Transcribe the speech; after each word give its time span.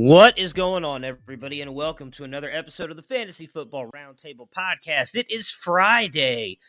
What 0.00 0.38
is 0.38 0.52
going 0.52 0.84
on, 0.84 1.02
everybody, 1.02 1.60
and 1.60 1.74
welcome 1.74 2.12
to 2.12 2.22
another 2.22 2.48
episode 2.52 2.92
of 2.92 2.96
the 2.96 3.02
Fantasy 3.02 3.48
Football 3.48 3.90
Roundtable 3.90 4.48
Podcast. 4.48 5.16
It 5.16 5.28
is 5.28 5.50
Friday, 5.50 6.60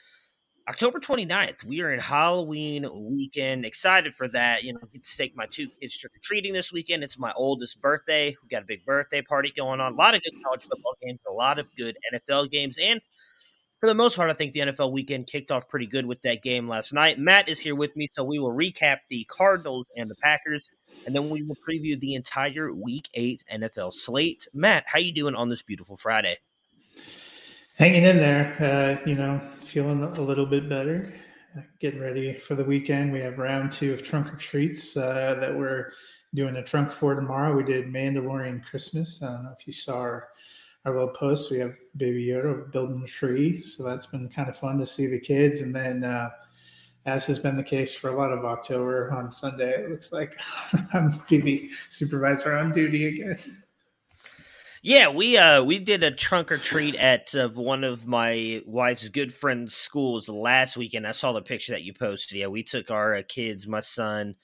October 0.68 1.00
29th. 1.00 1.64
We 1.64 1.82
are 1.82 1.94
in 1.94 2.00
Halloween 2.00 2.90
weekend. 2.92 3.66
Excited 3.66 4.16
for 4.16 4.28
that. 4.30 4.64
You 4.64 4.74
know, 4.74 4.80
get 4.92 5.04
to 5.04 5.16
take 5.16 5.38
my 5.38 5.46
two 5.46 5.68
kids 5.80 5.96
trick 5.96 6.16
or 6.16 6.20
treating 6.24 6.54
this 6.54 6.74
weekend. 6.74 7.04
It's 7.04 7.20
my 7.20 7.32
oldest 7.36 7.80
birthday. 7.80 8.36
We 8.42 8.50
got 8.50 8.64
a 8.64 8.66
big 8.66 8.84
birthday 8.84 9.22
party 9.22 9.54
going 9.56 9.80
on. 9.80 9.94
A 9.94 9.96
lot 9.96 10.16
of 10.16 10.24
good 10.24 10.34
college 10.44 10.64
football 10.64 10.96
games, 11.00 11.20
a 11.30 11.32
lot 11.32 11.60
of 11.60 11.68
good 11.78 11.96
NFL 12.12 12.50
games, 12.50 12.80
and 12.80 13.00
for 13.80 13.88
the 13.88 13.96
most 13.96 14.16
part, 14.18 14.30
I 14.30 14.34
think 14.34 14.54
the 14.54 14.60
NFL 14.62 14.92
weekend 14.92 15.28
kicked 15.28 15.52
off 15.52 15.70
pretty 15.70 15.86
good 15.86 16.06
with 16.06 16.22
that 16.24 16.44
game 16.44 16.68
last 16.68 16.94
night. 16.94 17.18
Matt 17.18 17.48
is 17.48 17.60
here 17.60 17.76
with 17.76 17.96
me, 17.96 18.10
so 18.14 18.24
we 18.24 18.38
will 18.38 18.52
recap 18.52 18.98
the 19.10 19.24
Cardinals 19.26 19.90
and 19.96 20.10
the 20.10 20.16
Packers, 20.16 20.70
and 21.06 21.16
then 21.16 21.30
we 21.30 21.44
will 21.44 21.56
preview 21.56 21.98
the 21.98 22.16
entire 22.16 22.74
Week 22.74 23.08
Eight 23.14 23.44
NFL 23.52 23.94
slate. 23.94 24.48
Matt, 24.54 24.84
how 24.86 25.00
you 25.00 25.14
doing 25.14 25.36
on 25.36 25.48
this 25.48 25.62
beautiful 25.62 25.96
Friday? 25.96 26.38
Hanging 27.78 28.04
in 28.04 28.18
there, 28.18 28.54
uh, 28.60 29.10
you 29.10 29.16
know, 29.16 29.40
feeling 29.62 30.04
a 30.04 30.22
little 30.22 30.46
bit 30.46 30.68
better. 30.68 31.14
Uh, 31.58 31.62
getting 31.80 32.02
ready 32.02 32.34
for 32.34 32.56
the 32.56 32.64
weekend. 32.64 33.14
We 33.14 33.22
have 33.22 33.40
round 33.40 33.72
two 33.72 33.94
of 33.94 34.04
trunk 34.04 34.32
or 34.32 34.36
treats 34.36 34.98
uh, 34.98 35.38
that 35.40 35.58
we're 35.58 35.92
doing 36.36 36.58
a 36.58 36.64
trunk 36.64 36.92
for 36.92 37.16
tomorrow. 37.16 37.56
We 37.56 37.64
did 37.64 37.88
Mandalorian 37.88 38.64
Christmas. 38.64 39.24
I 39.24 39.28
don't 39.28 39.46
know 39.46 39.56
if 39.58 39.66
you 39.66 39.74
saw 39.74 40.00
our, 40.00 40.28
our 40.90 40.96
little 40.96 41.14
post. 41.14 41.52
We 41.52 41.60
have 41.60 41.76
Baby 41.98 42.28
Yoda 42.28 42.72
building 42.72 43.02
a 43.04 43.08
tree, 43.08 43.60
so 43.60 43.84
that's 43.84 44.08
been 44.08 44.28
kind 44.30 44.50
of 44.50 44.58
fun 44.58 44.78
to 44.80 44.86
see 44.86 45.08
the 45.08 45.20
kids. 45.20 45.62
And 45.62 45.74
then, 45.74 46.04
uh, 46.04 46.30
as 47.06 47.26
has 47.28 47.40
been 47.40 47.56
the 47.56 47.64
case 47.64 47.94
for 47.94 48.10
a 48.10 48.16
lot 48.16 48.32
of 48.32 48.46
October, 48.46 49.12
on 49.14 49.32
Sunday 49.32 49.84
it 49.84 49.90
looks 49.90 50.12
like 50.12 50.38
I'm 50.94 51.12
to 51.28 51.70
supervisor 51.90 52.54
on 52.54 52.72
duty 52.72 53.06
again. 53.08 53.38
Yeah, 54.82 55.10
we 55.10 55.38
uh 55.38 55.62
we 55.64 55.80
did 55.80 56.04
a 56.04 56.12
trunk 56.12 56.52
or 56.52 56.58
treat 56.58 56.96
at 56.96 57.36
uh, 57.36 57.50
one 57.50 57.84
of 57.84 58.08
my 58.08 58.62
wife's 58.66 59.10
good 59.10 59.34
friends' 59.34 59.76
schools 59.76 60.30
last 60.30 60.78
weekend. 60.78 61.06
I 61.06 61.12
saw 61.12 61.34
the 61.34 61.42
picture 61.42 61.74
that 61.74 61.84
you 61.84 61.94
posted. 61.94 62.38
Yeah, 62.38 62.48
we 62.48 62.64
took 62.64 62.90
our 62.90 63.16
uh, 63.16 63.24
kids. 63.28 63.68
My 63.68 63.82
son 63.82 64.36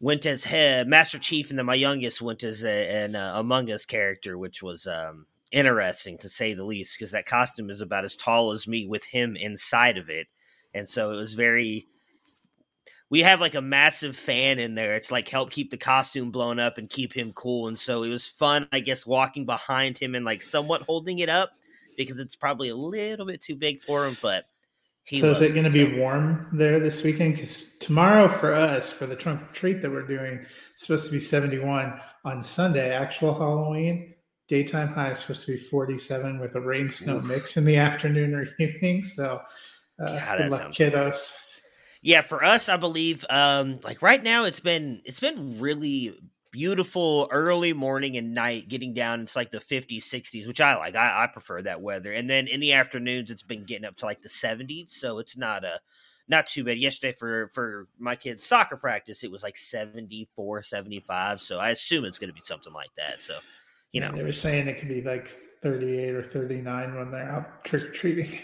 went 0.00 0.24
as 0.24 0.44
head 0.44 0.86
Master 0.86 1.18
Chief, 1.18 1.50
and 1.50 1.58
then 1.58 1.66
my 1.66 1.74
youngest 1.74 2.22
went 2.22 2.44
as 2.44 2.64
a, 2.64 3.04
an 3.04 3.16
uh, 3.16 3.32
Among 3.34 3.70
Us 3.70 3.84
character, 3.84 4.38
which 4.38 4.62
was 4.62 4.86
um 4.86 5.26
interesting 5.52 6.18
to 6.18 6.28
say 6.28 6.54
the 6.54 6.64
least, 6.64 6.96
because 6.96 7.12
that 7.12 7.26
costume 7.26 7.70
is 7.70 7.80
about 7.80 8.04
as 8.04 8.16
tall 8.16 8.52
as 8.52 8.68
me 8.68 8.86
with 8.86 9.04
him 9.04 9.36
inside 9.36 9.98
of 9.98 10.08
it, 10.08 10.26
and 10.74 10.88
so 10.88 11.12
it 11.12 11.16
was 11.16 11.34
very. 11.34 11.86
We 13.10 13.22
have 13.22 13.40
like 13.40 13.56
a 13.56 13.60
massive 13.60 14.14
fan 14.14 14.60
in 14.60 14.76
there. 14.76 14.94
It's 14.94 15.10
like 15.10 15.28
help 15.28 15.50
keep 15.50 15.70
the 15.70 15.76
costume 15.76 16.30
blown 16.30 16.60
up 16.60 16.78
and 16.78 16.88
keep 16.88 17.12
him 17.12 17.32
cool. 17.32 17.66
And 17.66 17.76
so 17.76 18.04
it 18.04 18.08
was 18.08 18.28
fun, 18.28 18.68
I 18.70 18.78
guess, 18.78 19.04
walking 19.04 19.44
behind 19.44 19.98
him 19.98 20.14
and 20.14 20.24
like 20.24 20.42
somewhat 20.42 20.82
holding 20.82 21.18
it 21.18 21.28
up 21.28 21.50
because 21.96 22.20
it's 22.20 22.36
probably 22.36 22.68
a 22.68 22.76
little 22.76 23.26
bit 23.26 23.40
too 23.40 23.56
big 23.56 23.80
for 23.80 24.06
him. 24.06 24.16
But 24.22 24.44
he 25.04 25.18
so 25.18 25.30
is 25.30 25.40
it 25.40 25.54
going 25.54 25.64
to 25.64 25.70
be 25.70 25.98
warm 25.98 26.46
there 26.52 26.78
this 26.78 27.02
weekend? 27.02 27.34
Because 27.34 27.76
tomorrow 27.78 28.28
for 28.28 28.52
us, 28.52 28.92
for 28.92 29.06
the 29.06 29.16
trunk 29.16 29.42
or 29.42 29.52
treat 29.52 29.82
that 29.82 29.90
we're 29.90 30.06
doing, 30.06 30.38
it's 30.72 30.86
supposed 30.86 31.06
to 31.06 31.12
be 31.12 31.20
71. 31.20 32.00
On 32.24 32.42
Sunday, 32.42 32.94
actual 32.94 33.34
Halloween, 33.34 34.14
daytime 34.50 34.88
high 34.88 35.10
is 35.10 35.20
supposed 35.20 35.46
to 35.46 35.52
be 35.52 35.56
47 35.56 36.40
with 36.40 36.56
a 36.56 36.60
rain 36.60 36.90
snow 36.90 37.20
mix 37.20 37.56
in 37.56 37.64
the 37.64 37.76
afternoon 37.88 38.34
or 38.34 38.48
evening. 38.58 39.04
So 39.04 39.40
uh, 39.98 40.12
God, 40.18 40.38
good 40.38 40.50
luck, 40.50 40.62
kiddos. 40.72 41.36
Yeah, 42.02 42.22
for 42.22 42.42
us, 42.42 42.68
I 42.68 42.76
believe, 42.76 43.24
um, 43.30 43.78
like 43.84 44.02
right 44.02 44.22
now, 44.22 44.44
it's 44.44 44.60
been 44.60 45.02
it's 45.04 45.20
been 45.20 45.60
really 45.60 46.18
beautiful 46.50 47.28
early 47.30 47.72
morning 47.72 48.16
and 48.16 48.34
night. 48.34 48.68
Getting 48.68 48.92
down, 48.92 49.20
it's 49.20 49.36
like 49.36 49.52
the 49.52 49.58
50s, 49.58 49.98
60s, 49.98 50.48
which 50.48 50.60
I 50.60 50.76
like. 50.76 50.96
I, 50.96 51.24
I 51.24 51.26
prefer 51.28 51.62
that 51.62 51.80
weather. 51.80 52.12
And 52.12 52.28
then 52.28 52.48
in 52.48 52.58
the 52.58 52.72
afternoons, 52.72 53.30
it's 53.30 53.44
been 53.44 53.64
getting 53.64 53.84
up 53.84 53.96
to 53.98 54.06
like 54.06 54.22
the 54.22 54.28
70s, 54.28 54.90
so 54.90 55.18
it's 55.18 55.36
not 55.36 55.62
a 55.64 55.78
not 56.26 56.46
too 56.46 56.64
bad. 56.64 56.78
Yesterday 56.78 57.14
for 57.16 57.48
for 57.48 57.86
my 57.98 58.16
kids' 58.16 58.44
soccer 58.44 58.76
practice, 58.76 59.22
it 59.22 59.30
was 59.30 59.44
like 59.44 59.56
74, 59.56 60.64
75. 60.64 61.40
So 61.40 61.58
I 61.58 61.70
assume 61.70 62.04
it's 62.04 62.18
going 62.18 62.30
to 62.30 62.34
be 62.34 62.40
something 62.42 62.72
like 62.72 62.90
that. 62.96 63.20
So 63.20 63.38
you 63.92 64.00
know, 64.00 64.12
they 64.12 64.22
were 64.22 64.32
saying 64.32 64.68
it 64.68 64.78
could 64.78 64.88
be 64.88 65.02
like 65.02 65.28
38 65.62 66.14
or 66.14 66.22
39 66.22 66.94
when 66.94 67.10
they're 67.10 67.28
out 67.28 67.64
trick 67.64 67.84
or 67.84 67.90
treating. 67.90 68.38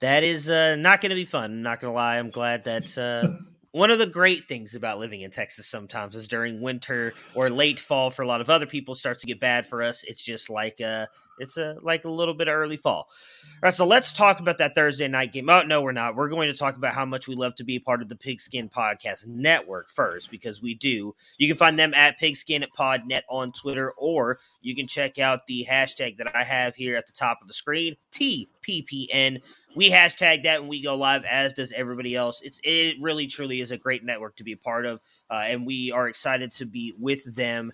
that 0.00 0.22
is 0.22 0.48
uh, 0.48 0.76
not 0.76 1.00
going 1.00 1.10
to 1.10 1.16
be 1.16 1.24
fun. 1.24 1.62
Not 1.62 1.80
going 1.80 1.92
to 1.92 1.94
lie. 1.94 2.18
I'm 2.18 2.30
glad 2.30 2.64
that 2.64 2.98
uh, 2.98 3.28
one 3.72 3.90
of 3.90 3.98
the 3.98 4.06
great 4.06 4.48
things 4.48 4.74
about 4.74 4.98
living 4.98 5.22
in 5.22 5.30
Texas 5.30 5.66
sometimes 5.66 6.14
is 6.14 6.28
during 6.28 6.60
winter 6.60 7.14
or 7.34 7.50
late 7.50 7.80
fall 7.80 8.10
for 8.10 8.22
a 8.22 8.26
lot 8.26 8.40
of 8.40 8.50
other 8.50 8.66
people 8.66 8.94
starts 8.94 9.20
to 9.22 9.26
get 9.26 9.40
bad 9.40 9.66
for 9.66 9.82
us. 9.82 10.04
It's 10.04 10.22
just 10.22 10.50
like 10.50 10.80
a 10.80 11.08
it's 11.42 11.56
a 11.56 11.76
like 11.82 12.04
a 12.04 12.10
little 12.10 12.34
bit 12.34 12.48
of 12.48 12.54
early 12.54 12.76
fall. 12.76 13.08
All 13.08 13.58
right, 13.62 13.74
so 13.74 13.86
let's 13.86 14.12
talk 14.12 14.40
about 14.40 14.58
that 14.58 14.74
Thursday 14.74 15.08
night 15.08 15.32
game. 15.32 15.50
Oh 15.50 15.62
no, 15.62 15.82
we're 15.82 15.92
not. 15.92 16.16
We're 16.16 16.28
going 16.28 16.50
to 16.50 16.56
talk 16.56 16.76
about 16.76 16.94
how 16.94 17.04
much 17.04 17.28
we 17.28 17.34
love 17.34 17.54
to 17.56 17.64
be 17.64 17.78
part 17.78 18.02
of 18.02 18.08
the 18.08 18.16
Pigskin 18.16 18.68
Podcast 18.68 19.26
Network 19.26 19.90
first 19.90 20.30
because 20.30 20.62
we 20.62 20.74
do. 20.74 21.14
You 21.38 21.48
can 21.48 21.56
find 21.56 21.78
them 21.78 21.94
at 21.94 22.18
Pigskin 22.18 22.62
at 22.62 22.72
Podnet 22.72 23.22
on 23.28 23.52
Twitter, 23.52 23.92
or 23.98 24.38
you 24.60 24.74
can 24.74 24.86
check 24.86 25.18
out 25.18 25.46
the 25.46 25.66
hashtag 25.68 26.18
that 26.18 26.34
I 26.34 26.44
have 26.44 26.74
here 26.74 26.96
at 26.96 27.06
the 27.06 27.12
top 27.12 27.38
of 27.42 27.48
the 27.48 27.54
screen, 27.54 27.96
TPPN 28.12 29.40
we 29.74 29.90
hashtag 29.90 30.42
that 30.42 30.60
when 30.60 30.68
we 30.68 30.82
go 30.82 30.94
live, 30.96 31.24
as 31.24 31.52
does 31.52 31.72
everybody 31.72 32.14
else. 32.14 32.40
It's 32.42 32.60
it 32.62 32.96
really 33.00 33.26
truly 33.26 33.60
is 33.60 33.70
a 33.70 33.76
great 33.76 34.04
network 34.04 34.36
to 34.36 34.44
be 34.44 34.52
a 34.52 34.56
part 34.56 34.86
of, 34.86 35.00
uh, 35.30 35.44
and 35.46 35.66
we 35.66 35.90
are 35.92 36.08
excited 36.08 36.52
to 36.52 36.66
be 36.66 36.94
with 36.98 37.24
them 37.34 37.72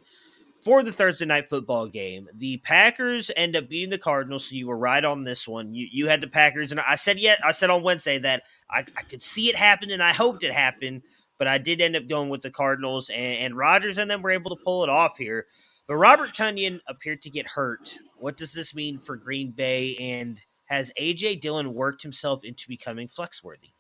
for 0.68 0.82
the 0.82 0.92
Thursday 0.92 1.24
night 1.24 1.48
football 1.48 1.86
game. 1.86 2.28
The 2.34 2.58
Packers 2.58 3.30
end 3.34 3.56
up 3.56 3.70
beating 3.70 3.88
the 3.88 3.96
Cardinals, 3.96 4.44
so 4.44 4.54
you 4.54 4.66
were 4.66 4.76
right 4.76 5.02
on 5.02 5.24
this 5.24 5.48
one. 5.48 5.72
You 5.72 5.88
you 5.90 6.08
had 6.08 6.20
the 6.20 6.26
Packers, 6.26 6.72
and 6.72 6.78
I 6.78 6.96
said 6.96 7.18
yet 7.18 7.38
I 7.42 7.52
said 7.52 7.70
on 7.70 7.82
Wednesday 7.82 8.18
that 8.18 8.42
I, 8.70 8.80
I 8.80 9.02
could 9.08 9.22
see 9.22 9.48
it 9.48 9.56
happen, 9.56 9.90
and 9.90 10.02
I 10.02 10.12
hoped 10.12 10.44
it 10.44 10.52
happened, 10.52 11.04
but 11.38 11.48
I 11.48 11.56
did 11.56 11.80
end 11.80 11.96
up 11.96 12.06
going 12.06 12.28
with 12.28 12.42
the 12.42 12.50
Cardinals, 12.50 13.08
and, 13.08 13.38
and 13.38 13.56
Rodgers 13.56 13.96
and 13.96 14.10
them 14.10 14.20
were 14.20 14.30
able 14.30 14.54
to 14.54 14.62
pull 14.62 14.84
it 14.84 14.90
off 14.90 15.16
here. 15.16 15.46
But 15.86 15.96
Robert 15.96 16.34
Tonyan 16.34 16.80
appeared 16.86 17.22
to 17.22 17.30
get 17.30 17.46
hurt. 17.46 17.96
What 18.18 18.36
does 18.36 18.52
this 18.52 18.74
mean 18.74 18.98
for 18.98 19.16
Green 19.16 19.52
Bay 19.52 19.96
and 19.96 20.38
has 20.66 20.92
AJ 21.00 21.40
Dillon 21.40 21.72
worked 21.72 22.02
himself 22.02 22.44
into 22.44 22.68
becoming 22.68 23.08
flex 23.08 23.42
worthy? 23.42 23.70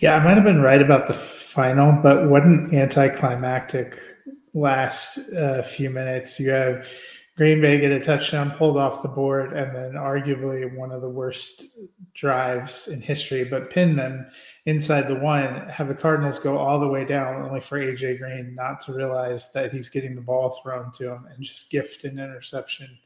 Yeah, 0.00 0.16
I 0.16 0.24
might 0.24 0.34
have 0.34 0.44
been 0.44 0.60
right 0.60 0.82
about 0.82 1.06
the 1.06 1.14
final, 1.14 1.92
but 2.02 2.28
what 2.28 2.42
an 2.42 2.68
anticlimactic 2.74 3.96
last 4.60 5.18
uh, 5.34 5.62
few 5.62 5.90
minutes. 5.90 6.38
You 6.38 6.50
have 6.50 6.88
Green 7.36 7.60
Bay 7.60 7.78
get 7.78 7.92
a 7.92 8.00
touchdown 8.00 8.50
pulled 8.52 8.76
off 8.76 9.02
the 9.02 9.08
board, 9.08 9.52
and 9.52 9.74
then 9.74 9.92
arguably 9.92 10.76
one 10.76 10.90
of 10.90 11.02
the 11.02 11.08
worst 11.08 11.64
drives 12.14 12.88
in 12.88 13.00
history, 13.00 13.44
but 13.44 13.70
pin 13.70 13.94
them 13.94 14.26
inside 14.66 15.08
the 15.08 15.14
one. 15.14 15.68
Have 15.68 15.88
the 15.88 15.94
Cardinals 15.94 16.38
go 16.38 16.58
all 16.58 16.80
the 16.80 16.88
way 16.88 17.04
down, 17.04 17.42
only 17.42 17.60
for 17.60 17.78
AJ 17.78 18.18
Green 18.18 18.54
not 18.54 18.80
to 18.82 18.92
realize 18.92 19.52
that 19.52 19.72
he's 19.72 19.88
getting 19.88 20.14
the 20.14 20.20
ball 20.20 20.60
thrown 20.62 20.90
to 20.92 21.12
him 21.12 21.26
and 21.32 21.44
just 21.44 21.70
gift 21.70 22.04
an 22.04 22.18
interception 22.18 22.98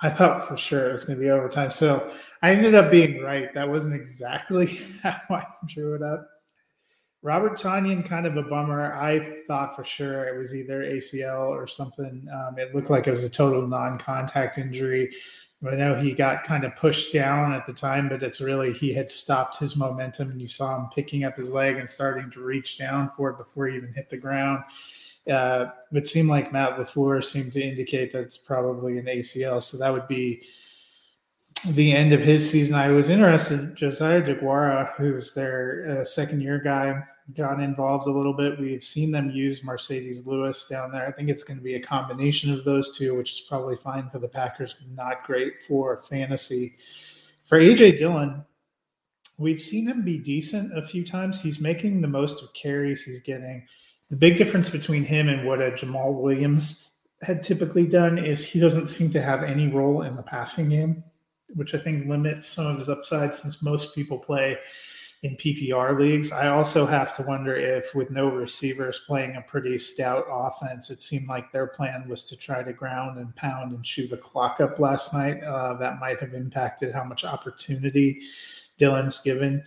I 0.00 0.10
thought 0.10 0.46
for 0.46 0.56
sure 0.56 0.88
it 0.88 0.92
was 0.92 1.04
going 1.04 1.18
to 1.18 1.24
be 1.24 1.30
overtime. 1.30 1.70
So 1.70 2.12
I 2.42 2.52
ended 2.52 2.74
up 2.74 2.90
being 2.90 3.22
right. 3.22 3.52
That 3.54 3.68
wasn't 3.68 3.94
exactly 3.94 4.66
how 5.02 5.16
I 5.30 5.44
drew 5.66 5.94
it 5.94 6.02
up. 6.02 6.28
Robert 7.26 7.58
Tonyan, 7.58 8.04
kind 8.04 8.24
of 8.24 8.36
a 8.36 8.42
bummer. 8.42 8.94
I 8.94 9.42
thought 9.48 9.74
for 9.74 9.84
sure 9.84 10.24
it 10.28 10.38
was 10.38 10.54
either 10.54 10.82
ACL 10.82 11.48
or 11.48 11.66
something. 11.66 12.26
Um, 12.32 12.56
it 12.58 12.74
looked 12.74 12.88
like 12.88 13.06
it 13.06 13.10
was 13.10 13.24
a 13.24 13.30
total 13.30 13.66
non 13.66 13.98
contact 13.98 14.58
injury. 14.58 15.12
I 15.66 15.74
know 15.74 15.96
he 15.96 16.12
got 16.12 16.44
kind 16.44 16.62
of 16.64 16.76
pushed 16.76 17.12
down 17.12 17.52
at 17.52 17.66
the 17.66 17.72
time, 17.72 18.08
but 18.08 18.22
it's 18.22 18.40
really 18.40 18.72
he 18.72 18.92
had 18.92 19.10
stopped 19.10 19.58
his 19.58 19.74
momentum 19.74 20.30
and 20.30 20.40
you 20.40 20.46
saw 20.46 20.76
him 20.76 20.88
picking 20.94 21.24
up 21.24 21.36
his 21.36 21.52
leg 21.52 21.76
and 21.76 21.90
starting 21.90 22.30
to 22.30 22.40
reach 22.40 22.78
down 22.78 23.10
for 23.16 23.30
it 23.30 23.38
before 23.38 23.66
he 23.66 23.76
even 23.76 23.92
hit 23.92 24.08
the 24.08 24.16
ground 24.16 24.62
uh, 25.30 25.66
it 25.92 26.06
seemed 26.06 26.28
like 26.28 26.52
Matt 26.52 26.76
LaFleur 26.76 27.24
seemed 27.24 27.52
to 27.52 27.62
indicate 27.62 28.12
that 28.12 28.20
it's 28.20 28.38
probably 28.38 28.98
an 28.98 29.06
ACL. 29.06 29.62
So 29.62 29.76
that 29.78 29.92
would 29.92 30.06
be 30.06 30.42
the 31.70 31.92
end 31.92 32.12
of 32.12 32.20
his 32.20 32.48
season. 32.48 32.74
I 32.74 32.90
was 32.90 33.10
interested. 33.10 33.74
Josiah 33.74 34.22
DeGuara, 34.22 34.94
who's 34.94 35.34
their 35.34 36.00
uh, 36.00 36.04
second 36.04 36.42
year 36.42 36.58
guy, 36.58 37.02
got 37.34 37.60
involved 37.60 38.06
a 38.06 38.12
little 38.12 38.32
bit. 38.32 38.58
We've 38.58 38.84
seen 38.84 39.10
them 39.10 39.30
use 39.30 39.62
Marcedes 39.62 40.26
Lewis 40.26 40.66
down 40.66 40.92
there. 40.92 41.06
I 41.06 41.12
think 41.12 41.28
it's 41.28 41.44
going 41.44 41.58
to 41.58 41.64
be 41.64 41.74
a 41.74 41.80
combination 41.80 42.52
of 42.52 42.64
those 42.64 42.96
two, 42.96 43.16
which 43.16 43.32
is 43.32 43.40
probably 43.40 43.76
fine 43.76 44.08
for 44.10 44.18
the 44.18 44.28
Packers, 44.28 44.76
not 44.94 45.24
great 45.24 45.54
for 45.66 46.02
fantasy. 46.02 46.76
For 47.44 47.58
AJ 47.58 47.98
Dillon, 47.98 48.44
we've 49.38 49.62
seen 49.62 49.86
him 49.86 50.02
be 50.02 50.18
decent 50.18 50.76
a 50.76 50.86
few 50.86 51.04
times. 51.04 51.40
He's 51.40 51.60
making 51.60 52.00
the 52.00 52.08
most 52.08 52.42
of 52.42 52.52
carries 52.54 53.02
he's 53.02 53.20
getting 53.20 53.66
the 54.10 54.16
big 54.16 54.36
difference 54.36 54.68
between 54.68 55.04
him 55.04 55.28
and 55.28 55.46
what 55.46 55.60
a 55.60 55.72
Jamaal 55.72 56.14
Williams 56.14 56.88
had 57.22 57.42
typically 57.42 57.86
done 57.86 58.18
is 58.18 58.44
he 58.44 58.60
doesn't 58.60 58.88
seem 58.88 59.10
to 59.10 59.20
have 59.20 59.42
any 59.42 59.68
role 59.68 60.02
in 60.02 60.16
the 60.16 60.22
passing 60.22 60.68
game, 60.68 61.02
which 61.56 61.74
I 61.74 61.78
think 61.78 62.06
limits 62.06 62.46
some 62.46 62.66
of 62.66 62.78
his 62.78 62.88
upside 62.88 63.34
since 63.34 63.62
most 63.62 63.94
people 63.94 64.18
play 64.18 64.58
in 65.22 65.36
PPR 65.36 65.98
leagues. 65.98 66.30
I 66.30 66.48
also 66.48 66.86
have 66.86 67.16
to 67.16 67.22
wonder 67.22 67.56
if, 67.56 67.94
with 67.94 68.10
no 68.10 68.28
receivers 68.28 69.04
playing 69.06 69.36
a 69.36 69.42
pretty 69.42 69.78
stout 69.78 70.26
offense, 70.30 70.90
it 70.90 71.00
seemed 71.00 71.26
like 71.26 71.50
their 71.50 71.66
plan 71.66 72.08
was 72.08 72.24
to 72.24 72.36
try 72.36 72.62
to 72.62 72.72
ground 72.72 73.18
and 73.18 73.34
pound 73.34 73.72
and 73.72 73.84
chew 73.84 74.06
the 74.06 74.16
clock 74.16 74.60
up 74.60 74.78
last 74.78 75.14
night. 75.14 75.42
Uh, 75.42 75.74
that 75.74 75.98
might 75.98 76.20
have 76.20 76.34
impacted 76.34 76.92
how 76.92 77.02
much 77.02 77.24
opportunity 77.24 78.22
Dillon's 78.76 79.20
given. 79.20 79.64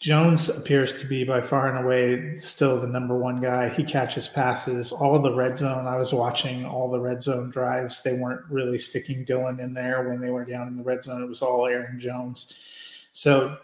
Jones 0.00 0.50
appears 0.50 1.00
to 1.00 1.06
be 1.06 1.24
by 1.24 1.40
far 1.40 1.74
and 1.74 1.84
away 1.84 2.36
still 2.36 2.78
the 2.78 2.86
number 2.86 3.16
one 3.16 3.40
guy. 3.40 3.70
He 3.70 3.82
catches 3.82 4.28
passes. 4.28 4.92
All 4.92 5.18
the 5.18 5.34
red 5.34 5.56
zone, 5.56 5.86
I 5.86 5.96
was 5.96 6.12
watching 6.12 6.66
all 6.66 6.90
the 6.90 7.00
red 7.00 7.22
zone 7.22 7.50
drives. 7.50 8.02
They 8.02 8.12
weren't 8.12 8.44
really 8.50 8.78
sticking 8.78 9.24
Dillon 9.24 9.58
in 9.58 9.72
there 9.72 10.06
when 10.06 10.20
they 10.20 10.30
were 10.30 10.44
down 10.44 10.68
in 10.68 10.76
the 10.76 10.82
red 10.82 11.02
zone. 11.02 11.22
It 11.22 11.28
was 11.28 11.40
all 11.40 11.66
Aaron 11.66 11.98
Jones. 11.98 12.52
So, 13.12 13.56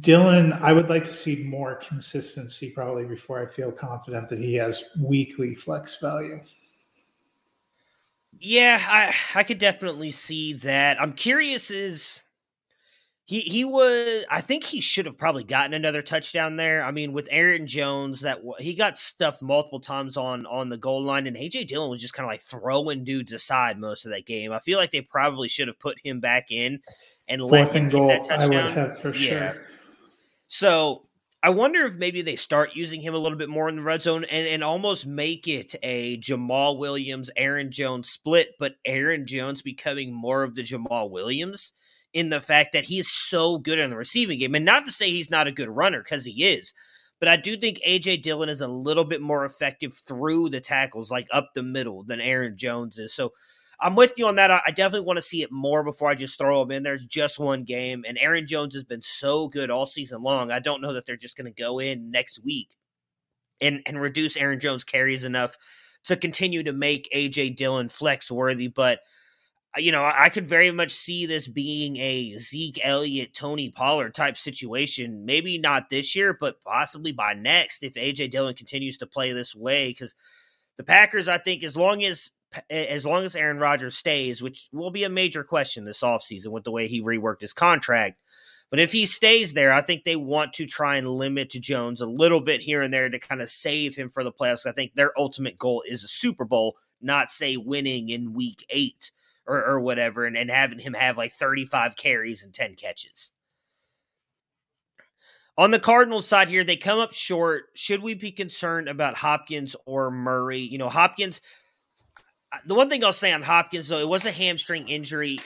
Dillon, 0.00 0.54
I 0.54 0.72
would 0.72 0.88
like 0.88 1.04
to 1.04 1.12
see 1.12 1.44
more 1.44 1.74
consistency 1.74 2.70
probably 2.70 3.04
before 3.04 3.38
I 3.38 3.46
feel 3.46 3.70
confident 3.70 4.30
that 4.30 4.38
he 4.38 4.54
has 4.54 4.82
weekly 4.98 5.54
flex 5.54 6.00
value. 6.00 6.40
Yeah, 8.38 8.80
I 8.88 9.14
I 9.38 9.44
could 9.44 9.58
definitely 9.58 10.10
see 10.10 10.54
that. 10.54 11.00
I'm 11.00 11.12
curious 11.12 11.70
is 11.70 12.20
he 13.32 13.40
he 13.40 13.64
was. 13.64 14.24
I 14.28 14.42
think 14.42 14.62
he 14.62 14.82
should 14.82 15.06
have 15.06 15.16
probably 15.16 15.42
gotten 15.42 15.72
another 15.72 16.02
touchdown 16.02 16.56
there. 16.56 16.84
I 16.84 16.90
mean, 16.90 17.14
with 17.14 17.28
Aaron 17.30 17.66
Jones, 17.66 18.20
that 18.20 18.40
he 18.58 18.74
got 18.74 18.98
stuffed 18.98 19.42
multiple 19.42 19.80
times 19.80 20.18
on 20.18 20.44
on 20.44 20.68
the 20.68 20.76
goal 20.76 21.02
line, 21.02 21.26
and 21.26 21.34
AJ 21.34 21.68
Dillon 21.68 21.90
was 21.90 22.02
just 22.02 22.12
kind 22.12 22.26
of 22.26 22.30
like 22.30 22.42
throwing 22.42 23.04
dudes 23.04 23.32
aside 23.32 23.78
most 23.78 24.04
of 24.04 24.10
that 24.10 24.26
game. 24.26 24.52
I 24.52 24.58
feel 24.58 24.78
like 24.78 24.90
they 24.90 25.00
probably 25.00 25.48
should 25.48 25.68
have 25.68 25.78
put 25.78 25.96
him 26.04 26.20
back 26.20 26.50
in 26.50 26.80
and 27.26 27.40
Fourth 27.40 27.52
let 27.52 27.72
him 27.72 27.88
goal, 27.88 28.08
get 28.08 28.24
that 28.24 28.28
touchdown. 28.28 28.54
I 28.54 28.64
would 28.66 28.74
have 28.74 28.98
for 28.98 29.14
yeah. 29.14 29.54
sure. 29.54 29.66
So 30.48 31.06
I 31.42 31.48
wonder 31.48 31.86
if 31.86 31.94
maybe 31.94 32.20
they 32.20 32.36
start 32.36 32.72
using 32.74 33.00
him 33.00 33.14
a 33.14 33.18
little 33.18 33.38
bit 33.38 33.48
more 33.48 33.70
in 33.70 33.76
the 33.76 33.82
red 33.82 34.02
zone 34.02 34.24
and, 34.24 34.46
and 34.46 34.62
almost 34.62 35.06
make 35.06 35.48
it 35.48 35.74
a 35.82 36.18
Jamaal 36.18 36.76
Williams, 36.76 37.30
Aaron 37.34 37.72
Jones 37.72 38.10
split, 38.10 38.50
but 38.58 38.74
Aaron 38.84 39.26
Jones 39.26 39.62
becoming 39.62 40.12
more 40.12 40.42
of 40.42 40.54
the 40.54 40.62
Jamaal 40.62 41.08
Williams 41.08 41.72
in 42.12 42.28
the 42.28 42.40
fact 42.40 42.72
that 42.72 42.84
he's 42.84 43.08
so 43.10 43.58
good 43.58 43.78
in 43.78 43.90
the 43.90 43.96
receiving 43.96 44.38
game. 44.38 44.54
And 44.54 44.64
not 44.64 44.84
to 44.84 44.92
say 44.92 45.10
he's 45.10 45.30
not 45.30 45.46
a 45.46 45.52
good 45.52 45.68
runner, 45.68 46.02
because 46.02 46.24
he 46.24 46.44
is. 46.44 46.72
But 47.20 47.28
I 47.28 47.36
do 47.36 47.56
think 47.56 47.80
AJ 47.86 48.22
Dillon 48.22 48.48
is 48.48 48.60
a 48.60 48.68
little 48.68 49.04
bit 49.04 49.20
more 49.20 49.44
effective 49.44 49.94
through 50.06 50.50
the 50.50 50.60
tackles, 50.60 51.10
like 51.10 51.28
up 51.32 51.50
the 51.54 51.62
middle, 51.62 52.02
than 52.02 52.20
Aaron 52.20 52.56
Jones 52.56 52.98
is. 52.98 53.14
So 53.14 53.32
I'm 53.80 53.96
with 53.96 54.12
you 54.16 54.26
on 54.26 54.36
that. 54.36 54.50
I 54.50 54.70
definitely 54.70 55.06
want 55.06 55.18
to 55.18 55.22
see 55.22 55.42
it 55.42 55.50
more 55.50 55.82
before 55.82 56.08
I 56.08 56.14
just 56.14 56.38
throw 56.38 56.62
him 56.62 56.70
in. 56.70 56.82
There's 56.82 57.04
just 57.04 57.38
one 57.38 57.64
game, 57.64 58.04
and 58.06 58.18
Aaron 58.18 58.46
Jones 58.46 58.74
has 58.74 58.84
been 58.84 59.02
so 59.02 59.48
good 59.48 59.70
all 59.70 59.86
season 59.86 60.22
long. 60.22 60.50
I 60.50 60.60
don't 60.60 60.80
know 60.80 60.92
that 60.92 61.04
they're 61.06 61.16
just 61.16 61.36
going 61.36 61.52
to 61.52 61.62
go 61.62 61.80
in 61.80 62.10
next 62.10 62.44
week 62.44 62.76
and 63.60 63.80
and 63.86 64.00
reduce 64.00 64.36
Aaron 64.36 64.60
Jones 64.60 64.84
carries 64.84 65.24
enough 65.24 65.56
to 66.04 66.16
continue 66.16 66.62
to 66.62 66.72
make 66.72 67.08
AJ 67.14 67.56
Dillon 67.56 67.88
flex 67.88 68.30
worthy. 68.30 68.68
But 68.68 69.00
you 69.78 69.90
know, 69.90 70.04
I 70.04 70.28
could 70.28 70.46
very 70.46 70.70
much 70.70 70.92
see 70.92 71.24
this 71.24 71.48
being 71.48 71.96
a 71.96 72.36
Zeke 72.36 72.80
Elliott, 72.82 73.34
Tony 73.34 73.70
Pollard 73.70 74.14
type 74.14 74.36
situation. 74.36 75.24
Maybe 75.24 75.56
not 75.56 75.88
this 75.88 76.14
year, 76.14 76.36
but 76.38 76.60
possibly 76.62 77.12
by 77.12 77.32
next 77.34 77.82
if 77.82 77.94
AJ 77.94 78.30
Dillon 78.30 78.54
continues 78.54 78.98
to 78.98 79.06
play 79.06 79.32
this 79.32 79.54
way. 79.54 79.88
Because 79.88 80.14
the 80.76 80.84
Packers, 80.84 81.26
I 81.26 81.38
think, 81.38 81.64
as 81.64 81.74
long 81.74 82.04
as 82.04 82.30
eh, 82.68 82.84
as 82.84 83.06
long 83.06 83.24
as 83.24 83.34
Aaron 83.34 83.58
Rodgers 83.58 83.96
stays, 83.96 84.42
which 84.42 84.68
will 84.72 84.90
be 84.90 85.04
a 85.04 85.08
major 85.08 85.42
question 85.42 85.84
this 85.84 86.02
offseason 86.02 86.48
with 86.48 86.64
the 86.64 86.72
way 86.72 86.86
he 86.86 87.02
reworked 87.02 87.40
his 87.40 87.54
contract. 87.54 88.18
But 88.68 88.80
if 88.80 88.92
he 88.92 89.04
stays 89.06 89.52
there, 89.52 89.72
I 89.72 89.82
think 89.82 90.04
they 90.04 90.16
want 90.16 90.54
to 90.54 90.66
try 90.66 90.96
and 90.96 91.06
limit 91.06 91.50
to 91.50 91.60
Jones 91.60 92.00
a 92.00 92.06
little 92.06 92.40
bit 92.40 92.62
here 92.62 92.82
and 92.82 92.92
there 92.92 93.08
to 93.08 93.18
kind 93.18 93.42
of 93.42 93.50
save 93.50 93.96
him 93.96 94.08
for 94.08 94.24
the 94.24 94.32
playoffs. 94.32 94.66
I 94.66 94.72
think 94.72 94.94
their 94.94 95.18
ultimate 95.18 95.58
goal 95.58 95.82
is 95.86 96.04
a 96.04 96.08
Super 96.08 96.46
Bowl, 96.46 96.76
not 97.00 97.30
say 97.30 97.56
winning 97.56 98.08
in 98.08 98.34
week 98.34 98.64
eight 98.70 99.12
or, 99.46 99.64
or 99.64 99.80
whatever, 99.80 100.24
and, 100.24 100.36
and 100.36 100.50
having 100.50 100.78
him 100.78 100.94
have 100.94 101.16
like 101.16 101.32
35 101.32 101.96
carries 101.96 102.42
and 102.42 102.54
10 102.54 102.76
catches. 102.76 103.30
On 105.58 105.70
the 105.70 105.78
Cardinals 105.78 106.26
side 106.26 106.48
here, 106.48 106.64
they 106.64 106.76
come 106.76 106.98
up 106.98 107.12
short. 107.12 107.64
Should 107.74 108.02
we 108.02 108.14
be 108.14 108.32
concerned 108.32 108.88
about 108.88 109.16
Hopkins 109.16 109.76
or 109.84 110.10
Murray? 110.10 110.60
You 110.60 110.78
know, 110.78 110.88
Hopkins, 110.88 111.42
the 112.66 112.74
one 112.74 112.88
thing 112.88 113.04
I'll 113.04 113.12
say 113.12 113.32
on 113.32 113.42
Hopkins, 113.42 113.88
though, 113.88 113.98
it 113.98 114.08
was 114.08 114.24
a 114.24 114.30
hamstring 114.30 114.88
injury. 114.88 115.40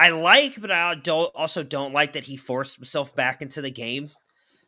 I 0.00 0.10
like, 0.10 0.60
but 0.60 0.72
I 0.72 0.94
don't, 0.96 1.32
also 1.34 1.62
don't 1.62 1.92
like 1.92 2.14
that 2.14 2.24
he 2.24 2.36
forced 2.36 2.76
himself 2.76 3.14
back 3.14 3.40
into 3.40 3.62
the 3.62 3.70
game. 3.70 4.10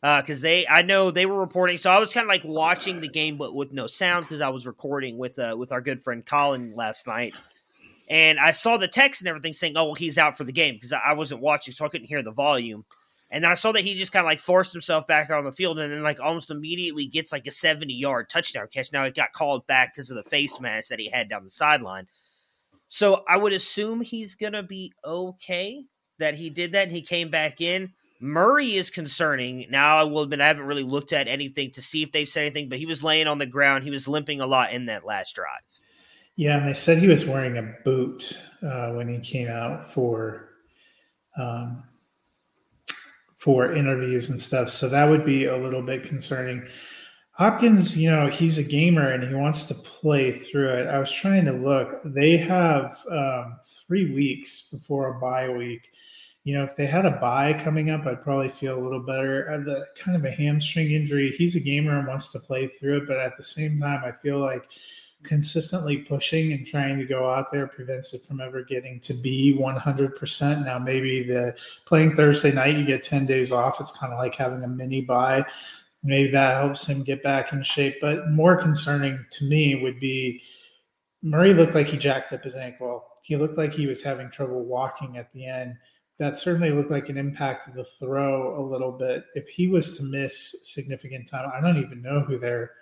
because 0.00 0.40
uh, 0.40 0.42
they 0.42 0.66
I 0.66 0.82
know 0.82 1.10
they 1.10 1.26
were 1.26 1.38
reporting. 1.38 1.76
So 1.76 1.90
I 1.90 1.98
was 1.98 2.12
kind 2.12 2.24
of 2.24 2.28
like 2.28 2.44
watching 2.44 3.00
the 3.00 3.08
game, 3.08 3.36
but 3.36 3.54
with 3.54 3.72
no 3.72 3.88
sound 3.88 4.24
because 4.24 4.40
I 4.40 4.48
was 4.48 4.66
recording 4.66 5.18
with 5.18 5.38
uh, 5.38 5.56
with 5.58 5.72
our 5.72 5.80
good 5.80 6.02
friend 6.02 6.24
Colin 6.24 6.72
last 6.72 7.06
night. 7.06 7.34
And 8.10 8.40
I 8.40 8.50
saw 8.50 8.76
the 8.76 8.88
text 8.88 9.20
and 9.20 9.28
everything 9.28 9.52
saying, 9.52 9.74
"Oh, 9.76 9.84
well, 9.84 9.94
he's 9.94 10.18
out 10.18 10.36
for 10.36 10.42
the 10.42 10.52
game," 10.52 10.74
because 10.74 10.92
I 10.92 11.12
wasn't 11.12 11.40
watching, 11.40 11.72
so 11.72 11.84
I 11.84 11.88
couldn't 11.88 12.08
hear 12.08 12.24
the 12.24 12.32
volume. 12.32 12.84
And 13.30 13.46
I 13.46 13.54
saw 13.54 13.70
that 13.70 13.84
he 13.84 13.94
just 13.94 14.10
kind 14.10 14.24
of 14.24 14.26
like 14.26 14.40
forced 14.40 14.72
himself 14.72 15.06
back 15.06 15.30
on 15.30 15.44
the 15.44 15.52
field, 15.52 15.78
and 15.78 15.92
then 15.92 16.02
like 16.02 16.18
almost 16.18 16.50
immediately 16.50 17.06
gets 17.06 17.30
like 17.30 17.46
a 17.46 17.52
seventy-yard 17.52 18.28
touchdown 18.28 18.66
catch. 18.66 18.92
Now 18.92 19.04
it 19.04 19.14
got 19.14 19.32
called 19.32 19.64
back 19.68 19.94
because 19.94 20.10
of 20.10 20.16
the 20.16 20.28
face 20.28 20.58
mask 20.60 20.88
that 20.88 20.98
he 20.98 21.08
had 21.08 21.28
down 21.28 21.44
the 21.44 21.50
sideline. 21.50 22.08
So 22.88 23.22
I 23.28 23.36
would 23.36 23.52
assume 23.52 24.00
he's 24.00 24.34
gonna 24.34 24.64
be 24.64 24.92
okay 25.04 25.84
that 26.18 26.34
he 26.34 26.50
did 26.50 26.72
that 26.72 26.88
and 26.88 26.92
he 26.92 27.02
came 27.02 27.30
back 27.30 27.60
in. 27.60 27.92
Murray 28.18 28.74
is 28.74 28.90
concerning. 28.90 29.66
Now 29.70 29.98
I 29.98 30.02
will 30.02 30.22
admit 30.22 30.40
I 30.40 30.48
haven't 30.48 30.66
really 30.66 30.82
looked 30.82 31.12
at 31.12 31.28
anything 31.28 31.70
to 31.70 31.82
see 31.82 32.02
if 32.02 32.10
they've 32.10 32.28
said 32.28 32.46
anything, 32.46 32.68
but 32.68 32.78
he 32.78 32.86
was 32.86 33.04
laying 33.04 33.28
on 33.28 33.38
the 33.38 33.46
ground. 33.46 33.84
He 33.84 33.90
was 33.90 34.08
limping 34.08 34.40
a 34.40 34.46
lot 34.46 34.72
in 34.72 34.86
that 34.86 35.06
last 35.06 35.36
drive. 35.36 35.62
Yeah, 36.36 36.58
and 36.58 36.68
they 36.68 36.74
said 36.74 36.98
he 36.98 37.08
was 37.08 37.26
wearing 37.26 37.58
a 37.58 37.74
boot 37.84 38.38
uh, 38.62 38.92
when 38.92 39.08
he 39.08 39.18
came 39.20 39.48
out 39.48 39.92
for 39.92 40.48
um, 41.36 41.84
for 43.36 43.72
interviews 43.72 44.30
and 44.30 44.40
stuff. 44.40 44.68
So 44.68 44.88
that 44.88 45.08
would 45.08 45.24
be 45.24 45.46
a 45.46 45.56
little 45.56 45.82
bit 45.82 46.04
concerning. 46.04 46.66
Hopkins, 47.32 47.96
you 47.96 48.10
know, 48.10 48.26
he's 48.26 48.58
a 48.58 48.62
gamer 48.62 49.12
and 49.12 49.24
he 49.24 49.34
wants 49.34 49.64
to 49.64 49.74
play 49.74 50.30
through 50.30 50.74
it. 50.74 50.88
I 50.88 50.98
was 50.98 51.10
trying 51.10 51.46
to 51.46 51.52
look. 51.52 52.02
They 52.04 52.36
have 52.36 53.02
um, 53.10 53.56
three 53.86 54.12
weeks 54.12 54.68
before 54.70 55.16
a 55.16 55.20
bye 55.20 55.48
week. 55.48 55.90
You 56.44 56.54
know, 56.54 56.64
if 56.64 56.76
they 56.76 56.84
had 56.84 57.06
a 57.06 57.12
bye 57.12 57.54
coming 57.54 57.90
up, 57.90 58.06
I'd 58.06 58.22
probably 58.22 58.50
feel 58.50 58.78
a 58.78 58.82
little 58.82 59.02
better. 59.02 59.50
Uh, 59.50 59.58
the 59.58 59.86
kind 59.96 60.16
of 60.16 60.24
a 60.24 60.30
hamstring 60.30 60.90
injury. 60.90 61.34
He's 61.38 61.56
a 61.56 61.60
gamer 61.60 61.98
and 61.98 62.08
wants 62.08 62.30
to 62.32 62.40
play 62.40 62.66
through 62.66 62.98
it, 62.98 63.08
but 63.08 63.18
at 63.18 63.36
the 63.38 63.42
same 63.42 63.80
time, 63.80 64.04
I 64.04 64.12
feel 64.12 64.38
like 64.38 64.64
consistently 65.22 65.98
pushing 65.98 66.52
and 66.52 66.66
trying 66.66 66.98
to 66.98 67.04
go 67.04 67.30
out 67.30 67.52
there 67.52 67.66
prevents 67.66 68.14
it 68.14 68.22
from 68.22 68.40
ever 68.40 68.62
getting 68.62 69.00
to 69.00 69.14
be 69.14 69.56
100%. 69.58 70.64
Now, 70.64 70.78
maybe 70.78 71.22
the 71.22 71.56
playing 71.84 72.16
Thursday 72.16 72.52
night, 72.52 72.76
you 72.76 72.84
get 72.84 73.02
10 73.02 73.26
days 73.26 73.52
off. 73.52 73.80
It's 73.80 73.96
kind 73.96 74.12
of 74.12 74.18
like 74.18 74.34
having 74.34 74.62
a 74.62 74.68
mini 74.68 75.02
bye. 75.02 75.44
Maybe 76.02 76.30
that 76.30 76.56
helps 76.56 76.86
him 76.86 77.02
get 77.02 77.22
back 77.22 77.52
in 77.52 77.62
shape. 77.62 77.96
But 78.00 78.30
more 78.30 78.56
concerning 78.56 79.24
to 79.32 79.44
me 79.44 79.82
would 79.82 80.00
be 80.00 80.42
Murray 81.22 81.52
looked 81.52 81.74
like 81.74 81.86
he 81.86 81.98
jacked 81.98 82.32
up 82.32 82.42
his 82.42 82.56
ankle. 82.56 83.04
He 83.22 83.36
looked 83.36 83.58
like 83.58 83.74
he 83.74 83.86
was 83.86 84.02
having 84.02 84.30
trouble 84.30 84.64
walking 84.64 85.18
at 85.18 85.30
the 85.32 85.46
end. 85.46 85.76
That 86.18 86.38
certainly 86.38 86.70
looked 86.70 86.90
like 86.90 87.08
an 87.08 87.18
impact 87.18 87.68
of 87.68 87.74
the 87.74 87.84
throw 87.84 88.58
a 88.58 88.64
little 88.64 88.92
bit. 88.92 89.24
If 89.34 89.48
he 89.48 89.68
was 89.68 89.96
to 89.98 90.04
miss 90.04 90.68
significant 90.70 91.28
time, 91.28 91.50
I 91.54 91.60
don't 91.60 91.78
even 91.78 92.02
know 92.02 92.20
who 92.20 92.38
their 92.38 92.72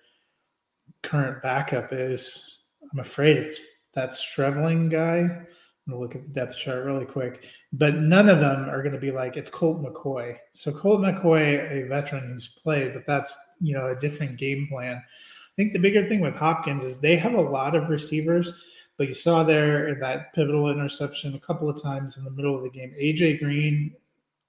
current 1.03 1.43
backup 1.43 1.93
is. 1.93 2.55
I'm 2.93 3.01
afraid 3.01 3.37
it's 3.37 3.61
that 3.95 4.11
Streveler 4.11 4.91
guy. 4.91 5.19
I'm 5.19 5.93
gonna 5.93 6.01
look 6.01 6.15
at 6.15 6.23
the 6.23 6.29
depth 6.29 6.57
chart 6.57 6.85
really 6.85 7.07
quick. 7.07 7.47
But 7.73 7.97
none 7.97 8.29
of 8.29 8.41
them 8.41 8.69
are 8.69 8.83
gonna 8.83 8.99
be 8.99 9.11
like 9.11 9.37
it's 9.37 9.51
Colt 9.51 9.83
McCoy. 9.83 10.37
So 10.53 10.73
Colt 10.73 11.01
McCoy, 11.01 11.71
a 11.71 11.89
veteran 11.89 12.33
who's 12.33 12.49
played, 12.49 12.95
but 12.95 13.07
that's 13.07 13.37
you 13.61 13.75
know 13.75 13.87
a 13.87 13.97
different 13.97 14.39
game 14.39 14.67
plan. 14.71 14.97
I 14.97 15.53
think 15.57 15.73
the 15.73 15.79
bigger 15.79 16.07
thing 16.09 16.21
with 16.21 16.37
Hopkins 16.37 16.85
is 16.85 17.01
they 17.01 17.17
have 17.17 17.35
a 17.35 17.41
lot 17.41 17.75
of 17.75 17.89
receivers, 17.89 18.53
but 18.97 19.09
you 19.09 19.15
saw 19.15 19.43
there 19.43 19.89
in 19.89 19.99
that 20.01 20.33
pivotal 20.35 20.71
interception 20.71 21.35
a 21.35 21.41
couple 21.41 21.69
of 21.69 21.83
times 21.83 22.17
in 22.17 22.25
the 22.25 22.31
middle 22.31 22.57
of 22.57 22.63
the 22.63 22.71
game. 22.71 22.95
AJ 23.01 23.41
Green 23.41 23.93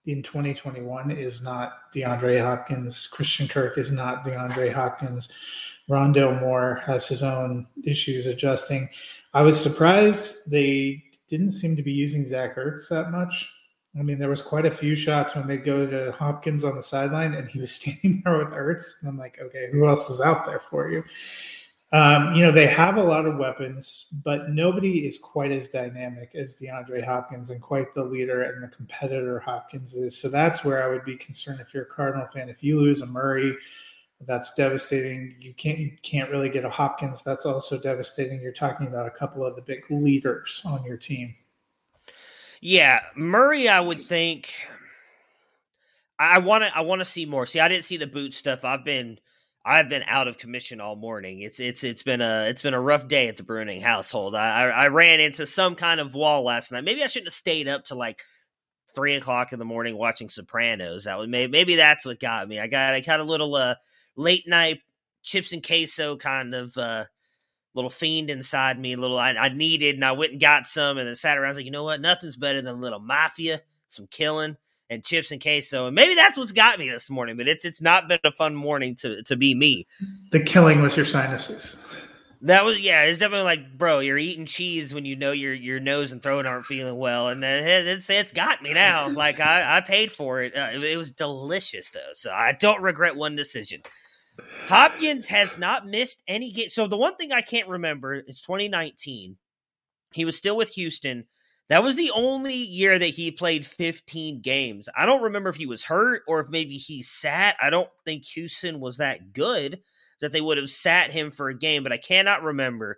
in 0.05 0.21
2021 0.21 1.11
is 1.11 1.41
not 1.41 1.91
DeAndre 1.93 2.41
Hopkins. 2.41 3.07
Christian 3.07 3.47
Kirk 3.47 3.77
is 3.77 3.91
not 3.91 4.23
DeAndre 4.23 4.71
Hopkins. 4.71 5.29
Rondale 5.89 6.39
Moore 6.39 6.75
has 6.85 7.07
his 7.07 7.23
own 7.23 7.67
issues 7.83 8.27
adjusting. 8.27 8.89
I 9.33 9.41
was 9.41 9.59
surprised 9.59 10.35
they 10.47 11.03
didn't 11.27 11.51
seem 11.51 11.75
to 11.75 11.83
be 11.83 11.91
using 11.91 12.25
Zach 12.25 12.55
Ertz 12.55 12.89
that 12.89 13.11
much. 13.11 13.49
I 13.97 14.03
mean, 14.03 14.19
there 14.19 14.29
was 14.29 14.41
quite 14.41 14.65
a 14.65 14.71
few 14.71 14.95
shots 14.95 15.35
when 15.35 15.47
they 15.47 15.57
go 15.57 15.87
to 15.87 16.11
Hopkins 16.11 16.63
on 16.63 16.75
the 16.75 16.81
sideline, 16.81 17.33
and 17.33 17.49
he 17.49 17.59
was 17.59 17.71
standing 17.75 18.21
there 18.23 18.37
with 18.37 18.49
Ertz, 18.49 19.01
and 19.01 19.09
I'm 19.09 19.17
like, 19.17 19.39
okay, 19.41 19.69
who 19.71 19.87
else 19.87 20.09
is 20.09 20.21
out 20.21 20.45
there 20.45 20.59
for 20.59 20.89
you? 20.89 21.03
Um, 21.91 22.35
you 22.35 22.43
know, 22.43 22.51
they 22.51 22.67
have 22.67 22.97
a 22.97 23.03
lot 23.03 23.25
of 23.25 23.37
weapons, 23.37 24.13
but 24.23 24.51
nobody 24.51 25.07
is 25.07 25.17
quite 25.17 25.51
as 25.51 25.69
dynamic 25.69 26.35
as 26.35 26.55
DeAndre 26.55 27.03
Hopkins 27.03 27.49
and 27.49 27.59
quite 27.59 27.95
the 27.95 28.03
leader 28.03 28.43
and 28.43 28.61
the 28.61 28.67
competitor 28.67 29.39
Hopkins 29.39 29.95
is. 29.95 30.15
So 30.15 30.29
that's 30.29 30.63
where 30.63 30.83
I 30.83 30.87
would 30.87 31.03
be 31.03 31.15
concerned 31.15 31.59
if 31.59 31.73
you're 31.73 31.83
a 31.83 31.87
Cardinal 31.87 32.27
fan. 32.27 32.47
If 32.47 32.63
you 32.63 32.79
lose 32.79 33.01
a 33.01 33.07
Murray 33.07 33.57
that's 34.27 34.53
devastating. 34.53 35.35
You 35.39 35.53
can't 35.53 35.79
you 35.79 35.91
can't 36.01 36.29
really 36.29 36.49
get 36.49 36.65
a 36.65 36.69
Hopkins. 36.69 37.23
That's 37.23 37.45
also 37.45 37.79
devastating. 37.79 38.41
You're 38.41 38.51
talking 38.51 38.87
about 38.87 39.07
a 39.07 39.11
couple 39.11 39.45
of 39.45 39.55
the 39.55 39.61
big 39.61 39.83
leaders 39.89 40.61
on 40.65 40.83
your 40.83 40.97
team. 40.97 41.35
Yeah, 42.61 43.01
Murray, 43.15 43.69
I 43.69 43.79
would 43.79 43.97
think. 43.97 44.53
I 46.17 46.39
want 46.39 46.65
to. 46.65 46.75
I 46.75 46.81
want 46.81 46.99
to 46.99 47.05
see 47.05 47.25
more. 47.25 47.45
See, 47.45 47.61
I 47.61 47.69
didn't 47.69 47.85
see 47.85 47.97
the 47.97 48.07
boot 48.07 48.35
stuff. 48.35 48.65
I've 48.65 48.83
been. 48.83 49.19
I've 49.65 49.89
been 49.89 50.03
out 50.07 50.27
of 50.27 50.37
commission 50.37 50.81
all 50.81 50.95
morning. 50.95 51.41
It's 51.41 51.59
it's 51.59 51.83
it's 51.83 52.03
been 52.03 52.21
a 52.21 52.45
it's 52.47 52.61
been 52.61 52.73
a 52.73 52.81
rough 52.81 53.07
day 53.07 53.27
at 53.27 53.37
the 53.37 53.43
Bruning 53.43 53.81
household. 53.81 54.33
I, 54.33 54.63
I, 54.63 54.87
ran 54.87 55.19
into 55.19 55.45
some 55.45 55.75
kind 55.75 55.99
of 55.99 56.13
wall 56.13 56.43
last 56.43 56.71
night. 56.71 56.85
Maybe 56.85 57.03
I 57.03 57.07
shouldn't 57.07 57.27
have 57.27 57.33
stayed 57.33 57.67
up 57.67 57.85
to 57.85 57.95
like 57.95 58.23
three 58.95 59.15
o'clock 59.15 59.51
in 59.53 59.59
the 59.59 59.65
morning 59.65 59.97
watching 59.97 60.29
Sopranos. 60.29 61.03
That 61.03 61.19
was 61.19 61.27
maybe, 61.27 61.51
maybe 61.51 61.75
that's 61.75 62.05
what 62.05 62.21
got 62.21 62.47
me. 62.47 62.57
I 62.59 62.67
got 62.67 62.93
I 62.93 63.01
got 63.01 63.19
a 63.19 63.23
little 63.23 63.53
uh 63.55 63.75
late 64.19 64.47
night 64.47 64.81
chips 65.23 65.53
and 65.53 65.65
queso 65.65 66.17
kind 66.17 66.53
of 66.53 66.77
uh, 66.77 67.05
little 67.73 67.89
fiend 67.89 68.29
inside 68.29 68.79
me. 68.79 68.93
A 68.93 68.97
little 68.97 69.17
I, 69.17 69.31
I, 69.31 69.49
needed, 69.49 69.95
and 69.95 70.05
I 70.05 70.11
went 70.11 70.33
and 70.33 70.41
got 70.41 70.67
some, 70.67 70.97
and 70.97 71.07
then 71.07 71.15
sat 71.15 71.37
around. 71.37 71.47
I 71.47 71.49
was 71.49 71.57
like, 71.57 71.65
you 71.65 71.71
know 71.71 71.85
what? 71.85 72.01
Nothing's 72.01 72.35
better 72.35 72.61
than 72.61 72.75
a 72.75 72.79
little 72.79 72.99
mafia, 72.99 73.61
some 73.87 74.07
killing, 74.07 74.57
and 74.89 75.03
chips 75.03 75.31
and 75.31 75.41
queso. 75.41 75.87
And 75.87 75.95
maybe 75.95 76.15
that's 76.15 76.37
what's 76.37 76.51
got 76.51 76.79
me 76.79 76.89
this 76.89 77.09
morning. 77.09 77.37
But 77.37 77.47
it's 77.47 77.65
it's 77.65 77.81
not 77.81 78.07
been 78.07 78.19
a 78.23 78.31
fun 78.31 78.55
morning 78.55 78.95
to 78.95 79.23
to 79.23 79.35
be 79.35 79.55
me. 79.55 79.87
The 80.31 80.43
killing 80.43 80.81
was 80.81 80.97
your 80.97 81.05
sinuses. 81.05 81.85
That 82.41 82.63
was 82.63 82.79
yeah. 82.79 83.03
It's 83.03 83.19
definitely 83.19 83.43
like, 83.43 83.77
bro, 83.77 83.99
you're 83.99 84.17
eating 84.17 84.45
cheese 84.45 84.93
when 84.93 85.03
you 85.05 85.15
know 85.15 85.31
your 85.31 85.53
your 85.53 85.79
nose 85.81 86.13
and 86.13 86.23
throat 86.23 86.45
aren't 86.45 86.65
feeling 86.65 86.97
well, 86.97 87.27
and 87.27 87.43
then 87.43 87.87
it's 87.87 88.09
it's 88.09 88.31
got 88.31 88.61
me 88.61 88.73
now. 88.73 89.09
Like 89.09 89.41
I 89.41 89.77
I 89.77 89.81
paid 89.81 90.11
for 90.11 90.41
it. 90.41 90.55
Uh, 90.55 90.69
it. 90.73 90.83
It 90.83 90.97
was 90.97 91.11
delicious 91.11 91.91
though, 91.91 92.13
so 92.13 92.31
I 92.31 92.53
don't 92.53 92.81
regret 92.81 93.17
one 93.17 93.35
decision. 93.35 93.81
Hopkins 94.67 95.27
has 95.27 95.57
not 95.57 95.87
missed 95.87 96.23
any 96.27 96.51
game. 96.51 96.69
So 96.69 96.87
the 96.87 96.97
one 96.97 97.15
thing 97.15 97.31
I 97.31 97.41
can't 97.41 97.67
remember 97.67 98.15
is 98.15 98.41
2019. 98.41 99.37
He 100.11 100.25
was 100.25 100.35
still 100.35 100.57
with 100.57 100.69
Houston. 100.71 101.25
That 101.69 101.83
was 101.83 101.95
the 101.95 102.11
only 102.11 102.55
year 102.55 102.97
that 102.97 103.07
he 103.07 103.29
played 103.29 103.65
15 103.65 104.41
games. 104.41 104.89
I 104.97 105.05
don't 105.05 105.21
remember 105.21 105.49
if 105.49 105.55
he 105.55 105.67
was 105.67 105.83
hurt 105.83 106.23
or 106.27 106.39
if 106.39 106.49
maybe 106.49 106.77
he 106.77 107.03
sat. 107.03 107.55
I 107.61 107.69
don't 107.69 107.89
think 108.05 108.25
Houston 108.25 108.79
was 108.79 108.97
that 108.97 109.33
good 109.33 109.79
that 110.19 110.31
they 110.31 110.41
would 110.41 110.57
have 110.57 110.69
sat 110.69 111.11
him 111.11 111.31
for 111.31 111.49
a 111.49 111.57
game, 111.57 111.83
but 111.83 111.93
I 111.93 111.97
cannot 111.97 112.43
remember. 112.43 112.97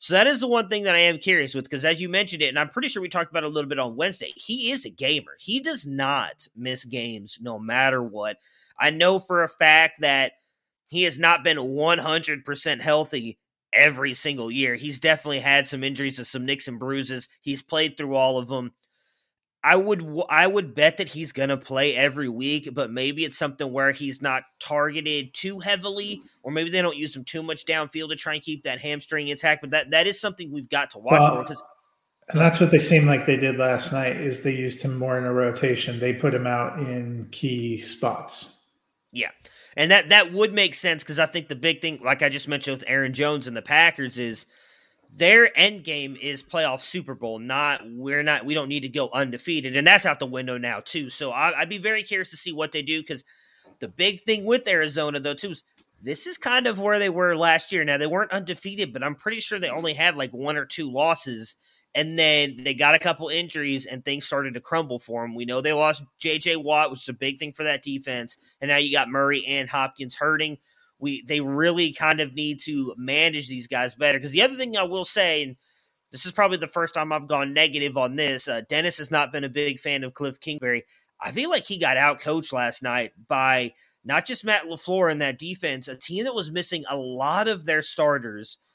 So 0.00 0.14
that 0.14 0.26
is 0.26 0.40
the 0.40 0.48
one 0.48 0.68
thing 0.68 0.84
that 0.84 0.94
I 0.94 1.00
am 1.00 1.18
curious 1.18 1.54
with 1.54 1.64
because 1.64 1.84
as 1.84 2.00
you 2.00 2.08
mentioned 2.08 2.42
it, 2.42 2.48
and 2.48 2.58
I'm 2.58 2.70
pretty 2.70 2.88
sure 2.88 3.02
we 3.02 3.08
talked 3.08 3.30
about 3.30 3.44
it 3.44 3.50
a 3.50 3.52
little 3.52 3.68
bit 3.68 3.78
on 3.78 3.96
Wednesday, 3.96 4.32
he 4.34 4.70
is 4.70 4.84
a 4.84 4.90
gamer. 4.90 5.32
He 5.38 5.60
does 5.60 5.86
not 5.86 6.46
miss 6.56 6.84
games 6.84 7.38
no 7.40 7.58
matter 7.58 8.02
what. 8.02 8.38
I 8.78 8.90
know 8.90 9.18
for 9.18 9.44
a 9.44 9.48
fact 9.48 10.00
that 10.00 10.32
he 10.90 11.04
has 11.04 11.18
not 11.18 11.44
been 11.44 11.56
100% 11.56 12.80
healthy 12.80 13.38
every 13.72 14.12
single 14.12 14.50
year. 14.50 14.74
He's 14.74 14.98
definitely 14.98 15.38
had 15.38 15.68
some 15.68 15.84
injuries 15.84 16.18
and 16.18 16.26
some 16.26 16.44
nicks 16.44 16.66
and 16.66 16.80
bruises. 16.80 17.28
He's 17.40 17.62
played 17.62 17.96
through 17.96 18.16
all 18.16 18.38
of 18.38 18.48
them. 18.48 18.72
I 19.62 19.76
would 19.76 20.04
I 20.28 20.46
would 20.46 20.74
bet 20.74 20.96
that 20.96 21.08
he's 21.08 21.32
going 21.32 21.50
to 21.50 21.56
play 21.56 21.94
every 21.94 22.28
week, 22.28 22.70
but 22.72 22.90
maybe 22.90 23.24
it's 23.24 23.38
something 23.38 23.70
where 23.70 23.92
he's 23.92 24.20
not 24.20 24.42
targeted 24.58 25.34
too 25.34 25.60
heavily 25.60 26.22
or 26.42 26.50
maybe 26.50 26.70
they 26.70 26.82
don't 26.82 26.96
use 26.96 27.14
him 27.14 27.24
too 27.24 27.42
much 27.42 27.66
downfield 27.66 28.08
to 28.08 28.16
try 28.16 28.34
and 28.34 28.42
keep 28.42 28.62
that 28.64 28.80
hamstring 28.80 29.28
intact, 29.28 29.60
but 29.60 29.70
that 29.70 29.90
that 29.90 30.06
is 30.06 30.18
something 30.18 30.50
we've 30.50 30.70
got 30.70 30.90
to 30.90 30.98
watch 30.98 31.20
well, 31.20 31.42
for 31.42 31.44
cuz 31.44 31.62
and 32.30 32.40
that's 32.40 32.58
what 32.58 32.70
they 32.70 32.78
seem 32.78 33.06
like 33.06 33.26
they 33.26 33.36
did 33.36 33.58
last 33.58 33.92
night 33.92 34.16
is 34.16 34.42
they 34.42 34.54
used 34.54 34.82
him 34.82 34.96
more 34.96 35.18
in 35.18 35.24
a 35.24 35.32
rotation. 35.32 36.00
They 36.00 36.14
put 36.14 36.32
him 36.32 36.46
out 36.46 36.78
in 36.78 37.28
key 37.30 37.78
spots. 37.78 38.62
Yeah. 39.12 39.30
And 39.76 39.90
that 39.90 40.08
that 40.08 40.32
would 40.32 40.52
make 40.52 40.74
sense 40.74 41.02
because 41.02 41.18
I 41.18 41.26
think 41.26 41.48
the 41.48 41.54
big 41.54 41.80
thing, 41.80 42.00
like 42.02 42.22
I 42.22 42.28
just 42.28 42.48
mentioned 42.48 42.78
with 42.78 42.84
Aaron 42.88 43.12
Jones 43.12 43.46
and 43.46 43.56
the 43.56 43.62
Packers, 43.62 44.18
is 44.18 44.46
their 45.16 45.56
end 45.58 45.84
game 45.84 46.16
is 46.20 46.42
playoff 46.42 46.80
Super 46.80 47.14
Bowl. 47.14 47.38
Not 47.38 47.82
we're 47.84 48.22
not 48.22 48.44
we 48.44 48.54
don't 48.54 48.68
need 48.68 48.80
to 48.80 48.88
go 48.88 49.10
undefeated, 49.12 49.76
and 49.76 49.86
that's 49.86 50.06
out 50.06 50.18
the 50.18 50.26
window 50.26 50.58
now 50.58 50.80
too. 50.80 51.10
So 51.10 51.30
I, 51.30 51.60
would 51.60 51.68
be 51.68 51.78
very 51.78 52.02
curious 52.02 52.30
to 52.30 52.36
see 52.36 52.52
what 52.52 52.72
they 52.72 52.82
do 52.82 53.00
because 53.00 53.24
the 53.80 53.88
big 53.88 54.22
thing 54.22 54.44
with 54.44 54.66
Arizona 54.66 55.20
though 55.20 55.34
too 55.34 55.50
is 55.50 55.62
this 56.02 56.26
is 56.26 56.38
kind 56.38 56.66
of 56.66 56.78
where 56.78 56.98
they 56.98 57.10
were 57.10 57.36
last 57.36 57.72
year. 57.72 57.84
Now 57.84 57.98
they 57.98 58.06
weren't 58.06 58.32
undefeated, 58.32 58.92
but 58.92 59.02
I'm 59.02 59.14
pretty 59.14 59.40
sure 59.40 59.58
they 59.58 59.68
only 59.68 59.94
had 59.94 60.16
like 60.16 60.32
one 60.32 60.56
or 60.56 60.64
two 60.64 60.90
losses 60.90 61.56
And 61.94 62.18
then 62.18 62.56
they 62.58 62.74
got 62.74 62.94
a 62.94 63.00
couple 63.00 63.28
injuries 63.28 63.84
and 63.84 64.04
things 64.04 64.24
started 64.24 64.54
to 64.54 64.60
crumble 64.60 65.00
for 65.00 65.22
them. 65.22 65.34
We 65.34 65.44
know 65.44 65.60
they 65.60 65.72
lost 65.72 66.04
J.J. 66.18 66.56
Watt, 66.56 66.90
which 66.90 67.02
is 67.02 67.08
a 67.08 67.14
big 67.14 67.38
thing 67.38 67.52
for 67.52 67.64
that 67.64 67.82
defense. 67.82 68.36
And 68.60 68.68
now 68.68 68.76
you 68.76 68.92
got 68.92 69.08
Murray 69.08 69.44
and 69.44 69.68
Hopkins 69.68 70.14
hurting. 70.14 70.58
We 71.00 71.24
They 71.26 71.40
really 71.40 71.92
kind 71.92 72.20
of 72.20 72.34
need 72.34 72.60
to 72.60 72.94
manage 72.96 73.48
these 73.48 73.66
guys 73.66 73.96
better. 73.96 74.18
Because 74.18 74.30
the 74.30 74.42
other 74.42 74.56
thing 74.56 74.76
I 74.76 74.84
will 74.84 75.04
say, 75.04 75.42
and 75.42 75.56
this 76.12 76.26
is 76.26 76.32
probably 76.32 76.58
the 76.58 76.68
first 76.68 76.94
time 76.94 77.12
I've 77.12 77.26
gone 77.26 77.54
negative 77.54 77.96
on 77.96 78.14
this, 78.14 78.46
uh, 78.46 78.62
Dennis 78.68 78.98
has 78.98 79.10
not 79.10 79.32
been 79.32 79.44
a 79.44 79.48
big 79.48 79.80
fan 79.80 80.04
of 80.04 80.14
Cliff 80.14 80.38
Kingsbury. 80.38 80.84
I 81.20 81.32
feel 81.32 81.50
like 81.50 81.64
he 81.64 81.76
got 81.76 81.96
out 81.96 82.20
coached 82.20 82.52
last 82.52 82.84
night 82.84 83.12
by 83.26 83.72
not 84.04 84.26
just 84.26 84.44
Matt 84.44 84.66
LaFleur 84.66 85.10
and 85.10 85.20
that 85.22 85.38
defense, 85.38 85.88
a 85.88 85.96
team 85.96 86.24
that 86.24 86.34
was 86.34 86.52
missing 86.52 86.84
a 86.88 86.96
lot 86.96 87.48
of 87.48 87.64
their 87.64 87.82
starters– 87.82 88.58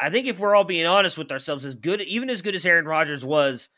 I 0.00 0.10
think 0.10 0.26
if 0.26 0.38
we're 0.38 0.54
all 0.54 0.64
being 0.64 0.86
honest 0.86 1.18
with 1.18 1.32
ourselves, 1.32 1.64
as 1.64 1.74
good, 1.74 2.00
even 2.02 2.30
as 2.30 2.42
good 2.42 2.54
as 2.54 2.64
Aaron 2.64 2.86
Rodgers 2.86 3.24
was, 3.24 3.68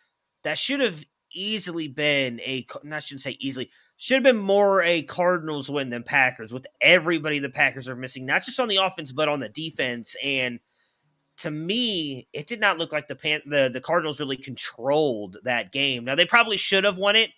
that 0.45 0.59
should 0.59 0.81
have 0.81 1.03
easily 1.33 1.89
been 1.89 2.41
a. 2.41 2.67
I 2.91 2.99
shouldn't 2.99 3.23
say 3.23 3.37
easily. 3.41 3.71
Should 3.97 4.17
have 4.17 4.23
been 4.23 4.37
more 4.37 4.83
a 4.83 5.03
Cardinals 5.03 5.71
win 5.71 5.91
than 5.91 6.03
Packers. 6.03 6.53
With 6.53 6.67
everybody 6.81 7.39
the 7.39 7.51
Packers 7.51 7.89
are 7.89 7.97
missing, 7.97 8.27
not 8.27 8.45
just 8.45 8.61
on 8.61 8.69
the 8.69 8.77
offense 8.77 9.13
but 9.13 9.29
on 9.29 9.41
the 9.41 9.49
defense. 9.49 10.17
And 10.23 10.59
to 11.39 11.51
me, 11.51 12.29
it 12.33 12.47
did 12.47 12.61
not 12.61 12.79
look 12.79 12.93
like 12.93 13.09
the 13.09 13.17
Pan- 13.17 13.43
the 13.47 13.71
the 13.73 13.81
Cardinals 13.81 14.21
really 14.21 14.37
controlled 14.37 15.39
that 15.45 15.73
game. 15.73 16.05
Now 16.05 16.15
they 16.15 16.27
probably 16.27 16.57
should 16.57 16.85
have 16.85 16.99
won 16.99 17.17
it 17.17 17.31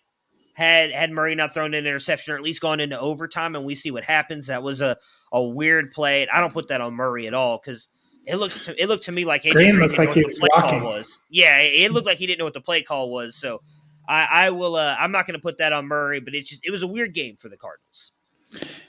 had 0.55 0.93
had 0.93 1.11
Murray 1.11 1.35
not 1.35 1.55
thrown 1.55 1.75
an 1.75 1.87
interception 1.87 2.35
or 2.35 2.37
at 2.37 2.43
least 2.43 2.61
gone 2.61 2.81
into 2.81 2.99
overtime, 2.99 3.57
and 3.57 3.65
we 3.65 3.75
see 3.75 3.91
what 3.91 4.05
happens. 4.05 4.49
That 4.49 4.63
was 4.63 4.81
a 4.81 4.97
a 5.33 5.43
weird 5.43 5.93
play. 5.93 6.29
I 6.29 6.41
don't 6.41 6.53
put 6.53 6.69
that 6.69 6.81
on 6.81 6.95
Murray 6.95 7.27
at 7.27 7.35
all 7.35 7.59
because 7.63 7.89
it 8.27 8.37
looks 8.37 8.65
to 8.67 8.83
it 8.83 8.87
looked 8.89 9.05
to 9.05 9.13
me 9.13 9.25
like 9.25 9.43
AJ 9.43 9.53
Green 9.53 9.77
looked 9.77 9.99
like 9.99 10.13
he 10.13 10.25
was 10.25 10.39
walking. 10.41 10.83
was. 10.83 11.21
Yeah, 11.31 11.59
it, 11.59 11.93
looked 11.93 12.07
like 12.07 12.19
he 12.19 12.27
didn't 12.27 12.39
know 12.39 12.45
what 12.45 12.55
the 12.55 12.61
play 12.61 12.83
call 12.83 13.11
was. 13.11 13.35
So 13.37 13.63
I, 14.09 14.25
I 14.31 14.51
will. 14.51 14.77
Uh, 14.77 14.97
I'm 14.99 15.13
not 15.13 15.27
going 15.27 15.35
to 15.35 15.43
put 15.43 15.59
that 15.59 15.73
on 15.73 15.87
Murray, 15.87 16.21
but 16.21 16.35
it's 16.35 16.49
just 16.51 16.61
it 16.65 16.71
was 16.71 16.83
a 16.83 16.87
weird 16.87 17.15
game 17.15 17.37
for 17.37 17.49
the 17.49 17.57
Cardinals. 17.57 18.13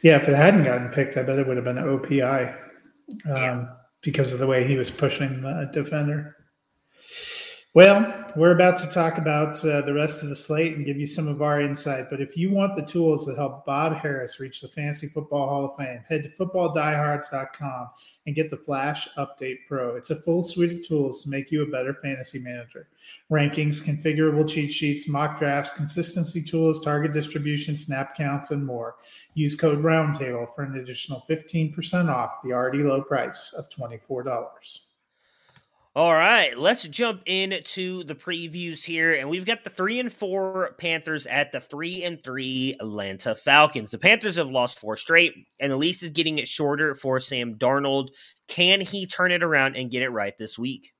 Yeah, 0.02 0.18
if 0.18 0.28
it 0.28 0.36
hadn't 0.36 0.64
gotten 0.64 0.90
picked, 0.90 1.18
I 1.18 1.24
bet 1.24 1.40
it 1.40 1.48
would 1.48 1.56
have 1.56 1.64
been 1.64 1.78
an 1.78 1.86
OPI 1.86 2.54
um, 2.54 3.36
yeah. 3.36 3.66
because 4.02 4.34
of 4.34 4.40
the 4.40 4.48
way 4.48 4.66
he 4.66 4.76
was 4.76 4.92
pushing 4.92 5.42
the 5.42 5.70
defender. 5.72 6.36
Well, 7.76 8.24
we're 8.36 8.52
about 8.52 8.78
to 8.84 8.88
talk 8.88 9.18
about 9.18 9.56
uh, 9.66 9.82
the 9.82 9.96
rest 9.96 10.22
of 10.22 10.30
the 10.30 10.36
slate 10.36 10.76
and 10.76 10.86
give 10.86 11.00
you 11.00 11.08
some 11.08 11.28
of 11.28 11.42
our 11.42 11.60
insight. 11.60 12.06
But 12.08 12.22
if 12.22 12.38
you 12.38 12.52
want 12.52 12.76
the 12.76 12.84
tools 12.84 13.26
that 13.26 13.36
help 13.36 13.66
Bob 13.66 13.96
Harris 13.96 14.40
reach 14.40 14.62
the 14.62 14.68
Fantasy 14.68 15.08
Football 15.08 15.50
Hall 15.50 15.66
of 15.66 15.76
Fame, 15.76 16.04
head 16.08 16.22
to 16.22 16.30
footballdiehards.com 16.30 17.90
and 18.28 18.36
get 18.36 18.52
the 18.52 18.58
Flash 18.58 19.08
Update 19.18 19.58
Pro. 19.68 19.96
It's 19.96 20.12
a 20.12 20.22
full 20.22 20.44
suite 20.44 20.72
of 20.72 20.88
tools 20.88 21.24
to 21.24 21.32
make 21.32 21.52
you 21.52 21.64
a 21.64 21.72
better 21.72 21.96
fantasy 21.96 22.38
manager. 22.38 22.90
Rankings, 23.32 23.84
configurable 23.84 24.48
cheat 24.48 24.72
sheets, 24.72 25.08
mock 25.08 25.40
drafts, 25.40 25.74
consistency 25.74 26.44
tools, 26.44 26.80
target 26.80 27.12
distribution, 27.12 27.76
snap 27.76 28.16
counts, 28.16 28.52
and 28.52 28.64
more. 28.64 28.98
Use 29.34 29.56
code 29.56 29.82
Roundtable 29.82 30.54
for 30.54 30.62
an 30.62 30.78
additional 30.78 31.26
15% 31.28 32.14
off 32.14 32.44
the 32.44 32.54
already 32.54 32.84
low 32.84 33.02
price 33.02 33.52
of 33.58 33.68
$24. 33.70 34.44
All 35.96 36.12
right, 36.12 36.58
let's 36.58 36.88
jump 36.88 37.22
into 37.28 38.04
the 38.06 38.16
previews 38.16 38.84
here, 38.84 39.14
and 39.14 39.30
we've 39.30 39.46
got 39.46 39.64
the 39.64 39.70
three 39.70 40.00
and 40.00 40.12
four 40.12 40.74
Panthers 40.80 41.28
at 41.28 41.52
the 41.52 41.60
three 41.60 42.04
and 42.04 42.24
three 42.24 42.76
Atlanta 42.80 43.36
Falcons. 43.36 43.92
The 43.92 44.00
Panthers 44.00 44.38
have 44.38 44.50
lost 44.50 44.80
four 44.80 44.98
straight, 44.98 45.34
and 45.60 45.72
the 45.72 45.78
lease 45.78 46.02
is 46.02 46.10
getting 46.10 46.40
it 46.40 46.48
shorter 46.48 46.96
for 46.96 47.20
Sam 47.20 47.60
Darnold. 47.60 48.08
Can 48.48 48.82
he 48.82 49.06
turn 49.06 49.32
it 49.32 49.44
around 49.44 49.76
and 49.76 49.92
get 49.92 50.02
it 50.02 50.10
right 50.10 50.36
this 50.36 50.58
week? 50.58 50.94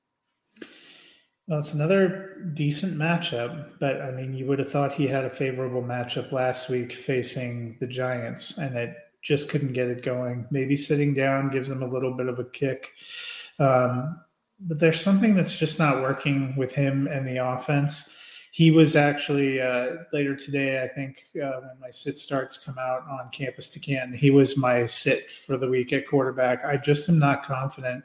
Well, 1.48 1.58
it's 1.58 1.74
another 1.74 2.52
decent 2.54 2.94
matchup, 2.94 3.70
but 3.80 4.00
I 4.00 4.12
mean, 4.12 4.32
you 4.32 4.46
would 4.46 4.60
have 4.60 4.70
thought 4.70 4.92
he 4.92 5.08
had 5.08 5.24
a 5.24 5.30
favorable 5.30 5.82
matchup 5.82 6.30
last 6.30 6.70
week 6.70 6.92
facing 6.92 7.78
the 7.80 7.88
Giants, 7.88 8.58
and 8.58 8.76
it 8.76 8.94
just 9.22 9.48
couldn't 9.48 9.72
get 9.72 9.88
it 9.88 10.04
going. 10.04 10.46
Maybe 10.52 10.76
sitting 10.76 11.14
down 11.14 11.50
gives 11.50 11.68
him 11.68 11.82
a 11.82 11.88
little 11.88 12.16
bit 12.16 12.28
of 12.28 12.38
a 12.38 12.44
kick. 12.44 12.92
Um, 13.58 14.20
but 14.60 14.78
there's 14.78 15.00
something 15.00 15.34
that's 15.34 15.56
just 15.56 15.78
not 15.78 16.02
working 16.02 16.54
with 16.56 16.74
him 16.74 17.06
and 17.06 17.26
the 17.26 17.44
offense. 17.44 18.16
He 18.52 18.70
was 18.70 18.94
actually 18.94 19.60
uh, 19.60 19.96
later 20.12 20.36
today, 20.36 20.82
I 20.82 20.88
think, 20.88 21.18
uh, 21.36 21.60
when 21.60 21.80
my 21.80 21.90
sit 21.90 22.18
starts 22.18 22.56
come 22.56 22.76
out 22.78 23.02
on 23.10 23.30
campus 23.32 23.68
to 23.70 23.80
can, 23.80 24.12
he 24.12 24.30
was 24.30 24.56
my 24.56 24.86
sit 24.86 25.28
for 25.28 25.56
the 25.56 25.68
week 25.68 25.92
at 25.92 26.06
quarterback. 26.06 26.64
I 26.64 26.76
just 26.76 27.08
am 27.08 27.18
not 27.18 27.44
confident 27.44 28.04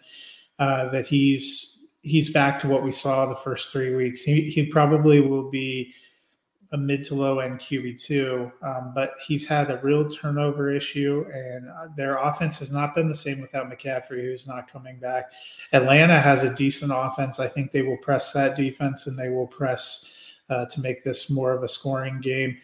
uh, 0.58 0.89
that 0.89 1.06
he's 1.06 1.88
he's 2.02 2.32
back 2.32 2.60
to 2.62 2.67
what 2.67 2.84
we 2.84 2.91
saw 2.91 3.26
the 3.26 3.36
first 3.36 3.71
three 3.71 3.93
weeks. 3.95 4.23
He, 4.23 4.50
he 4.50 4.65
probably 4.65 5.19
will 5.19 5.50
be 5.50 5.93
a 6.71 6.77
mid 6.77 7.03
to 7.05 7.15
low 7.15 7.39
end 7.39 7.60
QB2, 7.60 8.51
um, 8.62 8.91
but 8.93 9.13
he's 9.25 9.47
had 9.47 9.71
a 9.71 9.79
real 9.82 10.08
turnover 10.08 10.71
issue, 10.71 11.25
and 11.34 11.67
uh, 11.67 11.88
their 11.97 12.17
offense 12.17 12.60
has 12.60 12.71
not 12.71 12.93
been 12.93 13.08
the 13.08 13.15
same 13.15 13.41
without 13.41 13.69
McCaffrey, 13.69 14.21
who's 14.21 14.47
not 14.47 14.71
coming 14.71 14.99
back. 14.99 15.32
Atlanta 15.73 16.19
has 16.19 16.43
a 16.43 16.53
decent 16.53 16.91
offense. 16.93 17.39
I 17.39 17.47
think 17.47 17.71
they 17.71 17.82
will 17.82 17.97
press 17.97 18.32
that 18.34 18.55
defense 18.55 19.08
and 19.08 19.17
they 19.17 19.29
will 19.29 19.47
press 19.47 20.36
uh, 20.49 20.65
to 20.65 20.82
make 20.82 21.03
this 21.03 21.29
more 21.29 21.51
of 21.53 21.63
a 21.63 21.67
scoring 21.67 22.21
game. 22.21 22.58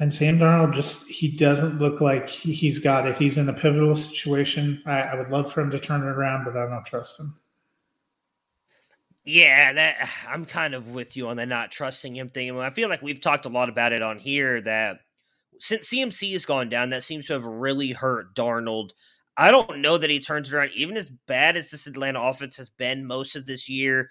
And 0.00 0.12
Sam 0.12 0.38
Darnold 0.38 0.74
just, 0.74 1.08
he 1.08 1.28
doesn't 1.28 1.78
look 1.78 2.00
like 2.00 2.28
he's 2.28 2.80
got 2.80 3.06
it. 3.06 3.16
He's 3.16 3.38
in 3.38 3.48
a 3.48 3.52
pivotal 3.52 3.94
situation. 3.94 4.82
I, 4.86 5.02
I 5.02 5.14
would 5.14 5.30
love 5.30 5.52
for 5.52 5.60
him 5.60 5.70
to 5.70 5.78
turn 5.78 6.02
it 6.02 6.06
around, 6.06 6.44
but 6.44 6.56
I 6.56 6.68
don't 6.68 6.84
trust 6.84 7.20
him. 7.20 7.34
Yeah, 9.24 9.72
that 9.72 10.08
I'm 10.28 10.44
kind 10.44 10.74
of 10.74 10.88
with 10.88 11.16
you 11.16 11.28
on 11.28 11.36
the 11.36 11.46
not 11.46 11.70
trusting 11.70 12.16
him 12.16 12.28
thing. 12.28 12.58
I 12.58 12.70
feel 12.70 12.88
like 12.88 13.02
we've 13.02 13.20
talked 13.20 13.46
a 13.46 13.50
lot 13.50 13.68
about 13.68 13.92
it 13.92 14.02
on 14.02 14.18
here 14.18 14.60
that 14.62 15.00
since 15.60 15.88
CMC 15.88 16.32
has 16.32 16.44
gone 16.44 16.68
down, 16.68 16.90
that 16.90 17.04
seems 17.04 17.26
to 17.26 17.34
have 17.34 17.44
really 17.44 17.92
hurt 17.92 18.34
Darnold. 18.34 18.90
I 19.36 19.50
don't 19.50 19.80
know 19.80 19.98
that 19.98 20.10
he 20.10 20.20
turns 20.20 20.52
around, 20.52 20.70
even 20.76 20.96
as 20.96 21.10
bad 21.26 21.56
as 21.56 21.70
this 21.70 21.86
Atlanta 21.86 22.20
offense 22.20 22.56
has 22.56 22.70
been 22.70 23.06
most 23.06 23.34
of 23.34 23.46
this 23.46 23.68
year. 23.68 24.10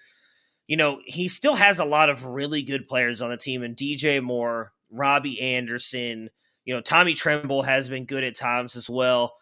You 0.68 0.78
know, 0.78 1.00
he 1.06 1.28
still 1.28 1.56
has 1.56 1.80
a 1.80 1.86
lot 1.86 2.10
of 2.10 2.26
really 2.26 2.62
good 2.62 2.88
players 2.88 3.22
on 3.22 3.30
the 3.30 3.38
team, 3.38 3.64
and 3.64 3.76
DJ 3.76 4.22
Moore, 4.22 4.74
Robbie 4.90 5.40
Anderson, 5.42 6.30
you 6.66 6.74
know, 6.74 6.82
Tommy 6.82 7.14
Tremble 7.14 7.64
has 7.64 7.88
been 7.90 8.06
good 8.06 8.24
at 8.24 8.36
times 8.36 8.76
as 8.76 8.90
well. 8.90 9.34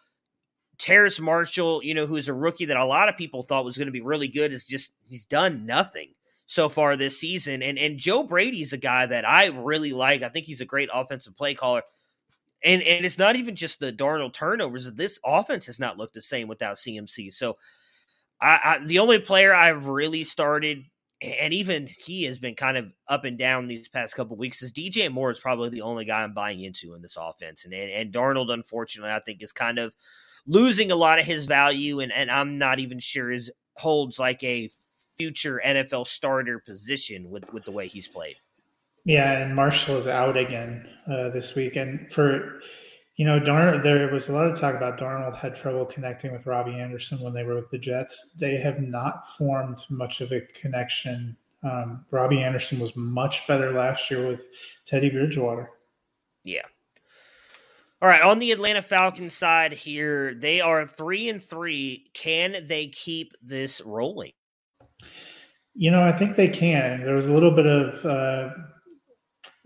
Terrace 0.82 1.20
Marshall, 1.20 1.80
you 1.84 1.94
know, 1.94 2.06
who's 2.06 2.28
a 2.28 2.34
rookie 2.34 2.64
that 2.64 2.76
a 2.76 2.84
lot 2.84 3.08
of 3.08 3.16
people 3.16 3.44
thought 3.44 3.64
was 3.64 3.78
going 3.78 3.86
to 3.86 3.92
be 3.92 4.00
really 4.00 4.26
good, 4.26 4.52
is 4.52 4.66
just 4.66 4.90
he's 5.08 5.24
done 5.24 5.64
nothing 5.64 6.08
so 6.46 6.68
far 6.68 6.96
this 6.96 7.20
season. 7.20 7.62
And 7.62 7.78
and 7.78 7.98
Joe 7.98 8.24
Brady's 8.24 8.72
a 8.72 8.78
guy 8.78 9.06
that 9.06 9.26
I 9.26 9.46
really 9.46 9.92
like. 9.92 10.24
I 10.24 10.28
think 10.28 10.44
he's 10.44 10.60
a 10.60 10.66
great 10.66 10.88
offensive 10.92 11.36
play 11.36 11.54
caller. 11.54 11.82
And 12.64 12.82
and 12.82 13.06
it's 13.06 13.16
not 13.16 13.36
even 13.36 13.54
just 13.54 13.78
the 13.78 13.92
Darnold 13.92 14.32
turnovers. 14.32 14.90
This 14.90 15.20
offense 15.24 15.66
has 15.66 15.78
not 15.78 15.98
looked 15.98 16.14
the 16.14 16.20
same 16.20 16.48
without 16.48 16.74
CMC. 16.74 17.32
So 17.32 17.58
I, 18.40 18.58
I 18.64 18.84
the 18.84 18.98
only 18.98 19.20
player 19.20 19.54
I've 19.54 19.86
really 19.86 20.24
started 20.24 20.84
and 21.22 21.54
even 21.54 21.86
he 21.86 22.24
has 22.24 22.40
been 22.40 22.56
kind 22.56 22.76
of 22.76 22.86
up 23.06 23.24
and 23.24 23.38
down 23.38 23.68
these 23.68 23.88
past 23.88 24.16
couple 24.16 24.36
weeks. 24.36 24.62
Is 24.62 24.72
DJ 24.72 25.12
Moore 25.12 25.30
is 25.30 25.38
probably 25.38 25.68
the 25.68 25.82
only 25.82 26.04
guy 26.04 26.22
I'm 26.22 26.34
buying 26.34 26.60
into 26.60 26.94
in 26.94 27.02
this 27.02 27.16
offense, 27.16 27.64
and 27.64 27.72
and, 27.72 27.92
and 27.92 28.12
Darnold, 28.12 28.52
unfortunately, 28.52 29.12
I 29.12 29.20
think 29.20 29.44
is 29.44 29.52
kind 29.52 29.78
of 29.78 29.94
losing 30.46 30.90
a 30.90 30.96
lot 30.96 31.18
of 31.18 31.26
his 31.26 31.46
value, 31.46 32.00
and, 32.00 32.12
and 32.12 32.30
I'm 32.30 32.58
not 32.58 32.78
even 32.78 32.98
sure 32.98 33.30
is 33.30 33.50
holds 33.76 34.18
like 34.18 34.42
a 34.42 34.70
future 35.16 35.60
NFL 35.64 36.06
starter 36.06 36.58
position 36.58 37.30
with 37.30 37.52
with 37.52 37.64
the 37.64 37.72
way 37.72 37.88
he's 37.88 38.08
played. 38.08 38.36
Yeah, 39.04 39.38
and 39.38 39.56
Marshall 39.56 39.96
is 39.96 40.06
out 40.06 40.36
again 40.36 40.88
uh, 41.06 41.30
this 41.30 41.54
week, 41.54 41.76
and 41.76 42.10
for 42.12 42.60
you 43.16 43.26
know, 43.26 43.38
Darnold, 43.38 43.82
there 43.82 44.10
was 44.12 44.28
a 44.28 44.32
lot 44.32 44.50
of 44.50 44.58
talk 44.58 44.74
about 44.74 44.98
Darnold 44.98 45.36
had 45.36 45.54
trouble 45.54 45.84
connecting 45.84 46.32
with 46.32 46.46
Robbie 46.46 46.80
Anderson 46.80 47.20
when 47.20 47.34
they 47.34 47.44
were 47.44 47.56
with 47.56 47.70
the 47.70 47.78
Jets. 47.78 48.32
They 48.32 48.56
have 48.56 48.80
not 48.80 49.26
formed 49.36 49.78
much 49.90 50.20
of 50.20 50.32
a 50.32 50.40
connection. 50.40 51.36
Um, 51.62 52.06
Robbie 52.10 52.42
Anderson 52.42 52.80
was 52.80 52.96
much 52.96 53.46
better 53.46 53.72
last 53.72 54.10
year 54.10 54.26
with 54.26 54.48
Teddy 54.86 55.10
Bridgewater. 55.10 55.70
Yeah, 56.42 56.66
all 58.02 58.08
right, 58.08 58.20
on 58.20 58.40
the 58.40 58.50
Atlanta 58.50 58.82
Falcons 58.82 59.32
side 59.32 59.72
here, 59.72 60.34
they 60.34 60.60
are 60.60 60.84
three 60.84 61.28
and 61.28 61.40
three. 61.40 62.10
Can 62.14 62.66
they 62.66 62.88
keep 62.88 63.32
this 63.40 63.80
rolling? 63.80 64.32
You 65.74 65.92
know, 65.92 66.02
I 66.02 66.10
think 66.10 66.34
they 66.34 66.48
can. 66.48 67.04
There 67.04 67.14
was 67.14 67.28
a 67.28 67.32
little 67.32 67.52
bit 67.52 67.66
of 67.66 68.04
uh, 68.04 68.50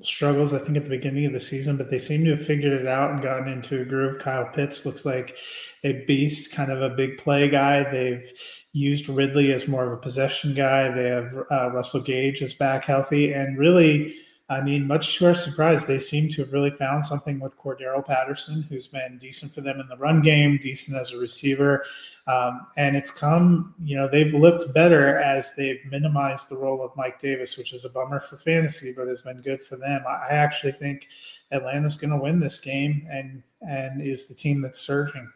struggles, 0.03 0.53
I 0.53 0.59
think, 0.59 0.77
at 0.77 0.85
the 0.85 0.90
beginning 0.90 1.25
of 1.25 1.33
the 1.33 1.40
season, 1.40 1.79
but 1.79 1.90
they 1.90 1.99
seem 1.99 2.25
to 2.25 2.37
have 2.37 2.44
figured 2.44 2.79
it 2.79 2.87
out 2.87 3.11
and 3.11 3.22
gotten 3.22 3.49
into 3.49 3.81
a 3.81 3.87
groove. 3.87 4.20
Kyle 4.20 4.51
Pitts 4.53 4.85
looks 4.85 5.07
like 5.07 5.38
a 5.83 6.05
beast, 6.05 6.53
kind 6.53 6.70
of 6.70 6.83
a 6.83 6.94
big 6.94 7.16
play 7.16 7.49
guy. 7.49 7.90
They've 7.90 8.31
used 8.75 9.09
Ridley 9.09 9.51
as 9.55 9.66
more 9.66 9.87
of 9.87 9.92
a 9.94 10.03
possession 10.03 10.53
guy. 10.53 10.90
They 10.90 11.09
have 11.09 11.35
uh, 11.51 11.70
Russell 11.70 12.03
Gage 12.03 12.42
is 12.42 12.53
back 12.53 12.85
healthy, 12.85 13.33
and 13.33 13.57
really 13.57 14.14
I 14.48 14.61
mean, 14.61 14.87
much 14.87 15.18
to 15.18 15.26
our 15.26 15.35
surprise, 15.35 15.87
they 15.87 15.98
seem 15.98 16.30
to 16.32 16.42
have 16.42 16.52
really 16.52 16.70
found 16.70 17.04
something 17.04 17.40
with 17.40 17.59
Cordarrelle 17.59 18.06
Patterson, 18.06 18.62
who's 18.62 18.87
been 18.87 19.18
decent 19.18 19.52
for 19.52 19.61
them 19.61 19.80
in 19.80 19.88
the 19.88 19.96
run 19.96 20.22
game, 20.22 20.56
decent 20.62 20.96
as 20.96 21.11
a 21.11 21.18
receiver. 21.18 21.85
Um, 22.28 22.66
and 22.76 22.96
it's 22.96 23.11
come, 23.11 23.74
you 23.82 23.96
know, 23.96 24.09
they've 24.09 24.32
looked 24.32 24.72
better 24.72 25.18
as 25.18 25.54
they've 25.56 25.80
minimized 25.90 26.48
the 26.48 26.56
role 26.56 26.85
of 26.85 26.96
Mike 26.96 27.18
Davis, 27.20 27.59
which 27.59 27.72
is 27.72 27.85
a 27.85 27.88
bummer 27.88 28.20
for 28.20 28.37
fantasy, 28.37 28.92
but 28.96 29.09
has 29.09 29.22
been 29.22 29.42
good 29.42 29.62
for 29.62 29.76
them. 29.76 30.04
I, 30.06 30.12
I 30.12 30.28
actually 30.30 30.72
think 30.72 31.09
Atlanta's 31.50 31.96
going 31.96 32.16
to 32.16 32.22
win 32.22 32.38
this 32.38 32.61
game 32.61 33.06
and 33.11 33.42
and 33.62 34.00
is 34.00 34.28
the 34.28 34.35
team 34.35 34.61
that's 34.61 34.80
surging. 34.80 35.28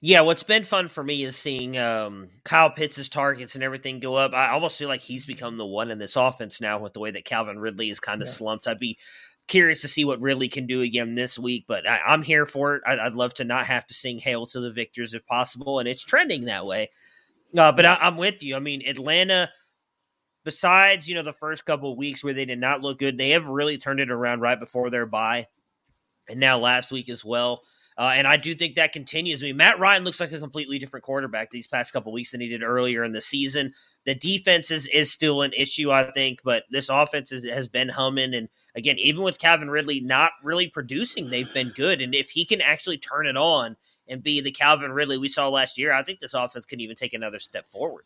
Yeah, 0.00 0.20
what's 0.20 0.42
been 0.42 0.64
fun 0.64 0.88
for 0.88 1.02
me 1.02 1.24
is 1.24 1.36
seeing 1.36 1.78
um, 1.78 2.28
Kyle 2.44 2.70
Pitts' 2.70 3.08
targets 3.08 3.54
and 3.54 3.64
everything 3.64 4.00
go 4.00 4.14
up. 4.14 4.34
I 4.34 4.50
almost 4.50 4.78
feel 4.78 4.88
like 4.88 5.00
he's 5.00 5.24
become 5.24 5.56
the 5.56 5.64
one 5.64 5.90
in 5.90 5.98
this 5.98 6.16
offense 6.16 6.60
now 6.60 6.78
with 6.78 6.92
the 6.92 7.00
way 7.00 7.10
that 7.12 7.24
Calvin 7.24 7.58
Ridley 7.58 7.88
is 7.88 8.00
kind 8.00 8.20
of 8.20 8.28
yeah. 8.28 8.34
slumped. 8.34 8.68
I'd 8.68 8.78
be 8.78 8.98
curious 9.46 9.80
to 9.82 9.88
see 9.88 10.04
what 10.04 10.20
Ridley 10.20 10.48
can 10.48 10.66
do 10.66 10.82
again 10.82 11.14
this 11.14 11.38
week, 11.38 11.64
but 11.66 11.88
I, 11.88 12.00
am 12.12 12.22
here 12.22 12.46
for 12.46 12.76
it. 12.76 12.82
I, 12.86 13.04
would 13.04 13.16
love 13.16 13.34
to 13.34 13.44
not 13.44 13.66
have 13.66 13.86
to 13.86 13.94
sing 13.94 14.18
"Hail 14.18 14.46
to 14.46 14.60
the 14.60 14.70
Victors" 14.70 15.14
if 15.14 15.26
possible, 15.26 15.78
and 15.78 15.88
it's 15.88 16.04
trending 16.04 16.42
that 16.42 16.66
way. 16.66 16.90
Uh, 17.56 17.72
but 17.72 17.86
I, 17.86 17.98
am 18.00 18.16
with 18.16 18.42
you. 18.42 18.56
I 18.56 18.60
mean, 18.60 18.82
Atlanta. 18.86 19.50
Besides, 20.44 21.08
you 21.08 21.16
know, 21.16 21.24
the 21.24 21.32
first 21.32 21.64
couple 21.64 21.90
of 21.90 21.98
weeks 21.98 22.22
where 22.22 22.32
they 22.32 22.44
did 22.44 22.60
not 22.60 22.80
look 22.80 23.00
good, 23.00 23.18
they 23.18 23.30
have 23.30 23.48
really 23.48 23.78
turned 23.78 23.98
it 23.98 24.12
around 24.12 24.42
right 24.42 24.60
before 24.60 24.90
their 24.90 25.04
bye, 25.04 25.48
and 26.28 26.38
now 26.38 26.58
last 26.58 26.92
week 26.92 27.08
as 27.08 27.24
well. 27.24 27.62
Uh, 27.98 28.12
and 28.14 28.26
I 28.26 28.36
do 28.36 28.54
think 28.54 28.74
that 28.74 28.92
continues. 28.92 29.42
I 29.42 29.46
mean, 29.46 29.56
Matt 29.56 29.78
Ryan 29.78 30.04
looks 30.04 30.20
like 30.20 30.32
a 30.32 30.38
completely 30.38 30.78
different 30.78 31.04
quarterback 31.04 31.50
these 31.50 31.66
past 31.66 31.92
couple 31.94 32.12
weeks 32.12 32.32
than 32.32 32.42
he 32.42 32.48
did 32.48 32.62
earlier 32.62 33.04
in 33.04 33.12
the 33.12 33.22
season. 33.22 33.72
The 34.04 34.14
defense 34.14 34.70
is, 34.70 34.86
is 34.88 35.10
still 35.10 35.40
an 35.40 35.54
issue, 35.54 35.90
I 35.90 36.10
think, 36.10 36.40
but 36.44 36.64
this 36.70 36.90
offense 36.90 37.32
is, 37.32 37.44
has 37.44 37.68
been 37.68 37.88
humming. 37.88 38.34
And 38.34 38.48
again, 38.74 38.98
even 38.98 39.22
with 39.22 39.38
Calvin 39.38 39.70
Ridley 39.70 40.00
not 40.00 40.32
really 40.44 40.68
producing, 40.68 41.30
they've 41.30 41.52
been 41.54 41.70
good. 41.70 42.02
And 42.02 42.14
if 42.14 42.28
he 42.28 42.44
can 42.44 42.60
actually 42.60 42.98
turn 42.98 43.26
it 43.26 43.36
on 43.36 43.76
and 44.08 44.22
be 44.22 44.42
the 44.42 44.52
Calvin 44.52 44.92
Ridley 44.92 45.16
we 45.16 45.28
saw 45.28 45.48
last 45.48 45.78
year, 45.78 45.94
I 45.94 46.02
think 46.02 46.20
this 46.20 46.34
offense 46.34 46.66
can 46.66 46.80
even 46.80 46.96
take 46.96 47.14
another 47.14 47.40
step 47.40 47.66
forward. 47.66 48.04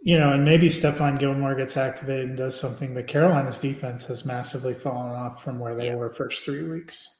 You 0.00 0.18
know, 0.18 0.32
and 0.32 0.44
maybe 0.44 0.68
Stephon 0.68 1.18
Gilmore 1.18 1.54
gets 1.54 1.76
activated 1.76 2.28
and 2.28 2.38
does 2.38 2.58
something, 2.58 2.94
but 2.94 3.06
Carolina's 3.06 3.58
defense 3.58 4.04
has 4.06 4.24
massively 4.24 4.74
fallen 4.74 5.12
off 5.12 5.42
from 5.42 5.58
where 5.58 5.74
they 5.74 5.86
yeah. 5.86 5.94
were 5.94 6.10
first 6.10 6.44
three 6.44 6.62
weeks. 6.62 7.15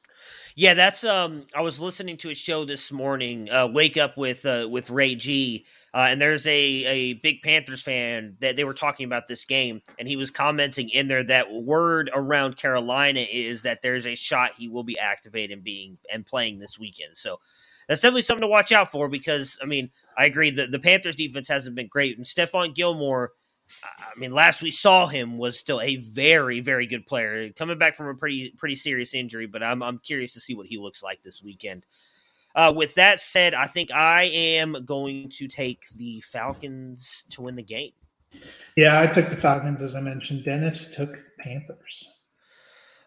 Yeah, 0.59 0.73
that's 0.73 1.03
um. 1.03 1.43
I 1.55 1.61
was 1.61 1.79
listening 1.79 2.17
to 2.17 2.31
a 2.31 2.33
show 2.33 2.65
this 2.65 2.91
morning, 2.91 3.47
uh, 3.51 3.67
"Wake 3.67 3.95
Up 3.95 4.17
with 4.17 4.43
uh, 4.43 4.67
with 4.67 4.89
Ray 4.89 5.13
G," 5.13 5.67
uh, 5.93 6.07
and 6.09 6.19
there's 6.19 6.47
a 6.47 6.51
a 6.51 7.13
big 7.13 7.43
Panthers 7.43 7.83
fan 7.83 8.37
that 8.39 8.55
they 8.55 8.63
were 8.63 8.73
talking 8.73 9.05
about 9.05 9.27
this 9.27 9.45
game, 9.45 9.83
and 9.99 10.07
he 10.07 10.15
was 10.15 10.31
commenting 10.31 10.89
in 10.89 11.07
there 11.07 11.23
that 11.25 11.53
word 11.53 12.09
around 12.11 12.57
Carolina 12.57 13.19
is 13.31 13.61
that 13.61 13.83
there's 13.83 14.07
a 14.07 14.15
shot 14.15 14.53
he 14.57 14.67
will 14.67 14.83
be 14.83 14.97
activated 14.97 15.51
and 15.51 15.63
being 15.63 15.99
and 16.11 16.25
playing 16.25 16.57
this 16.57 16.79
weekend. 16.79 17.15
So 17.17 17.39
that's 17.87 18.01
definitely 18.01 18.23
something 18.23 18.41
to 18.41 18.47
watch 18.47 18.71
out 18.71 18.91
for 18.91 19.07
because 19.09 19.59
I 19.61 19.67
mean 19.67 19.91
I 20.17 20.25
agree 20.25 20.49
that 20.49 20.71
the 20.71 20.79
Panthers 20.79 21.15
defense 21.15 21.47
hasn't 21.49 21.75
been 21.75 21.87
great, 21.87 22.17
and 22.17 22.25
Stephon 22.25 22.73
Gilmore 22.73 23.31
I 23.83 24.17
mean, 24.17 24.33
last 24.33 24.61
we 24.61 24.71
saw 24.71 25.07
him 25.07 25.37
was 25.37 25.59
still 25.59 25.81
a 25.81 25.97
very, 25.97 26.59
very 26.59 26.87
good 26.87 27.05
player, 27.05 27.49
coming 27.51 27.77
back 27.77 27.95
from 27.95 28.07
a 28.07 28.15
pretty, 28.15 28.53
pretty 28.57 28.75
serious 28.75 29.13
injury. 29.13 29.45
But 29.45 29.63
I'm, 29.63 29.83
I'm 29.83 29.99
curious 29.99 30.33
to 30.33 30.39
see 30.39 30.55
what 30.55 30.67
he 30.67 30.77
looks 30.77 31.03
like 31.03 31.21
this 31.23 31.43
weekend. 31.43 31.85
Uh, 32.55 32.73
with 32.75 32.95
that 32.95 33.19
said, 33.19 33.53
I 33.53 33.65
think 33.65 33.91
I 33.91 34.23
am 34.23 34.83
going 34.85 35.29
to 35.37 35.47
take 35.47 35.87
the 35.95 36.21
Falcons 36.21 37.25
to 37.29 37.43
win 37.43 37.55
the 37.55 37.63
game. 37.63 37.91
Yeah, 38.75 38.99
I 38.99 39.07
took 39.07 39.29
the 39.29 39.35
Falcons 39.35 39.81
as 39.81 39.95
I 39.95 40.01
mentioned. 40.01 40.43
Dennis 40.43 40.95
took 40.95 41.17
Panthers. 41.39 42.07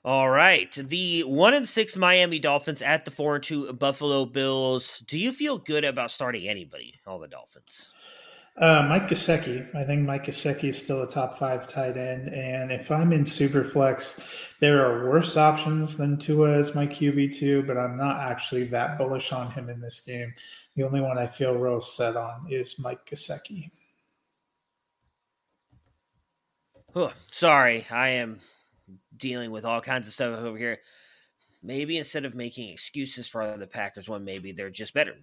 All 0.03 0.31
right, 0.31 0.73
the 0.73 1.25
one 1.25 1.53
and 1.53 1.69
six 1.69 1.95
Miami 1.95 2.39
Dolphins 2.39 2.81
at 2.81 3.05
the 3.05 3.11
four 3.11 3.35
and 3.35 3.45
two 3.45 3.71
Buffalo 3.75 4.25
Bills. 4.25 5.03
Do 5.07 5.19
you 5.19 5.31
feel 5.31 5.59
good 5.59 5.85
about 5.85 6.11
starting 6.11 6.49
anybody? 6.49 6.95
All 7.07 7.19
the 7.19 7.29
Dolphins. 7.29 7.93
Uh, 8.61 8.85
Mike 8.91 9.09
Gesicki. 9.09 9.75
I 9.75 9.85
think 9.85 10.07
Mike 10.07 10.27
Gesicki 10.27 10.65
is 10.65 10.79
still 10.79 11.03
a 11.03 11.09
top 11.09 11.39
five 11.39 11.67
tight 11.67 11.97
end. 11.97 12.29
And 12.29 12.71
if 12.71 12.91
I'm 12.91 13.11
in 13.11 13.23
Superflex, 13.23 14.21
there 14.61 14.85
are 14.85 15.09
worse 15.09 15.39
options 15.39 15.97
than 15.97 16.19
Tua 16.19 16.59
as 16.59 16.75
my 16.75 16.87
QB2, 16.87 17.67
but 17.67 17.79
I'm 17.79 17.97
not 17.97 18.21
actually 18.21 18.65
that 18.65 18.99
bullish 18.99 19.33
on 19.33 19.51
him 19.51 19.71
in 19.71 19.81
this 19.81 20.01
game. 20.01 20.35
The 20.77 20.83
only 20.83 21.01
one 21.01 21.17
I 21.17 21.27
feel 21.27 21.55
real 21.55 21.81
set 21.81 22.17
on 22.17 22.47
is 22.51 22.79
Mike 22.79 23.07
Gesicki. 23.07 23.71
Oh, 26.95 27.15
sorry, 27.33 27.87
I 27.91 28.09
am 28.11 28.41
dealing 29.17 29.53
with 29.53 29.65
all 29.65 29.81
kinds 29.81 30.07
of 30.07 30.13
stuff 30.13 30.39
over 30.39 30.59
here. 30.59 30.81
Maybe 31.63 31.97
instead 31.97 32.27
of 32.27 32.35
making 32.35 32.69
excuses 32.69 33.27
for 33.27 33.57
the 33.57 33.67
Packers 33.67 34.09
one, 34.09 34.25
maybe 34.25 34.53
they're 34.53 34.69
just 34.69 34.93
better. 34.93 35.17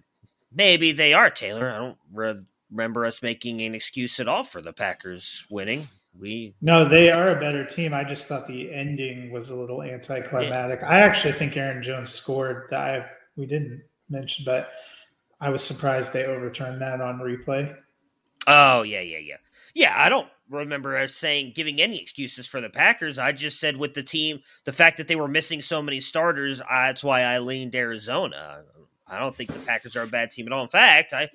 Maybe 0.52 0.90
they 0.90 1.14
are, 1.14 1.30
Taylor. 1.30 1.70
I 1.70 1.78
don't 1.78 1.98
remember 2.70 3.04
us 3.06 3.22
making 3.22 3.60
an 3.62 3.74
excuse 3.74 4.20
at 4.20 4.28
all 4.28 4.44
for 4.44 4.60
the 4.60 4.72
Packers 4.72 5.46
winning. 5.50 5.86
We 6.18 6.54
no, 6.60 6.84
they 6.84 7.10
are 7.10 7.30
a 7.30 7.40
better 7.40 7.64
team. 7.64 7.94
I 7.94 8.02
just 8.02 8.26
thought 8.26 8.46
the 8.48 8.72
ending 8.72 9.30
was 9.30 9.50
a 9.50 9.54
little 9.54 9.82
anticlimactic. 9.82 10.80
Yeah. 10.80 10.88
I 10.88 11.00
actually 11.00 11.34
think 11.34 11.56
Aaron 11.56 11.82
Jones 11.82 12.10
scored 12.10 12.66
that 12.70 12.80
I 12.80 13.06
we 13.36 13.46
didn't 13.46 13.82
mention, 14.10 14.44
but 14.44 14.70
I 15.40 15.50
was 15.50 15.62
surprised 15.62 16.12
they 16.12 16.24
overturned 16.24 16.82
that 16.82 17.00
on 17.00 17.20
replay. 17.20 17.76
Oh 18.46 18.82
yeah, 18.82 19.00
yeah, 19.00 19.18
yeah, 19.18 19.36
yeah. 19.74 19.94
I 19.96 20.08
don't 20.08 20.28
remember 20.50 20.96
us 20.96 21.14
saying 21.14 21.52
giving 21.54 21.80
any 21.80 22.00
excuses 22.00 22.46
for 22.46 22.60
the 22.60 22.70
Packers. 22.70 23.18
I 23.18 23.32
just 23.32 23.60
said 23.60 23.76
with 23.76 23.94
the 23.94 24.02
team, 24.02 24.40
the 24.64 24.72
fact 24.72 24.96
that 24.96 25.06
they 25.06 25.16
were 25.16 25.28
missing 25.28 25.62
so 25.62 25.82
many 25.82 26.00
starters, 26.00 26.60
that's 26.68 27.04
why 27.04 27.22
I 27.22 27.38
leaned 27.38 27.76
Arizona. 27.76 28.62
I 29.06 29.18
don't 29.20 29.36
think 29.36 29.52
the 29.52 29.58
Packers 29.60 29.94
are 29.94 30.02
a 30.02 30.06
bad 30.08 30.30
team 30.30 30.46
at 30.46 30.52
all. 30.52 30.62
In 30.62 30.68
fact, 30.68 31.12
I 31.12 31.30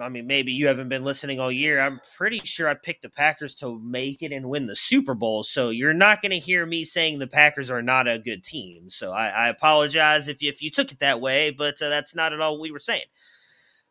I 0.00 0.08
mean, 0.08 0.26
maybe 0.26 0.52
you 0.52 0.66
haven't 0.66 0.90
been 0.90 1.04
listening 1.04 1.40
all 1.40 1.50
year. 1.50 1.80
I'm 1.80 2.00
pretty 2.16 2.40
sure 2.44 2.68
I 2.68 2.74
picked 2.74 3.02
the 3.02 3.08
Packers 3.08 3.54
to 3.56 3.78
make 3.80 4.22
it 4.22 4.32
and 4.32 4.48
win 4.48 4.66
the 4.66 4.76
Super 4.76 5.14
Bowl. 5.14 5.42
So 5.42 5.70
you're 5.70 5.94
not 5.94 6.20
going 6.20 6.30
to 6.30 6.38
hear 6.38 6.66
me 6.66 6.84
saying 6.84 7.18
the 7.18 7.26
Packers 7.26 7.70
are 7.70 7.82
not 7.82 8.06
a 8.06 8.18
good 8.18 8.44
team. 8.44 8.90
So 8.90 9.12
I, 9.12 9.28
I 9.28 9.48
apologize 9.48 10.28
if 10.28 10.42
you, 10.42 10.50
if 10.50 10.62
you 10.62 10.70
took 10.70 10.92
it 10.92 11.00
that 11.00 11.20
way, 11.20 11.50
but 11.50 11.80
uh, 11.80 11.88
that's 11.88 12.14
not 12.14 12.32
at 12.32 12.40
all 12.40 12.60
we 12.60 12.70
were 12.70 12.78
saying. 12.78 13.06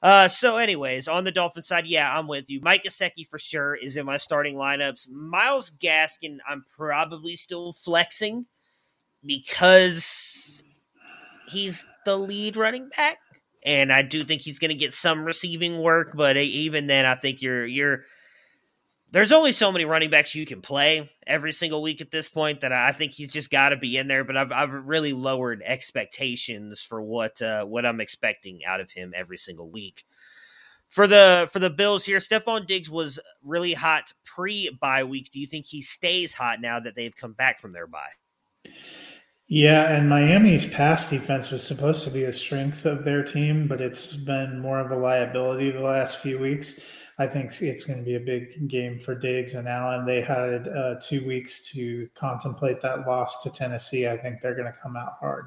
Uh, 0.02 0.28
so, 0.28 0.58
anyways, 0.58 1.08
on 1.08 1.24
the 1.24 1.32
Dolphin 1.32 1.64
side, 1.64 1.88
yeah, 1.88 2.16
I'm 2.16 2.28
with 2.28 2.50
you. 2.50 2.62
Mike 2.62 2.84
Gesicki 2.84 3.28
for 3.28 3.40
sure 3.40 3.76
is 3.76 3.98
in 3.98 4.06
my 4.06 4.18
starting 4.18 4.56
lineups. 4.56 5.10
Myles 5.10 5.72
Gaskin, 5.72 6.38
I'm 6.48 6.64
probably 6.78 7.36
still 7.36 7.74
flexing 7.74 8.46
because 9.26 10.62
he's 11.50 11.84
the 12.06 12.16
lead 12.16 12.58
running 12.58 12.90
back 12.96 13.18
and 13.64 13.92
I 13.92 14.02
do 14.02 14.24
think 14.24 14.42
he's 14.42 14.60
going 14.60 14.70
to 14.70 14.76
get 14.76 14.94
some 14.94 15.24
receiving 15.24 15.80
work. 15.80 16.14
But 16.16 16.38
even 16.38 16.88
then, 16.88 17.06
I 17.06 17.16
think 17.16 17.42
you're 17.42 17.66
you're 17.66 18.04
there's 19.12 19.32
only 19.32 19.52
so 19.52 19.72
many 19.72 19.86
running 19.86 20.10
backs 20.10 20.36
you 20.36 20.46
can 20.46 20.62
play 20.62 21.10
every 21.26 21.54
single 21.54 21.82
week 21.82 22.02
at 22.02 22.12
this 22.12 22.28
point 22.28 22.62
that 22.62 22.74
I 22.74 22.92
think 22.92 23.14
he's 23.14 23.32
just 23.32 23.50
got 23.50 23.70
to 23.70 23.78
be 23.78 23.98
in 23.98 24.08
there. 24.08 24.24
But 24.24 24.38
I've 24.38 24.52
I've 24.52 24.72
really 24.72 25.14
lowered 25.14 25.62
expectations 25.66 26.82
for 26.82 27.02
what 27.02 27.42
uh, 27.42 27.66
what 27.66 27.86
I'm 27.86 28.02
expecting 28.02 28.66
out 28.66 28.80
of 28.80 28.92
him 28.92 29.14
every 29.16 29.38
single 29.38 29.70
week. 29.70 30.06
For 30.88 31.08
the 31.08 31.50
for 31.52 31.60
the 31.60 31.70
Bills 31.70 32.06
here, 32.06 32.20
Stefon 32.20 32.66
Diggs 32.66 32.90
was 32.90 33.20
really 33.44 33.74
hot 33.74 34.14
pre 34.24 34.70
bye 34.70 35.04
week. 35.04 35.32
Do 35.32 35.40
you 35.40 35.48
think 35.48 35.66
he 35.66 35.82
stays 35.82 36.34
hot 36.34 36.62
now 36.62 36.80
that 36.80 36.96
they've 36.96 37.16
come 37.16 37.34
back 37.34 37.60
from 37.60 37.74
their 37.74 37.88
bye? 37.88 38.72
Yeah, 39.50 39.96
and 39.96 40.10
Miami's 40.10 40.66
pass 40.66 41.10
defense 41.10 41.52
was 41.52 41.66
supposed 41.66 42.04
to 42.04 42.10
be 42.10 42.24
a 42.24 42.34
strength 42.34 42.86
of 42.86 43.06
their 43.06 43.24
team, 43.24 43.66
but 43.66 43.80
it's 43.80 44.14
been 44.14 44.60
more 44.60 44.80
of 44.80 44.92
a 44.92 44.96
liability 44.96 45.72
the 45.72 45.80
last 45.80 46.18
few 46.18 46.38
weeks. 46.38 46.82
I 47.18 47.28
think 47.28 47.62
it's 47.62 47.86
going 47.86 48.00
to 48.00 48.06
be 48.06 48.16
a 48.16 48.20
big 48.20 48.68
game 48.68 49.00
for 49.00 49.16
Diggs 49.16 49.56
and 49.56 49.68
Allen. 49.68 50.06
They 50.06 50.22
had 50.22 50.68
uh, 50.68 50.96
two 51.02 51.26
weeks 51.26 51.72
to 51.72 52.10
contemplate 52.14 52.82
that 52.82 53.08
loss 53.08 53.42
to 53.44 53.50
Tennessee. 53.50 54.08
I 54.08 54.18
think 54.18 54.42
they're 54.42 54.54
going 54.54 54.72
to 54.72 54.80
come 54.80 54.98
out 54.98 55.14
hard. 55.20 55.46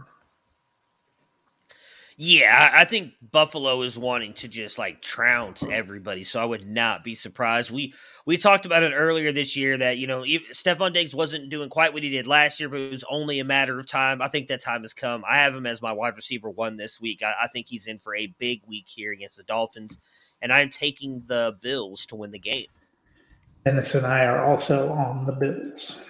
Yeah, 2.23 2.69
I 2.75 2.85
think 2.85 3.15
Buffalo 3.33 3.81
is 3.81 3.97
wanting 3.97 4.35
to 4.35 4.49
just 4.49 4.79
like 4.79 5.01
trounce 5.01 5.65
everybody, 5.71 6.23
so 6.25 6.39
I 6.39 6.45
would 6.45 6.69
not 6.69 7.03
be 7.03 7.15
surprised. 7.15 7.71
We 7.71 7.95
we 8.27 8.37
talked 8.37 8.67
about 8.67 8.83
it 8.83 8.93
earlier 8.93 9.33
this 9.33 9.57
year 9.57 9.79
that 9.79 9.97
you 9.97 10.07
know 10.07 10.21
Stefon 10.53 10.93
Diggs 10.93 11.15
wasn't 11.15 11.49
doing 11.49 11.71
quite 11.71 11.95
what 11.95 12.03
he 12.03 12.11
did 12.11 12.27
last 12.27 12.61
year, 12.61 12.69
but 12.69 12.79
it 12.79 12.93
was 12.93 13.07
only 13.11 13.39
a 13.39 13.45
matter 13.45 13.79
of 13.79 13.87
time. 13.87 14.21
I 14.21 14.29
think 14.29 14.49
that 14.49 14.61
time 14.61 14.83
has 14.83 14.93
come. 14.93 15.25
I 15.27 15.39
have 15.39 15.55
him 15.55 15.65
as 15.65 15.81
my 15.81 15.93
wide 15.93 16.15
receiver 16.15 16.51
one 16.51 16.77
this 16.77 17.01
week. 17.01 17.23
I, 17.23 17.45
I 17.45 17.49
think 17.49 17.69
he's 17.69 17.87
in 17.87 17.97
for 17.97 18.15
a 18.15 18.27
big 18.39 18.61
week 18.69 18.85
here 18.87 19.13
against 19.13 19.39
the 19.39 19.43
Dolphins, 19.45 19.97
and 20.43 20.53
I'm 20.53 20.69
taking 20.69 21.23
the 21.27 21.57
Bills 21.63 22.05
to 22.05 22.17
win 22.17 22.33
the 22.33 22.39
game. 22.39 22.67
Dennis 23.65 23.95
and 23.95 24.07
I 24.07 24.27
are 24.27 24.45
also 24.45 24.93
on 24.93 25.25
the 25.25 25.33
Bills. 25.33 26.05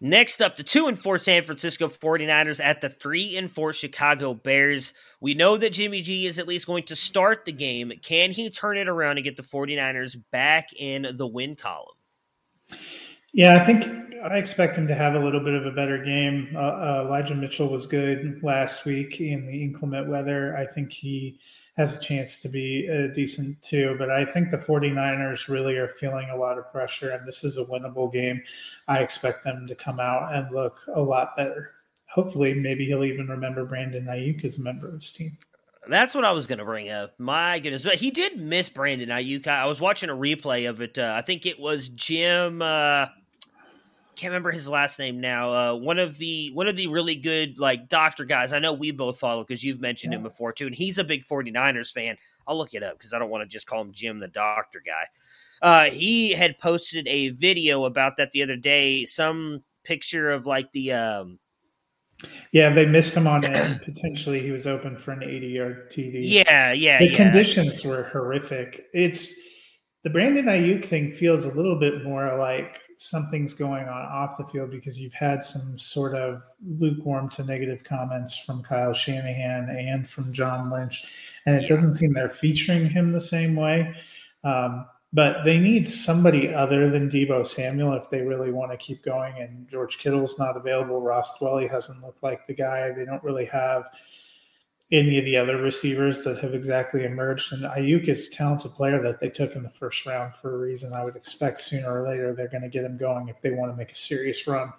Next 0.00 0.40
up, 0.40 0.56
the 0.56 0.62
2 0.62 0.86
and 0.86 0.98
4 0.98 1.18
San 1.18 1.42
Francisco 1.42 1.88
49ers 1.88 2.64
at 2.64 2.80
the 2.80 2.88
3 2.88 3.36
and 3.36 3.50
4 3.50 3.72
Chicago 3.72 4.32
Bears. 4.32 4.94
We 5.20 5.34
know 5.34 5.56
that 5.56 5.72
Jimmy 5.72 6.02
G 6.02 6.26
is 6.26 6.38
at 6.38 6.46
least 6.46 6.66
going 6.66 6.84
to 6.84 6.94
start 6.94 7.44
the 7.44 7.52
game. 7.52 7.92
Can 8.00 8.30
he 8.30 8.48
turn 8.48 8.78
it 8.78 8.88
around 8.88 9.16
and 9.16 9.24
get 9.24 9.36
the 9.36 9.42
49ers 9.42 10.16
back 10.30 10.68
in 10.76 11.16
the 11.16 11.26
win 11.26 11.56
column? 11.56 11.96
Yeah, 13.32 13.60
I 13.60 13.64
think 13.64 13.86
I 14.24 14.36
expect 14.36 14.76
him 14.76 14.88
to 14.88 14.94
have 14.94 15.14
a 15.14 15.18
little 15.18 15.40
bit 15.40 15.54
of 15.54 15.66
a 15.66 15.70
better 15.70 16.02
game. 16.02 16.52
Uh, 16.54 16.58
uh, 16.58 17.02
Elijah 17.06 17.34
Mitchell 17.34 17.68
was 17.68 17.86
good 17.86 18.42
last 18.42 18.84
week 18.84 19.20
in 19.20 19.46
the 19.46 19.62
inclement 19.62 20.08
weather. 20.08 20.56
I 20.56 20.66
think 20.66 20.92
he 20.92 21.38
has 21.76 21.96
a 21.96 22.00
chance 22.00 22.40
to 22.42 22.48
be 22.48 22.88
uh, 22.90 23.12
decent 23.14 23.62
too. 23.62 23.94
But 23.98 24.10
I 24.10 24.24
think 24.24 24.50
the 24.50 24.58
49ers 24.58 25.48
really 25.48 25.76
are 25.76 25.88
feeling 25.88 26.30
a 26.30 26.36
lot 26.36 26.58
of 26.58 26.70
pressure, 26.72 27.10
and 27.10 27.26
this 27.26 27.44
is 27.44 27.56
a 27.56 27.64
winnable 27.64 28.12
game. 28.12 28.42
I 28.88 29.00
expect 29.00 29.44
them 29.44 29.66
to 29.68 29.74
come 29.74 30.00
out 30.00 30.34
and 30.34 30.52
look 30.52 30.80
a 30.94 31.00
lot 31.00 31.36
better. 31.36 31.72
Hopefully, 32.06 32.54
maybe 32.54 32.86
he'll 32.86 33.04
even 33.04 33.28
remember 33.28 33.64
Brandon 33.64 34.06
Aiyuk 34.06 34.44
as 34.44 34.58
a 34.58 34.62
member 34.62 34.88
of 34.88 34.94
his 34.94 35.12
team. 35.12 35.36
That's 35.88 36.14
what 36.14 36.24
I 36.24 36.32
was 36.32 36.46
going 36.46 36.58
to 36.58 36.64
bring 36.64 36.90
up. 36.90 37.14
My 37.18 37.58
goodness, 37.60 37.84
but 37.84 37.94
he 37.94 38.10
did 38.10 38.38
miss 38.38 38.68
Brandon 38.68 39.08
Aiyuk. 39.08 39.46
I 39.46 39.66
was 39.66 39.80
watching 39.80 40.10
a 40.10 40.14
replay 40.14 40.68
of 40.68 40.82
it. 40.82 40.98
Uh, 40.98 41.14
I 41.16 41.22
think 41.22 41.46
it 41.46 41.58
was 41.58 41.88
Jim. 41.88 42.60
Can't 44.18 44.32
remember 44.32 44.50
his 44.50 44.68
last 44.68 44.98
name 44.98 45.20
now. 45.20 45.52
Uh, 45.52 45.74
one 45.76 46.00
of 46.00 46.18
the 46.18 46.50
one 46.52 46.66
of 46.66 46.74
the 46.74 46.88
really 46.88 47.14
good 47.14 47.56
like 47.56 47.88
doctor 47.88 48.24
guys. 48.24 48.52
I 48.52 48.58
know 48.58 48.72
we 48.72 48.90
both 48.90 49.20
follow 49.20 49.44
because 49.44 49.62
you've 49.62 49.80
mentioned 49.80 50.12
yeah. 50.12 50.18
him 50.18 50.24
before 50.24 50.52
too, 50.52 50.66
and 50.66 50.74
he's 50.74 50.98
a 50.98 51.04
big 51.04 51.24
49ers 51.24 51.92
fan. 51.92 52.16
I'll 52.44 52.58
look 52.58 52.74
it 52.74 52.82
up 52.82 52.98
because 52.98 53.14
I 53.14 53.20
don't 53.20 53.30
want 53.30 53.42
to 53.42 53.48
just 53.48 53.68
call 53.68 53.80
him 53.80 53.92
Jim 53.92 54.18
the 54.18 54.26
doctor 54.26 54.82
guy. 54.84 55.04
Uh, 55.62 55.90
he 55.90 56.32
had 56.32 56.58
posted 56.58 57.06
a 57.06 57.28
video 57.28 57.84
about 57.84 58.16
that 58.16 58.32
the 58.32 58.42
other 58.42 58.56
day. 58.56 59.06
Some 59.06 59.62
picture 59.84 60.32
of 60.32 60.46
like 60.46 60.72
the 60.72 60.94
um, 60.94 61.38
yeah, 62.50 62.70
they 62.70 62.86
missed 62.86 63.16
him 63.16 63.28
on 63.28 63.44
it, 63.44 63.54
and 63.54 63.80
potentially 63.82 64.40
he 64.40 64.50
was 64.50 64.66
open 64.66 64.98
for 64.98 65.12
an 65.12 65.22
80 65.22 65.46
yard 65.46 65.90
TD. 65.92 66.22
Yeah, 66.22 66.72
yeah. 66.72 66.98
The 66.98 67.10
yeah. 67.10 67.16
conditions 67.16 67.84
were 67.84 68.02
horrific. 68.04 68.86
It's 68.92 69.32
the 70.02 70.10
Brandon 70.10 70.46
Aiyuk 70.46 70.84
thing 70.84 71.12
feels 71.12 71.44
a 71.44 71.50
little 71.50 71.78
bit 71.78 72.02
more 72.02 72.36
like 72.36 72.80
something's 72.98 73.54
going 73.54 73.88
on 73.88 74.02
off 74.06 74.36
the 74.36 74.44
field 74.44 74.72
because 74.72 75.00
you've 75.00 75.14
had 75.14 75.42
some 75.44 75.78
sort 75.78 76.14
of 76.14 76.42
lukewarm 76.66 77.30
to 77.30 77.44
negative 77.44 77.84
comments 77.84 78.36
from 78.36 78.60
Kyle 78.62 78.92
Shanahan 78.92 79.70
and 79.70 80.08
from 80.08 80.32
John 80.32 80.68
Lynch, 80.68 81.04
and 81.46 81.56
it 81.56 81.62
yeah. 81.62 81.68
doesn't 81.68 81.94
seem 81.94 82.12
they're 82.12 82.28
featuring 82.28 82.90
him 82.90 83.12
the 83.12 83.20
same 83.20 83.54
way. 83.54 83.94
Um, 84.42 84.84
but 85.12 85.42
they 85.44 85.58
need 85.58 85.88
somebody 85.88 86.52
other 86.52 86.90
than 86.90 87.08
Deebo 87.08 87.46
Samuel 87.46 87.94
if 87.94 88.10
they 88.10 88.20
really 88.20 88.50
want 88.52 88.72
to 88.72 88.76
keep 88.76 89.02
going. 89.02 89.40
And 89.40 89.66
George 89.68 89.98
Kittle's 89.98 90.38
not 90.38 90.56
available. 90.56 91.00
Ross 91.00 91.38
Dwelley 91.38 91.70
hasn't 91.70 92.02
looked 92.02 92.22
like 92.22 92.46
the 92.46 92.54
guy. 92.54 92.92
They 92.92 93.06
don't 93.06 93.22
really 93.24 93.46
have 93.46 93.84
any 94.90 95.18
of 95.18 95.24
the 95.24 95.36
other 95.36 95.58
receivers 95.58 96.24
that 96.24 96.38
have 96.38 96.54
exactly 96.54 97.04
emerged. 97.04 97.52
And 97.52 97.64
Aiyuk 97.64 98.08
is 98.08 98.28
a 98.28 98.30
talented 98.30 98.72
player 98.72 99.02
that 99.02 99.20
they 99.20 99.28
took 99.28 99.54
in 99.54 99.62
the 99.62 99.68
first 99.68 100.06
round 100.06 100.34
for 100.34 100.54
a 100.54 100.58
reason. 100.58 100.92
I 100.94 101.04
would 101.04 101.16
expect 101.16 101.60
sooner 101.60 102.02
or 102.02 102.08
later 102.08 102.34
they're 102.34 102.48
going 102.48 102.62
to 102.62 102.68
get 102.68 102.84
him 102.84 102.96
going 102.96 103.28
if 103.28 103.40
they 103.42 103.50
want 103.50 103.70
to 103.70 103.76
make 103.76 103.92
a 103.92 103.96
serious 103.96 104.46
run. 104.46 104.72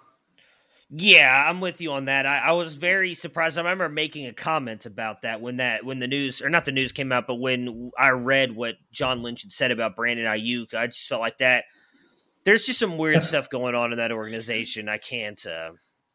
Yeah, 0.92 1.44
I'm 1.48 1.60
with 1.60 1.80
you 1.80 1.92
on 1.92 2.06
that. 2.06 2.26
I, 2.26 2.38
I, 2.38 2.52
was 2.52 2.74
very 2.74 3.14
surprised. 3.14 3.56
I 3.56 3.60
remember 3.60 3.88
making 3.88 4.26
a 4.26 4.32
comment 4.32 4.86
about 4.86 5.22
that 5.22 5.40
when 5.40 5.58
that 5.58 5.84
when 5.84 6.00
the 6.00 6.08
news 6.08 6.42
or 6.42 6.50
not 6.50 6.64
the 6.64 6.72
news 6.72 6.90
came 6.90 7.12
out, 7.12 7.28
but 7.28 7.36
when 7.36 7.92
I 7.96 8.08
read 8.08 8.56
what 8.56 8.74
John 8.90 9.22
Lynch 9.22 9.42
had 9.42 9.52
said 9.52 9.70
about 9.70 9.94
Brandon 9.94 10.26
Aiyuk, 10.26 10.74
I 10.74 10.88
just 10.88 11.06
felt 11.06 11.20
like 11.20 11.38
that. 11.38 11.66
There's 12.42 12.66
just 12.66 12.80
some 12.80 12.98
weird 12.98 13.22
stuff 13.22 13.48
going 13.50 13.76
on 13.76 13.92
in 13.92 13.98
that 13.98 14.10
organization. 14.10 14.88
I 14.88 14.98
can't. 14.98 15.44
Uh, 15.46 15.70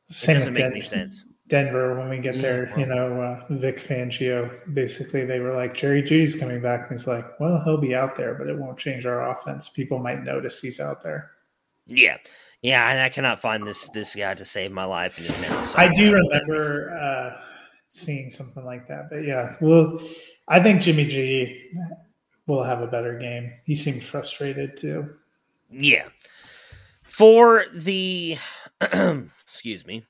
it 0.10 0.34
doesn't 0.34 0.54
make 0.54 0.64
any 0.64 0.82
sense. 0.82 1.28
Denver 1.48 1.98
when 1.98 2.10
we 2.10 2.18
get 2.18 2.42
there, 2.42 2.74
you 2.78 2.88
know, 2.88 3.22
uh, 3.22 3.46
Vic 3.54 3.80
Fangio, 3.80 4.52
basically 4.74 5.26
they 5.26 5.40
were 5.40 5.56
like, 5.56 5.76
Jerry 5.76 6.02
Jeudy's 6.02 6.36
coming 6.36 6.60
back. 6.60 6.90
And 6.90 6.98
he's 6.98 7.08
like, 7.08 7.40
well, 7.40 7.62
he'll 7.64 7.78
be 7.78 7.94
out 7.94 8.16
there, 8.16 8.34
but 8.34 8.48
it 8.48 8.58
won't 8.58 8.80
change 8.80 9.06
our 9.06 9.30
offense. 9.30 9.70
People 9.70 10.00
might 10.00 10.24
notice 10.24 10.60
he's 10.60 10.80
out 10.80 11.04
there. 11.04 11.32
Yeah. 11.86 12.18
Yeah. 12.64 12.90
And 12.90 13.00
I 13.00 13.10
cannot 13.10 13.40
find 13.40 13.66
this, 13.66 13.88
this 13.94 14.16
guy 14.16 14.34
to 14.34 14.46
save 14.46 14.72
my 14.72 14.86
life 14.86 15.20
in 15.20 15.26
his 15.26 15.40
name. 15.40 15.52
I 15.76 15.94
do 15.94 16.14
remember 16.14 16.90
uh, 16.98 17.42
seeing 17.90 18.32
something 18.32 18.66
like 18.66 18.88
that, 18.88 19.10
but 19.12 19.24
yeah, 19.24 19.56
well, 19.62 20.02
I 20.48 20.60
think 20.60 20.82
Jimmy 20.82 21.06
G 21.06 21.72
will 22.48 22.64
have 22.64 22.82
a 22.82 22.88
better 22.88 23.20
game. 23.20 23.52
He 23.66 23.76
seemed 23.76 24.04
frustrated 24.04 24.78
too. 24.78 25.14
Yeah. 25.70 26.08
For 27.04 27.66
the, 27.76 28.40
excuse 29.56 29.86
me, 29.86 30.04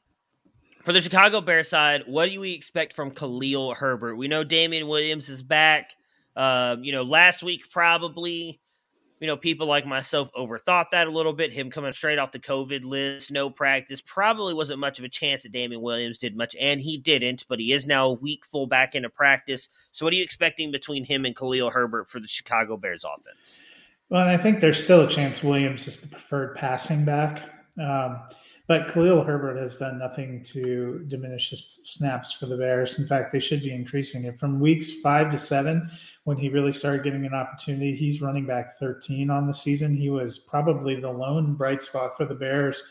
for 0.82 0.92
the 0.92 1.02
Chicago 1.02 1.40
Bears 1.40 1.70
side, 1.70 2.04
what 2.08 2.32
do 2.32 2.40
we 2.40 2.54
expect 2.54 2.94
from 2.94 3.12
Khalil 3.12 3.76
Herbert? 3.76 4.16
We 4.16 4.28
know 4.28 4.44
Damien 4.44 4.88
Williams 4.88 5.30
is 5.30 5.44
back. 5.44 5.92
Um, 6.36 6.84
you 6.84 6.92
know, 6.92 7.04
last 7.04 7.44
week 7.44 7.70
probably, 7.70 8.60
you 9.20 9.28
know, 9.28 9.38
people 9.38 9.68
like 9.68 9.86
myself 9.86 10.32
overthought 10.36 10.86
that 10.92 11.06
a 11.06 11.12
little 11.12 11.32
bit. 11.32 11.54
Him 11.54 11.70
coming 11.70 11.92
straight 11.92 12.18
off 12.18 12.32
the 12.32 12.40
COVID 12.40 12.86
list, 12.86 13.30
no 13.32 13.52
practice, 13.52 14.02
probably 14.02 14.56
wasn't 14.56 14.80
much 14.80 14.98
of 14.98 15.06
a 15.06 15.10
chance 15.10 15.44
that 15.44 15.52
Damien 15.52 15.82
Williams 15.82 16.18
did 16.18 16.36
much, 16.36 16.56
and 16.60 16.82
he 16.82 16.98
didn't. 16.98 17.46
But 17.48 17.60
he 17.60 17.72
is 17.72 17.86
now 17.86 18.08
a 18.08 18.14
week 18.14 18.46
full 18.48 18.66
back 18.66 18.96
into 18.96 19.10
practice. 19.12 19.70
So, 19.92 20.08
what 20.08 20.12
are 20.12 20.18
you 20.18 20.24
expecting 20.24 20.72
between 20.72 21.06
him 21.06 21.24
and 21.24 21.36
Khalil 21.36 21.70
Herbert 21.70 22.10
for 22.10 22.20
the 22.20 22.28
Chicago 22.28 22.78
Bears 22.78 23.06
offense? 23.06 23.60
Well, 24.10 24.28
I 24.28 24.38
think 24.38 24.60
there's 24.60 24.84
still 24.84 25.02
a 25.02 25.08
chance 25.08 25.44
Williams 25.44 25.88
is 25.88 26.00
the 26.00 26.08
preferred 26.08 26.56
passing 26.56 27.06
back. 27.06 27.44
Um, 27.80 28.20
but 28.68 28.88
Khalil 28.88 29.24
Herbert 29.24 29.58
has 29.58 29.78
done 29.78 30.00
nothing 30.00 30.44
to 30.44 31.04
diminish 31.08 31.52
his 31.52 31.80
snaps 31.84 32.34
for 32.34 32.48
the 32.48 32.58
Bears. 32.58 32.98
In 32.98 33.08
fact, 33.08 33.32
they 33.32 33.40
should 33.40 33.62
be 33.62 33.74
increasing 33.74 34.24
it 34.26 34.40
from 34.40 34.60
weeks 34.60 35.02
five 35.02 35.32
to 35.32 35.38
seven 35.38 35.90
when 36.24 36.38
he 36.38 36.50
really 36.50 36.72
started 36.72 37.04
getting 37.04 37.26
an 37.26 37.34
opportunity. 37.34 37.96
He's 37.96 38.22
running 38.22 38.46
back 38.46 38.80
13 38.80 39.30
on 39.30 39.46
the 39.46 39.54
season. 39.54 39.96
He 39.96 40.10
was 40.10 40.40
probably 40.40 41.00
the 41.00 41.12
lone 41.12 41.54
bright 41.54 41.82
spot 41.82 42.18
for 42.18 42.26
the 42.26 42.36
Bears 42.36 42.82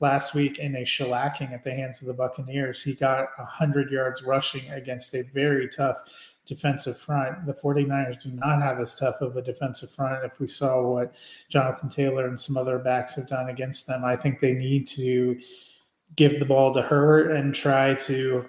last 0.00 0.34
week 0.34 0.58
in 0.58 0.76
a 0.76 0.82
shellacking 0.82 1.52
at 1.52 1.64
the 1.64 1.74
hands 1.74 2.00
of 2.00 2.08
the 2.08 2.14
Buccaneers. 2.14 2.82
He 2.82 2.94
got 2.94 3.28
100 3.36 3.90
yards 3.90 4.22
rushing 4.22 4.70
against 4.70 5.14
a 5.14 5.22
very 5.32 5.68
tough 5.68 6.02
defensive 6.46 6.98
front. 6.98 7.46
The 7.46 7.54
49ers 7.54 8.22
do 8.22 8.30
not 8.30 8.62
have 8.62 8.80
as 8.80 8.94
tough 8.94 9.20
of 9.20 9.36
a 9.36 9.42
defensive 9.42 9.90
front. 9.90 10.24
If 10.24 10.38
we 10.38 10.46
saw 10.46 10.92
what 10.92 11.16
Jonathan 11.48 11.88
Taylor 11.88 12.26
and 12.26 12.38
some 12.38 12.56
other 12.56 12.78
backs 12.78 13.14
have 13.16 13.28
done 13.28 13.48
against 13.48 13.86
them, 13.86 14.04
I 14.04 14.16
think 14.16 14.40
they 14.40 14.52
need 14.52 14.86
to 14.88 15.40
give 16.16 16.38
the 16.38 16.44
ball 16.44 16.72
to 16.74 16.82
her 16.82 17.30
and 17.30 17.54
try 17.54 17.94
to, 17.94 18.48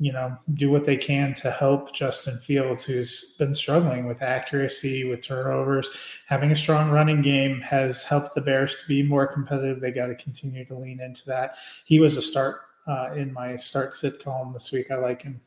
you 0.00 0.12
know, 0.12 0.36
do 0.54 0.70
what 0.70 0.84
they 0.84 0.96
can 0.96 1.34
to 1.34 1.50
help 1.50 1.94
Justin 1.94 2.38
Fields, 2.38 2.84
who's 2.84 3.36
been 3.36 3.54
struggling 3.54 4.06
with 4.06 4.22
accuracy, 4.22 5.04
with 5.04 5.20
turnovers. 5.20 5.90
Having 6.26 6.52
a 6.52 6.56
strong 6.56 6.90
running 6.90 7.20
game 7.20 7.60
has 7.60 8.04
helped 8.04 8.34
the 8.34 8.40
Bears 8.40 8.80
to 8.80 8.88
be 8.88 9.02
more 9.02 9.26
competitive. 9.26 9.80
They 9.80 9.90
got 9.90 10.06
to 10.06 10.14
continue 10.14 10.64
to 10.64 10.74
lean 10.74 11.00
into 11.00 11.26
that. 11.26 11.56
He 11.84 12.00
was 12.00 12.16
a 12.16 12.22
start 12.22 12.60
uh, 12.86 13.12
in 13.14 13.32
my 13.32 13.54
start 13.54 13.92
sit 13.92 14.22
column 14.24 14.52
this 14.52 14.72
week. 14.72 14.90
I 14.90 14.96
like 14.96 15.22
him. 15.22 15.40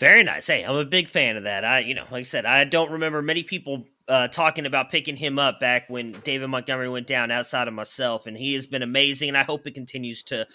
Very 0.00 0.24
nice. 0.24 0.46
Hey, 0.46 0.62
I'm 0.62 0.76
a 0.76 0.84
big 0.86 1.08
fan 1.08 1.36
of 1.36 1.42
that. 1.42 1.62
I, 1.62 1.80
you 1.80 1.94
know, 1.94 2.04
like 2.10 2.20
I 2.20 2.22
said, 2.22 2.46
I 2.46 2.64
don't 2.64 2.90
remember 2.90 3.20
many 3.20 3.42
people 3.42 3.84
uh, 4.08 4.28
talking 4.28 4.64
about 4.64 4.90
picking 4.90 5.14
him 5.14 5.38
up 5.38 5.60
back 5.60 5.90
when 5.90 6.12
David 6.24 6.48
Montgomery 6.48 6.88
went 6.88 7.06
down 7.06 7.30
outside 7.30 7.68
of 7.68 7.74
myself, 7.74 8.26
and 8.26 8.34
he 8.34 8.54
has 8.54 8.66
been 8.66 8.82
amazing, 8.82 9.28
and 9.28 9.36
I 9.36 9.42
hope 9.42 9.66
it 9.66 9.74
continues 9.74 10.22
to 10.24 10.46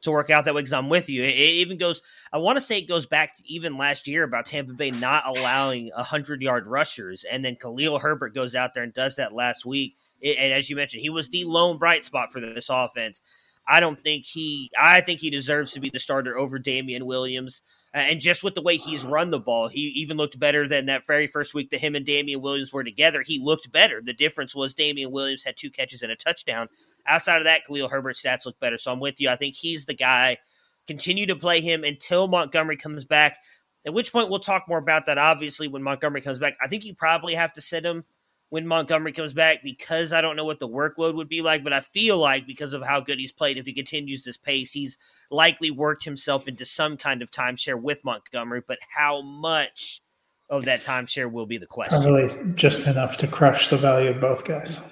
to 0.00 0.10
work 0.10 0.30
out 0.30 0.44
that 0.44 0.54
way 0.54 0.60
because 0.62 0.72
I'm 0.72 0.88
with 0.88 1.08
you. 1.08 1.22
It, 1.22 1.34
it 1.34 1.52
even 1.56 1.78
goes, 1.78 2.02
I 2.32 2.38
want 2.38 2.58
to 2.58 2.64
say 2.64 2.78
it 2.78 2.88
goes 2.88 3.06
back 3.06 3.34
to 3.36 3.42
even 3.46 3.76
last 3.76 4.06
year 4.06 4.22
about 4.22 4.46
Tampa 4.46 4.72
Bay 4.72 4.90
not 4.90 5.26
allowing 5.26 5.90
a 5.94 5.98
100 5.98 6.40
yard 6.40 6.66
rushers, 6.66 7.24
and 7.30 7.44
then 7.44 7.56
Khalil 7.56 7.98
Herbert 7.98 8.34
goes 8.34 8.54
out 8.54 8.72
there 8.72 8.82
and 8.82 8.94
does 8.94 9.16
that 9.16 9.34
last 9.34 9.66
week. 9.66 9.96
It, 10.22 10.38
and 10.38 10.52
as 10.52 10.70
you 10.70 10.76
mentioned, 10.76 11.02
he 11.02 11.10
was 11.10 11.28
the 11.28 11.44
lone 11.44 11.76
bright 11.76 12.06
spot 12.06 12.32
for 12.32 12.40
this 12.40 12.70
offense. 12.70 13.20
I 13.66 13.80
don't 13.80 14.02
think 14.02 14.26
he, 14.26 14.70
I 14.78 15.00
think 15.00 15.20
he 15.20 15.30
deserves 15.30 15.72
to 15.72 15.80
be 15.80 15.90
the 15.90 15.98
starter 15.98 16.36
over 16.36 16.58
Damien 16.58 17.06
Williams. 17.06 17.62
And 17.94 18.20
just 18.20 18.42
with 18.42 18.54
the 18.54 18.62
way 18.62 18.76
he's 18.76 19.04
run 19.04 19.30
the 19.30 19.38
ball, 19.38 19.68
he 19.68 19.80
even 19.80 20.16
looked 20.16 20.38
better 20.38 20.66
than 20.68 20.86
that 20.86 21.06
very 21.06 21.26
first 21.26 21.54
week 21.54 21.70
that 21.70 21.80
him 21.80 21.94
and 21.94 22.04
Damien 22.04 22.42
Williams 22.42 22.72
were 22.72 22.84
together. 22.84 23.22
He 23.22 23.38
looked 23.38 23.70
better. 23.70 24.02
The 24.02 24.12
difference 24.12 24.54
was 24.54 24.74
Damien 24.74 25.12
Williams 25.12 25.44
had 25.44 25.56
two 25.56 25.70
catches 25.70 26.02
and 26.02 26.10
a 26.10 26.16
touchdown. 26.16 26.68
Outside 27.06 27.38
of 27.38 27.44
that, 27.44 27.64
Khalil 27.66 27.88
Herbert's 27.88 28.22
stats 28.22 28.46
look 28.46 28.58
better. 28.58 28.78
So 28.78 28.92
I'm 28.92 29.00
with 29.00 29.20
you. 29.20 29.30
I 29.30 29.36
think 29.36 29.54
he's 29.54 29.86
the 29.86 29.94
guy. 29.94 30.38
Continue 30.86 31.26
to 31.26 31.36
play 31.36 31.60
him 31.60 31.84
until 31.84 32.26
Montgomery 32.26 32.76
comes 32.76 33.04
back. 33.04 33.38
At 33.86 33.94
which 33.94 34.12
point 34.12 34.28
we'll 34.30 34.40
talk 34.40 34.68
more 34.68 34.78
about 34.78 35.06
that. 35.06 35.18
Obviously, 35.18 35.68
when 35.68 35.82
Montgomery 35.82 36.20
comes 36.20 36.38
back, 36.38 36.56
I 36.60 36.68
think 36.68 36.84
you 36.84 36.94
probably 36.94 37.34
have 37.34 37.52
to 37.54 37.60
sit 37.60 37.84
him 37.84 38.04
when 38.50 38.66
Montgomery 38.66 39.12
comes 39.12 39.32
back 39.32 39.62
because 39.62 40.12
I 40.12 40.20
don't 40.20 40.36
know 40.36 40.44
what 40.44 40.58
the 40.58 40.68
workload 40.68 41.14
would 41.14 41.28
be 41.28 41.42
like, 41.42 41.64
but 41.64 41.72
I 41.72 41.80
feel 41.80 42.18
like 42.18 42.46
because 42.46 42.72
of 42.72 42.82
how 42.82 43.00
good 43.00 43.18
he's 43.18 43.32
played, 43.32 43.58
if 43.58 43.66
he 43.66 43.72
continues 43.72 44.22
this 44.22 44.36
pace, 44.36 44.72
he's 44.72 44.96
likely 45.30 45.70
worked 45.70 46.04
himself 46.04 46.46
into 46.46 46.64
some 46.64 46.96
kind 46.96 47.22
of 47.22 47.30
timeshare 47.30 47.80
with 47.80 48.04
Montgomery. 48.04 48.62
But 48.66 48.78
how 48.94 49.22
much 49.22 50.02
of 50.50 50.66
that 50.66 50.82
timeshare 50.82 51.30
will 51.30 51.46
be 51.46 51.58
the 51.58 51.66
question? 51.66 52.02
Probably 52.02 52.52
just 52.54 52.86
enough 52.86 53.16
to 53.18 53.26
crush 53.26 53.68
the 53.68 53.76
value 53.76 54.10
of 54.10 54.20
both 54.20 54.44
guys. 54.44 54.88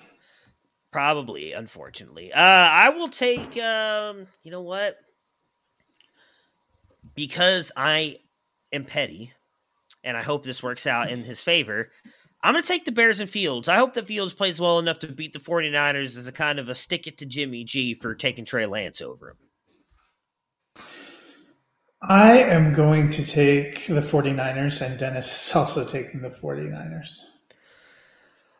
Probably, 0.91 1.53
unfortunately. 1.53 2.33
Uh, 2.33 2.41
I 2.41 2.91
will 2.91 3.09
take, 3.09 3.57
um, 3.59 4.27
you 4.43 4.51
know 4.51 4.61
what? 4.61 4.97
Because 7.15 7.73
I 7.77 8.19
am 8.73 8.85
petty, 8.85 9.33
and 10.05 10.17
I 10.17 10.23
hope 10.23 10.45
this 10.45 10.63
works 10.63 10.87
out 10.87 11.11
in 11.11 11.23
his 11.23 11.41
favor. 11.41 11.91
I'm 12.43 12.55
going 12.55 12.63
to 12.63 12.69
take 12.69 12.85
the 12.85 12.93
Bears 12.93 13.21
and 13.21 13.31
Fields. 13.31 13.69
I 13.69 13.77
hope 13.77 13.95
that 13.95 14.09
Fields 14.09 14.35
plays 14.35 14.61
well 14.61 14.81
enough 14.81 14.99
to 15.01 15.09
beat 15.09 15.33
the 15.33 15.39
49ers 15.39 16.17
as 16.17 16.27
a 16.27 16.33
kind 16.33 16.59
of 16.59 16.69
a 16.69 16.75
stick 16.75 17.07
it 17.07 17.19
to 17.19 17.27
Jimmy 17.27 17.63
G 17.63 17.95
for 17.95 18.15
taking 18.15 18.45
Trey 18.45 18.67
Lance 18.67 19.01
over 19.01 19.31
him. 19.31 19.37
I 22.03 22.39
am 22.39 22.75
going 22.75 23.11
to 23.11 23.25
take 23.25 23.87
the 23.87 24.01
49ers, 24.01 24.85
and 24.85 24.99
Dennis 24.99 25.49
is 25.49 25.55
also 25.55 25.85
taking 25.87 26.21
the 26.21 26.31
49ers. 26.31 27.21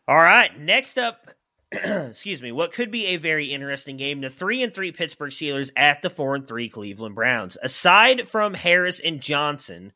All 0.07 0.17
right. 0.17 0.57
Next 0.61 0.97
up, 0.97 1.31
excuse 1.73 2.41
me, 2.41 2.53
what 2.53 2.73
could 2.73 2.93
be 2.93 3.07
a 3.07 3.17
very 3.17 3.53
interesting 3.53 3.97
game. 3.97 4.21
The 4.21 4.31
3 4.31 4.63
and 4.63 4.73
3 4.73 4.93
Pittsburgh 4.93 5.33
Steelers 5.33 5.71
at 5.77 6.03
the 6.03 6.11
4 6.11 6.37
and 6.37 6.47
3 6.47 6.69
Cleveland 6.69 7.17
Browns. 7.17 7.59
Aside 7.63 8.29
from 8.29 8.55
Harris 8.55 9.01
and 9.01 9.21
Johnson, 9.21 9.93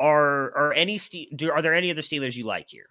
are 0.00 0.56
are 0.56 0.72
any 0.72 0.98
are 1.52 1.62
there 1.62 1.74
any 1.74 1.90
other 1.90 2.02
Steelers 2.02 2.36
you 2.36 2.44
like 2.44 2.70
here? 2.70 2.86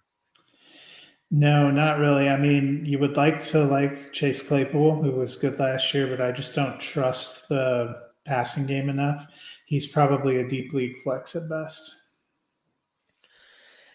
No, 1.30 1.70
not 1.70 1.98
really. 1.98 2.28
I 2.28 2.36
mean, 2.36 2.84
you 2.84 2.98
would 2.98 3.16
like 3.16 3.40
to 3.46 3.64
like 3.64 4.12
Chase 4.12 4.42
Claypool, 4.46 5.00
who 5.00 5.12
was 5.12 5.36
good 5.36 5.58
last 5.58 5.94
year, 5.94 6.08
but 6.08 6.20
I 6.20 6.32
just 6.32 6.54
don't 6.54 6.80
trust 6.80 7.48
the 7.48 7.96
passing 8.24 8.66
game 8.66 8.88
enough. 8.88 9.26
He's 9.66 9.86
probably 9.86 10.38
a 10.38 10.48
deep 10.48 10.72
league 10.72 10.96
flex 11.04 11.36
at 11.36 11.48
best. 11.48 11.94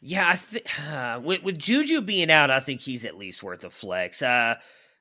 Yeah, 0.02 0.30
I 0.30 0.36
think 0.38 0.66
uh, 0.90 1.20
with, 1.24 1.44
with 1.44 1.60
Juju 1.60 2.02
being 2.02 2.32
out, 2.32 2.52
I 2.52 2.62
think 2.62 2.80
he's 2.80 3.06
at 3.06 3.18
least 3.18 3.44
worth 3.44 3.66
a 3.66 3.70
flex. 3.70 4.22
Uh, 4.22 4.56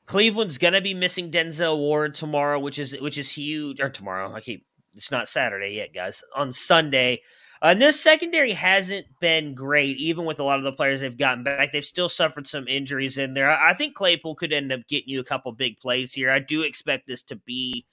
Cleveland's 0.07 0.59
gonna 0.59 0.81
be 0.81 0.93
missing 0.93 1.31
Denzel 1.31 1.79
Ward 1.79 2.15
tomorrow, 2.15 2.59
which 2.59 2.79
is 2.79 2.97
which 3.01 3.17
is 3.17 3.31
huge. 3.31 3.81
Or 3.81 3.89
tomorrow, 3.89 4.35
I 4.35 4.41
keep 4.41 4.67
it's 4.95 5.11
not 5.11 5.29
Saturday 5.29 5.75
yet, 5.75 5.95
guys. 5.95 6.23
On 6.37 6.53
Sunday, 6.53 7.23
uh, 7.65 7.69
and 7.69 7.81
this 7.81 7.99
secondary 7.99 8.53
hasn't 8.53 9.07
been 9.21 9.55
great, 9.55 9.97
even 9.97 10.27
with 10.27 10.39
a 10.39 10.45
lot 10.45 10.59
of 10.59 10.65
the 10.65 10.73
players 10.73 11.01
they've 11.01 11.17
gotten 11.17 11.43
back. 11.43 11.73
They've 11.73 11.83
still 11.83 12.11
suffered 12.11 12.47
some 12.47 12.69
injuries 12.69 13.17
in 13.17 13.33
there. 13.33 13.51
I 13.51 13.73
think 13.73 13.95
Claypool 13.95 14.35
could 14.35 14.53
end 14.53 14.71
up 14.71 14.87
getting 14.87 15.09
you 15.09 15.21
a 15.21 15.25
couple 15.25 15.51
big 15.53 15.79
plays 15.79 16.13
here. 16.13 16.31
I 16.31 16.41
do 16.41 16.61
expect 16.61 17.07
this 17.07 17.23
to 17.25 17.37
be, 17.37 17.87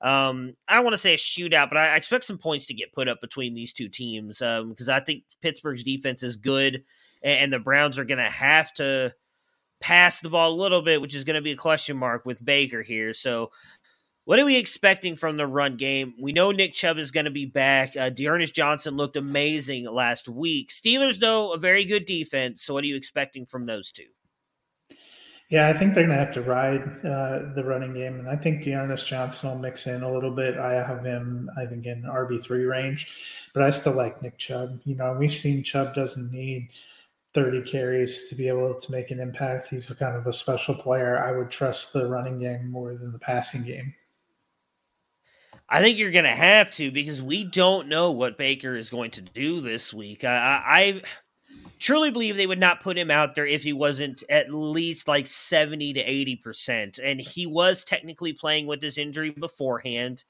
um, 0.00 0.54
I 0.66 0.80
want 0.80 0.94
to 0.94 0.98
say 1.00 1.14
a 1.14 1.16
shootout, 1.16 1.68
but 1.68 1.78
I 1.78 1.94
expect 1.94 2.24
some 2.24 2.36
points 2.36 2.66
to 2.66 2.74
get 2.74 2.92
put 2.92 3.08
up 3.08 3.20
between 3.20 3.54
these 3.54 3.72
two 3.72 3.88
teams 3.88 4.40
because 4.40 4.88
um, 4.88 4.94
I 4.94 4.98
think 4.98 5.22
Pittsburgh's 5.40 5.84
defense 5.84 6.24
is 6.24 6.34
good, 6.34 6.82
and, 7.22 7.38
and 7.38 7.52
the 7.52 7.60
Browns 7.60 8.00
are 8.00 8.04
going 8.04 8.18
to 8.18 8.28
have 8.28 8.74
to 8.74 9.14
pass 9.80 10.18
the 10.18 10.30
ball 10.30 10.50
a 10.50 10.60
little 10.60 10.82
bit, 10.82 11.00
which 11.00 11.14
is 11.14 11.22
going 11.22 11.36
to 11.36 11.42
be 11.42 11.52
a 11.52 11.56
question 11.56 11.96
mark 11.96 12.26
with 12.26 12.44
Baker 12.44 12.82
here. 12.82 13.14
So 13.14 13.52
what 14.24 14.38
are 14.38 14.44
we 14.44 14.56
expecting 14.56 15.16
from 15.16 15.36
the 15.36 15.46
run 15.46 15.76
game? 15.76 16.14
We 16.20 16.32
know 16.32 16.52
Nick 16.52 16.74
Chubb 16.74 16.98
is 16.98 17.10
going 17.10 17.24
to 17.24 17.30
be 17.30 17.46
back. 17.46 17.96
Uh, 17.96 18.08
D'Ernest 18.08 18.54
Johnson 18.54 18.96
looked 18.96 19.16
amazing 19.16 19.84
last 19.86 20.28
week. 20.28 20.70
Steelers, 20.70 21.18
though, 21.18 21.52
a 21.52 21.58
very 21.58 21.84
good 21.84 22.04
defense. 22.04 22.62
So, 22.62 22.74
what 22.74 22.84
are 22.84 22.86
you 22.86 22.96
expecting 22.96 23.46
from 23.46 23.66
those 23.66 23.90
two? 23.90 24.06
Yeah, 25.50 25.68
I 25.68 25.74
think 25.74 25.92
they're 25.92 26.06
going 26.06 26.16
to 26.16 26.24
have 26.24 26.32
to 26.34 26.40
ride 26.40 26.82
uh, 27.04 27.52
the 27.54 27.62
running 27.62 27.92
game, 27.92 28.18
and 28.18 28.26
I 28.26 28.36
think 28.36 28.62
D'Ernest 28.62 29.06
Johnson 29.06 29.50
will 29.50 29.58
mix 29.58 29.86
in 29.86 30.02
a 30.02 30.10
little 30.10 30.30
bit. 30.30 30.56
I 30.56 30.72
have 30.74 31.04
him, 31.04 31.50
I 31.58 31.66
think, 31.66 31.84
in 31.84 32.04
RB 32.04 32.42
three 32.42 32.64
range, 32.64 33.50
but 33.52 33.62
I 33.62 33.68
still 33.68 33.92
like 33.92 34.22
Nick 34.22 34.38
Chubb. 34.38 34.80
You 34.84 34.94
know, 34.94 35.14
we've 35.18 35.34
seen 35.34 35.62
Chubb 35.62 35.94
doesn't 35.94 36.32
need 36.32 36.70
30 37.34 37.62
carries 37.62 38.28
to 38.30 38.34
be 38.34 38.48
able 38.48 38.72
to 38.74 38.92
make 38.92 39.10
an 39.10 39.20
impact. 39.20 39.68
He's 39.68 39.92
kind 39.92 40.16
of 40.16 40.26
a 40.26 40.32
special 40.32 40.74
player. 40.74 41.18
I 41.18 41.36
would 41.36 41.50
trust 41.50 41.92
the 41.92 42.06
running 42.06 42.38
game 42.38 42.70
more 42.70 42.94
than 42.94 43.12
the 43.12 43.18
passing 43.18 43.64
game. 43.64 43.92
I 45.72 45.80
think 45.80 45.96
you're 45.96 46.10
going 46.10 46.24
to 46.24 46.30
have 46.30 46.70
to 46.72 46.90
because 46.90 47.22
we 47.22 47.44
don't 47.44 47.88
know 47.88 48.10
what 48.10 48.36
Baker 48.36 48.76
is 48.76 48.90
going 48.90 49.10
to 49.12 49.22
do 49.22 49.62
this 49.62 49.92
week. 49.92 50.22
I, 50.22 50.62
I, 50.66 51.02
truly 51.78 52.10
believe 52.10 52.36
they 52.36 52.46
would 52.46 52.60
not 52.60 52.82
put 52.82 52.98
him 52.98 53.10
out 53.10 53.34
there 53.34 53.46
if 53.46 53.62
he 53.62 53.72
wasn't 53.72 54.22
at 54.28 54.52
least 54.52 55.08
like 55.08 55.26
70 55.26 55.94
to 55.94 56.04
80%. 56.04 57.00
And 57.02 57.20
he 57.20 57.46
was 57.46 57.84
technically 57.84 58.34
playing 58.34 58.66
with 58.66 58.82
this 58.82 58.98
injury 58.98 59.30
beforehand. 59.30 60.24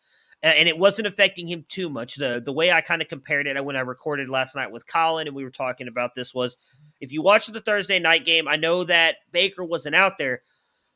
And 0.44 0.68
it 0.68 0.78
wasn't 0.78 1.08
affecting 1.08 1.48
him 1.48 1.64
too 1.68 1.88
much. 1.88 2.16
The 2.16 2.40
the 2.44 2.52
way 2.52 2.72
I 2.72 2.80
kind 2.80 3.00
of 3.00 3.06
compared 3.06 3.46
it 3.46 3.56
uh, 3.56 3.62
when 3.62 3.76
I 3.76 3.80
recorded 3.80 4.28
last 4.28 4.56
night 4.56 4.72
with 4.72 4.88
Colin 4.88 5.28
and 5.28 5.36
we 5.36 5.44
were 5.44 5.50
talking 5.50 5.86
about 5.86 6.16
this 6.16 6.34
was 6.34 6.56
if 7.00 7.12
you 7.12 7.22
watch 7.22 7.46
the 7.46 7.60
Thursday 7.60 8.00
night 8.00 8.24
game, 8.24 8.48
I 8.48 8.56
know 8.56 8.82
that 8.84 9.16
Baker 9.30 9.62
wasn't 9.62 9.94
out 9.94 10.18
there, 10.18 10.42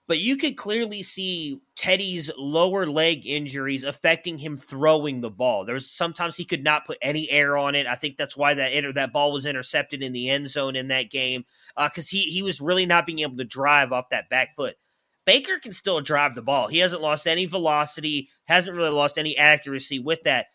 but 0.09 0.19
you 0.21 0.37
could 0.37 0.57
clearly 0.57 1.03
see 1.03 1.61
Teddy's 1.75 2.31
lower 2.39 2.87
leg 2.87 3.27
injuries 3.27 3.83
affecting 3.83 4.39
him 4.39 4.57
throwing 4.57 5.21
the 5.21 5.31
ball. 5.31 5.65
There 5.65 5.75
was 5.75 5.91
sometimes 5.91 6.37
he 6.37 6.45
could 6.45 6.63
not 6.63 6.87
put 6.87 6.99
any 7.03 7.29
air 7.31 7.57
on 7.57 7.75
it. 7.75 7.87
I 7.87 7.97
think 7.97 8.17
that's 8.17 8.37
why 8.37 8.55
that 8.55 8.73
inter- 8.73 8.93
that 8.93 9.13
ball 9.13 9.33
was 9.33 9.47
intercepted 9.47 10.03
in 10.03 10.13
the 10.13 10.31
end 10.31 10.49
zone 10.49 10.77
in 10.77 10.89
that 10.89 11.11
game 11.11 11.45
because 11.77 12.07
uh, 12.07 12.13
he 12.13 12.23
he 12.23 12.43
was 12.43 12.61
really 12.61 12.87
not 12.87 13.07
being 13.07 13.21
able 13.21 13.37
to 13.37 13.45
drive 13.45 13.93
off 13.93 14.11
that 14.11 14.29
back 14.29 14.55
foot. 14.55 14.77
Baker 15.25 15.59
can 15.59 15.73
still 15.73 16.01
drive 16.01 16.37
the 16.37 16.43
ball. 16.43 16.69
He 16.69 16.79
hasn't 16.79 17.03
lost 17.03 17.27
any 17.27 17.47
velocity, 17.47 18.29
hasn't 18.45 18.77
really 18.77 18.91
lost 18.91 19.19
any 19.19 19.37
accuracy 19.37 19.99
with 19.99 20.23
that. 20.23 20.47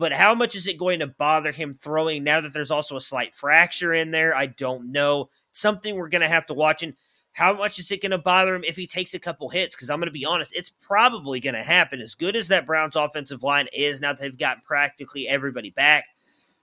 But 0.00 0.12
how 0.12 0.34
much 0.34 0.56
is 0.56 0.66
it 0.66 0.78
going 0.78 1.00
to 1.00 1.06
bother 1.06 1.52
him 1.52 1.74
throwing 1.74 2.24
now 2.24 2.40
that 2.40 2.52
there's 2.52 2.70
also 2.70 2.96
a 2.96 3.02
slight 3.02 3.34
fracture 3.34 3.92
in 3.92 4.10
there? 4.10 4.34
I 4.34 4.46
don't 4.46 4.90
know. 4.92 5.28
something 5.52 5.94
we're 5.94 6.08
going 6.08 6.22
to 6.22 6.28
have 6.28 6.46
to 6.46 6.54
watch. 6.54 6.82
And 6.82 6.94
how 7.32 7.52
much 7.52 7.78
is 7.78 7.90
it 7.90 8.02
going 8.02 8.10
to 8.10 8.18
bother 8.18 8.54
him 8.54 8.64
if 8.64 8.76
he 8.76 8.86
takes 8.86 9.14
a 9.14 9.18
couple 9.18 9.48
hits? 9.48 9.74
Because 9.74 9.90
I'm 9.90 9.98
going 9.98 10.08
to 10.08 10.12
be 10.12 10.24
honest, 10.24 10.52
it's 10.54 10.72
probably 10.80 11.40
going 11.40 11.54
to 11.54 11.62
happen. 11.62 12.00
As 12.00 12.14
good 12.14 12.36
as 12.36 12.48
that 12.48 12.66
Browns 12.66 12.96
offensive 12.96 13.42
line 13.42 13.68
is 13.72 14.00
now 14.00 14.12
that 14.12 14.20
they've 14.20 14.38
got 14.38 14.64
practically 14.64 15.28
everybody 15.28 15.70
back, 15.70 16.04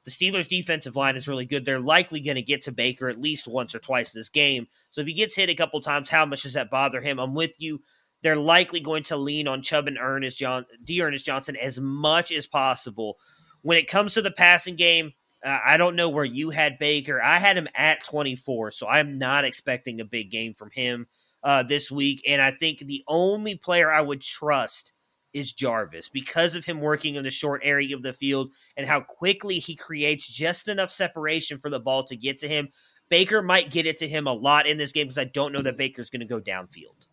the 0.03 0.11
Steelers' 0.11 0.47
defensive 0.47 0.95
line 0.95 1.15
is 1.15 1.27
really 1.27 1.45
good. 1.45 1.65
They're 1.65 1.79
likely 1.79 2.21
going 2.21 2.35
to 2.35 2.41
get 2.41 2.63
to 2.63 2.71
Baker 2.71 3.09
at 3.09 3.19
least 3.19 3.47
once 3.47 3.75
or 3.75 3.79
twice 3.79 4.11
this 4.13 4.29
game. 4.29 4.67
So 4.89 5.01
if 5.01 5.07
he 5.07 5.13
gets 5.13 5.35
hit 5.35 5.49
a 5.49 5.55
couple 5.55 5.81
times, 5.81 6.09
how 6.09 6.25
much 6.25 6.43
does 6.43 6.53
that 6.53 6.69
bother 6.69 7.01
him? 7.01 7.19
I'm 7.19 7.35
with 7.35 7.59
you. 7.59 7.81
They're 8.21 8.35
likely 8.35 8.79
going 8.79 9.03
to 9.03 9.17
lean 9.17 9.47
on 9.47 9.61
Chubb 9.61 9.87
and 9.87 9.97
Ernest 9.97 10.37
John, 10.37 10.65
D'Ernest 10.83 11.25
Johnson 11.25 11.55
as 11.57 11.79
much 11.79 12.31
as 12.31 12.47
possible. 12.47 13.17
When 13.61 13.77
it 13.77 13.89
comes 13.89 14.13
to 14.13 14.21
the 14.21 14.31
passing 14.31 14.75
game, 14.75 15.11
I 15.47 15.77
don't 15.77 15.95
know 15.95 16.09
where 16.09 16.25
you 16.25 16.49
had 16.49 16.79
Baker. 16.79 17.21
I 17.21 17.39
had 17.39 17.57
him 17.57 17.67
at 17.75 18.03
24, 18.03 18.71
so 18.71 18.87
I'm 18.87 19.17
not 19.17 19.45
expecting 19.45 20.01
a 20.01 20.05
big 20.05 20.31
game 20.31 20.53
from 20.53 20.69
him 20.71 21.07
uh, 21.43 21.63
this 21.63 21.91
week. 21.91 22.23
And 22.27 22.41
I 22.41 22.51
think 22.51 22.79
the 22.79 23.03
only 23.07 23.55
player 23.55 23.91
I 23.91 24.01
would 24.01 24.21
trust 24.21 24.93
is 25.33 25.53
Jarvis 25.53 26.09
because 26.09 26.55
of 26.55 26.65
him 26.65 26.81
working 26.81 27.15
in 27.15 27.23
the 27.23 27.29
short 27.29 27.61
area 27.63 27.95
of 27.95 28.01
the 28.01 28.13
field 28.13 28.51
and 28.75 28.87
how 28.87 29.01
quickly 29.01 29.59
he 29.59 29.75
creates 29.75 30.27
just 30.27 30.67
enough 30.67 30.89
separation 30.89 31.59
for 31.59 31.69
the 31.69 31.79
ball 31.79 32.03
to 32.05 32.15
get 32.15 32.39
to 32.39 32.47
him. 32.47 32.69
Baker 33.09 33.41
might 33.41 33.71
get 33.71 33.85
it 33.85 33.97
to 33.97 34.07
him 34.07 34.27
a 34.27 34.33
lot 34.33 34.67
in 34.67 34.77
this 34.77 34.91
game 34.91 35.07
because 35.07 35.17
I 35.17 35.25
don't 35.25 35.53
know 35.53 35.61
that 35.61 35.77
Baker's 35.77 36.09
going 36.09 36.21
to 36.21 36.25
go 36.25 36.39
downfield. 36.39 37.07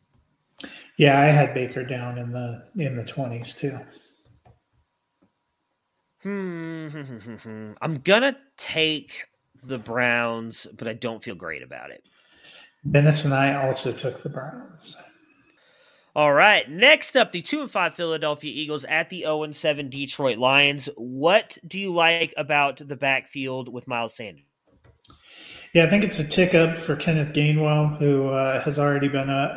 Yeah, 0.97 1.21
I 1.21 1.25
had 1.25 1.55
Baker 1.55 1.85
down 1.85 2.19
in 2.19 2.33
the 2.33 2.65
in 2.77 2.97
the 2.97 3.05
20s 3.05 3.59
too. 3.59 3.79
Hmm. 6.25 7.73
I'm 7.81 7.97
gonna 7.97 8.37
take 8.57 9.27
the 9.63 9.79
Browns, 9.79 10.67
but 10.77 10.89
I 10.89 10.95
don't 10.95 11.23
feel 11.23 11.35
great 11.35 11.63
about 11.63 11.91
it. 11.91 12.03
Dennis 12.91 13.25
and 13.25 13.35
I 13.35 13.67
also 13.67 13.93
took 13.93 14.23
the 14.23 14.31
Browns. 14.31 14.97
All 16.17 16.33
right. 16.33 16.69
Next 16.71 17.17
up, 17.17 17.33
the 17.33 17.43
two 17.43 17.61
and 17.61 17.71
five 17.71 17.95
Philadelphia 17.95 18.53
Eagles 18.53 18.85
at 18.85 19.11
the 19.11 19.21
0 19.21 19.43
and 19.43 19.55
7 19.57 19.91
Detroit 19.91 20.39
Lions. 20.39 20.89
What 20.97 21.59
do 21.67 21.79
you 21.79 21.93
like 21.93 22.33
about 22.37 22.77
the 22.77 22.97
backfield 22.97 23.73
with 23.73 23.89
Miles 23.89 24.15
Sanders? 24.15 24.45
Yeah, 25.75 25.85
I 25.85 25.91
think 25.91 26.05
it's 26.05 26.21
a 26.21 26.29
tick 26.29 26.55
up 26.55 26.77
for 26.77 26.95
Kenneth 26.95 27.33
Gainwell, 27.33 27.99
who 27.99 28.29
uh, 28.29 28.63
has 28.63 28.79
already 28.79 29.09
been 29.09 29.29
a, 29.29 29.57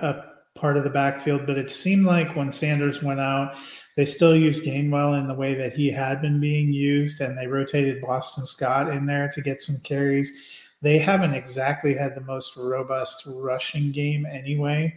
a 0.56 0.60
part 0.60 0.76
of 0.76 0.84
the 0.84 0.90
backfield, 0.90 1.46
but 1.46 1.60
it 1.60 1.70
seemed 1.70 2.06
like 2.06 2.36
when 2.36 2.52
Sanders 2.52 3.04
went 3.04 3.20
out, 3.20 3.56
they 3.98 4.06
still 4.06 4.36
used 4.36 4.64
Gainwell 4.64 5.20
in 5.20 5.28
the 5.28 5.34
way 5.34 5.56
that 5.56 5.74
he 5.74 5.90
had 5.90 6.22
been 6.22 6.40
being 6.40 6.72
used, 6.72 7.20
and 7.20 7.36
they 7.36 7.48
rotated 7.48 8.00
Boston 8.00 8.46
Scott 8.46 8.90
in 8.90 9.08
there 9.08 9.28
to 9.34 9.42
get 9.42 9.60
some 9.60 9.80
carries. 9.80 10.32
They 10.84 11.00
haven't 11.00 11.34
exactly 11.34 11.96
had 11.96 12.14
the 12.14 12.22
most 12.22 12.56
robust 12.56 13.24
rushing 13.26 13.92
game 13.92 14.28
anyway. 14.28 14.94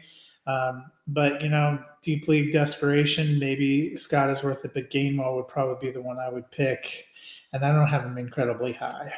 Um, 0.46 0.90
but, 1.06 1.42
you 1.42 1.48
know, 1.48 1.82
deep 2.02 2.28
league 2.28 2.52
desperation, 2.52 3.38
maybe 3.38 3.96
Scott 3.96 4.28
is 4.28 4.42
worth 4.42 4.66
it, 4.66 4.74
but 4.74 4.90
Gainwell 4.90 5.36
would 5.36 5.48
probably 5.48 5.88
be 5.88 5.92
the 5.92 6.02
one 6.02 6.18
I 6.18 6.28
would 6.28 6.50
pick. 6.50 7.06
And 7.54 7.64
I 7.64 7.72
don't 7.72 7.86
have 7.86 8.04
him 8.04 8.18
incredibly 8.18 8.74
high. 8.74 9.14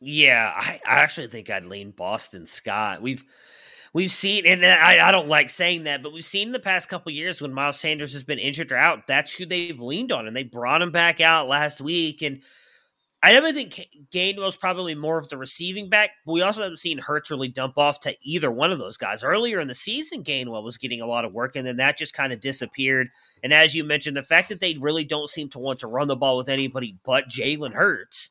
Yeah, 0.00 0.54
I, 0.56 0.80
I 0.86 1.00
actually 1.00 1.28
think 1.28 1.50
I'd 1.50 1.66
lean 1.66 1.90
Boston 1.90 2.46
Scott. 2.46 3.02
We've 3.02 3.22
we've 3.92 4.10
seen, 4.10 4.46
and 4.46 4.64
I, 4.64 5.08
I 5.08 5.12
don't 5.12 5.28
like 5.28 5.50
saying 5.50 5.84
that, 5.84 6.02
but 6.02 6.12
we've 6.12 6.24
seen 6.24 6.48
in 6.48 6.52
the 6.52 6.58
past 6.58 6.88
couple 6.88 7.12
years 7.12 7.40
when 7.40 7.52
Miles 7.52 7.80
Sanders 7.80 8.12
has 8.12 8.24
been 8.24 8.38
injured 8.38 8.72
or 8.72 8.76
out, 8.76 9.06
that's 9.06 9.32
who 9.32 9.46
they've 9.46 9.80
leaned 9.80 10.12
on, 10.12 10.26
and 10.26 10.36
they 10.36 10.44
brought 10.44 10.82
him 10.82 10.92
back 10.92 11.20
out 11.20 11.48
last 11.48 11.80
week. 11.80 12.22
And 12.22 12.42
I 13.22 13.32
definitely 13.32 13.64
think 13.64 13.88
Gainwell's 14.10 14.56
probably 14.56 14.94
more 14.94 15.18
of 15.18 15.28
the 15.28 15.36
receiving 15.36 15.90
back, 15.90 16.10
but 16.24 16.32
we 16.32 16.42
also 16.42 16.62
haven't 16.62 16.78
seen 16.78 16.98
Hurts 16.98 17.30
really 17.30 17.48
dump 17.48 17.76
off 17.76 18.00
to 18.00 18.14
either 18.22 18.50
one 18.50 18.72
of 18.72 18.78
those 18.78 18.96
guys. 18.96 19.22
Earlier 19.22 19.60
in 19.60 19.68
the 19.68 19.74
season, 19.74 20.24
Gainwell 20.24 20.64
was 20.64 20.78
getting 20.78 21.02
a 21.02 21.06
lot 21.06 21.24
of 21.24 21.34
work, 21.34 21.56
and 21.56 21.66
then 21.66 21.76
that 21.76 21.98
just 21.98 22.14
kind 22.14 22.32
of 22.32 22.40
disappeared. 22.40 23.08
And 23.42 23.52
as 23.52 23.74
you 23.74 23.84
mentioned, 23.84 24.16
the 24.16 24.22
fact 24.22 24.48
that 24.48 24.60
they 24.60 24.74
really 24.80 25.04
don't 25.04 25.28
seem 25.28 25.50
to 25.50 25.58
want 25.58 25.80
to 25.80 25.86
run 25.86 26.08
the 26.08 26.16
ball 26.16 26.38
with 26.38 26.48
anybody 26.48 26.96
but 27.04 27.28
Jalen 27.28 27.74
Hurts 27.74 28.30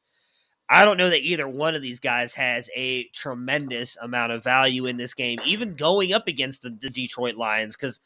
I 0.70 0.86
don't 0.86 0.98
know 0.98 1.10
that 1.10 1.24
either 1.24 1.48
one 1.48 1.74
of 1.74 1.82
these 1.82 2.00
guys 2.00 2.36
has 2.36 2.70
a 2.76 3.06
tremendous 3.06 3.98
amount 4.02 4.34
of 4.34 4.44
value 4.44 4.86
in 4.86 4.98
this 4.98 5.16
game, 5.16 5.40
even 5.44 5.74
going 5.74 6.14
up 6.14 6.28
against 6.28 6.62
the, 6.62 6.70
the 6.70 6.92
Detroit 6.92 7.36
Lions, 7.36 7.76
because 7.76 8.00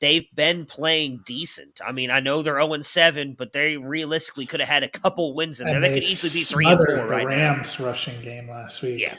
they've 0.00 0.26
been 0.34 0.64
playing 0.64 1.20
decent. 1.26 1.80
I 1.84 1.92
mean, 1.92 2.10
I 2.10 2.20
know 2.20 2.42
they're 2.42 2.60
0 2.60 2.80
7, 2.80 3.34
but 3.34 3.52
they 3.52 3.76
realistically 3.76 4.46
could 4.46 4.60
have 4.60 4.68
had 4.68 4.82
a 4.82 4.88
couple 4.88 5.34
wins 5.34 5.60
in 5.60 5.66
there. 5.66 5.78
They, 5.78 5.90
they 5.90 5.94
could 6.00 6.04
easily 6.04 6.40
be 6.40 6.44
3 6.44 6.66
and 6.66 6.76
4 6.78 6.86
smothered 6.86 7.06
the 7.06 7.12
right 7.12 7.28
now. 7.28 7.52
Rams 7.52 7.80
rushing 7.80 8.22
game 8.22 8.48
last 8.48 8.80
week. 8.80 9.00
Yeah. 9.00 9.14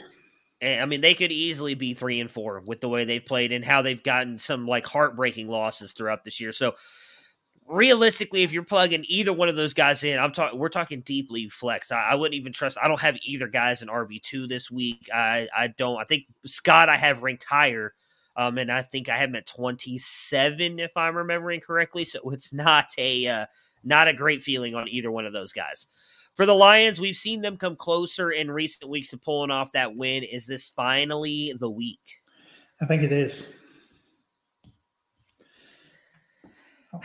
And, 0.60 0.82
I 0.82 0.86
mean, 0.86 1.00
they 1.00 1.14
could 1.14 1.30
easily 1.30 1.74
be 1.74 1.94
3 1.94 2.20
and 2.20 2.30
4 2.30 2.62
with 2.66 2.80
the 2.80 2.88
way 2.88 3.04
they've 3.04 3.24
played 3.24 3.52
and 3.52 3.64
how 3.64 3.82
they've 3.82 4.02
gotten 4.02 4.40
some 4.40 4.66
like 4.66 4.86
heartbreaking 4.86 5.46
losses 5.46 5.92
throughout 5.92 6.24
this 6.24 6.40
year. 6.40 6.50
So, 6.50 6.74
realistically, 7.68 8.42
if 8.42 8.52
you're 8.52 8.64
plugging 8.64 9.04
either 9.08 9.32
one 9.32 9.48
of 9.48 9.56
those 9.56 9.74
guys 9.74 10.02
in, 10.02 10.18
I'm 10.18 10.32
talking. 10.32 10.58
We're 10.58 10.68
talking 10.68 11.00
deep 11.02 11.30
league 11.30 11.52
flex. 11.52 11.92
I, 11.92 12.00
I 12.00 12.14
wouldn't 12.14 12.34
even 12.34 12.52
trust. 12.52 12.78
I 12.82 12.88
don't 12.88 13.00
have 13.00 13.16
either 13.22 13.46
guys 13.46 13.82
in 13.82 13.88
RB 13.88 14.22
two 14.22 14.46
this 14.46 14.70
week. 14.70 15.08
I 15.12 15.48
I 15.56 15.68
don't. 15.68 15.98
I 15.98 16.04
think 16.04 16.24
Scott 16.46 16.88
I 16.88 16.96
have 16.96 17.22
ranked 17.22 17.44
higher, 17.44 17.94
um, 18.36 18.58
and 18.58 18.72
I 18.72 18.82
think 18.82 19.08
I 19.08 19.18
have 19.18 19.30
him 19.30 19.36
at 19.36 19.46
27 19.46 20.78
if 20.78 20.96
I'm 20.96 21.16
remembering 21.16 21.60
correctly. 21.60 22.04
So 22.04 22.20
it's 22.30 22.52
not 22.52 22.86
a 22.98 23.26
uh, 23.26 23.46
not 23.84 24.08
a 24.08 24.14
great 24.14 24.42
feeling 24.42 24.74
on 24.74 24.88
either 24.88 25.10
one 25.10 25.26
of 25.26 25.32
those 25.32 25.52
guys. 25.52 25.86
For 26.34 26.46
the 26.46 26.54
Lions, 26.54 27.00
we've 27.00 27.16
seen 27.16 27.40
them 27.40 27.56
come 27.56 27.74
closer 27.74 28.30
in 28.30 28.50
recent 28.50 28.88
weeks 28.88 29.10
to 29.10 29.18
pulling 29.18 29.50
off 29.50 29.72
that 29.72 29.96
win. 29.96 30.22
Is 30.22 30.46
this 30.46 30.68
finally 30.68 31.52
the 31.58 31.68
week? 31.68 32.20
I 32.80 32.86
think 32.86 33.02
it 33.02 33.10
is. 33.10 33.56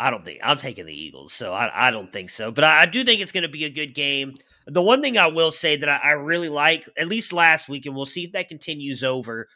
I 0.00 0.10
don't 0.10 0.24
think 0.24 0.40
I'm 0.42 0.58
taking 0.58 0.86
the 0.86 0.94
Eagles, 0.94 1.32
so 1.32 1.52
I, 1.52 1.88
I 1.88 1.90
don't 1.90 2.12
think 2.12 2.30
so. 2.30 2.50
But 2.50 2.64
I, 2.64 2.82
I 2.82 2.86
do 2.86 3.04
think 3.04 3.20
it's 3.20 3.32
going 3.32 3.42
to 3.42 3.48
be 3.48 3.64
a 3.64 3.70
good 3.70 3.94
game. 3.94 4.34
The 4.66 4.82
one 4.82 5.00
thing 5.00 5.16
I 5.16 5.28
will 5.28 5.50
say 5.50 5.76
that 5.76 5.88
I, 5.88 5.96
I 5.96 6.10
really 6.10 6.48
like, 6.48 6.88
at 6.96 7.08
least 7.08 7.32
last 7.32 7.68
week, 7.68 7.86
and 7.86 7.96
we'll 7.96 8.06
see 8.06 8.24
if 8.24 8.32
that 8.32 8.48
continues 8.48 9.02
over, 9.02 9.48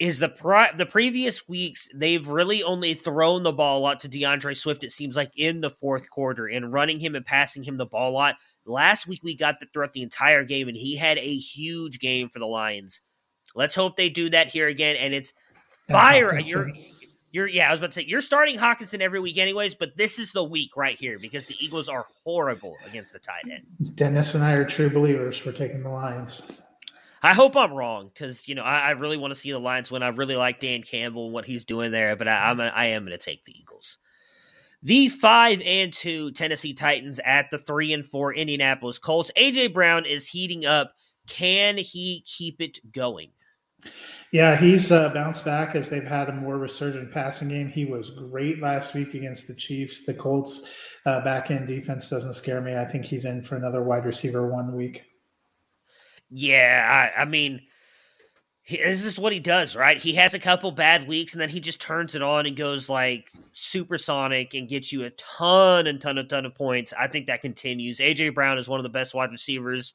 is 0.00 0.18
the 0.18 0.28
pri- 0.28 0.72
the 0.76 0.86
previous 0.86 1.46
weeks 1.46 1.88
they've 1.94 2.26
really 2.26 2.62
only 2.62 2.94
thrown 2.94 3.42
the 3.44 3.52
ball 3.52 3.78
a 3.78 3.82
lot 3.82 4.00
to 4.00 4.08
DeAndre 4.08 4.56
Swift. 4.56 4.82
It 4.82 4.90
seems 4.90 5.14
like 5.14 5.30
in 5.36 5.60
the 5.60 5.70
fourth 5.70 6.10
quarter 6.10 6.46
and 6.46 6.72
running 6.72 6.98
him 6.98 7.14
and 7.14 7.24
passing 7.24 7.62
him 7.62 7.76
the 7.76 7.86
ball 7.86 8.10
a 8.10 8.12
lot. 8.12 8.36
Last 8.64 9.06
week 9.06 9.20
we 9.22 9.36
got 9.36 9.60
the 9.60 9.66
throughout 9.72 9.92
the 9.92 10.02
entire 10.02 10.42
game, 10.42 10.66
and 10.66 10.76
he 10.76 10.96
had 10.96 11.18
a 11.18 11.36
huge 11.36 12.00
game 12.00 12.30
for 12.30 12.40
the 12.40 12.46
Lions. 12.46 13.00
Let's 13.54 13.74
hope 13.74 13.96
they 13.96 14.08
do 14.08 14.30
that 14.30 14.48
here 14.48 14.66
again, 14.66 14.96
and 14.96 15.14
it's 15.14 15.34
fire. 15.88 16.36
You're 16.40 16.68
you're 17.32 17.48
yeah, 17.48 17.68
I 17.68 17.72
was 17.72 17.80
about 17.80 17.92
to 17.92 17.94
say 17.94 18.04
you're 18.06 18.20
starting 18.20 18.58
Hockenson 18.58 19.00
every 19.00 19.18
week 19.18 19.38
anyways, 19.38 19.74
but 19.74 19.96
this 19.96 20.18
is 20.18 20.32
the 20.32 20.44
week 20.44 20.76
right 20.76 20.98
here 20.98 21.18
because 21.18 21.46
the 21.46 21.56
Eagles 21.58 21.88
are 21.88 22.06
horrible 22.24 22.76
against 22.86 23.12
the 23.12 23.18
tight 23.18 23.44
end. 23.50 23.96
Dennis 23.96 24.34
and 24.34 24.44
I 24.44 24.52
are 24.52 24.64
true 24.64 24.90
believers. 24.90 25.44
We're 25.44 25.52
taking 25.52 25.82
the 25.82 25.88
Lions. 25.88 26.46
I 27.22 27.32
hope 27.32 27.56
I'm 27.56 27.72
wrong 27.72 28.10
because 28.12 28.46
you 28.48 28.54
know 28.54 28.62
I, 28.62 28.80
I 28.80 28.90
really 28.90 29.16
want 29.16 29.32
to 29.32 29.40
see 29.40 29.50
the 29.50 29.58
Lions 29.58 29.90
win. 29.90 30.02
I 30.02 30.08
really 30.08 30.36
like 30.36 30.60
Dan 30.60 30.82
Campbell 30.82 31.24
and 31.24 31.34
what 31.34 31.46
he's 31.46 31.64
doing 31.64 31.90
there, 31.90 32.14
but 32.16 32.28
I, 32.28 32.50
I'm 32.50 32.60
a, 32.60 32.64
I 32.64 32.86
am 32.86 33.04
going 33.04 33.18
to 33.18 33.24
take 33.24 33.44
the 33.44 33.58
Eagles. 33.58 33.96
The 34.82 35.08
five 35.08 35.62
and 35.64 35.92
two 35.92 36.32
Tennessee 36.32 36.74
Titans 36.74 37.18
at 37.24 37.50
the 37.50 37.58
three 37.58 37.92
and 37.92 38.04
four 38.04 38.34
Indianapolis 38.34 38.98
Colts. 38.98 39.30
AJ 39.38 39.72
Brown 39.72 40.04
is 40.04 40.26
heating 40.26 40.66
up. 40.66 40.94
Can 41.28 41.78
he 41.78 42.24
keep 42.26 42.60
it 42.60 42.92
going? 42.92 43.30
Yeah, 44.32 44.56
he's 44.56 44.90
uh, 44.90 45.10
bounced 45.10 45.44
back 45.44 45.74
as 45.74 45.90
they've 45.90 46.02
had 46.02 46.30
a 46.30 46.32
more 46.32 46.56
resurgent 46.56 47.12
passing 47.12 47.48
game. 47.48 47.68
He 47.68 47.84
was 47.84 48.10
great 48.10 48.60
last 48.60 48.94
week 48.94 49.12
against 49.12 49.46
the 49.46 49.54
Chiefs. 49.54 50.06
The 50.06 50.14
Colts 50.14 50.70
uh, 51.04 51.22
back 51.22 51.50
end 51.50 51.66
defense 51.66 52.08
doesn't 52.08 52.32
scare 52.32 52.62
me. 52.62 52.74
I 52.74 52.86
think 52.86 53.04
he's 53.04 53.26
in 53.26 53.42
for 53.42 53.56
another 53.56 53.82
wide 53.82 54.06
receiver 54.06 54.46
one 54.46 54.74
week. 54.74 55.02
Yeah, 56.30 57.10
I, 57.14 57.22
I 57.22 57.24
mean, 57.26 57.60
he, 58.62 58.78
this 58.78 59.04
is 59.04 59.18
what 59.18 59.34
he 59.34 59.38
does, 59.38 59.76
right? 59.76 60.00
He 60.00 60.14
has 60.14 60.32
a 60.32 60.38
couple 60.38 60.70
bad 60.70 61.06
weeks, 61.06 61.34
and 61.34 61.40
then 61.42 61.50
he 61.50 61.60
just 61.60 61.80
turns 61.80 62.14
it 62.14 62.22
on 62.22 62.46
and 62.46 62.56
goes 62.56 62.88
like 62.88 63.30
supersonic 63.52 64.54
and 64.54 64.66
gets 64.66 64.92
you 64.92 65.04
a 65.04 65.10
ton 65.10 65.86
and 65.86 66.00
ton 66.00 66.16
and 66.16 66.30
ton 66.30 66.46
of 66.46 66.54
points. 66.54 66.94
I 66.98 67.06
think 67.06 67.26
that 67.26 67.42
continues. 67.42 67.98
AJ 67.98 68.34
Brown 68.34 68.56
is 68.56 68.66
one 68.66 68.80
of 68.80 68.84
the 68.84 68.88
best 68.88 69.12
wide 69.12 69.30
receivers 69.30 69.92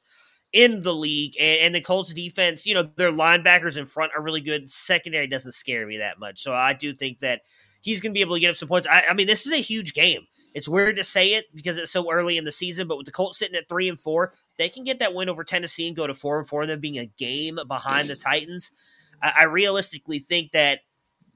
in 0.52 0.82
the 0.82 0.94
league, 0.94 1.34
and, 1.38 1.60
and 1.60 1.74
the 1.74 1.80
Colts 1.80 2.12
defense, 2.12 2.66
you 2.66 2.74
know, 2.74 2.88
their 2.96 3.12
linebackers 3.12 3.76
in 3.76 3.86
front 3.86 4.12
are 4.16 4.22
really 4.22 4.40
good. 4.40 4.70
Secondary 4.70 5.26
doesn't 5.26 5.52
scare 5.52 5.86
me 5.86 5.98
that 5.98 6.18
much, 6.18 6.42
so 6.42 6.54
I 6.54 6.72
do 6.72 6.94
think 6.94 7.18
that 7.20 7.42
he's 7.80 8.00
going 8.00 8.12
to 8.12 8.14
be 8.14 8.20
able 8.20 8.36
to 8.36 8.40
get 8.40 8.50
up 8.50 8.56
some 8.56 8.68
points. 8.68 8.86
I, 8.86 9.04
I 9.10 9.14
mean, 9.14 9.26
this 9.26 9.46
is 9.46 9.52
a 9.52 9.56
huge 9.56 9.94
game. 9.94 10.26
It's 10.54 10.68
weird 10.68 10.96
to 10.96 11.04
say 11.04 11.34
it 11.34 11.44
because 11.54 11.76
it's 11.76 11.92
so 11.92 12.10
early 12.10 12.38
in 12.38 12.44
the 12.44 12.52
season, 12.52 12.88
but 12.88 12.96
with 12.96 13.06
the 13.06 13.12
Colts 13.12 13.38
sitting 13.38 13.56
at 13.56 13.68
three 13.68 13.88
and 13.88 14.00
four, 14.00 14.32
they 14.56 14.68
can 14.68 14.84
get 14.84 14.98
that 15.00 15.14
win 15.14 15.28
over 15.28 15.44
Tennessee 15.44 15.86
and 15.86 15.96
go 15.96 16.06
to 16.06 16.14
four 16.14 16.38
and 16.38 16.48
four, 16.48 16.66
then 16.66 16.80
being 16.80 16.98
a 16.98 17.06
game 17.18 17.58
behind 17.68 18.08
the 18.08 18.16
Titans. 18.16 18.72
I, 19.22 19.32
I 19.40 19.42
realistically 19.44 20.18
think 20.18 20.52
that 20.52 20.80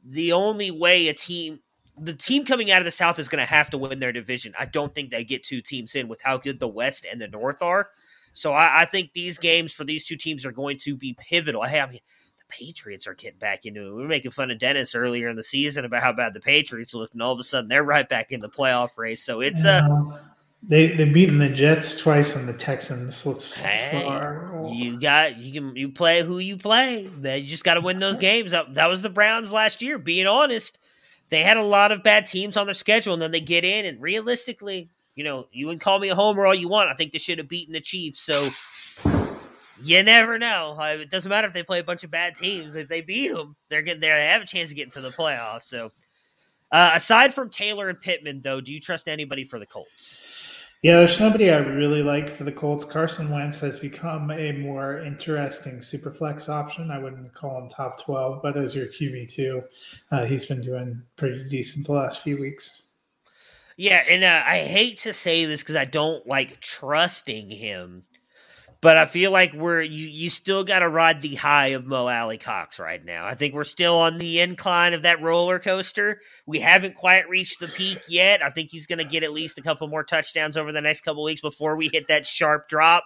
the 0.04 0.32
only 0.32 0.70
way 0.70 1.08
a 1.08 1.14
team, 1.14 1.60
the 1.98 2.14
team 2.14 2.44
coming 2.44 2.70
out 2.70 2.80
of 2.80 2.86
the 2.86 2.90
South, 2.90 3.18
is 3.18 3.28
going 3.28 3.44
to 3.44 3.46
have 3.46 3.70
to 3.70 3.78
win 3.78 4.00
their 4.00 4.12
division. 4.12 4.54
I 4.58 4.64
don't 4.64 4.94
think 4.94 5.10
they 5.10 5.24
get 5.24 5.44
two 5.44 5.60
teams 5.60 5.94
in 5.94 6.08
with 6.08 6.22
how 6.22 6.38
good 6.38 6.58
the 6.58 6.66
West 6.66 7.06
and 7.08 7.20
the 7.20 7.28
North 7.28 7.62
are. 7.62 7.90
So 8.33 8.53
I, 8.53 8.83
I 8.83 8.85
think 8.85 9.12
these 9.12 9.39
games 9.39 9.72
for 9.72 9.85
these 9.85 10.07
two 10.07 10.16
teams 10.16 10.47
are 10.47 10.53
going 10.53 10.78
to 10.78 10.97
be 10.97 11.16
pivotal. 11.18 11.62
Hey, 11.62 11.80
I 11.80 11.87
mean, 11.87 12.01
the 12.39 12.45
Patriots 12.49 13.07
are 13.07 13.14
getting 13.14 13.39
back 13.39 13.66
into 13.66 13.80
it. 13.80 13.95
We 13.95 14.03
were 14.03 14.09
making 14.09 14.30
fun 14.30 14.51
of 14.51 14.59
Dennis 14.59 14.95
earlier 14.95 15.28
in 15.28 15.37
the 15.37 15.43
season 15.43 15.85
about 15.85 16.03
how 16.03 16.12
bad 16.12 16.35
the 16.35 16.41
Patriots 16.41 16.95
looked, 16.95 17.14
and 17.14 17.22
all 17.22 17.33
of 17.33 17.39
a 17.39 17.45
sudden 17.45 17.68
they're 17.68 17.85
right 17.85 18.09
back 18.09 18.33
in 18.33 18.41
the 18.41 18.49
playoff 18.49 18.97
race. 18.97 19.22
So 19.24 19.41
it's 19.41 19.64
a. 19.64 19.85
Uh, 19.85 20.18
they 20.64 20.89
they've 20.89 21.12
beaten 21.12 21.39
the 21.39 21.49
Jets 21.49 21.99
twice 21.99 22.37
and 22.37 22.49
the 22.49 22.53
Texans. 22.53 23.26
Let's, 23.26 23.57
Hey, 23.61 24.07
you 24.70 24.99
got 25.01 25.39
you 25.39 25.53
can 25.53 25.74
you 25.74 25.89
play 25.89 26.22
who 26.22 26.39
you 26.39 26.57
play. 26.57 27.09
That 27.18 27.43
you 27.43 27.49
just 27.49 27.64
got 27.64 27.74
to 27.74 27.80
win 27.80 27.99
those 27.99 28.16
games. 28.16 28.53
That, 28.53 28.74
that 28.74 28.87
was 28.87 29.03
the 29.03 29.09
Browns 29.09 29.53
last 29.53 29.83
year. 29.83 29.99
Being 29.99 30.28
honest, 30.28 30.78
they 31.30 31.43
had 31.43 31.57
a 31.57 31.64
lot 31.64 31.91
of 31.91 32.05
bad 32.05 32.26
teams 32.26 32.57
on 32.57 32.66
their 32.66 32.74
schedule, 32.74 33.12
and 33.12 33.20
then 33.20 33.33
they 33.33 33.41
get 33.41 33.64
in. 33.64 33.87
And 33.87 34.01
realistically, 34.01 34.89
you 35.14 35.24
know, 35.24 35.46
you 35.52 35.68
can 35.68 35.78
call 35.78 35.98
me 35.98 36.08
a 36.08 36.14
homer 36.14 36.46
all 36.46 36.54
you 36.54 36.68
want. 36.68 36.88
I 36.88 36.94
think 36.94 37.12
they 37.12 37.18
should 37.18 37.38
have 37.38 37.48
beaten 37.48 37.72
the 37.72 37.80
Chiefs. 37.80 38.20
So 38.20 38.50
you 39.82 40.02
never 40.02 40.38
know. 40.38 40.76
It 40.80 41.10
doesn't 41.10 41.28
matter 41.28 41.46
if 41.46 41.52
they 41.52 41.62
play 41.62 41.80
a 41.80 41.84
bunch 41.84 42.04
of 42.04 42.10
bad 42.10 42.34
teams. 42.34 42.76
If 42.76 42.88
they 42.88 43.00
beat 43.00 43.32
them, 43.32 43.56
they're 43.68 43.82
getting 43.82 44.00
there. 44.00 44.16
They 44.16 44.26
have 44.26 44.42
a 44.42 44.46
chance 44.46 44.68
to 44.70 44.74
get 44.74 44.84
into 44.84 45.00
the 45.00 45.10
playoffs. 45.10 45.62
So. 45.62 45.90
Uh, 46.72 46.92
aside 46.94 47.34
from 47.34 47.50
Taylor 47.50 47.90
and 47.90 48.00
Pittman, 48.00 48.40
though, 48.40 48.58
do 48.58 48.72
you 48.72 48.80
trust 48.80 49.06
anybody 49.06 49.44
for 49.44 49.58
the 49.58 49.66
Colts? 49.66 50.52
Yeah, 50.82 50.96
there's 50.96 51.16
somebody 51.16 51.50
I 51.50 51.58
really 51.58 52.02
like 52.02 52.32
for 52.32 52.42
the 52.42 52.50
Colts. 52.50 52.84
Carson 52.84 53.30
Wentz 53.30 53.60
has 53.60 53.78
become 53.78 54.32
a 54.32 54.50
more 54.52 54.98
interesting 54.98 55.74
superflex 55.74 56.48
option. 56.48 56.90
I 56.90 56.98
wouldn't 56.98 57.32
call 57.34 57.62
him 57.62 57.68
top 57.68 58.02
12, 58.02 58.42
but 58.42 58.56
as 58.56 58.74
your 58.74 58.86
QB2, 58.86 59.62
uh, 60.10 60.24
he's 60.24 60.44
been 60.44 60.60
doing 60.60 61.00
pretty 61.14 61.48
decent 61.48 61.86
the 61.86 61.92
last 61.92 62.22
few 62.22 62.36
weeks. 62.36 62.91
Yeah, 63.83 64.01
and 64.09 64.22
uh, 64.22 64.43
I 64.47 64.59
hate 64.59 64.99
to 64.99 65.12
say 65.12 65.45
this 65.45 65.61
because 65.61 65.74
I 65.74 65.87
don't 65.87 66.24
like 66.24 66.61
trusting 66.61 67.51
him, 67.51 68.05
but 68.80 68.97
I 68.97 69.07
feel 69.07 69.33
like 69.33 69.55
we're 69.55 69.83
you 69.83 70.07
you 70.07 70.30
still 70.30 70.62
got 70.62 70.78
to 70.78 70.89
ride 70.89 71.20
the 71.20 71.35
high 71.35 71.70
of 71.70 71.85
Mo 71.85 72.07
Alie-Cox 72.07 72.78
right 72.78 73.05
now. 73.05 73.26
I 73.26 73.35
think 73.35 73.55
we're 73.55 73.64
still 73.64 73.97
on 73.97 74.18
the 74.18 74.39
incline 74.39 74.95
of 74.95 75.03
that 75.03 75.20
roller 75.20 75.59
coaster. 75.59 76.20
We 76.47 76.61
haven't 76.61 76.95
quite 76.95 77.28
reached 77.28 77.59
the 77.59 77.66
peak 77.66 77.99
yet. 78.07 78.41
I 78.41 78.51
think 78.51 78.68
he's 78.70 78.87
going 78.87 79.01
to 79.01 79.05
get 79.05 79.24
at 79.24 79.33
least 79.33 79.59
a 79.59 79.62
couple 79.62 79.89
more 79.89 80.05
touchdowns 80.05 80.57
over 80.57 80.70
the 80.70 80.80
next 80.80 81.01
couple 81.01 81.24
weeks 81.24 81.41
before 81.41 81.74
we 81.74 81.91
hit 81.93 82.07
that 82.07 82.24
sharp 82.24 82.68
drop. 82.68 83.03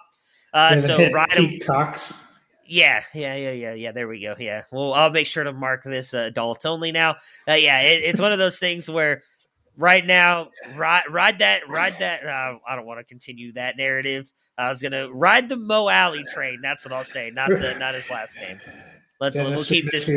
Uh, 0.53 0.77
so 0.77 1.09
ride 1.09 1.31
him. 1.31 1.57
Cox. 1.65 2.23
Yeah, 2.67 3.01
yeah, 3.15 3.33
yeah, 3.35 3.51
yeah, 3.51 3.73
yeah. 3.73 3.91
There 3.93 4.07
we 4.07 4.21
go. 4.21 4.35
Yeah. 4.37 4.65
Well, 4.71 4.93
I'll 4.93 5.09
make 5.09 5.25
sure 5.25 5.43
to 5.43 5.53
mark 5.53 5.85
this 5.85 6.13
uh, 6.13 6.19
adults 6.19 6.67
only 6.67 6.91
now. 6.91 7.15
Uh, 7.47 7.53
yeah, 7.53 7.81
it, 7.81 8.03
it's 8.03 8.21
one 8.21 8.31
of 8.31 8.37
those 8.37 8.59
things 8.59 8.87
where 8.91 9.23
right 9.77 10.05
now, 10.05 10.49
ride, 10.75 11.03
ride 11.09 11.39
that, 11.39 11.67
ride 11.69 11.97
that. 11.99 12.25
Uh, 12.25 12.57
I 12.67 12.75
don't 12.75 12.85
want 12.85 12.99
to 12.99 13.03
continue 13.03 13.53
that 13.53 13.77
narrative. 13.77 14.31
I 14.57 14.69
was 14.69 14.81
gonna 14.81 15.11
ride 15.13 15.49
the 15.49 15.55
Mo 15.55 15.87
Alie 15.87 16.25
train. 16.33 16.59
That's 16.61 16.83
what 16.83 16.91
I'll 16.91 17.03
say. 17.03 17.29
Not 17.31 17.49
the, 17.49 17.75
not 17.75 17.93
his 17.93 18.09
last 18.09 18.35
name. 18.37 18.59
Let's 19.21 19.35
Dennis, 19.35 19.55
we'll 19.55 19.65
keep 19.65 19.85
this 19.91 20.09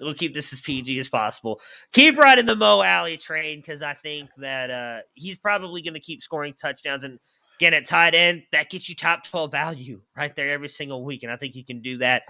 we'll 0.00 0.14
keep 0.14 0.34
this 0.34 0.52
as 0.52 0.60
PG 0.60 0.98
as 0.98 1.08
possible. 1.08 1.60
Keep 1.92 2.18
riding 2.18 2.46
the 2.46 2.56
Mo 2.56 2.82
Alie 2.82 3.16
train 3.16 3.60
because 3.60 3.82
I 3.82 3.94
think 3.94 4.28
that 4.38 4.70
uh, 4.70 4.98
he's 5.14 5.38
probably 5.38 5.82
going 5.82 5.94
to 5.94 6.00
keep 6.00 6.22
scoring 6.22 6.54
touchdowns 6.54 7.04
and 7.04 7.18
again 7.58 7.74
at 7.74 7.86
tight 7.86 8.14
end 8.14 8.42
that 8.52 8.70
gets 8.70 8.88
you 8.88 8.94
top 8.94 9.24
twelve 9.24 9.50
value 9.50 10.00
right 10.16 10.34
there 10.36 10.50
every 10.50 10.68
single 10.68 11.04
week, 11.04 11.22
and 11.22 11.32
I 11.32 11.36
think 11.36 11.54
he 11.54 11.62
can 11.62 11.80
do 11.80 11.98
that. 11.98 12.24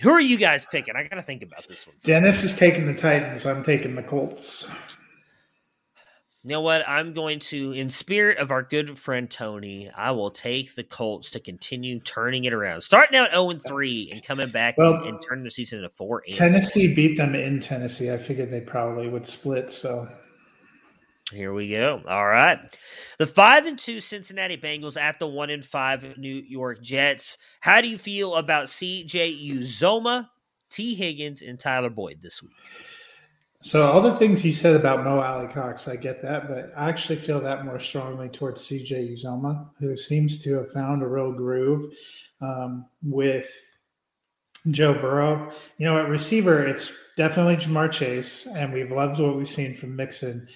Who 0.00 0.10
are 0.10 0.20
you 0.20 0.36
guys 0.36 0.66
picking? 0.70 0.94
I 0.96 1.02
got 1.04 1.16
to 1.16 1.22
think 1.22 1.42
about 1.42 1.66
this 1.68 1.86
one. 1.86 1.96
Dennis 2.04 2.44
is 2.44 2.56
taking 2.56 2.86
the 2.86 2.94
Titans. 2.94 3.46
I'm 3.46 3.62
taking 3.62 3.94
the 3.94 4.02
Colts. 4.02 4.70
You 6.46 6.50
know 6.50 6.60
what? 6.60 6.86
I'm 6.86 7.14
going 7.14 7.40
to, 7.40 7.72
in 7.72 7.88
spirit 7.88 8.36
of 8.36 8.50
our 8.50 8.62
good 8.62 8.98
friend 8.98 9.30
Tony, 9.30 9.90
I 9.96 10.10
will 10.10 10.30
take 10.30 10.74
the 10.74 10.84
Colts 10.84 11.30
to 11.30 11.40
continue 11.40 12.00
turning 12.00 12.44
it 12.44 12.52
around, 12.52 12.82
starting 12.82 13.16
out 13.16 13.30
zero 13.30 13.48
and 13.48 13.62
three 13.66 14.10
and 14.12 14.22
coming 14.22 14.50
back 14.50 14.76
Well, 14.76 14.94
and, 14.96 15.06
and 15.06 15.22
turning 15.26 15.44
the 15.44 15.50
season 15.50 15.78
into 15.78 15.88
four. 15.88 16.22
And 16.26 16.36
Tennessee 16.36 16.94
beat 16.94 17.16
them 17.16 17.34
in 17.34 17.60
Tennessee. 17.60 18.12
I 18.12 18.18
figured 18.18 18.50
they 18.50 18.60
probably 18.60 19.08
would 19.08 19.24
split. 19.24 19.70
So 19.70 20.06
Here 21.32 21.54
we 21.54 21.70
go. 21.70 22.02
All 22.06 22.26
right. 22.26 22.58
The 23.18 23.26
five 23.26 23.66
and 23.66 23.78
two 23.78 24.00
Cincinnati 24.00 24.56
Bengals 24.56 25.00
at 25.00 25.18
the 25.18 25.26
one 25.26 25.50
and 25.50 25.64
five 25.64 26.18
New 26.18 26.42
York 26.46 26.82
Jets. 26.82 27.38
How 27.60 27.80
do 27.80 27.88
you 27.88 27.96
feel 27.96 28.34
about 28.34 28.66
CJ 28.66 29.50
Uzomah, 29.50 30.28
Tee 30.70 30.94
Higgins, 30.94 31.40
and 31.40 31.58
Tyler 31.58 31.90
Boyd 31.90 32.20
this 32.20 32.42
week? 32.42 32.52
So 33.64 33.86
all 33.86 34.02
the 34.02 34.14
things 34.16 34.44
you 34.44 34.52
said 34.52 34.76
about 34.76 35.04
Mo 35.04 35.20
Alie-Cox, 35.20 35.88
I 35.88 35.96
get 35.96 36.20
that, 36.20 36.48
but 36.48 36.70
I 36.76 36.90
actually 36.90 37.16
feel 37.16 37.40
that 37.40 37.64
more 37.64 37.80
strongly 37.80 38.28
towards 38.28 38.60
CJ 38.60 39.14
Uzomah, 39.14 39.70
who 39.78 39.96
seems 39.96 40.42
to 40.44 40.52
have 40.56 40.70
found 40.70 41.02
a 41.02 41.06
real 41.06 41.32
groove 41.32 41.94
um, 42.42 42.84
with 43.02 43.50
Joe 44.70 44.92
Burrow. 44.92 45.50
You 45.78 45.86
know, 45.86 45.96
at 45.96 46.10
receiver, 46.10 46.62
it's 46.62 46.94
definitely 47.16 47.56
Ja'Marr 47.56 47.90
Chase, 47.90 48.46
and 48.48 48.70
we've 48.70 48.92
loved 48.92 49.18
what 49.18 49.34
we've 49.34 49.48
seen 49.48 49.74
from 49.74 49.96
Mixon. 49.96 50.46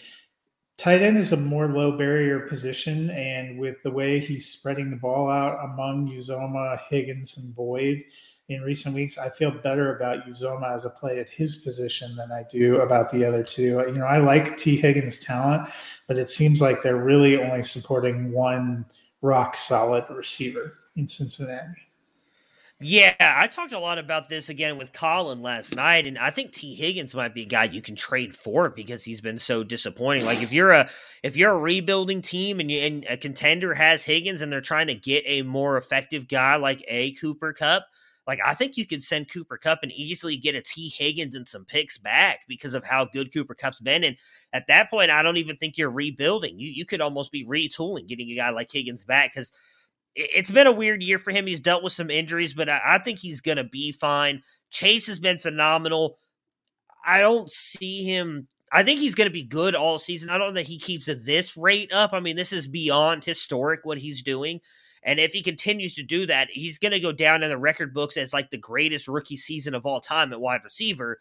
Tight 0.78 1.02
end 1.02 1.18
is 1.18 1.32
a 1.32 1.36
more 1.36 1.66
low 1.66 1.98
barrier 1.98 2.38
position, 2.38 3.10
and 3.10 3.58
with 3.58 3.82
the 3.82 3.90
way 3.90 4.20
he's 4.20 4.48
spreading 4.48 4.90
the 4.90 4.96
ball 4.96 5.28
out 5.28 5.58
among 5.64 6.08
Uzomah, 6.08 6.78
Higgins, 6.88 7.36
and 7.36 7.52
Boyd, 7.52 8.04
in 8.48 8.62
recent 8.62 8.94
weeks, 8.94 9.18
I 9.18 9.28
feel 9.28 9.50
better 9.50 9.96
about 9.96 10.26
Uzomah 10.26 10.72
as 10.72 10.84
a 10.84 10.90
play 10.90 11.18
at 11.18 11.28
his 11.28 11.56
position 11.56 12.14
than 12.14 12.30
I 12.30 12.44
do 12.48 12.80
about 12.80 13.10
the 13.10 13.24
other 13.24 13.42
two. 13.42 13.82
You 13.88 13.92
know, 13.92 14.06
I 14.06 14.18
like 14.18 14.56
Tee 14.56 14.76
Higgins' 14.76 15.18
talent, 15.18 15.68
but 16.06 16.16
it 16.16 16.30
seems 16.30 16.62
like 16.62 16.80
they're 16.80 16.96
really 16.96 17.36
only 17.42 17.62
supporting 17.62 18.30
one 18.30 18.86
rock 19.20 19.56
solid 19.56 20.04
receiver 20.08 20.74
in 20.94 21.08
Cincinnati. 21.08 21.87
Yeah, 22.80 23.14
I 23.18 23.48
talked 23.48 23.72
a 23.72 23.78
lot 23.80 23.98
about 23.98 24.28
this 24.28 24.48
again 24.48 24.78
with 24.78 24.92
Colin 24.92 25.42
last 25.42 25.74
night, 25.74 26.06
and 26.06 26.16
I 26.16 26.30
think 26.30 26.52
Tee 26.52 26.76
Higgins 26.76 27.12
might 27.12 27.34
be 27.34 27.42
a 27.42 27.46
guy 27.46 27.64
you 27.64 27.82
can 27.82 27.96
trade 27.96 28.36
for 28.36 28.70
because 28.70 29.02
he's 29.02 29.20
been 29.20 29.40
so 29.40 29.64
disappointing. 29.64 30.24
Like 30.24 30.42
if 30.42 30.52
you're 30.52 30.70
a 30.70 30.88
if 31.24 31.36
you're 31.36 31.50
a 31.50 31.58
rebuilding 31.58 32.22
team 32.22 32.60
and 32.60 32.70
you 32.70 32.78
and 32.80 33.04
a 33.08 33.16
contender 33.16 33.74
has 33.74 34.04
Higgins 34.04 34.42
and 34.42 34.52
they're 34.52 34.60
trying 34.60 34.86
to 34.86 34.94
get 34.94 35.24
a 35.26 35.42
more 35.42 35.76
effective 35.76 36.28
guy 36.28 36.54
like 36.54 36.84
a 36.86 37.14
Cooper 37.14 37.52
Kupp, 37.52 37.82
like 38.28 38.38
I 38.44 38.54
think 38.54 38.76
you 38.76 38.86
could 38.86 39.02
send 39.02 39.28
Cooper 39.28 39.56
Kupp 39.58 39.80
and 39.82 39.90
easily 39.90 40.36
get 40.36 40.54
a 40.54 40.62
Tee 40.62 40.88
Higgins 40.96 41.34
and 41.34 41.48
some 41.48 41.64
picks 41.64 41.98
back 41.98 42.42
because 42.46 42.74
of 42.74 42.84
how 42.84 43.06
good 43.06 43.34
Cooper 43.34 43.56
Kupp's 43.56 43.80
been. 43.80 44.04
And 44.04 44.16
at 44.52 44.68
that 44.68 44.88
point, 44.88 45.10
I 45.10 45.24
don't 45.24 45.38
even 45.38 45.56
think 45.56 45.78
you're 45.78 45.90
rebuilding. 45.90 46.60
You 46.60 46.70
you 46.70 46.86
could 46.86 47.00
almost 47.00 47.32
be 47.32 47.44
retooling 47.44 48.06
getting 48.06 48.30
a 48.30 48.36
guy 48.36 48.50
like 48.50 48.70
Higgins 48.70 49.02
back 49.02 49.32
because 49.34 49.50
it's 50.18 50.50
been 50.50 50.66
a 50.66 50.72
weird 50.72 51.02
year 51.02 51.18
for 51.18 51.30
him. 51.30 51.46
He's 51.46 51.60
dealt 51.60 51.82
with 51.82 51.92
some 51.92 52.10
injuries, 52.10 52.54
but 52.54 52.68
I, 52.68 52.98
think 52.98 53.18
he's 53.18 53.40
gonna 53.40 53.64
be 53.64 53.92
fine. 53.92 54.42
Chase 54.70 55.06
has 55.06 55.18
been 55.18 55.38
phenomenal. 55.38 56.18
I 57.06 57.18
don't 57.18 57.50
see 57.50 58.04
him 58.04 58.48
I 58.72 58.82
think 58.82 59.00
he's 59.00 59.14
going 59.14 59.28
to 59.28 59.32
be 59.32 59.44
good 59.44 59.74
all 59.74 59.98
season. 59.98 60.30
I 60.30 60.38
don't 60.38 60.48
know 60.48 60.54
that 60.54 60.66
he 60.66 60.78
keeps 60.78 61.06
this 61.06 61.56
rate 61.56 61.92
up. 61.92 62.12
I 62.12 62.20
mean, 62.20 62.36
this 62.36 62.52
is 62.52 62.66
beyond 62.66 63.24
historic 63.24 63.80
what 63.84 63.98
he's 63.98 64.22
doing. 64.22 64.60
And 65.02 65.18
if 65.18 65.32
he 65.32 65.42
continues 65.42 65.94
to 65.94 66.02
do 66.02 66.26
that, 66.26 66.48
he's 66.50 66.78
going 66.78 66.92
to 66.92 67.00
go 67.00 67.12
down 67.12 67.42
in 67.42 67.48
the 67.48 67.56
record 67.56 67.94
books 67.94 68.16
as 68.16 68.32
like 68.32 68.50
the 68.50 68.58
greatest 68.58 69.08
rookie 69.08 69.36
season 69.36 69.74
of 69.74 69.86
all 69.86 70.00
time 70.00 70.32
at 70.32 70.40
wide 70.40 70.64
receiver. 70.64 71.20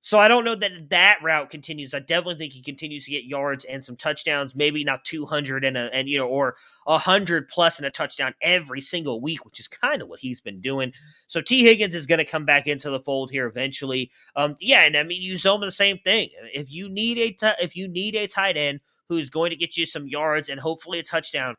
So 0.00 0.18
I 0.18 0.28
don't 0.28 0.44
know 0.44 0.54
that 0.54 0.90
that 0.90 1.18
route 1.22 1.50
continues. 1.50 1.92
I 1.92 1.98
definitely 1.98 2.36
think 2.36 2.52
he 2.52 2.62
continues 2.62 3.04
to 3.04 3.10
get 3.10 3.24
yards 3.24 3.64
and 3.64 3.84
some 3.84 3.96
touchdowns, 3.96 4.54
maybe 4.54 4.84
not 4.84 5.04
200 5.04 5.64
and 5.64 5.76
a 5.76 5.90
and 5.92 6.08
you 6.08 6.18
know 6.18 6.28
or 6.28 6.54
100 6.84 7.48
plus 7.48 7.78
and 7.78 7.86
a 7.86 7.90
touchdown 7.90 8.32
every 8.40 8.80
single 8.80 9.20
week, 9.20 9.44
which 9.44 9.58
is 9.58 9.66
kind 9.66 10.00
of 10.00 10.08
what 10.08 10.20
he's 10.20 10.40
been 10.40 10.60
doing. 10.60 10.92
So 11.26 11.40
Tee 11.40 11.64
Higgins 11.64 11.94
is 11.96 12.06
going 12.06 12.18
to 12.18 12.24
come 12.24 12.44
back 12.44 12.66
into 12.68 12.90
the 12.90 13.00
fold 13.00 13.30
here 13.30 13.46
eventually. 13.46 14.10
Um 14.36 14.56
yeah, 14.60 14.84
and 14.84 14.96
I 14.96 15.02
mean 15.02 15.22
Uzomah 15.32 15.66
the 15.66 15.70
same 15.72 15.98
thing. 15.98 16.30
If 16.54 16.70
you 16.70 16.88
need 16.88 17.18
a 17.18 17.32
t- 17.32 17.60
if 17.60 17.74
you 17.74 17.88
need 17.88 18.14
a 18.14 18.28
tight 18.28 18.56
end 18.56 18.80
who's 19.08 19.30
going 19.30 19.50
to 19.50 19.56
get 19.56 19.76
you 19.76 19.84
some 19.84 20.06
yards 20.06 20.48
and 20.48 20.60
hopefully 20.60 21.00
a 21.00 21.02
touchdown, 21.02 21.56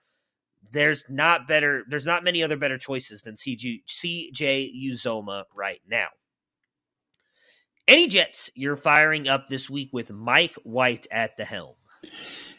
there's 0.71 1.05
not 1.09 1.47
better 1.47 1.83
there's 1.89 2.05
not 2.05 2.23
many 2.23 2.43
other 2.43 2.57
better 2.57 2.77
choices 2.77 3.21
than 3.21 3.35
CG, 3.35 3.83
CJ 3.87 4.71
Uzomah 4.85 5.43
right 5.55 5.81
now. 5.89 6.07
Any 7.89 8.05
Jets 8.05 8.51
you're 8.53 8.77
firing 8.77 9.27
up 9.27 9.47
this 9.47 9.67
week 9.67 9.89
with 9.91 10.11
Mike 10.11 10.53
White 10.61 11.07
at 11.09 11.35
the 11.37 11.43
helm? 11.43 11.73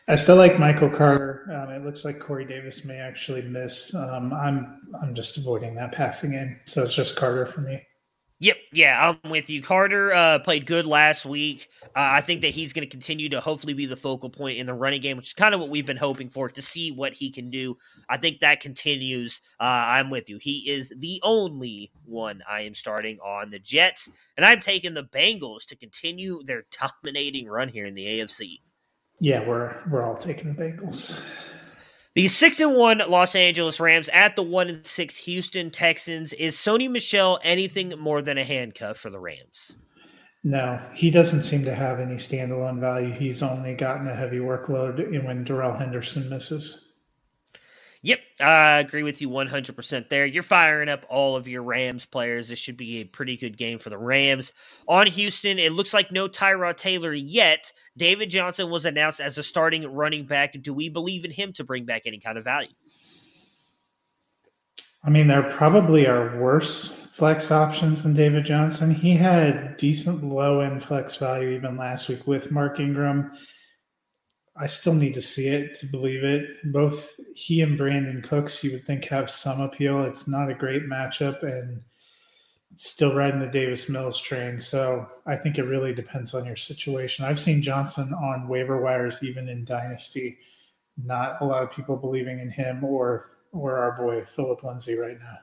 I 0.08 0.16
still 0.16 0.34
like 0.34 0.58
Michael 0.58 0.90
Carter. 0.90 1.46
Um, 1.54 1.70
it 1.70 1.84
looks 1.84 2.04
like 2.04 2.18
Corey 2.18 2.44
Davis 2.44 2.84
may 2.84 2.96
actually 2.96 3.42
miss. 3.42 3.94
Um, 3.94 4.32
I'm 4.32 4.80
I'm 5.00 5.14
just 5.14 5.36
avoiding 5.36 5.76
that 5.76 5.92
passing 5.92 6.32
game, 6.32 6.58
so 6.64 6.82
it's 6.82 6.96
just 6.96 7.14
Carter 7.14 7.46
for 7.46 7.60
me. 7.60 7.80
Yep, 8.42 8.56
yeah, 8.72 9.16
I'm 9.22 9.30
with 9.30 9.50
you. 9.50 9.62
Carter 9.62 10.14
uh, 10.14 10.38
played 10.38 10.64
good 10.64 10.86
last 10.86 11.26
week. 11.26 11.68
Uh, 11.84 11.88
I 11.94 12.22
think 12.22 12.40
that 12.40 12.48
he's 12.48 12.72
going 12.72 12.86
to 12.86 12.90
continue 12.90 13.28
to 13.28 13.38
hopefully 13.38 13.74
be 13.74 13.84
the 13.84 13.98
focal 13.98 14.30
point 14.30 14.56
in 14.56 14.66
the 14.66 14.72
running 14.72 15.02
game, 15.02 15.18
which 15.18 15.28
is 15.28 15.34
kind 15.34 15.54
of 15.54 15.60
what 15.60 15.68
we've 15.68 15.84
been 15.84 15.98
hoping 15.98 16.30
for 16.30 16.48
to 16.48 16.62
see 16.62 16.90
what 16.90 17.12
he 17.12 17.30
can 17.30 17.50
do. 17.50 17.76
I 18.08 18.16
think 18.16 18.40
that 18.40 18.62
continues. 18.62 19.42
Uh, 19.60 19.64
I'm 19.64 20.08
with 20.08 20.30
you. 20.30 20.38
He 20.38 20.70
is 20.70 20.90
the 20.96 21.20
only 21.22 21.92
one 22.06 22.42
I 22.48 22.62
am 22.62 22.74
starting 22.74 23.18
on 23.20 23.50
the 23.50 23.58
Jets, 23.58 24.08
and 24.38 24.46
I'm 24.46 24.60
taking 24.60 24.94
the 24.94 25.04
Bengals 25.04 25.66
to 25.66 25.76
continue 25.76 26.42
their 26.42 26.64
dominating 27.02 27.46
run 27.46 27.68
here 27.68 27.84
in 27.84 27.92
the 27.92 28.06
AFC. 28.06 28.60
Yeah, 29.18 29.46
we're 29.46 29.76
we're 29.90 30.02
all 30.02 30.16
taking 30.16 30.54
the 30.54 30.62
Bengals. 30.62 31.20
The 32.14 32.26
six 32.26 32.58
and 32.58 32.74
one 32.74 32.98
Los 33.08 33.36
Angeles 33.36 33.78
Rams 33.78 34.08
at 34.08 34.34
the 34.34 34.42
one 34.42 34.68
and 34.68 34.84
six 34.84 35.16
Houston 35.18 35.70
Texans. 35.70 36.32
Is 36.32 36.56
Sony 36.56 36.90
Michel 36.90 37.38
anything 37.44 37.94
more 37.98 38.20
than 38.20 38.36
a 38.36 38.44
handcuff 38.44 38.96
for 38.96 39.10
the 39.10 39.20
Rams? 39.20 39.76
No, 40.42 40.80
he 40.92 41.10
doesn't 41.10 41.42
seem 41.42 41.64
to 41.66 41.74
have 41.74 42.00
any 42.00 42.14
standalone 42.14 42.80
value. 42.80 43.12
He's 43.12 43.44
only 43.44 43.76
gotten 43.76 44.08
a 44.08 44.14
heavy 44.14 44.38
workload 44.38 45.24
when 45.24 45.44
Darrell 45.44 45.74
Henderson 45.74 46.28
misses. 46.28 46.88
Yep, 48.02 48.18
I 48.40 48.78
agree 48.78 49.02
with 49.02 49.20
you 49.20 49.28
100% 49.28 50.08
there. 50.08 50.24
You're 50.24 50.42
firing 50.42 50.88
up 50.88 51.04
all 51.10 51.36
of 51.36 51.46
your 51.46 51.62
Rams 51.62 52.06
players. 52.06 52.48
This 52.48 52.58
should 52.58 52.78
be 52.78 53.02
a 53.02 53.04
pretty 53.04 53.36
good 53.36 53.58
game 53.58 53.78
for 53.78 53.90
the 53.90 53.98
Rams. 53.98 54.54
On 54.88 55.06
Houston, 55.06 55.58
it 55.58 55.72
looks 55.72 55.92
like 55.92 56.10
no 56.10 56.26
Tyrod 56.26 56.78
Taylor 56.78 57.12
yet. 57.12 57.72
David 57.98 58.30
Johnson 58.30 58.70
was 58.70 58.86
announced 58.86 59.20
as 59.20 59.36
a 59.36 59.42
starting 59.42 59.86
running 59.86 60.24
back. 60.24 60.56
Do 60.62 60.72
we 60.72 60.88
believe 60.88 61.26
in 61.26 61.30
him 61.30 61.52
to 61.54 61.64
bring 61.64 61.84
back 61.84 62.02
any 62.06 62.18
kind 62.18 62.38
of 62.38 62.44
value? 62.44 62.70
I 65.04 65.10
mean, 65.10 65.26
there 65.26 65.42
probably 65.42 66.06
are 66.06 66.38
worse 66.38 66.88
flex 66.88 67.50
options 67.50 68.02
than 68.02 68.14
David 68.14 68.46
Johnson. 68.46 68.94
He 68.94 69.14
had 69.14 69.76
decent 69.76 70.24
low 70.24 70.60
end 70.60 70.82
flex 70.82 71.16
value 71.16 71.50
even 71.50 71.76
last 71.76 72.08
week 72.08 72.26
with 72.26 72.50
Mark 72.50 72.80
Ingram 72.80 73.30
I 74.60 74.66
still 74.66 74.94
need 74.94 75.14
to 75.14 75.22
see 75.22 75.48
it 75.48 75.74
to 75.76 75.86
believe 75.86 76.22
it. 76.22 76.72
Both 76.72 77.18
he 77.34 77.62
and 77.62 77.78
Brandin 77.78 78.22
Cooks, 78.22 78.62
you 78.62 78.72
would 78.72 78.84
think, 78.84 79.04
have 79.06 79.30
some 79.30 79.60
appeal. 79.60 80.04
It's 80.04 80.28
not 80.28 80.50
a 80.50 80.54
great 80.54 80.82
matchup, 80.82 81.42
and 81.42 81.82
still 82.76 83.14
riding 83.14 83.40
the 83.40 83.46
Davis 83.46 83.88
Mills 83.88 84.20
train. 84.20 84.60
So 84.60 85.06
I 85.26 85.36
think 85.36 85.58
it 85.58 85.64
really 85.64 85.94
depends 85.94 86.34
on 86.34 86.44
your 86.44 86.56
situation. 86.56 87.24
I've 87.24 87.40
seen 87.40 87.62
Johnson 87.62 88.12
on 88.12 88.48
waiver 88.48 88.80
wires, 88.80 89.22
even 89.22 89.48
in 89.48 89.64
Dynasty. 89.64 90.38
Not 91.02 91.40
a 91.40 91.44
lot 91.44 91.62
of 91.62 91.72
people 91.72 91.96
believing 91.96 92.40
in 92.40 92.50
him 92.50 92.84
or 92.84 93.26
or 93.52 93.78
our 93.78 93.92
boy 93.92 94.24
Phillip 94.24 94.62
Lindsay 94.62 94.96
right 94.96 95.18
now. 95.18 95.38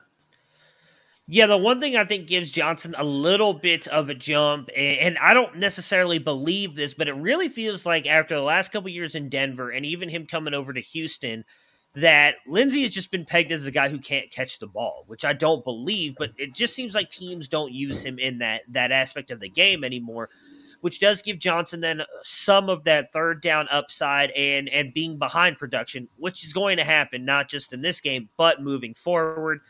Yeah, 1.30 1.44
the 1.44 1.58
one 1.58 1.78
thing 1.78 1.94
I 1.94 2.06
think 2.06 2.26
gives 2.26 2.50
Johnson 2.50 2.94
a 2.96 3.04
little 3.04 3.52
bit 3.52 3.86
of 3.88 4.08
a 4.08 4.14
jump, 4.14 4.70
and 4.74 5.18
I 5.18 5.34
don't 5.34 5.56
necessarily 5.58 6.18
believe 6.18 6.74
this, 6.74 6.94
but 6.94 7.06
it 7.06 7.12
really 7.12 7.50
feels 7.50 7.84
like 7.84 8.06
after 8.06 8.34
the 8.34 8.40
last 8.40 8.72
couple 8.72 8.88
years 8.88 9.14
in 9.14 9.28
Denver 9.28 9.70
and 9.70 9.84
even 9.84 10.08
him 10.08 10.26
coming 10.26 10.54
over 10.54 10.72
to 10.72 10.80
Houston, 10.80 11.44
that 11.92 12.36
Lindsay 12.46 12.80
has 12.82 12.92
just 12.92 13.10
been 13.10 13.26
pegged 13.26 13.52
as 13.52 13.66
a 13.66 13.70
guy 13.70 13.90
who 13.90 13.98
can't 13.98 14.30
catch 14.30 14.58
the 14.58 14.66
ball, 14.66 15.04
which 15.06 15.22
I 15.26 15.34
don't 15.34 15.62
believe, 15.64 16.14
but 16.18 16.30
it 16.38 16.54
just 16.54 16.74
seems 16.74 16.94
like 16.94 17.10
teams 17.10 17.46
don't 17.46 17.74
use 17.74 18.02
him 18.02 18.18
in 18.18 18.38
that 18.38 18.62
that 18.68 18.90
aspect 18.90 19.30
of 19.30 19.38
the 19.38 19.50
game 19.50 19.84
anymore, 19.84 20.30
which 20.80 20.98
does 20.98 21.20
give 21.20 21.38
Johnson 21.38 21.80
then 21.82 22.02
some 22.22 22.70
of 22.70 22.84
that 22.84 23.12
third 23.12 23.42
down 23.42 23.68
upside 23.70 24.30
and 24.30 24.70
and 24.70 24.94
being 24.94 25.18
behind 25.18 25.58
production, 25.58 26.08
which 26.16 26.42
is 26.42 26.54
going 26.54 26.78
to 26.78 26.84
happen 26.84 27.26
not 27.26 27.50
just 27.50 27.74
in 27.74 27.82
this 27.82 28.00
game, 28.00 28.30
but 28.38 28.62
moving 28.62 28.94
forward. 28.94 29.60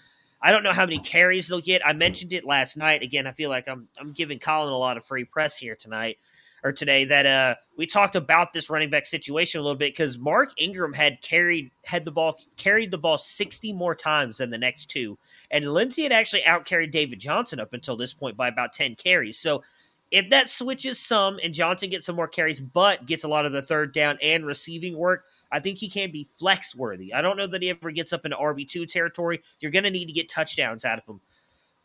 I 0.40 0.52
don't 0.52 0.62
know 0.62 0.72
how 0.72 0.84
many 0.84 0.98
carries 0.98 1.48
they'll 1.48 1.60
get. 1.60 1.86
I 1.86 1.92
mentioned 1.92 2.32
it 2.32 2.44
last 2.44 2.76
night. 2.76 3.02
Again, 3.02 3.26
I 3.26 3.32
feel 3.32 3.50
like 3.50 3.68
I'm 3.68 3.88
I'm 3.98 4.12
giving 4.12 4.38
Colin 4.38 4.72
a 4.72 4.78
lot 4.78 4.96
of 4.96 5.04
free 5.04 5.24
press 5.24 5.56
here 5.56 5.74
tonight 5.74 6.18
or 6.64 6.72
today 6.72 7.04
that 7.04 7.26
uh 7.26 7.54
we 7.76 7.86
talked 7.86 8.16
about 8.16 8.52
this 8.52 8.68
running 8.68 8.90
back 8.90 9.06
situation 9.06 9.60
a 9.60 9.62
little 9.62 9.78
bit 9.78 9.92
because 9.92 10.18
Mark 10.18 10.50
Ingram 10.56 10.92
had 10.92 11.20
carried 11.22 11.70
had 11.84 12.04
the 12.04 12.10
ball 12.10 12.38
carried 12.56 12.90
the 12.90 12.98
ball 12.98 13.18
60 13.18 13.72
more 13.72 13.94
times 13.94 14.38
than 14.38 14.50
the 14.50 14.58
next 14.58 14.86
two. 14.86 15.18
And 15.50 15.72
Lindsay 15.72 16.02
had 16.02 16.12
actually 16.12 16.42
outcarried 16.42 16.92
David 16.92 17.20
Johnson 17.20 17.60
up 17.60 17.72
until 17.72 17.96
this 17.96 18.12
point 18.12 18.36
by 18.36 18.48
about 18.48 18.72
10 18.72 18.94
carries. 18.96 19.38
So 19.38 19.62
if 20.10 20.30
that 20.30 20.48
switches 20.48 20.98
some 20.98 21.38
and 21.42 21.52
Johnson 21.52 21.90
gets 21.90 22.06
some 22.06 22.16
more 22.16 22.28
carries, 22.28 22.60
but 22.60 23.06
gets 23.06 23.24
a 23.24 23.28
lot 23.28 23.44
of 23.44 23.52
the 23.52 23.62
third 23.62 23.92
down 23.92 24.18
and 24.22 24.46
receiving 24.46 24.96
work, 24.96 25.24
I 25.50 25.60
think 25.60 25.78
he 25.78 25.88
can 25.88 26.10
be 26.10 26.24
flex 26.38 26.74
worthy. 26.76 27.14
I 27.14 27.22
don't 27.22 27.36
know 27.36 27.46
that 27.46 27.62
he 27.62 27.70
ever 27.70 27.90
gets 27.90 28.12
up 28.12 28.24
into 28.24 28.36
RB2 28.36 28.88
territory. 28.88 29.40
You're 29.60 29.70
going 29.70 29.84
to 29.84 29.90
need 29.90 30.06
to 30.06 30.12
get 30.12 30.28
touchdowns 30.28 30.84
out 30.84 30.98
of 30.98 31.06
him. 31.06 31.20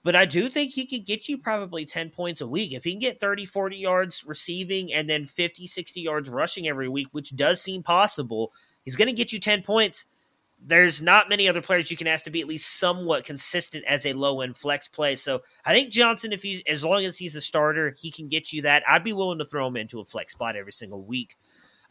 but 0.03 0.15
I 0.17 0.25
do 0.25 0.49
think 0.49 0.73
he 0.73 0.85
could 0.85 1.05
get 1.05 1.29
you 1.29 1.37
probably 1.37 1.85
10 1.85 2.09
points 2.09 2.41
a 2.41 2.47
week. 2.47 2.73
If 2.73 2.83
he 2.83 2.91
can 2.91 2.99
get 2.99 3.19
30, 3.19 3.45
40 3.45 3.77
yards 3.77 4.23
receiving 4.25 4.93
and 4.93 5.09
then 5.09 5.25
50, 5.25 5.65
60 5.65 6.01
yards 6.01 6.29
rushing 6.29 6.67
every 6.67 6.89
week, 6.89 7.07
which 7.11 7.35
does 7.35 7.61
seem 7.61 7.83
possible, 7.83 8.51
he's 8.83 8.97
going 8.97 9.07
to 9.07 9.13
get 9.13 9.31
you 9.31 9.39
10 9.39 9.63
points. 9.63 10.05
There's 10.65 11.01
not 11.01 11.29
many 11.29 11.47
other 11.47 11.61
players 11.61 11.89
you 11.89 11.97
can 11.97 12.07
ask 12.07 12.25
to 12.25 12.31
be 12.31 12.41
at 12.41 12.47
least 12.47 12.79
somewhat 12.79 13.25
consistent 13.25 13.85
as 13.85 14.05
a 14.05 14.13
low 14.13 14.41
end 14.41 14.57
flex 14.57 14.87
play. 14.89 15.15
So 15.15 15.41
I 15.65 15.73
think 15.73 15.89
Johnson, 15.89 16.33
if 16.33 16.43
he's 16.43 16.61
as 16.67 16.83
long 16.83 17.05
as 17.05 17.17
he's 17.17 17.35
a 17.35 17.41
starter, 17.41 17.95
he 17.99 18.11
can 18.11 18.27
get 18.27 18.51
you 18.53 18.61
that. 18.63 18.83
I'd 18.87 19.03
be 19.03 19.13
willing 19.13 19.39
to 19.39 19.45
throw 19.45 19.67
him 19.67 19.77
into 19.77 19.99
a 19.99 20.05
flex 20.05 20.33
spot 20.33 20.55
every 20.55 20.71
single 20.73 21.01
week. 21.01 21.35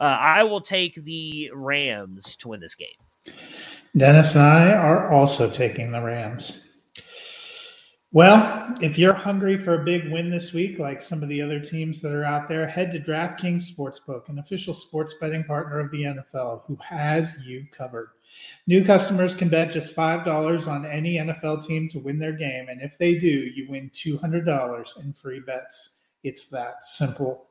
Uh, 0.02 0.18
I 0.18 0.42
will 0.42 0.60
take 0.60 0.96
the 0.96 1.52
Rams 1.54 2.34
to 2.38 2.48
win 2.48 2.58
this 2.58 2.74
game. 2.74 2.88
Dennis 3.96 4.34
and 4.34 4.42
I 4.42 4.72
are 4.72 5.12
also 5.12 5.48
taking 5.48 5.92
the 5.92 6.02
Rams. 6.02 6.66
Well, 8.10 8.74
if 8.80 8.98
you're 8.98 9.14
hungry 9.14 9.56
for 9.56 9.80
a 9.80 9.84
big 9.84 10.10
win 10.10 10.28
this 10.28 10.52
week, 10.52 10.80
like 10.80 11.02
some 11.02 11.22
of 11.22 11.28
the 11.28 11.40
other 11.40 11.60
teams 11.60 12.02
that 12.02 12.10
are 12.10 12.24
out 12.24 12.48
there, 12.48 12.66
head 12.66 12.90
to 12.90 12.98
DraftKings 12.98 13.70
Sportsbook, 13.72 14.28
an 14.28 14.40
official 14.40 14.74
sports 14.74 15.14
betting 15.20 15.44
partner 15.44 15.78
of 15.78 15.92
the 15.92 16.02
NFL, 16.02 16.62
who 16.66 16.76
has 16.82 17.36
you 17.46 17.64
covered. 17.70 18.10
New 18.66 18.84
customers 18.84 19.36
can 19.36 19.48
bet 19.48 19.70
just 19.70 19.94
$5 19.94 20.66
on 20.66 20.84
any 20.84 21.14
NFL 21.14 21.64
team 21.64 21.88
to 21.90 22.00
win 22.00 22.18
their 22.18 22.32
game, 22.32 22.68
and 22.68 22.82
if 22.82 22.98
they 22.98 23.20
do, 23.20 23.28
you 23.28 23.68
win 23.70 23.88
$200 23.90 25.00
in 25.00 25.12
free 25.12 25.40
bets. 25.40 26.00
It's 26.24 26.46
that 26.46 26.82
simple. 26.82 27.46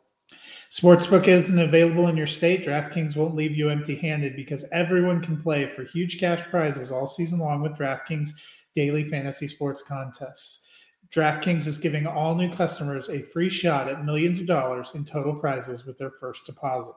Sportsbook 0.71 1.27
isn't 1.27 1.59
available 1.59 2.07
in 2.07 2.15
your 2.15 2.27
state. 2.27 2.65
DraftKings 2.65 3.17
won't 3.17 3.35
leave 3.35 3.55
you 3.55 3.69
empty 3.69 3.95
handed 3.95 4.35
because 4.35 4.65
everyone 4.71 5.21
can 5.21 5.41
play 5.41 5.69
for 5.69 5.83
huge 5.83 6.19
cash 6.19 6.41
prizes 6.49 6.91
all 6.91 7.07
season 7.07 7.39
long 7.39 7.61
with 7.61 7.73
DraftKings 7.77 8.29
daily 8.73 9.03
fantasy 9.03 9.47
sports 9.47 9.81
contests. 9.81 10.65
DraftKings 11.09 11.67
is 11.67 11.77
giving 11.77 12.07
all 12.07 12.35
new 12.35 12.49
customers 12.49 13.09
a 13.09 13.21
free 13.21 13.49
shot 13.49 13.89
at 13.89 14.05
millions 14.05 14.39
of 14.39 14.45
dollars 14.45 14.95
in 14.95 15.03
total 15.03 15.35
prizes 15.35 15.85
with 15.85 15.97
their 15.97 16.11
first 16.11 16.45
deposit. 16.45 16.93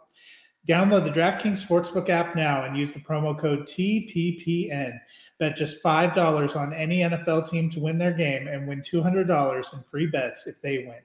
Download 0.68 1.04
the 1.04 1.10
DraftKings 1.10 1.66
Sportsbook 1.66 2.08
app 2.08 2.36
now 2.36 2.64
and 2.64 2.76
use 2.76 2.92
the 2.92 3.00
promo 3.00 3.36
code 3.36 3.66
TPPN. 3.66 4.98
Bet 5.38 5.56
just 5.56 5.82
$5 5.82 6.56
on 6.56 6.72
any 6.72 7.00
NFL 7.00 7.50
team 7.50 7.68
to 7.70 7.80
win 7.80 7.98
their 7.98 8.14
game 8.14 8.46
and 8.46 8.66
win 8.66 8.80
$200 8.80 9.74
in 9.74 9.82
free 9.82 10.06
bets 10.06 10.46
if 10.46 10.62
they 10.62 10.78
win. 10.78 11.00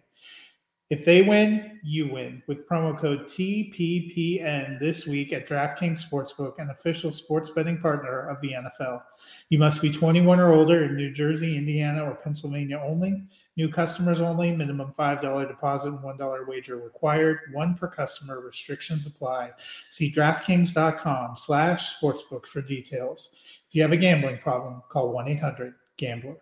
If 0.89 1.05
they 1.05 1.21
win, 1.21 1.79
you 1.83 2.11
win 2.11 2.41
with 2.47 2.67
promo 2.67 2.97
code 2.97 3.25
TPPN 3.25 4.79
this 4.79 5.05
week 5.05 5.31
at 5.33 5.47
DraftKings 5.47 6.03
Sportsbook, 6.03 6.57
an 6.57 6.71
official 6.71 7.11
sports 7.11 7.51
betting 7.51 7.77
partner 7.77 8.27
of 8.27 8.41
the 8.41 8.53
NFL. 8.53 9.03
You 9.49 9.59
must 9.59 9.83
be 9.83 9.91
21 9.91 10.39
or 10.39 10.51
older 10.51 10.85
in 10.85 10.95
New 10.95 11.11
Jersey, 11.11 11.55
Indiana, 11.55 12.03
or 12.03 12.15
Pennsylvania 12.15 12.81
only. 12.83 13.23
New 13.55 13.69
customers 13.69 14.19
only. 14.19 14.55
Minimum 14.55 14.95
$5 14.97 15.47
deposit 15.47 15.89
and 15.89 15.99
$1 15.99 16.47
wager 16.47 16.77
required. 16.77 17.39
One 17.53 17.75
per 17.75 17.87
customer. 17.87 18.41
Restrictions 18.41 19.05
apply. 19.05 19.51
See 19.91 20.11
DraftKings.com 20.11 21.37
slash 21.37 21.99
sportsbook 21.99 22.47
for 22.47 22.63
details. 22.63 23.35
If 23.67 23.75
you 23.75 23.83
have 23.83 23.91
a 23.91 23.97
gambling 23.97 24.39
problem, 24.39 24.81
call 24.89 25.13
1-800-GAMBLER. 25.13 26.37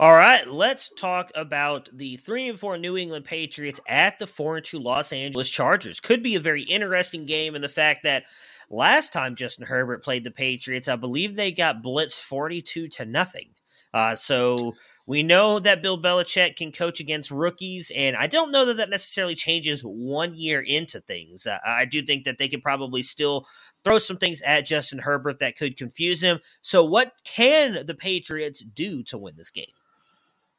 All 0.00 0.12
right, 0.14 0.48
let's 0.48 0.88
talk 0.96 1.30
about 1.34 1.90
the 1.92 2.16
three 2.16 2.48
and 2.48 2.58
four 2.58 2.78
New 2.78 2.96
England 2.96 3.26
Patriots 3.26 3.80
at 3.86 4.18
the 4.18 4.26
four 4.26 4.56
and 4.56 4.64
two 4.64 4.78
Los 4.78 5.12
Angeles 5.12 5.50
Chargers. 5.50 6.00
Could 6.00 6.22
be 6.22 6.36
a 6.36 6.40
very 6.40 6.62
interesting 6.62 7.26
game 7.26 7.54
in 7.54 7.60
the 7.60 7.68
fact 7.68 8.04
that 8.04 8.22
last 8.70 9.12
time 9.12 9.36
Justin 9.36 9.66
Herbert 9.66 10.02
played 10.02 10.24
the 10.24 10.30
Patriots, 10.30 10.88
I 10.88 10.96
believe 10.96 11.36
they 11.36 11.52
got 11.52 11.82
blitzed 11.82 12.22
forty-two 12.22 12.88
to 12.88 13.04
nothing. 13.04 13.50
Uh, 13.92 14.14
so 14.14 14.72
we 15.06 15.22
know 15.22 15.58
that 15.58 15.82
Bill 15.82 16.00
Belichick 16.00 16.56
can 16.56 16.72
coach 16.72 17.00
against 17.00 17.30
rookies, 17.30 17.92
and 17.94 18.16
I 18.16 18.26
don't 18.26 18.52
know 18.52 18.64
that 18.64 18.78
that 18.78 18.88
necessarily 18.88 19.34
changes 19.34 19.82
one 19.82 20.34
year 20.34 20.62
into 20.62 21.02
things. 21.02 21.46
Uh, 21.46 21.58
I 21.62 21.84
do 21.84 22.00
think 22.00 22.24
that 22.24 22.38
they 22.38 22.48
could 22.48 22.62
probably 22.62 23.02
still 23.02 23.44
throw 23.84 23.98
some 23.98 24.16
things 24.16 24.40
at 24.46 24.64
Justin 24.64 25.00
Herbert 25.00 25.40
that 25.40 25.58
could 25.58 25.76
confuse 25.76 26.22
him. 26.22 26.38
So, 26.62 26.82
what 26.86 27.12
can 27.24 27.84
the 27.84 27.94
Patriots 27.94 28.60
do 28.60 29.02
to 29.02 29.18
win 29.18 29.34
this 29.36 29.50
game? 29.50 29.66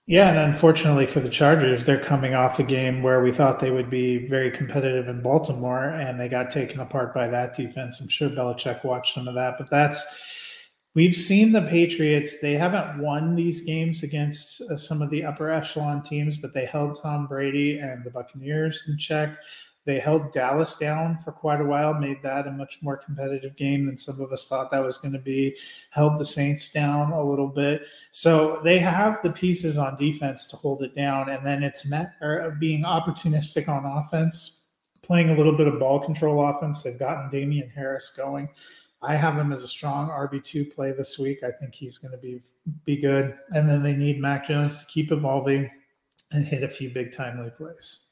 Yeah, 0.07 0.29
and 0.29 0.37
unfortunately 0.37 1.05
for 1.05 1.19
the 1.19 1.29
Chargers, 1.29 1.85
they're 1.85 1.99
coming 2.01 2.33
off 2.33 2.59
a 2.59 2.63
game 2.63 3.01
where 3.03 3.21
we 3.21 3.31
thought 3.31 3.59
they 3.59 3.71
would 3.71 3.89
be 3.89 4.27
very 4.27 4.51
competitive 4.51 5.07
in 5.07 5.21
Baltimore, 5.21 5.85
and 5.85 6.19
they 6.19 6.27
got 6.27 6.49
taken 6.51 6.79
apart 6.79 7.13
by 7.13 7.27
that 7.27 7.55
defense. 7.55 8.01
I'm 8.01 8.09
sure 8.09 8.29
Belichick 8.29 8.83
watched 8.83 9.13
some 9.13 9.27
of 9.27 9.35
that, 9.35 9.55
but 9.57 9.69
that's 9.69 10.03
we've 10.95 11.15
seen 11.15 11.51
the 11.51 11.61
Patriots. 11.61 12.39
They 12.41 12.53
haven't 12.53 12.99
won 12.99 13.35
these 13.35 13.61
games 13.61 14.03
against 14.03 14.61
uh, 14.61 14.75
some 14.75 15.01
of 15.01 15.11
the 15.11 15.23
upper 15.23 15.49
echelon 15.49 16.01
teams, 16.01 16.35
but 16.35 16.53
they 16.53 16.65
held 16.65 16.99
Tom 17.01 17.27
Brady 17.27 17.77
and 17.77 18.03
the 18.03 18.11
Buccaneers 18.11 18.85
in 18.89 18.97
check. 18.97 19.37
They 19.83 19.99
held 19.99 20.31
Dallas 20.31 20.75
down 20.75 21.17
for 21.17 21.31
quite 21.31 21.59
a 21.59 21.65
while, 21.65 21.93
made 21.93 22.21
that 22.21 22.47
a 22.47 22.51
much 22.51 22.79
more 22.83 22.97
competitive 22.97 23.55
game 23.55 23.87
than 23.87 23.97
some 23.97 24.21
of 24.21 24.31
us 24.31 24.47
thought 24.47 24.69
that 24.71 24.83
was 24.83 24.99
going 24.99 25.13
to 25.13 25.19
be. 25.19 25.57
Held 25.89 26.19
the 26.19 26.25
Saints 26.25 26.71
down 26.71 27.11
a 27.11 27.23
little 27.23 27.47
bit. 27.47 27.83
So 28.11 28.61
they 28.63 28.77
have 28.77 29.17
the 29.23 29.31
pieces 29.31 29.79
on 29.79 29.95
defense 29.95 30.45
to 30.47 30.55
hold 30.55 30.83
it 30.83 30.93
down. 30.93 31.29
And 31.29 31.45
then 31.45 31.63
it's 31.63 31.85
met 31.85 32.13
being 32.59 32.83
opportunistic 32.83 33.67
on 33.67 33.85
offense, 33.85 34.65
playing 35.01 35.31
a 35.31 35.35
little 35.35 35.57
bit 35.57 35.67
of 35.67 35.79
ball 35.79 35.99
control 35.99 36.47
offense. 36.47 36.83
They've 36.83 36.99
gotten 36.99 37.31
Damien 37.31 37.69
Harris 37.69 38.13
going. 38.15 38.49
I 39.01 39.15
have 39.15 39.35
him 39.35 39.51
as 39.51 39.63
a 39.63 39.67
strong 39.67 40.09
RB2 40.09 40.75
play 40.75 40.91
this 40.91 41.17
week. 41.17 41.43
I 41.43 41.49
think 41.49 41.73
he's 41.73 41.97
going 41.97 42.11
to 42.11 42.19
be 42.19 42.39
be 42.85 42.97
good. 42.97 43.35
And 43.49 43.67
then 43.67 43.81
they 43.81 43.95
need 43.95 44.21
Mac 44.21 44.47
Jones 44.47 44.77
to 44.77 44.85
keep 44.85 45.11
evolving 45.11 45.71
and 46.31 46.45
hit 46.45 46.61
a 46.61 46.67
few 46.67 46.91
big 46.91 47.11
timely 47.11 47.49
plays. 47.49 48.10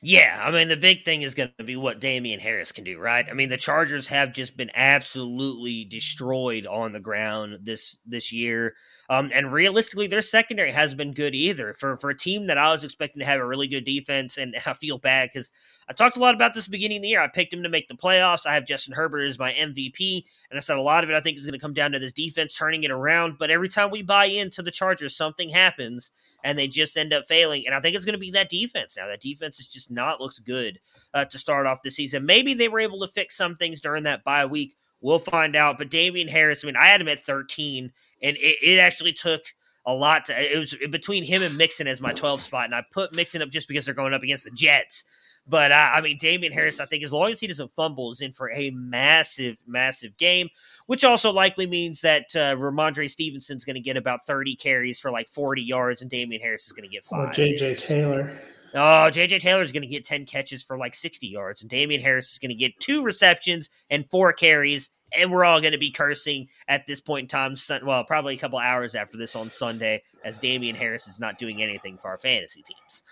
Yeah, 0.00 0.40
I 0.44 0.52
mean 0.52 0.68
the 0.68 0.76
big 0.76 1.04
thing 1.04 1.22
is 1.22 1.34
going 1.34 1.50
to 1.58 1.64
be 1.64 1.74
what 1.76 2.00
Damien 2.00 2.38
Harris 2.38 2.70
can 2.70 2.84
do, 2.84 2.98
right? 2.98 3.26
I 3.28 3.32
mean 3.32 3.48
the 3.48 3.56
Chargers 3.56 4.06
have 4.08 4.32
just 4.32 4.56
been 4.56 4.70
absolutely 4.74 5.84
destroyed 5.84 6.66
on 6.66 6.92
the 6.92 7.00
ground 7.00 7.58
this 7.64 7.98
this 8.06 8.32
year. 8.32 8.76
Um, 9.10 9.30
and 9.32 9.52
realistically, 9.52 10.06
their 10.06 10.20
secondary 10.20 10.70
hasn't 10.70 10.98
been 10.98 11.14
good 11.14 11.34
either. 11.34 11.74
For 11.78 11.96
for 11.96 12.10
a 12.10 12.16
team 12.16 12.46
that 12.48 12.58
I 12.58 12.70
was 12.72 12.84
expecting 12.84 13.20
to 13.20 13.26
have 13.26 13.40
a 13.40 13.46
really 13.46 13.66
good 13.66 13.84
defense, 13.84 14.36
and 14.36 14.54
I 14.66 14.74
feel 14.74 14.98
bad 14.98 15.30
because 15.32 15.50
I 15.88 15.94
talked 15.94 16.18
a 16.18 16.20
lot 16.20 16.34
about 16.34 16.52
this 16.52 16.68
beginning 16.68 16.98
of 16.98 17.02
the 17.02 17.08
year. 17.08 17.22
I 17.22 17.28
picked 17.28 17.54
him 17.54 17.62
to 17.62 17.70
make 17.70 17.88
the 17.88 17.94
playoffs. 17.94 18.44
I 18.44 18.52
have 18.52 18.66
Justin 18.66 18.92
Herbert 18.92 19.22
as 19.22 19.38
my 19.38 19.52
MVP, 19.52 20.24
and 20.50 20.58
I 20.58 20.60
said 20.60 20.76
a 20.76 20.82
lot 20.82 21.04
of 21.04 21.10
it 21.10 21.16
I 21.16 21.22
think 21.22 21.38
is 21.38 21.46
going 21.46 21.54
to 21.54 21.58
come 21.58 21.72
down 21.72 21.92
to 21.92 21.98
this 21.98 22.12
defense 22.12 22.54
turning 22.54 22.82
it 22.84 22.90
around. 22.90 23.38
But 23.38 23.50
every 23.50 23.70
time 23.70 23.90
we 23.90 24.02
buy 24.02 24.26
into 24.26 24.60
the 24.60 24.70
Chargers, 24.70 25.16
something 25.16 25.48
happens, 25.48 26.10
and 26.44 26.58
they 26.58 26.68
just 26.68 26.98
end 26.98 27.14
up 27.14 27.26
failing. 27.26 27.64
And 27.64 27.74
I 27.74 27.80
think 27.80 27.96
it's 27.96 28.04
going 28.04 28.12
to 28.12 28.18
be 28.18 28.32
that 28.32 28.50
defense 28.50 28.98
now. 28.98 29.06
That 29.06 29.22
defense 29.22 29.56
has 29.56 29.68
just 29.68 29.90
not 29.90 30.20
looked 30.20 30.44
good 30.44 30.80
uh, 31.14 31.24
to 31.24 31.38
start 31.38 31.66
off 31.66 31.82
the 31.82 31.90
season. 31.90 32.26
Maybe 32.26 32.52
they 32.52 32.68
were 32.68 32.80
able 32.80 33.00
to 33.00 33.08
fix 33.08 33.38
some 33.38 33.56
things 33.56 33.80
during 33.80 34.04
that 34.04 34.22
bye 34.22 34.44
week. 34.44 34.76
We'll 35.00 35.18
find 35.18 35.56
out. 35.56 35.78
But 35.78 35.90
Damien 35.90 36.28
Harris, 36.28 36.62
I 36.62 36.66
mean, 36.66 36.76
I 36.76 36.88
had 36.88 37.00
him 37.00 37.08
at 37.08 37.20
13 37.20 37.92
and 38.22 38.36
it, 38.36 38.56
it 38.62 38.78
actually 38.78 39.12
took 39.12 39.42
a 39.86 39.92
lot 39.92 40.26
to, 40.26 40.38
it 40.38 40.58
was 40.58 40.76
between 40.90 41.24
him 41.24 41.42
and 41.42 41.56
Mixon 41.56 41.86
as 41.86 42.00
my 42.00 42.12
12 42.12 42.42
spot, 42.42 42.66
and 42.66 42.74
I 42.74 42.82
put 42.92 43.14
Mixon 43.14 43.42
up 43.42 43.48
just 43.48 43.68
because 43.68 43.84
they're 43.84 43.94
going 43.94 44.14
up 44.14 44.22
against 44.22 44.44
the 44.44 44.50
Jets. 44.50 45.04
But 45.48 45.72
uh, 45.72 45.90
I 45.94 46.02
mean, 46.02 46.18
Damien 46.18 46.52
Harris, 46.52 46.78
I 46.78 46.84
think 46.84 47.02
as 47.02 47.10
long 47.10 47.30
as 47.32 47.40
he 47.40 47.46
doesn't 47.46 47.72
fumble, 47.72 48.12
is 48.12 48.20
in 48.20 48.32
for 48.32 48.50
a 48.50 48.70
massive, 48.70 49.56
massive 49.66 50.14
game, 50.18 50.50
which 50.86 51.04
also 51.04 51.32
likely 51.32 51.66
means 51.66 52.02
that 52.02 52.26
uh, 52.36 52.54
Rhamondre 52.54 53.08
Stevenson's 53.08 53.64
going 53.64 53.74
to 53.74 53.80
get 53.80 53.96
about 53.96 54.26
30 54.26 54.56
carries 54.56 55.00
for 55.00 55.10
like 55.10 55.28
40 55.28 55.62
yards, 55.62 56.02
and 56.02 56.10
Damien 56.10 56.42
Harris 56.42 56.66
is 56.66 56.72
going 56.72 56.86
to 56.86 56.94
get 56.94 57.04
five. 57.06 57.30
Or 57.30 57.32
JJ 57.32 57.86
Taylor. 57.86 58.30
Oh, 58.74 59.08
JJ 59.10 59.40
Taylor 59.40 59.62
is 59.62 59.72
going 59.72 59.82
to 59.82 59.88
get 59.88 60.04
10 60.04 60.26
catches 60.26 60.62
for 60.62 60.76
like 60.76 60.94
60 60.94 61.26
yards, 61.26 61.62
and 61.62 61.70
Damien 61.70 62.02
Harris 62.02 62.30
is 62.30 62.38
going 62.38 62.50
to 62.50 62.54
get 62.54 62.78
two 62.78 63.02
receptions 63.02 63.70
and 63.88 64.04
four 64.10 64.34
carries 64.34 64.90
and 65.12 65.32
we're 65.32 65.44
all 65.44 65.60
going 65.60 65.72
to 65.72 65.78
be 65.78 65.90
cursing 65.90 66.48
at 66.66 66.86
this 66.86 67.00
point 67.00 67.24
in 67.24 67.28
time. 67.28 67.56
Well, 67.84 68.04
probably 68.04 68.34
a 68.34 68.38
couple 68.38 68.58
hours 68.58 68.94
after 68.94 69.16
this 69.16 69.36
on 69.36 69.50
Sunday, 69.50 70.02
as 70.24 70.38
Damien 70.38 70.76
Harris 70.76 71.08
is 71.08 71.20
not 71.20 71.38
doing 71.38 71.62
anything 71.62 71.98
for 71.98 72.08
our 72.08 72.18
fantasy 72.18 72.62
teams. 72.62 73.02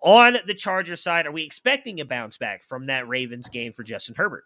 On 0.00 0.36
the 0.46 0.54
Charger 0.54 0.96
side, 0.96 1.26
are 1.26 1.32
we 1.32 1.42
expecting 1.42 2.00
a 2.00 2.04
bounce 2.04 2.38
back 2.38 2.62
from 2.62 2.84
that 2.84 3.08
Ravens 3.08 3.48
game 3.48 3.72
for 3.72 3.82
Justin 3.82 4.14
Herbert? 4.14 4.44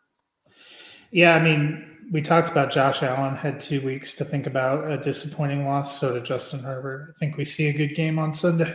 Yeah, 1.11 1.37
I 1.37 1.43
mean, 1.43 2.09
we 2.11 2.23
talked 2.23 2.49
about 2.49 2.71
Josh 2.73 3.03
Allen 3.03 3.37
had 3.37 3.61
two 3.61 3.83
weeks 3.83 4.15
to 4.15 4.25
think 4.25 4.47
about 4.47 4.91
a 4.91 4.97
disappointing 4.97 5.67
loss. 5.67 6.01
So 6.01 6.15
did 6.15 6.25
Justin 6.25 6.61
Herbert. 6.61 7.15
I 7.15 7.19
think 7.19 7.37
we 7.37 7.45
see 7.45 7.69
a 7.69 7.73
good 7.73 7.95
game 7.95 8.19
on 8.19 8.33
Sunday. 8.33 8.75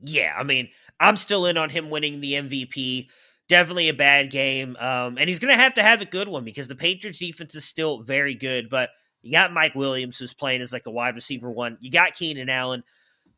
Yeah, 0.00 0.34
I 0.38 0.44
mean, 0.44 0.68
I'm 1.00 1.16
still 1.16 1.46
in 1.46 1.56
on 1.56 1.70
him 1.70 1.90
winning 1.90 2.20
the 2.20 2.34
MVP 2.34 3.08
definitely 3.48 3.88
a 3.88 3.94
bad 3.94 4.30
game. 4.30 4.76
Um, 4.78 5.18
and 5.18 5.28
he's 5.28 5.38
going 5.38 5.54
to 5.54 5.62
have 5.62 5.74
to 5.74 5.82
have 5.82 6.00
a 6.00 6.06
good 6.06 6.28
one 6.28 6.44
because 6.44 6.68
the 6.68 6.74
Patriots 6.74 7.18
defense 7.18 7.54
is 7.54 7.64
still 7.64 8.02
very 8.02 8.34
good. 8.34 8.68
But 8.68 8.90
You 9.22 9.32
got 9.32 9.52
Mike 9.52 9.74
Williams, 9.74 10.18
who's 10.18 10.34
playing 10.34 10.62
as 10.62 10.72
like 10.72 10.86
a 10.86 10.90
wide 10.90 11.14
receiver 11.14 11.50
one. 11.50 11.78
You 11.80 11.90
got 11.90 12.14
Keenan 12.14 12.48
Allen. 12.48 12.82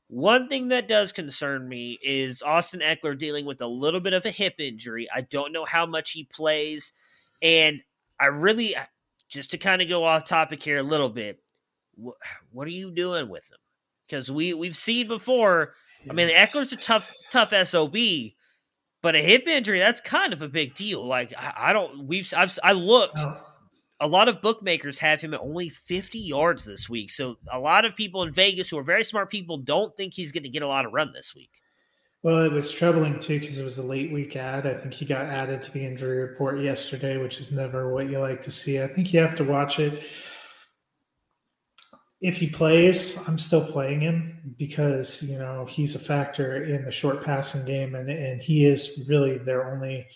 One 0.09 0.49
thing 0.49 0.69
that 0.69 0.87
does 0.87 1.11
concern 1.11 1.69
me 1.69 1.99
is 2.03 2.41
Austin 2.41 2.81
Ekeler 2.81 3.19
dealing 3.19 3.45
with 3.45 3.61
a 3.61 3.67
little 3.67 4.01
bit 4.01 4.13
of 4.13 4.25
a 4.25 4.31
hip 4.31 4.55
injury. 4.61 5.09
I 5.13 5.23
don't 5.23 5.53
know 5.53 5.65
how 5.65 5.85
much 5.87 6.13
he 6.13 6.25
plays. 6.25 6.93
And 7.43 7.81
I 8.21 8.27
really, 8.27 8.77
just 9.29 9.51
to 9.51 9.59
kind 9.59 9.83
of 9.83 9.89
go 9.89 10.05
off 10.05 10.25
topic 10.25 10.63
here 10.63 10.79
a 10.79 10.83
little 10.85 11.09
bit, 11.09 11.41
what, 11.97 12.17
what 12.53 12.69
are 12.69 12.71
you 12.71 12.93
doing 12.93 13.29
with 13.29 13.51
him? 13.51 13.59
Because 14.07 14.31
we, 14.31 14.55
we've 14.55 14.77
seen 14.77 15.09
before, 15.09 15.75
I 16.09 16.13
mean, 16.13 16.29
Ekeler's 16.29 16.73
a 16.73 16.77
tough, 16.77 17.13
tough 17.33 17.53
SOB, 17.67 17.97
but 19.03 19.15
a 19.15 19.21
hip 19.21 19.47
injury, 19.47 19.79
that's 19.79 20.01
kind 20.01 20.33
of 20.33 20.43
a 20.43 20.49
big 20.49 20.75
deal. 20.75 21.07
Like, 21.07 21.33
I, 21.39 21.53
I 21.57 21.73
don't, 21.73 22.07
we've, 22.07 22.33
I've, 22.37 22.59
I 22.63 22.73
looked. 22.73 23.19
Oh. 23.19 23.43
A 23.99 24.07
lot 24.07 24.29
of 24.29 24.43
bookmakers 24.43 24.99
have 24.99 25.23
him 25.23 25.33
at 25.33 25.41
only 25.41 25.71
50 25.71 26.19
yards 26.19 26.67
this 26.67 26.87
week. 26.87 27.11
So 27.11 27.37
a 27.51 27.59
lot 27.59 27.87
of 27.87 27.97
people 27.97 28.25
in 28.25 28.33
Vegas 28.33 28.69
who 28.69 28.77
are 28.77 28.83
very 28.83 29.03
smart 29.03 29.31
people 29.31 29.57
don't 29.57 29.97
think 29.97 30.13
he's 30.13 30.33
going 30.33 30.43
to 30.43 30.51
get 30.51 30.63
a 30.63 30.67
lot 30.67 30.85
of 30.85 30.93
run 30.93 31.13
this 31.15 31.35
week. 31.35 31.63
Well, 32.23 32.43
it 32.43 32.51
was 32.51 32.73
troubling 32.73 33.21
too 33.21 33.39
because 33.39 33.57
it 33.57 33.65
was 33.65 33.79
a 33.79 33.83
late 33.83 34.13
week 34.13 34.35
ad. 34.35 34.67
I 34.67 34.75
think 34.75 34.93
he 34.93 35.05
got 35.05 35.27
added 35.27 35.63
to 35.63 35.73
the 35.73 35.87
injury 35.87 36.19
report 36.19 36.59
yesterday, 36.59 37.19
which 37.19 37.39
is 37.39 37.53
never 37.53 37.95
what 37.95 38.11
you 38.11 38.19
like 38.19 38.41
to 38.43 38.51
see. 38.51 38.83
I 38.83 38.89
think 38.89 39.13
you 39.13 39.21
have 39.21 39.37
to 39.37 39.45
watch 39.45 39.79
it. 39.79 40.03
If 42.21 42.39
he 42.39 42.49
plays, 42.49 43.19
I'm 43.29 43.39
still 43.39 43.65
playing 43.65 44.01
him 44.01 44.55
because 44.59 45.23
you 45.23 45.39
know 45.39 45.67
he's 45.67 45.95
a 45.95 45.99
factor 45.99 46.65
in 46.65 46.85
the 46.85 46.93
short 46.93 47.23
passing 47.25 47.65
game, 47.67 47.95
and 47.95 48.09
and 48.11 48.41
he 48.41 48.65
is 48.65 49.05
really 49.09 49.37
their 49.39 49.71
only 49.71 50.07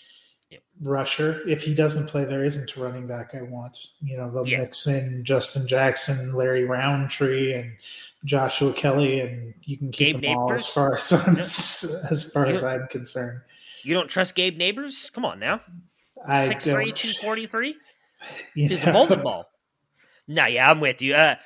rusher. 0.81 1.43
If 1.47 1.63
he 1.63 1.75
doesn't 1.75 2.07
play, 2.07 2.25
there 2.25 2.43
isn't 2.45 2.75
a 2.77 2.81
running 2.81 3.07
back 3.07 3.35
I 3.35 3.43
want. 3.43 3.77
You 4.01 4.17
know, 4.17 4.31
they'll 4.31 4.49
Yeah. 4.49 4.59
mix 4.61 4.87
in 4.87 5.23
Justin 5.25 5.67
Jackson, 5.67 6.33
Larry 6.33 6.65
Rountree, 6.65 7.53
and 7.53 7.77
Joshua 8.25 8.73
Kelley, 8.73 9.21
and 9.21 9.53
you 9.65 9.77
can 9.77 9.91
keep 9.93 10.17
Gabe 10.17 10.23
them 10.23 10.39
all 10.39 10.53
as 10.53 10.67
far 10.67 10.97
as 10.97 11.13
I'm, 11.13 11.37
as 11.39 12.31
far 12.33 12.47
You 12.47 12.55
as 12.55 12.65
I'm 12.65 12.87
concerned. 12.89 13.41
You 13.83 13.95
don't 13.95 14.09
trust 14.09 14.35
Gabe 14.35 14.59
Nabers? 14.59 15.13
Come 15.13 15.25
on 15.27 15.39
now. 15.39 15.61
I 16.27 16.49
6'3", 16.49 16.87
don't- 16.87 16.97
243? 16.97 17.69
you 18.55 18.69
He's 18.69 18.83
a 18.87 18.93
bowling 18.93 19.23
ball. 19.23 19.51
No, 20.29 20.47
yeah, 20.47 20.71
I'm 20.71 20.81
with 20.81 21.03
you. 21.03 21.15
Uh, 21.15 21.37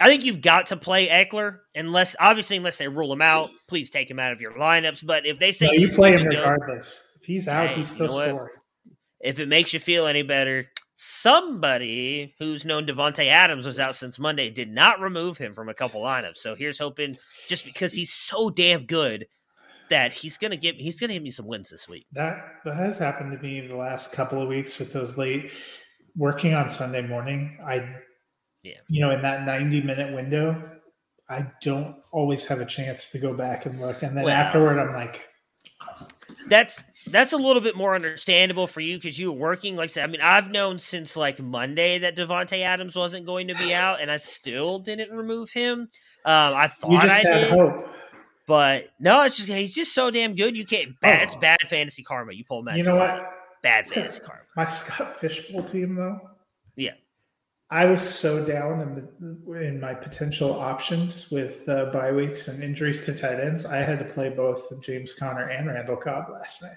I 0.00 0.08
think 0.08 0.24
you've 0.24 0.40
got 0.40 0.66
to 0.68 0.76
play 0.76 1.08
Ekeler 1.08 1.58
unless, 1.74 2.16
obviously, 2.18 2.56
unless 2.56 2.76
they 2.78 2.88
rule 2.88 3.12
him 3.12 3.22
out. 3.22 3.48
Please 3.68 3.90
take 3.90 4.10
him 4.10 4.18
out 4.18 4.32
of 4.32 4.40
your 4.40 4.52
lineups. 4.52 5.04
But 5.06 5.26
if 5.26 5.38
they 5.38 5.52
say 5.52 5.66
No, 5.66 5.72
you 5.72 5.88
play 5.88 6.12
him 6.12 6.26
regardless. 6.26 7.16
If 7.20 7.26
he's 7.26 7.48
out, 7.48 7.68
Hey, 7.68 7.76
he's 7.76 7.88
you 7.90 7.94
still 7.94 8.18
know 8.18 8.28
scoring. 8.28 8.54
if 9.20 9.38
it 9.38 9.48
makes 9.48 9.72
you 9.72 9.80
feel 9.80 10.06
any 10.06 10.22
better, 10.22 10.66
somebody 10.94 12.34
who's 12.38 12.64
known 12.64 12.86
Davante 12.86 13.26
Adams 13.28 13.66
was 13.66 13.78
out 13.78 13.96
since 13.96 14.18
Monday 14.18 14.50
did 14.50 14.70
not 14.70 15.00
remove 15.00 15.38
him 15.38 15.54
from 15.54 15.68
a 15.68 15.74
couple 15.74 16.00
lineups. 16.02 16.38
So 16.38 16.54
here's 16.54 16.78
hoping, 16.78 17.16
just 17.48 17.64
because 17.64 17.92
he's 17.92 18.12
so 18.12 18.50
damn 18.50 18.86
good, 18.86 19.26
that 19.90 20.12
he's 20.12 20.38
gonna 20.38 20.56
get 20.56 20.76
he's 20.76 20.98
gonna 20.98 21.12
give 21.12 21.22
me 21.22 21.30
some 21.30 21.46
wins 21.46 21.70
this 21.70 21.88
week. 21.88 22.06
That 22.12 22.42
that 22.64 22.76
has 22.76 22.98
happened 22.98 23.32
to 23.32 23.38
me 23.38 23.66
the 23.66 23.76
last 23.76 24.12
couple 24.12 24.40
of 24.40 24.48
weeks 24.48 24.78
with 24.78 24.92
those 24.92 25.18
late 25.18 25.50
working 26.16 26.54
on 26.54 26.68
Sunday 26.68 27.02
morning. 27.06 27.58
I, 27.64 27.96
Yeah. 28.64 28.78
you 28.88 29.00
know, 29.00 29.10
in 29.10 29.22
that 29.22 29.44
ninety 29.46 29.80
minute 29.82 30.12
window, 30.14 30.60
I 31.30 31.46
don't 31.62 31.96
always 32.12 32.46
have 32.46 32.60
a 32.60 32.66
chance 32.66 33.10
to 33.10 33.18
go 33.18 33.34
back 33.34 33.66
and 33.66 33.78
look, 33.80 34.02
and 34.02 34.16
then 34.16 34.24
Well- 34.24 34.34
afterward, 34.34 34.78
I'm 34.78 34.92
like, 34.94 35.26
that's 36.48 36.82
that's 37.06 37.32
a 37.32 37.36
little 37.36 37.60
bit 37.62 37.76
more 37.76 37.94
understandable 37.94 38.66
for 38.66 38.80
you 38.80 38.96
because 38.96 39.18
you 39.18 39.30
were 39.32 39.38
working. 39.38 39.76
Like 39.76 39.84
I 39.84 39.92
said, 39.92 40.04
I 40.04 40.06
mean, 40.06 40.20
I've 40.22 40.50
known 40.50 40.78
since 40.78 41.16
like 41.16 41.38
Monday 41.40 41.98
that 41.98 42.16
Davante 42.16 42.62
Adams 42.62 42.96
wasn't 42.96 43.26
going 43.26 43.48
to 43.48 43.54
be 43.54 43.74
out, 43.74 44.00
and 44.00 44.10
I 44.10 44.16
still 44.16 44.78
didn't 44.78 45.10
remove 45.10 45.50
him. 45.50 45.80
Um, 46.24 46.54
I 46.54 46.68
thought 46.68 46.90
you 46.90 47.00
just 47.00 47.24
I 47.26 47.30
had 47.30 47.40
did, 47.40 47.50
hope. 47.50 47.86
but 48.46 48.86
no, 48.98 49.22
it's 49.22 49.36
just 49.36 49.48
he's 49.48 49.74
just 49.74 49.94
so 49.94 50.10
damn 50.10 50.34
good. 50.34 50.56
You 50.56 50.64
can't. 50.64 50.98
Bad, 51.00 51.22
It's 51.24 51.34
Oh. 51.34 51.38
bad 51.40 51.60
fantasy 51.68 52.02
karma. 52.02 52.32
You 52.32 52.44
pull 52.48 52.60
him 52.60 52.68
out. 52.68 52.76
You 52.76 52.84
know 52.84 52.96
what? 52.96 53.30
Bad 53.62 53.88
fantasy 53.90 54.20
karma. 54.22 54.42
My 54.56 54.64
Scott 54.64 55.18
Fishbowl 55.20 55.64
team, 55.64 55.94
though. 55.96 56.18
Yeah. 56.76 56.92
I 57.74 57.86
was 57.86 58.08
so 58.08 58.44
down 58.44 58.80
in 58.82 58.94
the 58.94 59.60
in 59.60 59.80
my 59.80 59.94
potential 59.94 60.52
options 60.52 61.28
with 61.32 61.68
uh, 61.68 61.86
bye 61.86 62.12
weeks 62.12 62.46
and 62.46 62.62
injuries 62.62 63.04
to 63.04 63.12
tight 63.12 63.40
ends. 63.40 63.66
I 63.66 63.78
had 63.78 63.98
to 63.98 64.04
play 64.04 64.28
both 64.28 64.80
James 64.80 65.12
Conner 65.12 65.48
and 65.48 65.66
Randall 65.66 65.96
Cobb 65.96 66.30
last 66.30 66.62
night. 66.62 66.76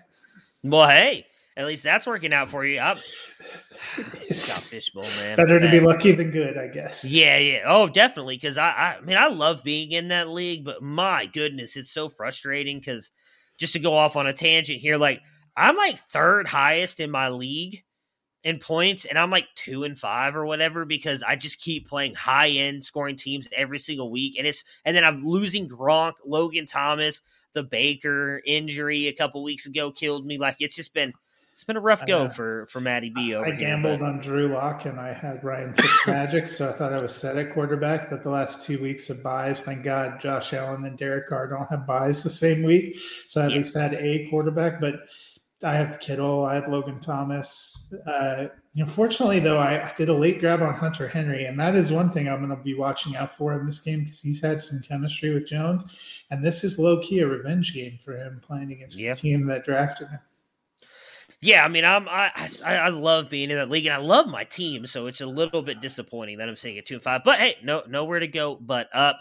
Well, 0.63 0.89
hey, 0.89 1.27
at 1.55 1.67
least 1.67 1.83
that's 1.83 2.07
working 2.07 2.33
out 2.33 2.49
for 2.49 2.65
you. 2.65 2.79
I'm 2.79 2.97
Fishbowl, 4.27 5.03
man. 5.03 5.37
Better 5.37 5.59
to 5.59 5.69
be 5.69 5.79
lucky 5.79 6.13
than 6.13 6.31
good, 6.31 6.57
I 6.57 6.67
guess. 6.67 7.05
Yeah, 7.05 7.37
yeah. 7.37 7.59
Oh, 7.67 7.87
definitely. 7.87 8.37
Because 8.37 8.57
I, 8.57 8.71
I, 8.71 8.95
I 8.95 9.01
mean, 9.01 9.17
I 9.17 9.27
love 9.27 9.63
being 9.63 9.91
in 9.91 10.07
that 10.07 10.29
league, 10.29 10.65
but 10.65 10.81
my 10.81 11.27
goodness, 11.27 11.77
it's 11.77 11.91
so 11.91 12.09
frustrating. 12.09 12.79
Because 12.79 13.11
just 13.59 13.73
to 13.73 13.79
go 13.79 13.95
off 13.95 14.15
on 14.15 14.25
a 14.25 14.33
tangent 14.33 14.79
here, 14.79 14.97
like 14.97 15.21
I'm 15.55 15.75
like 15.75 15.99
third 15.99 16.47
highest 16.47 16.99
in 16.99 17.11
my 17.11 17.29
league 17.29 17.83
in 18.47 18.59
points, 18.59 19.03
and 19.03 19.19
I'm 19.19 19.29
like 19.29 19.47
two 19.55 19.83
and 19.83 19.99
five 19.99 20.35
or 20.35 20.45
whatever 20.45 20.85
because 20.85 21.21
I 21.21 21.35
just 21.35 21.59
keep 21.59 21.87
playing 21.89 22.15
high 22.15 22.49
end 22.49 22.85
scoring 22.85 23.17
teams 23.17 23.47
every 23.55 23.77
single 23.79 24.09
week, 24.09 24.35
and 24.37 24.47
it's 24.47 24.63
and 24.85 24.95
then 24.95 25.03
I'm 25.03 25.25
losing 25.27 25.67
Gronk, 25.67 26.13
Logan 26.25 26.65
Thomas, 26.65 27.21
the 27.53 27.63
Baker 27.63 28.41
injury 28.45 29.07
a 29.07 29.13
couple 29.13 29.43
weeks 29.43 29.65
ago 29.65 29.91
killed 29.91 30.25
me. 30.25 30.37
Like 30.37 30.55
it's 30.59 30.75
just 30.75 30.93
been. 30.93 31.13
It's 31.51 31.63
been 31.63 31.75
a 31.75 31.79
rough 31.81 32.05
go 32.05 32.25
know. 32.25 32.29
for 32.29 32.67
for 32.69 32.79
Matty 32.79 33.09
B 33.09 33.33
over 33.33 33.47
I 33.47 33.49
here, 33.49 33.57
gambled 33.59 33.99
but- 34.01 34.05
on 34.05 34.19
Drew 34.19 34.47
Lock 34.49 34.85
and 34.85 34.99
I 34.99 35.11
had 35.11 35.43
Ryan 35.43 35.73
Fitzmagic, 35.73 36.47
so 36.47 36.69
I 36.69 36.71
thought 36.71 36.93
I 36.93 37.01
was 37.01 37.15
set 37.15 37.35
at 37.35 37.51
quarterback. 37.51 38.11
But 38.11 38.21
the 38.21 38.29
last 38.29 38.61
two 38.61 38.79
weeks 38.79 39.09
of 39.09 39.23
byes, 39.23 39.63
thank 39.63 39.81
God, 39.83 40.19
Josh 40.21 40.53
Allen 40.53 40.85
and 40.85 40.95
Derek 40.99 41.27
Carr 41.27 41.47
don't 41.47 41.67
have 41.71 41.87
byes 41.87 42.21
the 42.21 42.29
same 42.29 42.61
week, 42.61 42.95
so 43.27 43.41
I 43.41 43.45
at 43.45 43.51
Yeah. 43.51 43.57
least 43.57 43.75
had 43.75 43.95
a 43.95 44.27
quarterback. 44.29 44.79
But 44.79 45.09
I 45.63 45.73
have 45.73 45.99
Kittle, 45.99 46.45
I 46.45 46.55
had 46.55 46.67
Logan 46.67 46.99
Thomas. 46.99 47.91
Uh, 48.05 48.47
unfortunately, 48.75 49.39
though, 49.39 49.57
I, 49.57 49.89
I 49.89 49.93
did 49.97 50.09
a 50.09 50.13
late 50.13 50.39
grab 50.39 50.61
on 50.61 50.73
Hunter 50.73 51.07
Henry, 51.07 51.45
and 51.45 51.59
that 51.59 51.73
is 51.75 51.91
one 51.91 52.11
thing 52.11 52.27
I'm 52.27 52.45
going 52.45 52.55
to 52.55 52.63
be 52.63 52.75
watching 52.75 53.15
out 53.15 53.35
for 53.35 53.59
in 53.59 53.65
this 53.65 53.81
game 53.81 54.01
because 54.01 54.21
he's 54.21 54.39
had 54.39 54.61
some 54.61 54.79
chemistry 54.87 55.33
with 55.33 55.47
Jones, 55.47 55.83
and 56.29 56.45
this 56.45 56.63
is 56.63 56.77
low 56.77 57.01
key 57.01 57.19
a 57.19 57.27
revenge 57.27 57.73
game 57.73 57.97
for 57.97 58.15
him 58.15 58.39
playing 58.45 58.71
against 58.71 58.99
Yeah. 58.99 59.15
the 59.15 59.19
team 59.19 59.47
that 59.47 59.65
drafted 59.65 60.09
him. 60.09 60.19
Yeah, 61.41 61.63
I 61.63 61.67
mean, 61.67 61.85
I'm 61.85 62.07
I, 62.09 62.31
I 62.65 62.75
I 62.77 62.89
love 62.89 63.29
being 63.29 63.51
in 63.51 63.57
that 63.57 63.69
league, 63.69 63.85
and 63.85 63.93
I 63.93 63.99
love 63.99 64.27
my 64.27 64.43
team. 64.43 64.87
So 64.87 65.05
it's 65.05 65.21
a 65.21 65.25
little 65.27 65.61
bit 65.61 65.81
disappointing 65.81 66.39
that 66.39 66.49
I'm 66.49 66.55
sitting 66.55 66.79
at 66.79 66.87
two 66.87 66.95
and 66.95 67.03
five. 67.03 67.21
But 67.23 67.39
hey, 67.39 67.57
no 67.63 67.83
nowhere 67.87 68.19
to 68.19 68.27
go 68.27 68.55
but 68.55 68.89
up. 68.93 69.19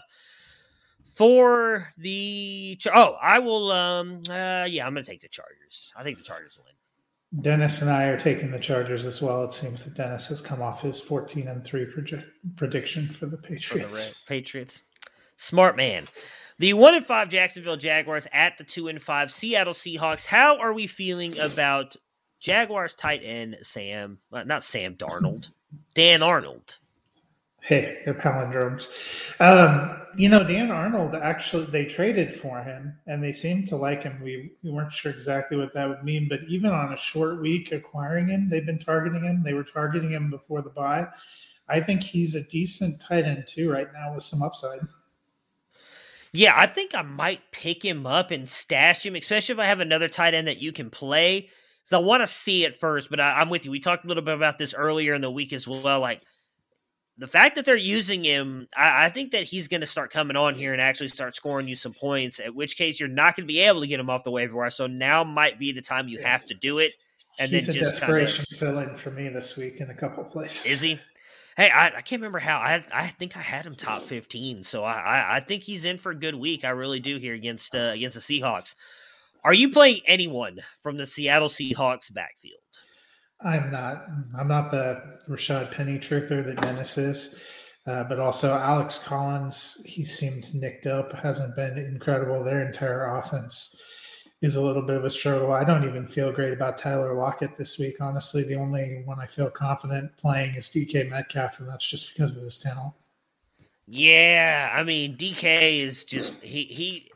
For 1.17 1.91
the 1.97 2.79
oh, 2.93 3.17
I 3.19 3.39
will. 3.39 3.71
Um, 3.71 4.21
uh, 4.29 4.65
yeah, 4.65 4.85
I'm 4.85 4.93
gonna 4.93 5.03
take 5.03 5.21
the 5.21 5.27
Chargers. 5.27 5.91
I 5.97 6.03
think 6.03 6.17
the 6.17 6.23
Chargers 6.23 6.59
win. 6.63 7.41
Dennis 7.41 7.81
and 7.81 7.89
I 7.89 8.05
are 8.05 8.19
taking 8.19 8.51
the 8.51 8.59
Chargers 8.59 9.05
as 9.05 9.21
well. 9.21 9.43
It 9.43 9.51
seems 9.51 9.83
that 9.83 9.95
Dennis 9.95 10.27
has 10.29 10.41
come 10.41 10.61
off 10.61 10.81
his 10.81 10.99
14 11.01 11.47
and 11.47 11.65
3 11.65 11.85
proje- 11.85 12.23
prediction 12.55 13.07
for 13.09 13.25
the 13.25 13.35
for 13.35 13.41
the 13.41 13.55
Patriots. 13.55 14.23
Patriots. 14.25 14.81
Smart 15.35 15.75
man. 15.75 16.07
The 16.59 16.73
one 16.73 16.95
and 16.95 17.05
five 17.05 17.29
Jacksonville 17.29 17.77
Jaguars 17.77 18.27
at 18.31 18.57
the 18.57 18.63
two 18.63 18.87
and 18.87 19.01
five 19.01 19.31
Seattle 19.31 19.73
Seahawks. 19.73 20.25
How 20.25 20.57
are 20.57 20.73
we 20.73 20.87
feeling 20.87 21.37
about 21.39 21.95
Jaguars 22.39 22.95
tight 22.95 23.21
end 23.23 23.57
Sam? 23.61 24.19
Uh, 24.31 24.43
not 24.43 24.63
Sam 24.63 24.95
Darnold, 24.95 25.49
Dan 25.93 26.23
Arnold. 26.23 26.77
Hey, 27.67 28.01
they're 28.05 28.13
palindromes. 28.13 28.87
Um, 29.41 29.99
you 30.15 30.29
know, 30.29 30.41
Dan 30.41 30.71
Arnold 30.71 31.15
actually, 31.15 31.65
they 31.65 31.83
traded 31.83 32.33
for 32.33 32.61
him 32.61 32.97
and 33.07 33.21
they 33.21 33.33
seemed 33.33 33.67
to 33.67 33.75
like 33.75 34.03
him. 34.03 34.21
We, 34.23 34.53
we 34.63 34.71
weren't 34.71 34.93
sure 34.93 35.11
exactly 35.11 35.57
what 35.57 35.73
that 35.73 35.89
would 35.89 36.01
mean, 36.01 36.29
but 36.29 36.39
even 36.47 36.71
on 36.71 36.93
a 36.93 36.97
short 36.97 37.41
week 37.41 37.73
acquiring 37.73 38.29
him, 38.29 38.47
they've 38.49 38.65
been 38.65 38.79
targeting 38.79 39.21
him. 39.21 39.43
They 39.43 39.51
were 39.51 39.65
targeting 39.65 40.11
him 40.11 40.29
before 40.29 40.61
the 40.61 40.69
bye. 40.69 41.07
I 41.67 41.81
think 41.81 42.03
he's 42.03 42.35
a 42.35 42.43
decent 42.43 43.01
tight 43.01 43.25
end 43.25 43.45
too 43.45 43.69
right 43.69 43.91
now 43.91 44.13
with 44.13 44.23
some 44.23 44.41
upside. 44.41 44.79
Yeah, 46.31 46.53
I 46.55 46.67
think 46.67 46.95
I 46.95 47.01
might 47.01 47.51
pick 47.51 47.83
him 47.83 48.07
up 48.07 48.31
and 48.31 48.47
stash 48.47 49.05
him, 49.05 49.15
especially 49.15 49.53
if 49.53 49.59
I 49.59 49.65
have 49.65 49.81
another 49.81 50.07
tight 50.07 50.33
end 50.33 50.47
that 50.47 50.61
you 50.61 50.71
can 50.71 50.89
play. 50.89 51.49
So 51.83 51.99
I 51.99 52.01
want 52.01 52.21
to 52.21 52.27
see 52.27 52.63
it 52.63 52.79
first, 52.79 53.09
but 53.09 53.19
I, 53.19 53.41
I'm 53.41 53.49
with 53.49 53.65
you. 53.65 53.71
We 53.71 53.81
talked 53.81 54.05
a 54.05 54.07
little 54.07 54.23
bit 54.23 54.35
about 54.35 54.57
this 54.57 54.73
earlier 54.73 55.13
in 55.13 55.21
the 55.21 55.29
week 55.29 55.51
as 55.51 55.67
well. 55.67 55.99
Like 55.99 56.21
the 57.17 57.27
fact 57.27 57.55
that 57.55 57.65
they're 57.65 57.75
using 57.75 58.23
him, 58.23 58.67
I, 58.75 59.05
I 59.05 59.09
think 59.09 59.31
that 59.31 59.43
he's 59.43 59.67
going 59.67 59.81
to 59.81 59.87
start 59.87 60.11
coming 60.11 60.37
on 60.37 60.53
here 60.53 60.73
and 60.73 60.81
actually 60.81 61.07
start 61.07 61.35
scoring 61.35 61.67
you 61.67 61.75
some 61.75 61.93
points. 61.93 62.39
At 62.39 62.53
which 62.53 62.77
case, 62.77 62.99
you're 62.99 63.09
not 63.09 63.35
going 63.35 63.47
to 63.47 63.51
be 63.51 63.59
able 63.59 63.81
to 63.81 63.87
get 63.87 63.99
him 63.99 64.09
off 64.09 64.23
the 64.23 64.31
waiver 64.31 64.55
wire. 64.55 64.69
So 64.69 64.87
now 64.87 65.23
might 65.23 65.57
be 65.57 65.71
the 65.71 65.81
time 65.81 66.07
you 66.07 66.21
have 66.21 66.45
to 66.47 66.53
do 66.53 66.79
it. 66.79 66.93
And 67.39 67.51
he's 67.51 67.67
then 67.67 67.75
a 67.75 67.79
just 67.79 67.99
desperation 67.99 68.45
fill 68.57 68.79
in 68.79 68.95
for 68.95 69.11
me 69.11 69.29
this 69.29 69.55
week 69.57 69.79
in 69.79 69.89
a 69.89 69.93
couple 69.93 70.23
places. 70.23 70.71
is 70.71 70.81
he? 70.81 70.99
Hey, 71.55 71.69
I, 71.69 71.87
I 71.87 72.01
can't 72.01 72.21
remember 72.21 72.39
how. 72.39 72.57
I 72.57 72.83
I 72.93 73.07
think 73.07 73.35
I 73.35 73.41
had 73.41 73.65
him 73.65 73.75
top 73.75 74.01
fifteen, 74.01 74.63
so 74.63 74.83
I, 74.83 74.93
I 74.93 75.37
I 75.37 75.39
think 75.39 75.63
he's 75.63 75.85
in 75.85 75.97
for 75.97 76.11
a 76.11 76.15
good 76.15 76.35
week. 76.35 76.63
I 76.63 76.69
really 76.69 76.99
do 76.99 77.17
here 77.17 77.33
against 77.33 77.75
uh, 77.75 77.91
against 77.93 78.15
the 78.15 78.21
Seahawks. 78.21 78.75
Are 79.43 79.53
you 79.53 79.69
playing 79.69 80.01
anyone 80.05 80.59
from 80.81 80.97
the 80.97 81.05
Seattle 81.05 81.47
Seahawks 81.47 82.13
backfield? 82.13 82.59
I'm 83.41 83.71
not. 83.71 84.07
I'm 84.37 84.47
not 84.47 84.71
the 84.71 85.19
Rashaad 85.29 85.71
Penny 85.71 85.99
truther 85.99 86.43
that 86.43 86.61
Dennis 86.61 86.97
is. 86.97 87.39
Uh, 87.85 88.03
but 88.03 88.19
also 88.19 88.53
Alex 88.53 88.99
Collins, 88.99 89.81
he 89.85 90.03
seemed 90.03 90.53
nicked 90.53 90.87
up, 90.87 91.13
hasn't 91.13 91.55
been 91.55 91.77
incredible. 91.77 92.43
Their 92.43 92.65
entire 92.65 93.15
offense 93.15 93.79
is 94.41 94.57
a 94.57 94.61
little 94.61 94.81
bit 94.81 94.97
of 94.97 95.05
a 95.05 95.09
struggle. 95.09 95.53
I 95.53 95.63
don't 95.63 95.85
even 95.85 96.05
feel 96.05 96.33
great 96.33 96.51
about 96.51 96.77
Tyler 96.77 97.13
Lockett 97.13 97.55
this 97.55 97.79
week. 97.79 97.95
Honestly, 98.01 98.43
the 98.43 98.55
only 98.55 99.03
one 99.05 99.21
I 99.21 99.25
feel 99.25 99.49
confident 99.49 100.15
playing 100.17 100.55
is 100.55 100.69
DK 100.69 101.09
Metcalf, 101.09 101.59
and 101.59 101.69
that's 101.69 101.89
just 101.89 102.13
because 102.13 102.35
of 102.35 102.43
his 102.43 102.59
talent. 102.59 102.93
Yeah, 103.87 104.69
I 104.73 104.83
mean 104.83 105.15
DK 105.15 105.81
is 105.81 106.03
just 106.03 106.43
he 106.43 106.65
he 106.65 107.09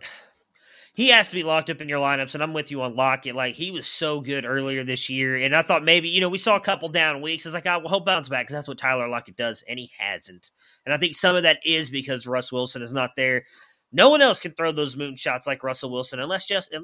he 0.94 1.08
has 1.10 1.30
to 1.30 1.34
be 1.34 1.44
locked 1.44 1.70
up 1.70 1.80
in 1.80 1.88
your 1.88 2.02
lineups, 2.02 2.34
and 2.34 2.44
I'm 2.44 2.54
with 2.54 2.70
you 2.70 2.82
on 2.82 2.96
Lockett. 2.96 3.36
Like 3.36 3.56
he 3.56 3.72
was 3.72 3.88
so 3.88 4.20
good 4.20 4.46
earlier 4.46 4.84
this 4.84 5.10
year, 5.10 5.38
and 5.38 5.56
I 5.56 5.62
thought 5.62 5.86
maybe 5.86 6.10
you 6.10 6.20
know 6.20 6.30
we 6.30 6.38
saw 6.38 6.58
a 6.58 6.62
couple 6.62 6.90
down 6.90 7.22
weeks. 7.22 7.46
It's 7.46 7.56
like 7.56 7.66
I 7.66 7.80
hope 7.80 8.06
bounce 8.06 8.28
back 8.28 8.46
because 8.46 8.56
that's 8.56 8.68
what 8.68 8.78
Tyler 8.78 9.08
Lockett 9.08 9.38
does, 9.38 9.64
and 9.70 9.80
he 9.80 9.90
hasn't. 9.98 10.52
And 10.86 10.94
I 10.94 10.98
think 10.98 11.16
some 11.16 11.36
of 11.36 11.44
that 11.44 11.60
is 11.66 11.90
because 11.90 12.28
Russ 12.28 12.52
Wilson 12.52 12.82
is 12.82 12.94
not 12.94 13.12
there. 13.16 13.46
No 13.94 14.10
one 14.10 14.22
else 14.22 14.40
can 14.40 14.54
throw 14.54 14.72
those 14.72 14.96
moon 14.96 15.16
shots 15.16 15.48
like 15.48 15.64
Russell 15.64 15.92
Wilson 15.92 16.20
unless 16.20 16.48
just 16.48 16.74
uh, 16.74 16.80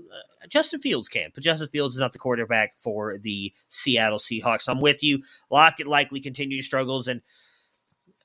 Justin 0.50 0.80
Fields 0.80 1.08
can. 1.08 1.30
But 1.34 1.44
Justin 1.44 1.70
Fields 1.70 1.96
is 1.96 2.02
not 2.02 2.12
the 2.12 2.20
quarterback 2.20 2.74
for 2.78 3.18
the 3.18 3.54
Seattle 3.70 4.20
Seahawks. 4.20 4.64
So 4.64 4.74
I'm 4.74 4.82
with 4.82 5.04
you. 5.04 5.22
Lockett 5.50 5.88
likely 5.88 6.20
continue 6.20 6.62
struggles 6.62 7.08
and 7.08 7.22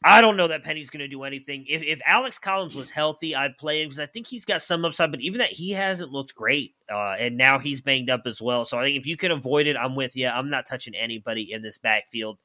I 0.04 0.20
don't 0.20 0.36
know 0.36 0.48
that 0.48 0.64
Penny's 0.64 0.90
going 0.90 1.00
to 1.00 1.08
do 1.08 1.22
anything. 1.24 1.66
If, 1.68 1.82
if 1.82 2.00
Alex 2.06 2.38
Collins 2.38 2.74
was 2.74 2.90
healthy, 2.90 3.34
I'd 3.34 3.56
play 3.58 3.82
him 3.82 3.88
because 3.88 4.00
I 4.00 4.06
think 4.06 4.26
he's 4.26 4.44
got 4.44 4.62
some 4.62 4.84
upside. 4.84 5.10
But 5.10 5.20
even 5.20 5.38
that, 5.38 5.52
he 5.52 5.70
hasn't 5.70 6.10
looked 6.10 6.34
great, 6.34 6.74
uh, 6.90 7.16
and 7.18 7.36
now 7.36 7.58
he's 7.58 7.80
banged 7.80 8.10
up 8.10 8.22
as 8.26 8.40
well. 8.40 8.64
So 8.64 8.78
I 8.78 8.84
think 8.84 8.96
if 8.96 9.06
you 9.06 9.16
can 9.16 9.30
avoid 9.30 9.66
it, 9.66 9.76
I'm 9.76 9.94
with 9.94 10.16
you. 10.16 10.28
I'm 10.28 10.50
not 10.50 10.66
touching 10.66 10.94
anybody 10.94 11.52
in 11.52 11.62
this 11.62 11.78
backfield. 11.78 12.38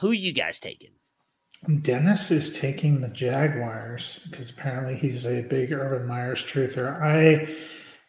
Who 0.00 0.12
you 0.12 0.32
guys 0.32 0.58
taking? 0.58 0.92
Dennis 1.82 2.30
is 2.30 2.58
taking 2.58 3.00
the 3.00 3.10
Jaguars 3.10 4.26
because 4.30 4.50
apparently 4.50 4.96
he's 4.96 5.26
a 5.26 5.42
big 5.42 5.72
Urban 5.72 6.06
Meyers 6.06 6.42
truther. 6.42 7.00
I 7.02 7.54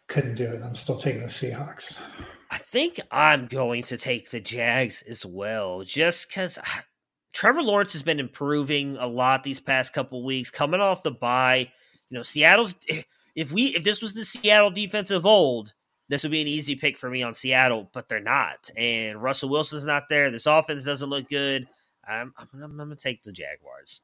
couldn't 0.06 0.36
do 0.36 0.44
it. 0.44 0.62
I'm 0.62 0.74
still 0.74 0.96
taking 0.96 1.20
the 1.20 1.26
Seahawks. 1.28 2.02
I 2.50 2.58
think 2.58 3.00
I'm 3.10 3.46
going 3.46 3.82
to 3.84 3.96
take 3.96 4.30
the 4.30 4.40
Jags 4.40 5.02
as 5.08 5.24
well, 5.24 5.84
just 5.84 6.28
because 6.28 6.58
Trevor 7.32 7.62
Lawrence 7.62 7.92
has 7.94 8.02
been 8.02 8.20
improving 8.20 8.96
a 8.98 9.06
lot 9.06 9.42
these 9.42 9.60
past 9.60 9.92
couple 9.92 10.22
weeks, 10.24 10.50
coming 10.50 10.80
off 10.80 11.02
the 11.02 11.10
bye. 11.10 11.70
You 12.10 12.18
know, 12.18 12.22
Seattle's 12.22 12.74
if 13.34 13.52
we 13.52 13.66
if 13.74 13.84
this 13.84 14.02
was 14.02 14.14
the 14.14 14.24
Seattle 14.24 14.70
defense 14.70 15.10
of 15.10 15.26
old, 15.26 15.72
this 16.08 16.22
would 16.22 16.32
be 16.32 16.42
an 16.42 16.48
easy 16.48 16.76
pick 16.76 16.98
for 16.98 17.08
me 17.08 17.22
on 17.22 17.34
Seattle, 17.34 17.88
but 17.92 18.08
they're 18.08 18.20
not. 18.20 18.68
And 18.76 19.22
Russell 19.22 19.48
Wilson's 19.48 19.86
not 19.86 20.08
there. 20.08 20.30
This 20.30 20.46
offense 20.46 20.84
doesn't 20.84 21.08
look 21.08 21.28
good. 21.28 21.66
I'm, 22.06 22.34
I'm, 22.36 22.48
I'm 22.62 22.76
going 22.76 22.90
to 22.90 22.96
take 22.96 23.22
the 23.22 23.32
Jaguars. 23.32 24.02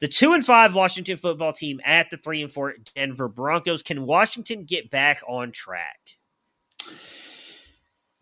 The 0.00 0.08
two 0.08 0.32
and 0.32 0.44
five 0.44 0.74
Washington 0.74 1.16
football 1.16 1.52
team 1.52 1.80
at 1.84 2.10
the 2.10 2.16
three 2.16 2.42
and 2.42 2.50
four 2.50 2.74
Denver 2.94 3.28
Broncos. 3.28 3.82
Can 3.82 4.04
Washington 4.04 4.64
get 4.64 4.90
back 4.90 5.22
on 5.28 5.52
track? 5.52 6.16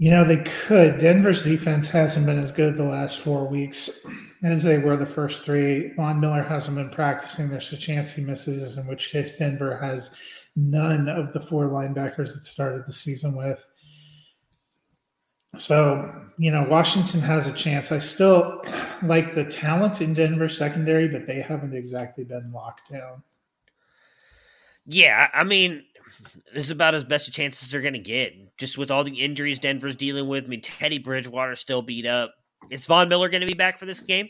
You 0.02 0.10
know, 0.10 0.24
they 0.24 0.38
could. 0.38 0.98
Denver's 0.98 1.44
defense 1.44 1.88
hasn't 1.88 2.26
been 2.26 2.40
as 2.40 2.50
good 2.50 2.76
the 2.76 2.82
last 2.82 3.20
four 3.20 3.46
weeks 3.46 4.04
as 4.42 4.64
they 4.64 4.78
were 4.78 4.96
the 4.96 5.06
first 5.06 5.44
three. 5.44 5.94
Von 5.94 6.18
Miller 6.18 6.42
hasn't 6.42 6.76
been 6.76 6.90
practicing. 6.90 7.48
There's 7.48 7.72
a 7.72 7.76
chance 7.76 8.12
he 8.12 8.24
misses, 8.24 8.76
in 8.76 8.88
which 8.88 9.12
case 9.12 9.36
Denver 9.36 9.76
has 9.76 10.10
none 10.56 11.08
of 11.08 11.32
the 11.32 11.38
four 11.38 11.68
linebackers 11.68 12.34
that 12.34 12.42
started 12.42 12.84
the 12.84 12.92
season 12.92 13.36
with. 13.36 13.64
So, 15.56 16.12
you 16.36 16.50
know, 16.50 16.64
Washington 16.64 17.20
has 17.20 17.46
a 17.46 17.52
chance. 17.52 17.92
I 17.92 17.98
still 17.98 18.60
like 19.04 19.36
the 19.36 19.44
talent 19.44 20.00
in 20.00 20.14
Denver 20.14 20.48
secondary, 20.48 21.06
but 21.06 21.28
they 21.28 21.40
haven't 21.40 21.76
exactly 21.76 22.24
been 22.24 22.50
locked 22.50 22.90
down. 22.90 23.22
Yeah, 24.84 25.28
I 25.32 25.44
mean, 25.44 25.84
this 26.52 26.64
is 26.64 26.70
about 26.72 26.96
as 26.96 27.04
best 27.04 27.28
a 27.28 27.30
chance 27.30 27.62
as 27.62 27.70
they're 27.70 27.80
going 27.80 27.92
to 27.92 28.00
get. 28.00 28.51
Just 28.62 28.78
with 28.78 28.92
all 28.92 29.02
the 29.02 29.20
injuries 29.20 29.58
Denver's 29.58 29.96
dealing 29.96 30.28
with. 30.28 30.44
I 30.44 30.46
mean, 30.46 30.60
Teddy 30.60 30.98
Bridgewater 30.98 31.56
still 31.56 31.82
beat 31.82 32.06
up. 32.06 32.32
Is 32.70 32.86
Von 32.86 33.08
Miller 33.08 33.28
going 33.28 33.40
to 33.40 33.46
be 33.48 33.54
back 33.54 33.76
for 33.76 33.86
this 33.86 33.98
game? 33.98 34.28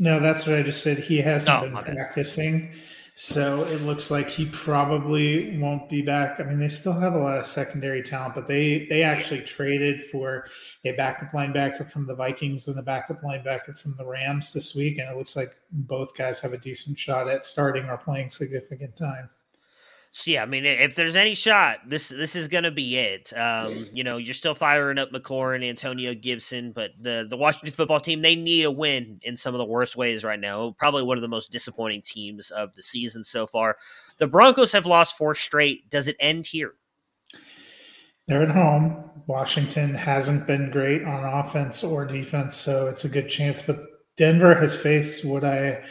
No, 0.00 0.18
that's 0.18 0.44
what 0.44 0.56
I 0.56 0.62
just 0.62 0.82
said. 0.82 0.98
He 0.98 1.18
hasn't 1.18 1.56
oh, 1.56 1.62
been 1.62 1.94
practicing. 1.94 2.72
So 3.14 3.62
it 3.66 3.80
looks 3.82 4.10
like 4.10 4.28
he 4.28 4.46
probably 4.46 5.56
won't 5.56 5.88
be 5.88 6.02
back. 6.02 6.40
I 6.40 6.42
mean, 6.42 6.58
they 6.58 6.66
still 6.66 6.98
have 6.98 7.14
a 7.14 7.18
lot 7.18 7.38
of 7.38 7.46
secondary 7.46 8.02
talent, 8.02 8.34
but 8.34 8.48
they 8.48 8.86
they 8.86 9.04
actually 9.04 9.42
traded 9.42 10.02
for 10.02 10.48
a 10.84 10.90
backup 10.96 11.30
linebacker 11.30 11.88
from 11.88 12.06
the 12.06 12.16
Vikings 12.16 12.66
and 12.66 12.76
a 12.76 12.82
backup 12.82 13.20
linebacker 13.22 13.78
from 13.78 13.94
the 13.96 14.04
Rams 14.04 14.52
this 14.52 14.74
week, 14.74 14.98
and 14.98 15.08
it 15.08 15.16
looks 15.16 15.36
like 15.36 15.54
both 15.70 16.16
guys 16.16 16.40
have 16.40 16.54
a 16.54 16.58
decent 16.58 16.98
shot 16.98 17.28
at 17.28 17.44
starting 17.44 17.84
or 17.88 17.98
playing 17.98 18.30
significant 18.30 18.96
time. 18.96 19.30
So 20.12 20.30
yeah, 20.30 20.42
I 20.42 20.46
mean, 20.46 20.64
if 20.64 20.94
there's 20.94 21.16
any 21.16 21.34
shot, 21.34 21.78
this 21.86 22.08
this 22.08 22.34
is 22.34 22.48
gonna 22.48 22.70
be 22.70 22.96
it. 22.96 23.32
Um, 23.36 23.72
you 23.92 24.02
know, 24.02 24.16
you're 24.16 24.34
still 24.34 24.54
firing 24.54 24.98
up 24.98 25.10
McLaurin, 25.10 25.68
Antonio 25.68 26.14
Gibson, 26.14 26.72
but 26.72 26.90
the 26.98 27.26
the 27.28 27.36
Washington 27.36 27.72
football 27.72 28.00
team 28.00 28.22
they 28.22 28.34
need 28.34 28.64
a 28.64 28.70
win 28.70 29.20
in 29.22 29.36
some 29.36 29.54
of 29.54 29.58
the 29.58 29.64
worst 29.64 29.96
ways 29.96 30.24
right 30.24 30.40
now. 30.40 30.74
Probably 30.78 31.02
one 31.02 31.18
of 31.18 31.22
the 31.22 31.28
most 31.28 31.52
disappointing 31.52 32.02
teams 32.02 32.50
of 32.50 32.72
the 32.74 32.82
season 32.82 33.22
so 33.22 33.46
far. 33.46 33.76
The 34.16 34.26
Broncos 34.26 34.72
have 34.72 34.86
lost 34.86 35.16
four 35.16 35.34
straight. 35.34 35.88
Does 35.90 36.08
it 36.08 36.16
end 36.20 36.46
here? 36.46 36.74
They're 38.26 38.42
at 38.42 38.50
home. 38.50 39.22
Washington 39.26 39.94
hasn't 39.94 40.46
been 40.46 40.70
great 40.70 41.02
on 41.04 41.24
offense 41.24 41.84
or 41.84 42.06
defense, 42.06 42.56
so 42.56 42.86
it's 42.86 43.04
a 43.04 43.08
good 43.08 43.28
chance. 43.28 43.62
But 43.62 43.78
Denver 44.16 44.54
has 44.54 44.76
faced 44.76 45.24
what 45.24 45.44
I 45.44 45.82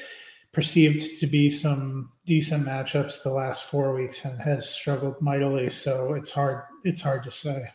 perceived 0.54 1.20
to 1.20 1.28
be 1.28 1.50
some 1.50 2.12
decent 2.26 2.66
matchups 2.66 3.24
the 3.24 3.32
last 3.32 3.64
four 3.64 3.94
weeks 3.94 4.26
and 4.26 4.40
has 4.42 4.70
struggled 4.70 5.22
mightily. 5.22 5.70
So 5.70 6.14
it's 6.14 6.32
hard. 6.32 6.64
It's 6.84 7.02
hard 7.02 7.24
to 7.24 7.32
say. 7.32 7.72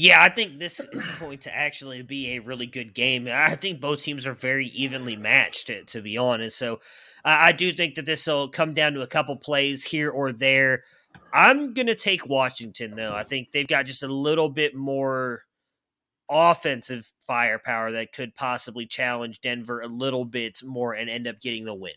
Yeah, 0.00 0.22
I 0.22 0.28
think 0.28 0.60
this 0.60 0.78
is 0.78 1.06
going 1.18 1.38
to 1.38 1.52
actually 1.54 2.02
be 2.02 2.36
a 2.36 2.38
really 2.38 2.66
good 2.66 2.94
game. 2.94 3.26
I 3.28 3.56
think 3.56 3.80
both 3.80 4.02
teams 4.02 4.28
are 4.28 4.34
very 4.34 4.68
evenly 4.68 5.16
matched, 5.16 5.66
to, 5.66 5.82
to 5.86 6.00
be 6.00 6.16
honest. 6.16 6.56
So 6.56 6.78
I 7.24 7.50
do 7.50 7.72
think 7.72 7.96
that 7.96 8.06
this 8.06 8.24
will 8.26 8.48
come 8.48 8.74
down 8.74 8.92
to 8.92 9.02
a 9.02 9.08
couple 9.08 9.34
plays 9.34 9.82
here 9.82 10.08
or 10.08 10.32
there. 10.32 10.84
I'm 11.34 11.74
going 11.74 11.88
to 11.88 11.96
take 11.96 12.28
Washington, 12.28 12.94
though. 12.94 13.12
I 13.12 13.24
think 13.24 13.50
they've 13.50 13.66
got 13.66 13.86
just 13.86 14.04
a 14.04 14.08
little 14.08 14.48
bit 14.48 14.72
more 14.74 15.42
offensive 16.30 17.12
firepower 17.26 17.92
that 17.92 18.12
could 18.12 18.34
possibly 18.34 18.86
challenge 18.86 19.40
Denver 19.40 19.80
a 19.80 19.86
little 19.86 20.24
bit 20.24 20.62
more 20.62 20.92
and 20.92 21.08
end 21.08 21.26
up 21.26 21.40
getting 21.40 21.64
the 21.64 21.74
win. 21.74 21.92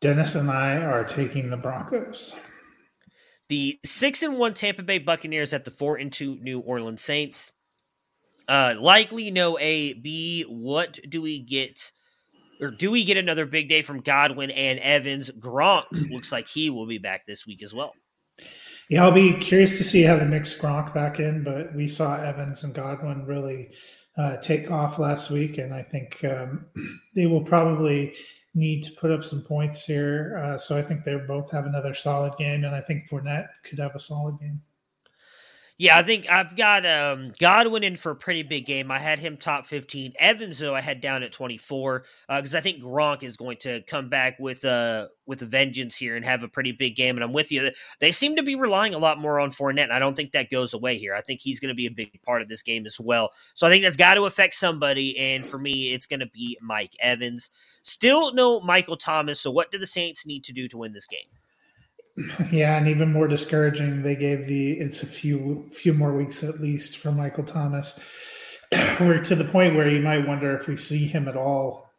Dennis 0.00 0.34
and 0.34 0.50
I 0.50 0.78
are 0.78 1.04
taking 1.04 1.50
the 1.50 1.56
Broncos. 1.56 2.34
The 3.48 3.78
six 3.84 4.22
and 4.22 4.38
one 4.38 4.54
Tampa 4.54 4.82
Bay 4.82 4.98
Buccaneers 4.98 5.52
at 5.52 5.64
the 5.64 5.70
four 5.70 5.96
and 5.96 6.12
two 6.12 6.36
New 6.40 6.60
Orleans 6.60 7.02
Saints. 7.02 7.52
Uh, 8.48 8.74
likely 8.78 9.30
no 9.30 9.58
A. 9.58 9.94
B. 9.94 10.42
What 10.42 10.98
do 11.08 11.22
we 11.22 11.38
get? 11.38 11.92
Or 12.60 12.70
do 12.70 12.90
we 12.90 13.04
get 13.04 13.16
another 13.16 13.46
big 13.46 13.68
day 13.68 13.82
from 13.82 14.00
Godwin 14.00 14.50
and 14.50 14.78
Evans? 14.78 15.30
Gronk 15.30 15.84
looks 16.10 16.30
like 16.30 16.48
he 16.48 16.70
will 16.70 16.86
be 16.86 16.98
back 16.98 17.26
this 17.26 17.46
week 17.46 17.62
as 17.62 17.74
well. 17.74 17.92
Yeah, 18.90 19.04
I'll 19.04 19.12
be 19.12 19.32
curious 19.32 19.78
to 19.78 19.84
see 19.84 20.02
how 20.02 20.16
they 20.16 20.26
mix 20.26 20.58
Gronk 20.60 20.92
back 20.92 21.18
in, 21.18 21.42
but 21.42 21.74
we 21.74 21.86
saw 21.86 22.16
Evans 22.16 22.64
and 22.64 22.74
Godwin 22.74 23.24
really 23.24 23.70
uh, 24.16 24.36
take 24.38 24.70
off 24.70 24.98
last 24.98 25.30
week, 25.30 25.58
and 25.58 25.72
I 25.72 25.82
think 25.82 26.22
um, 26.24 26.66
they 27.14 27.26
will 27.26 27.42
probably 27.42 28.14
need 28.54 28.82
to 28.84 28.92
put 28.92 29.10
up 29.10 29.24
some 29.24 29.42
points 29.42 29.84
here. 29.84 30.38
Uh, 30.42 30.58
so 30.58 30.76
I 30.76 30.82
think 30.82 31.04
they 31.04 31.16
both 31.16 31.50
have 31.50 31.66
another 31.66 31.94
solid 31.94 32.36
game, 32.36 32.64
and 32.64 32.74
I 32.74 32.80
think 32.80 33.08
Fournette 33.08 33.48
could 33.64 33.78
have 33.78 33.94
a 33.94 33.98
solid 33.98 34.38
game. 34.38 34.60
Yeah, 35.76 35.98
I 35.98 36.04
think 36.04 36.30
I've 36.30 36.56
got 36.56 36.86
um, 36.86 37.32
Godwin 37.40 37.82
in 37.82 37.96
for 37.96 38.12
a 38.12 38.16
pretty 38.16 38.44
big 38.44 38.64
game. 38.64 38.92
I 38.92 39.00
had 39.00 39.18
him 39.18 39.36
top 39.36 39.66
15. 39.66 40.12
Evans, 40.20 40.60
though, 40.60 40.72
I 40.72 40.80
had 40.80 41.00
down 41.00 41.24
at 41.24 41.32
24 41.32 42.04
because 42.28 42.54
uh, 42.54 42.58
I 42.58 42.60
think 42.60 42.80
Gronk 42.80 43.24
is 43.24 43.36
going 43.36 43.56
to 43.62 43.82
come 43.82 44.08
back 44.08 44.38
with 44.38 44.62
a, 44.62 45.08
with 45.26 45.42
a 45.42 45.46
vengeance 45.46 45.96
here 45.96 46.14
and 46.14 46.24
have 46.24 46.44
a 46.44 46.48
pretty 46.48 46.70
big 46.70 46.94
game. 46.94 47.16
And 47.16 47.24
I'm 47.24 47.32
with 47.32 47.50
you. 47.50 47.72
They 47.98 48.12
seem 48.12 48.36
to 48.36 48.44
be 48.44 48.54
relying 48.54 48.94
a 48.94 48.98
lot 48.98 49.18
more 49.18 49.40
on 49.40 49.50
Fournette, 49.50 49.82
and 49.82 49.92
I 49.92 49.98
don't 49.98 50.14
think 50.14 50.30
that 50.30 50.48
goes 50.48 50.74
away 50.74 50.96
here. 50.96 51.12
I 51.12 51.22
think 51.22 51.40
he's 51.40 51.58
going 51.58 51.70
to 51.70 51.74
be 51.74 51.86
a 51.86 51.90
big 51.90 52.22
part 52.22 52.40
of 52.40 52.48
this 52.48 52.62
game 52.62 52.86
as 52.86 53.00
well. 53.00 53.32
So 53.54 53.66
I 53.66 53.70
think 53.70 53.82
that's 53.82 53.96
got 53.96 54.14
to 54.14 54.26
affect 54.26 54.54
somebody. 54.54 55.18
And 55.18 55.44
for 55.44 55.58
me, 55.58 55.92
it's 55.92 56.06
going 56.06 56.20
to 56.20 56.26
be 56.26 56.56
Mike 56.62 56.94
Evans. 57.00 57.50
Still 57.82 58.32
no 58.32 58.60
Michael 58.60 58.96
Thomas. 58.96 59.40
So 59.40 59.50
what 59.50 59.72
do 59.72 59.78
the 59.78 59.88
Saints 59.88 60.24
need 60.24 60.44
to 60.44 60.52
do 60.52 60.68
to 60.68 60.78
win 60.78 60.92
this 60.92 61.06
game? 61.06 61.26
Yeah, 62.52 62.76
and 62.76 62.86
even 62.86 63.12
more 63.12 63.26
discouraging, 63.26 64.02
they 64.02 64.14
gave 64.14 64.46
the 64.46 64.72
it's 64.72 65.02
a 65.02 65.06
few 65.06 65.68
few 65.72 65.92
more 65.92 66.12
weeks 66.16 66.44
at 66.44 66.60
least 66.60 66.98
for 66.98 67.10
Michael 67.10 67.44
Thomas. 67.44 67.98
We're 69.00 69.22
to 69.24 69.34
the 69.34 69.44
point 69.44 69.74
where 69.74 69.88
you 69.88 70.00
might 70.00 70.26
wonder 70.26 70.56
if 70.56 70.68
we 70.68 70.76
see 70.76 71.06
him 71.06 71.26
at 71.26 71.36
all 71.36 71.90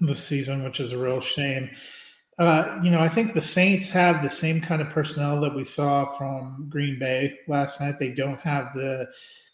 this 0.00 0.22
season, 0.22 0.62
which 0.62 0.78
is 0.78 0.92
a 0.92 0.98
real 0.98 1.20
shame. 1.20 1.70
Uh, 2.38 2.78
you 2.82 2.90
know, 2.90 3.00
I 3.00 3.08
think 3.08 3.34
the 3.34 3.42
Saints 3.42 3.90
have 3.90 4.22
the 4.22 4.30
same 4.30 4.60
kind 4.60 4.80
of 4.80 4.88
personnel 4.90 5.40
that 5.42 5.54
we 5.54 5.64
saw 5.64 6.06
from 6.06 6.66
Green 6.70 6.98
Bay 6.98 7.36
last 7.48 7.80
night. 7.80 7.98
They 7.98 8.12
don't 8.12 8.40
have 8.40 8.72
the 8.74 9.08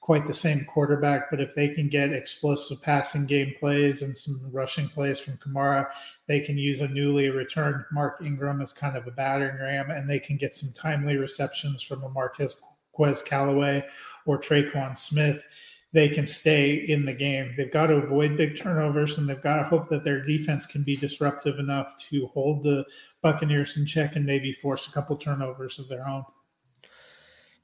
quite 0.06 0.24
the 0.24 0.32
same 0.32 0.64
quarterback, 0.66 1.28
but 1.32 1.40
if 1.40 1.52
they 1.56 1.66
can 1.66 1.88
get 1.88 2.12
explosive 2.12 2.80
passing 2.80 3.26
game 3.26 3.52
plays 3.58 4.02
and 4.02 4.16
some 4.16 4.40
rushing 4.52 4.88
plays 4.88 5.18
from 5.18 5.36
Kamara, 5.38 5.90
they 6.28 6.38
can 6.38 6.56
use 6.56 6.80
a 6.80 6.86
newly 6.86 7.28
returned 7.28 7.84
Mark 7.90 8.22
Ingram 8.22 8.62
as 8.62 8.72
kind 8.72 8.96
of 8.96 9.08
a 9.08 9.10
battering 9.10 9.60
ram, 9.60 9.90
and 9.90 10.08
they 10.08 10.20
can 10.20 10.36
get 10.36 10.54
some 10.54 10.72
timely 10.74 11.16
receptions 11.16 11.82
from 11.82 12.04
a 12.04 12.08
Marquez 12.08 12.62
Quez 12.96 13.24
Callaway 13.24 13.84
or 14.26 14.38
Tre'Quan 14.40 14.96
Smith. 14.96 15.44
They 15.92 16.08
can 16.08 16.28
stay 16.28 16.74
in 16.74 17.04
the 17.04 17.12
game. 17.12 17.54
They've 17.56 17.72
got 17.72 17.88
to 17.88 17.94
avoid 17.94 18.36
big 18.36 18.56
turnovers, 18.56 19.18
and 19.18 19.28
they've 19.28 19.42
got 19.42 19.56
to 19.56 19.64
hope 19.64 19.88
that 19.88 20.04
their 20.04 20.24
defense 20.24 20.66
can 20.66 20.84
be 20.84 20.96
disruptive 20.96 21.58
enough 21.58 21.96
to 22.10 22.26
hold 22.28 22.62
the 22.62 22.84
Buccaneers 23.22 23.76
in 23.76 23.84
check 23.84 24.14
and 24.14 24.24
maybe 24.24 24.52
force 24.52 24.86
a 24.86 24.92
couple 24.92 25.16
turnovers 25.16 25.80
of 25.80 25.88
their 25.88 26.06
own. 26.06 26.24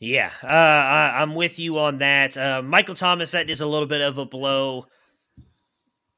Yeah, 0.02 0.32
uh, 0.42 0.46
I, 0.48 1.22
am 1.22 1.36
with 1.36 1.60
you 1.60 1.78
on 1.78 1.98
that. 1.98 2.36
Uh, 2.36 2.60
Michael 2.60 2.96
Thomas, 2.96 3.30
that 3.30 3.48
is 3.48 3.60
a 3.60 3.66
little 3.68 3.86
bit 3.86 4.00
of 4.00 4.18
a 4.18 4.24
blow. 4.24 4.86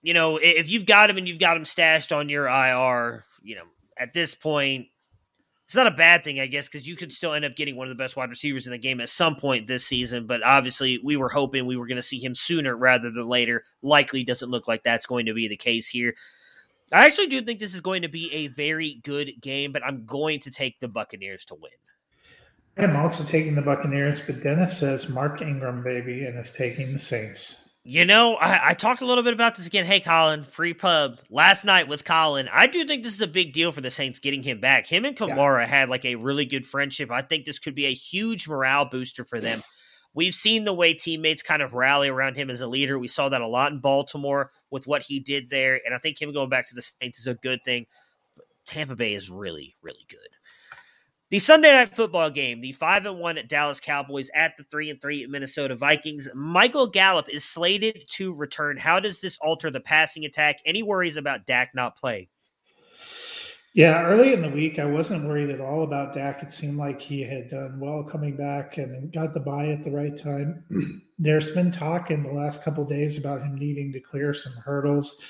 You 0.01 0.15
know, 0.15 0.39
if 0.39 0.71
you've 0.71 0.87
got 0.87 1.11
him 1.11 1.19
and 1.19 1.29
you've 1.29 1.39
got 1.39 1.59
him 1.59 1.67
stashed 1.67 2.11
on 2.11 2.31
your 2.31 2.47
IR, 2.47 3.27
you 3.43 3.57
know, 3.57 3.65
at 3.99 4.15
this 4.15 4.35
point, 4.35 4.87
it's 5.67 5.75
not 5.75 5.87
a 5.87 5.91
bad 5.91 6.25
thing, 6.25 6.41
I 6.41 6.47
guess, 6.47 6.67
because 6.67 6.89
you 6.89 6.97
could 6.97 7.13
still 7.13 7.35
end 7.35 7.45
up 7.45 7.57
getting 7.57 7.77
one 7.77 7.87
of 7.87 7.95
the 7.95 8.03
best 8.03 8.17
wide 8.17 8.31
receivers 8.31 8.65
in 8.65 8.73
the 8.73 8.79
game 8.79 9.03
at 9.03 9.11
some 9.11 9.37
point 9.37 9.67
this 9.67 9.85
season. 9.85 10.27
But 10.27 10.43
obviously, 10.43 10.99
we 11.05 11.19
were 11.19 11.29
hoping 11.29 11.67
we 11.67 11.77
were 11.77 11.87
going 11.87 11.97
to 11.97 12.03
see 12.03 12.19
him 12.19 12.35
sooner 12.35 12.75
rather 12.75 13.11
than 13.11 13.29
later. 13.29 13.65
Likely 13.83 14.25
doesn't 14.25 14.51
look 14.51 14.67
like 14.67 14.83
that's 14.83 15.05
going 15.05 15.27
to 15.27 15.35
be 15.35 15.47
the 15.47 15.59
case 15.59 15.91
here. 15.91 16.15
I 16.91 17.05
actually 17.05 17.27
do 17.27 17.43
think 17.43 17.61
this 17.61 17.75
is 17.75 17.83
going 17.83 18.01
to 18.01 18.09
be 18.09 18.33
a 18.33 18.47
very 18.47 19.03
good 19.05 19.33
game, 19.43 19.73
but 19.73 19.85
I'm 19.85 20.07
going 20.07 20.41
to 20.41 20.51
take 20.51 20.81
the 20.81 20.89
Buccaneers 20.89 21.45
to 21.47 21.55
win. 21.55 21.71
I'm 22.77 22.97
also 22.97 23.25
taking 23.25 23.55
the 23.55 23.63
Buccaneers, 23.63 24.21
but 24.21 24.43
Dennis 24.43 24.79
says 24.79 25.09
Mark 25.09 25.41
Ingram, 25.41 25.83
baby, 25.83 26.25
and 26.25 26.39
is 26.39 26.51
taking 26.53 26.93
the 26.93 26.99
Saints. 26.99 27.65
You 27.87 28.07
know, 28.07 28.37
I, 28.37 28.71
I, 28.71 28.75
talked 28.75 29.03
a 29.03 29.07
little 29.07 29.23
bit 29.23 29.35
about 29.35 29.57
this 29.57 29.67
again. 29.67 29.85
Hey, 29.85 30.01
Colin, 30.01 30.45
free 30.45 30.73
pub. 30.73 31.21
Last 31.29 31.67
night 31.67 31.87
with 31.87 32.07
Colin. 32.07 32.49
I 32.51 32.67
do 32.67 32.87
think 32.87 33.03
this 33.03 33.13
is 33.13 33.21
a 33.21 33.27
big 33.27 33.53
deal 33.53 33.73
for 33.73 33.83
the 33.83 33.91
Saints 33.91 34.19
getting 34.19 34.43
him 34.43 34.59
back. 34.59 34.87
Him 34.87 35.05
and 35.05 35.15
Kamara 35.15 35.61
yeah. 35.61 35.67
had 35.67 35.91
like 35.91 36.07
a 36.07 36.15
really 36.15 36.47
good 36.47 36.67
friendship. 36.67 37.11
I 37.11 37.21
think 37.21 37.45
this 37.45 37.59
could 37.59 37.75
be 37.75 37.85
a 37.85 37.93
huge 37.93 38.49
morale 38.49 38.87
booster 38.87 39.23
for 39.23 39.39
them. 39.39 39.61
We've 40.15 40.35
seen 40.35 40.65
the 40.65 40.73
way 40.73 40.95
teammates 40.95 41.43
kind 41.43 41.61
of 41.61 41.75
rally 41.75 42.09
around 42.09 42.37
him 42.37 42.49
as 42.49 42.63
a 42.63 42.67
leader. 42.67 42.99
We 42.99 43.09
saw 43.09 43.29
that 43.29 43.43
a 43.43 43.47
lot 43.47 43.73
in 43.73 43.81
Baltimore 43.81 44.51
with 44.71 44.87
what 44.87 45.03
he 45.03 45.21
did 45.21 45.51
there. 45.51 45.79
And 45.85 45.95
I 45.95 45.99
think 45.99 46.23
him 46.23 46.33
going 46.33 46.49
back 46.49 46.67
to 46.69 46.75
the 46.75 46.83
Saints 47.03 47.19
is 47.19 47.27
a 47.27 47.35
good 47.35 47.63
thing. 47.65 47.85
But 48.35 48.47
Tampa 48.65 48.97
Bay 48.97 49.15
is 49.15 49.29
really, 49.29 49.75
really 49.83 50.07
good. 50.09 50.34
The 51.35 51.41
Sunday 51.41 51.73
night 51.73 51.97
football 51.97 52.31
game, 52.31 52.61
the 52.61 52.71
five 52.71 53.07
and 53.07 53.19
one 53.19 53.41
Dallas 53.49 53.81
Cowboys 53.81 54.31
at 54.37 54.57
the 54.57 54.63
three 54.71 54.89
and 54.89 55.01
three 55.01 55.27
Minnesota 55.27 55.75
Vikings. 55.75 56.29
Michael 56.33 56.87
Gallup 56.87 57.29
is 57.29 57.45
slated 57.45 58.05
to 58.11 58.33
return. 58.33 58.77
How 58.77 59.01
does 59.01 59.21
this 59.21 59.37
alter 59.41 59.69
the 59.69 59.81
passing 59.81 60.25
attack? 60.27 60.61
Any 60.65 60.85
worries 60.85 61.17
about 61.17 61.45
Dak 61.45 61.75
not 61.75 61.97
playing? 61.97 62.29
Yeah, 63.73 64.05
early 64.05 64.33
in 64.33 64.43
the 64.43 64.49
week, 64.49 64.79
I 64.79 64.85
wasn't 64.85 65.25
worried 65.25 65.51
at 65.51 65.61
all 65.61 65.83
about 65.83 66.15
Dak. 66.15 66.41
It 66.45 66.53
seemed 66.53 66.77
like 66.77 67.01
he 67.01 67.23
had 67.23 67.49
done 67.49 67.81
well 67.81 68.05
coming 68.05 68.37
back 68.37 68.79
and 68.79 69.13
got 69.13 69.35
the 69.35 69.41
bye 69.41 69.71
at 69.71 69.83
the 69.83 69.91
right 69.91 70.17
time. 70.17 70.63
There's 71.19 71.51
been 71.51 71.73
talk 71.73 72.13
in 72.13 72.23
the 72.23 72.33
last 72.33 72.63
couple 72.63 72.85
days 72.85 73.19
about 73.19 73.43
him 73.43 73.57
needing 73.57 73.93
to 73.95 73.99
clear 73.99 74.35
some 74.35 74.53
hurdles 74.53 75.21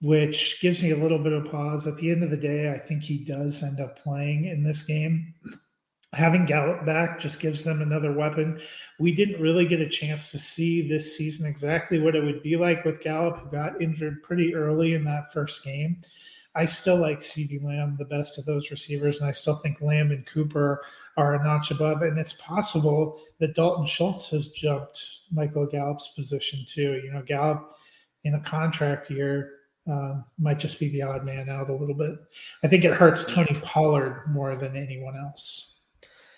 which 0.00 0.60
gives 0.60 0.82
me 0.82 0.90
a 0.90 0.96
little 0.96 1.18
bit 1.18 1.32
of 1.32 1.50
pause. 1.50 1.86
At 1.86 1.96
the 1.96 2.10
end 2.10 2.22
of 2.22 2.30
the 2.30 2.36
day, 2.36 2.72
I 2.72 2.78
think 2.78 3.02
he 3.02 3.18
does 3.18 3.62
end 3.62 3.80
up 3.80 3.98
playing 3.98 4.46
in 4.46 4.62
this 4.62 4.82
game. 4.82 5.34
Having 6.12 6.46
Gallup 6.46 6.86
back 6.86 7.18
just 7.18 7.40
gives 7.40 7.64
them 7.64 7.82
another 7.82 8.12
weapon. 8.12 8.60
We 9.00 9.12
didn't 9.12 9.42
really 9.42 9.66
get 9.66 9.80
a 9.80 9.88
chance 9.88 10.30
to 10.30 10.38
see 10.38 10.86
this 10.86 11.16
season 11.16 11.44
exactly 11.44 11.98
what 11.98 12.14
it 12.14 12.22
would 12.22 12.40
be 12.40 12.54
like 12.54 12.84
with 12.84 13.00
Gallup, 13.00 13.38
who 13.38 13.50
got 13.50 13.82
injured 13.82 14.22
pretty 14.22 14.54
early 14.54 14.94
in 14.94 15.02
that 15.04 15.32
first 15.32 15.64
game. 15.64 16.00
I 16.56 16.66
still 16.66 16.96
like 16.96 17.18
CeeDee 17.18 17.64
Lamb, 17.64 17.96
the 17.98 18.04
best 18.04 18.38
of 18.38 18.44
those 18.44 18.70
receivers, 18.70 19.18
and 19.18 19.28
I 19.28 19.32
still 19.32 19.56
think 19.56 19.80
Lamb 19.80 20.12
and 20.12 20.24
Cooper 20.24 20.82
are 21.16 21.34
a 21.34 21.42
notch 21.42 21.72
above. 21.72 22.02
And 22.02 22.16
it's 22.16 22.34
possible 22.34 23.20
that 23.40 23.56
Dalton 23.56 23.86
Schultz 23.86 24.30
has 24.30 24.48
jumped 24.48 25.04
Michael 25.32 25.66
Gallup's 25.66 26.12
position 26.14 26.64
too. 26.68 27.00
You 27.02 27.12
know, 27.12 27.22
Gallup 27.22 27.74
in 28.22 28.34
a 28.34 28.40
contract 28.40 29.10
year 29.10 29.50
um, 29.86 30.24
might 30.38 30.58
just 30.58 30.80
be 30.80 30.88
the 30.88 31.02
odd 31.02 31.24
man 31.24 31.48
out 31.48 31.70
a 31.70 31.74
little 31.74 31.94
bit. 31.94 32.18
I 32.62 32.68
think 32.68 32.84
it 32.84 32.94
hurts 32.94 33.24
Tony 33.24 33.58
Pollard 33.62 34.24
more 34.28 34.56
than 34.56 34.76
anyone 34.76 35.16
else. 35.16 35.74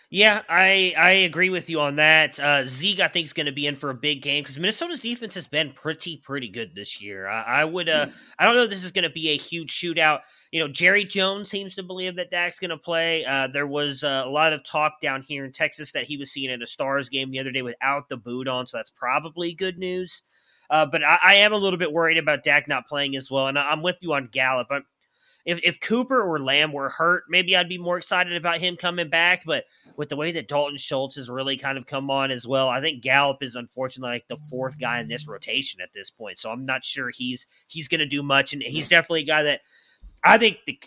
Yeah, 0.09 0.43
I 0.49 0.95
I 0.97 1.11
agree 1.11 1.51
with 1.51 1.69
you 1.69 1.81
on 1.81 1.97
that. 1.97 2.39
Uh, 2.39 2.65
Zeke, 2.65 3.01
I 3.01 3.09
think, 3.09 3.27
is 3.27 3.33
going 3.33 3.47
to 3.47 3.53
be 3.53 3.67
in 3.67 3.75
for 3.75 3.91
a 3.91 3.95
big 3.95 4.23
game 4.23 4.45
because 4.45 4.57
Minnesota's 4.57 5.01
defense 5.01 5.35
has 5.35 5.49
been 5.49 5.73
pretty 5.73 6.19
pretty 6.19 6.49
good 6.49 6.77
this 6.77 7.01
year. 7.03 7.27
I, 7.27 7.63
I 7.63 7.65
would 7.65 7.89
uh, 7.89 8.07
I 8.39 8.45
don't 8.45 8.55
know 8.55 8.63
if 8.63 8.71
this 8.71 8.85
is 8.85 8.93
going 8.93 9.03
to 9.03 9.11
be 9.11 9.31
a 9.31 9.37
huge 9.37 9.73
shootout. 9.73 10.21
You 10.53 10.61
know, 10.61 10.69
Jerry 10.69 11.03
Jones 11.03 11.51
seems 11.51 11.75
to 11.75 11.83
believe 11.83 12.15
that 12.17 12.31
Dak's 12.31 12.61
going 12.61 12.71
to 12.71 12.77
play. 12.77 13.25
Uh, 13.25 13.49
there 13.49 13.67
was 13.67 14.05
uh, 14.05 14.23
a 14.25 14.31
lot 14.31 14.53
of 14.53 14.65
talk 14.65 15.01
down 15.03 15.23
here 15.23 15.45
in 15.45 15.51
Texas 15.51 15.91
that 15.93 16.05
he 16.05 16.17
was 16.17 16.31
seen 16.31 16.51
at 16.51 16.63
a 16.63 16.67
Stars 16.67 17.09
game 17.09 17.33
the 17.33 17.41
other 17.41 17.51
day 17.51 17.63
without 17.63 18.09
the 18.09 18.17
boot 18.17 18.47
on, 18.47 18.67
so 18.69 18.79
that's 18.79 18.91
probably 18.91 19.55
good 19.55 19.77
news. 19.77 20.23
Uh, 20.71 20.87
but 20.87 21.05
I, 21.05 21.19
I, 21.23 21.35
am 21.37 21.53
a 21.53 21.57
little 21.57 21.79
bit 21.79 21.93
worried 21.93 22.19
about 22.19 22.43
Dak 22.43 22.69
not 22.69 22.87
playing 22.87 23.17
as 23.17 23.31
well, 23.31 23.49
and 23.49 23.59
I, 23.59 23.73
am 23.73 23.83
with 23.83 23.99
you 24.03 24.13
on 24.13 24.29
Gallup. 24.31 24.69
I'm, 24.71 24.85
if 25.45 25.61
if 25.63 25.81
Cooper 25.81 26.21
or 26.21 26.41
Lamb 26.41 26.73
were 26.73 26.89
hurt, 26.89 27.25
maybe 27.29 27.57
I'd 27.57 27.69
be 27.69 27.79
more 27.79 27.97
excited 27.97 28.35
about 28.35 28.59
him 28.59 28.77
coming 28.77 29.09
back. 29.09 29.45
But 29.47 29.65
with 29.97 30.09
the 30.09 30.17
way 30.17 30.33
that 30.33 30.49
Dalton 30.49 30.77
Schultz 30.77 31.17
has 31.17 31.31
really 31.31 31.57
kind 31.57 31.79
of 31.79 31.87
come 31.87 32.11
on 32.11 32.33
as 32.33 32.47
well, 32.47 32.69
I 32.69 32.81
think 32.81 33.03
Gallup 33.03 33.43
is 33.43 33.55
unfortunately 33.55 34.17
like 34.17 34.29
the 34.29 34.37
fourth 34.51 34.79
guy 34.79 35.01
in 35.01 35.09
this 35.09 35.29
rotation 35.29 35.81
at 35.81 35.93
this 35.95 36.11
point. 36.11 36.39
So 36.39 36.51
I'm 36.51 36.67
not 36.67 36.85
sure 36.85 37.11
he's 37.11 37.47
he's 37.69 37.89
going 37.89 38.01
to 38.01 38.07
do 38.07 38.25
much, 38.25 38.53
and 38.53 38.63
he's 38.63 38.89
definitely 38.89 39.23
a 39.23 39.27
guy 39.27 39.43
that 39.45 39.61
I 40.25 40.37
think 40.37 40.59
the 40.67 40.81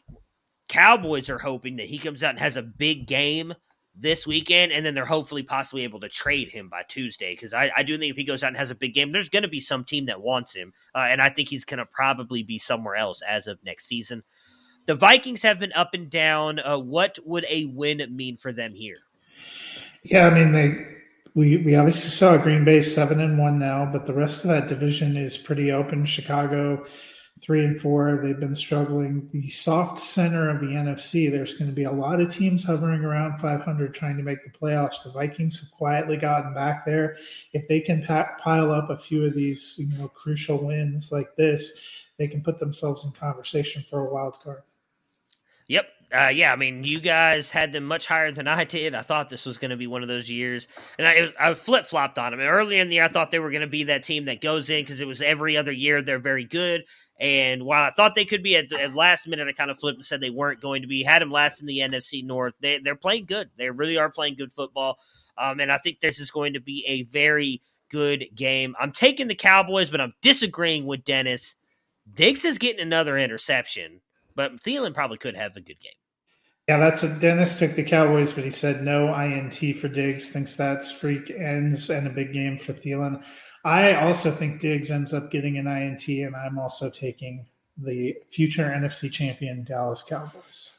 Cowboys 0.67 1.30
are 1.30 1.39
hoping 1.39 1.77
that 1.77 1.88
he 1.88 1.97
comes 1.97 2.21
out 2.21 2.32
and 2.32 2.39
has 2.39 2.57
a 2.57 2.61
big 2.61 3.07
game 3.07 3.53
this 4.00 4.26
weekend, 4.26 4.72
and 4.72 4.86
then 4.86 4.93
they're 4.93 5.06
hopefully 5.06 5.43
possibly 5.43 5.84
able 5.84 6.00
to 6.00 6.10
trade 6.10 6.52
him 6.52 6.70
by 6.70 6.84
Tuesday. 6.88 7.34
Because 7.34 7.54
I, 7.54 7.72
I, 7.76 7.84
do 7.84 7.97
think 7.97 8.12
if 8.12 8.18
he 8.18 8.24
goes 8.24 8.43
out 8.43 8.50
and 8.50 8.58
has 8.58 8.72
a 8.72 8.76
big 8.76 8.93
game, 8.93 9.12
there's 9.12 9.30
going 9.30 9.43
to 9.43 9.50
be 9.50 9.60
some 9.60 9.84
team 9.84 10.06
that 10.06 10.22
wants 10.22 10.56
him, 10.56 10.74
uh, 10.95 11.00
and 11.00 11.22
I 11.22 11.30
think 11.30 11.50
he's 11.50 11.66
going 11.66 11.80
to 11.80 11.86
probably 11.86 12.43
be 12.43 12.58
somewhere 12.58 12.95
else 12.95 13.22
as 13.28 13.47
of 13.47 13.64
next 13.64 13.86
season. 13.86 14.24
The 14.86 14.95
Vikings 14.95 15.43
have 15.43 15.60
been 15.60 15.74
up 15.74 15.93
and 15.93 16.10
down. 16.10 16.60
Uh, 16.60 16.80
what 16.80 17.20
would 17.26 17.45
a 17.50 17.66
win 17.66 18.04
mean 18.16 18.38
for 18.38 18.52
them 18.52 18.74
here? 18.74 19.00
Yeah, 20.04 20.28
I 20.28 20.34
mean 20.34 20.52
they 20.52 20.86
we 21.36 21.58
we 21.58 21.76
obviously 21.76 22.10
saw 22.12 22.38
Green 22.38 22.66
Bay 22.66 22.82
seven 22.82 23.20
and 23.20 23.38
one 23.38 23.60
now, 23.60 23.89
but 23.91 24.06
the 24.06 24.14
rest 24.14 24.43
of 24.43 24.50
that 24.50 24.68
division 24.68 25.18
is 25.18 25.38
pretty 25.38 25.72
open. 25.72 26.06
Chicago 26.06 26.86
three 27.42 27.64
and 27.66 27.80
four. 27.80 28.20
They've 28.22 28.40
been 28.40 28.56
struggling. 28.56 29.30
The 29.32 29.48
soft 29.50 30.00
center 30.00 30.50
of 30.50 30.60
the 30.60 30.68
NFC, 30.68 31.32
there's 31.32 31.56
going 31.56 31.70
to 31.70 31.76
be 31.76 31.84
a 31.84 31.92
lot 31.92 32.20
of 32.20 32.34
teams 32.34 32.64
hovering 32.64 33.04
around 33.04 33.40
500 33.40 33.94
trying 33.94 34.18
to 34.18 34.24
make 34.24 34.44
the 34.44 34.58
playoffs. 34.58 35.04
The 35.04 35.12
Vikings 35.12 35.60
have 35.60 35.72
quietly 35.72 36.18
gotten 36.18 36.54
back 36.54 36.86
there. 36.86 37.16
If 37.54 37.68
they 37.68 37.80
can 37.80 38.04
pa- 38.04 38.36
pile 38.40 38.72
up 38.72 38.90
a 38.90 38.98
few 38.98 39.26
of 39.26 39.34
these, 39.34 39.76
you 39.80 39.98
know, 39.98 40.08
crucial 40.10 40.66
wins 40.66 41.12
like 41.12 41.36
this, 41.36 41.80
they 42.18 42.28
can 42.28 42.42
put 42.42 42.60
themselves 42.60 43.06
in 43.06 43.12
conversation 43.12 43.84
for 43.90 44.06
a 44.06 44.14
wild 44.14 44.40
card. 44.42 44.64
Yep. 45.68 45.88
Uh, 46.12 46.28
yeah, 46.28 46.52
I 46.52 46.56
mean, 46.56 46.84
you 46.84 47.00
guys 47.00 47.52
had 47.52 47.72
them 47.72 47.84
much 47.84 48.08
higher 48.08 48.32
than 48.32 48.48
I 48.48 48.64
did. 48.64 48.96
I 48.96 49.04
thought 49.04 49.30
this 49.30 49.46
was 49.46 49.60
going 49.60 49.70
to 49.70 49.78
be 49.78 49.86
one 49.86 50.02
of 50.02 50.08
those 50.08 50.30
years, 50.30 50.68
and 50.98 51.08
I, 51.08 51.32
I 51.40 51.54
flip 51.54 51.86
flopped 51.86 52.18
on 52.18 52.32
them. 52.32 52.40
Early 52.40 52.80
in 52.80 52.90
the 52.90 52.96
year, 52.96 53.04
I 53.04 53.10
thought 53.10 53.30
they 53.30 53.38
were 53.38 53.52
going 53.52 53.62
to 53.62 53.68
be 53.68 53.84
that 53.84 54.02
team 54.02 54.26
that 54.26 54.42
goes 54.42 54.72
in 54.72 54.82
because 54.84 55.02
it 55.02 55.08
was 55.08 55.22
every 55.22 55.56
other 55.56 55.72
year 55.72 56.02
they're 56.02 56.18
very 56.18 56.46
good, 56.46 56.84
and 57.20 57.63
while 57.63 57.84
I 57.84 57.91
thought 57.91 58.15
they 58.15 58.26
could 58.26 58.43
be 58.43 58.55
at, 58.55 58.72
at 58.72 58.95
last 58.95 59.28
minute, 59.28 59.47
I 59.47 59.51
kind 59.51 59.70
of 59.70 59.78
flipped 59.78 59.97
and 59.97 60.05
said 60.05 60.22
they 60.22 60.30
weren't 60.30 60.61
going 60.61 60.82
to 60.84 60.88
be. 60.88 61.03
Had 61.03 61.22
them 61.22 61.32
last 61.32 61.59
in 61.59 61.67
the 61.67 61.80
NFC 61.80 62.24
North. 62.24 62.53
They, 62.61 62.80
they're 62.80 62.95
playing 62.95 63.26
good. 63.26 63.49
They 63.57 63.70
really 63.70 63.97
are 63.97 64.09
playing 64.09 64.36
good 64.36 64.53
football. 64.53 64.99
Um, 65.38 65.59
and 65.59 65.72
I 65.72 65.78
think 65.80 65.99
this 65.99 66.20
is 66.20 66.32
going 66.32 66.53
to 66.53 66.61
be 66.61 66.86
a 66.88 67.03
very 67.03 67.61
good 67.89 68.26
game. 68.36 68.76
I'm 68.80 68.93
taking 68.93 69.28
the 69.28 69.36
Cowboys, 69.36 69.89
but 69.89 69.99
I'm 69.99 70.13
disagreeing 70.22 70.86
with 70.86 71.03
Dennis. 71.03 71.55
Diggs 72.13 72.45
is 72.45 72.57
getting 72.57 72.82
another 72.82 73.17
interception, 73.17 73.99
but 74.36 74.61
Thielen 74.61 74.93
probably 74.93 75.17
could 75.17 75.36
have 75.36 75.57
a 75.57 75.61
good 75.61 75.80
game. 75.80 75.91
Yeah, 76.67 76.78
that's 76.78 77.01
a 77.01 77.09
Dennis 77.20 77.57
took 77.57 77.72
the 77.72 77.84
Cowboys, 77.84 78.32
but 78.32 78.43
he 78.43 78.51
said 78.51 78.84
no 78.84 79.13
INT 79.13 79.76
for 79.78 79.88
Diggs. 79.88 80.30
Thinks 80.30 80.55
that's 80.55 80.91
freak 80.91 81.32
ends 81.32 81.89
and 81.89 82.05
a 82.05 82.11
big 82.11 82.32
game 82.32 82.57
for 82.57 82.74
Thielen. 82.74 83.26
I 83.66 83.95
also 83.95 84.32
think 84.32 84.62
Diggs 84.62 84.91
ends 84.91 85.14
up 85.14 85.32
getting 85.32 85.57
an 85.57 85.68
INT, 85.68 86.07
and 86.07 86.36
I'm 86.36 86.57
also 86.57 86.89
taking 86.89 87.45
the 87.78 88.16
future 88.30 88.64
NFC 88.64 89.12
champion 89.12 89.64
Dallas 89.64 90.03
Cowboys. 90.03 90.72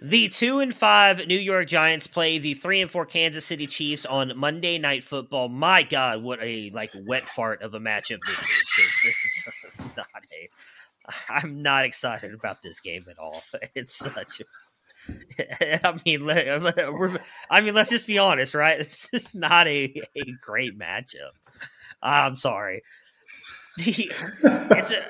The 0.00 0.28
two 0.28 0.60
and 0.60 0.74
five 0.74 1.26
New 1.26 1.38
York 1.38 1.66
Giants 1.66 2.06
play 2.06 2.38
the 2.38 2.54
three 2.54 2.80
and 2.80 2.90
four 2.90 3.04
Kansas 3.04 3.44
City 3.44 3.66
Chiefs 3.66 4.06
on 4.06 4.32
Monday 4.36 4.78
Night 4.78 5.02
Football. 5.02 5.48
My 5.48 5.82
God, 5.82 6.22
what 6.22 6.38
a 6.40 6.70
like 6.70 6.92
wet 6.94 7.24
fart 7.24 7.62
of 7.62 7.74
a 7.74 7.80
matchup 7.80 8.20
this 8.24 8.38
is! 8.38 8.92
This 9.02 9.48
is 9.64 9.86
not 9.96 10.06
a. 10.32 10.48
I'm 11.30 11.62
not 11.62 11.84
excited 11.84 12.32
about 12.32 12.62
this 12.62 12.80
game 12.80 13.04
at 13.10 13.18
all. 13.18 13.42
It's 13.74 13.96
such. 13.96 14.40
A, 14.40 14.44
I 15.60 15.98
mean, 16.04 16.26
let, 16.26 17.26
I 17.50 17.60
mean, 17.60 17.74
let's 17.74 17.90
just 17.90 18.06
be 18.06 18.18
honest, 18.18 18.54
right? 18.54 18.78
This 18.88 19.08
is 19.12 19.34
not 19.34 19.66
a, 19.66 20.02
a 20.16 20.32
great 20.40 20.78
matchup. 20.78 21.32
I'm 22.02 22.36
sorry. 22.36 22.82
it's 23.76 24.90
a, 24.90 25.06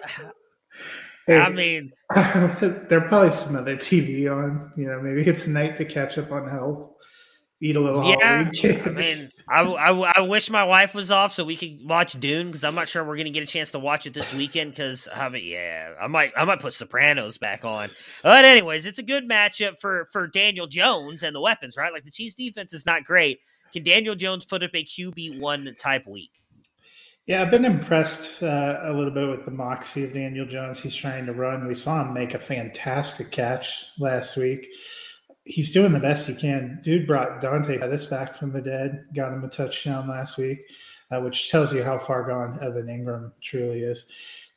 Hey, 1.28 1.36
I 1.36 1.50
mean, 1.50 1.92
there 2.14 3.02
are 3.02 3.08
probably 3.08 3.30
some 3.30 3.54
other 3.54 3.76
TV 3.76 4.34
on. 4.34 4.72
You 4.78 4.86
know, 4.86 4.98
maybe 5.02 5.28
it's 5.28 5.46
night 5.46 5.76
to 5.76 5.84
catch 5.84 6.16
up 6.16 6.32
on 6.32 6.48
health. 6.48 6.90
Eat 7.60 7.74
a 7.74 7.80
little 7.80 8.04
yeah. 8.04 8.44
Halloween. 8.44 8.82
I 8.86 8.90
mean, 8.90 9.30
I, 9.48 9.62
I, 9.62 10.12
I 10.18 10.20
wish 10.20 10.48
my 10.48 10.62
wife 10.62 10.94
was 10.94 11.10
off 11.10 11.32
so 11.32 11.44
we 11.44 11.56
could 11.56 11.80
watch 11.82 12.12
Dune 12.20 12.46
because 12.46 12.62
I'm 12.62 12.76
not 12.76 12.88
sure 12.88 13.02
we're 13.04 13.16
gonna 13.16 13.30
get 13.30 13.42
a 13.42 13.46
chance 13.46 13.72
to 13.72 13.80
watch 13.80 14.06
it 14.06 14.14
this 14.14 14.32
weekend. 14.32 14.70
Because 14.70 15.08
I 15.12 15.28
mean, 15.28 15.44
yeah, 15.44 15.94
I 16.00 16.06
might 16.06 16.32
I 16.36 16.44
might 16.44 16.60
put 16.60 16.74
Sopranos 16.74 17.36
back 17.36 17.64
on. 17.64 17.88
But 18.22 18.44
anyways, 18.44 18.86
it's 18.86 19.00
a 19.00 19.02
good 19.02 19.28
matchup 19.28 19.80
for 19.80 20.06
for 20.12 20.28
Daniel 20.28 20.68
Jones 20.68 21.24
and 21.24 21.34
the 21.34 21.40
weapons, 21.40 21.76
right? 21.76 21.92
Like 21.92 22.04
the 22.04 22.12
Chiefs 22.12 22.36
defense 22.36 22.72
is 22.72 22.86
not 22.86 23.02
great. 23.02 23.40
Can 23.72 23.82
Daniel 23.82 24.14
Jones 24.14 24.44
put 24.44 24.62
up 24.62 24.70
a 24.74 24.84
QB 24.84 25.40
one 25.40 25.74
type 25.80 26.06
week? 26.06 26.30
Yeah, 27.26 27.42
I've 27.42 27.50
been 27.50 27.66
impressed 27.66 28.42
uh, 28.42 28.78
a 28.84 28.92
little 28.92 29.10
bit 29.10 29.28
with 29.28 29.44
the 29.44 29.50
moxie 29.50 30.04
of 30.04 30.14
Daniel 30.14 30.46
Jones. 30.46 30.80
He's 30.80 30.94
trying 30.94 31.26
to 31.26 31.34
run. 31.34 31.66
We 31.66 31.74
saw 31.74 32.02
him 32.02 32.14
make 32.14 32.32
a 32.34 32.38
fantastic 32.38 33.30
catch 33.30 33.90
last 33.98 34.36
week. 34.36 34.66
He's 35.48 35.70
doing 35.70 35.92
the 35.92 36.00
best 36.00 36.28
he 36.28 36.34
can. 36.34 36.78
Dude 36.82 37.06
brought 37.06 37.40
Dante 37.40 37.78
Pettis 37.78 38.06
back 38.06 38.36
from 38.36 38.52
the 38.52 38.60
dead, 38.60 39.06
got 39.14 39.32
him 39.32 39.42
a 39.42 39.48
touchdown 39.48 40.06
last 40.06 40.36
week, 40.36 40.58
uh, 41.10 41.20
which 41.20 41.50
tells 41.50 41.72
you 41.72 41.82
how 41.82 41.98
far 41.98 42.24
gone 42.24 42.58
Evan 42.62 42.86
Engram 42.86 43.32
truly 43.40 43.80
is. 43.80 44.10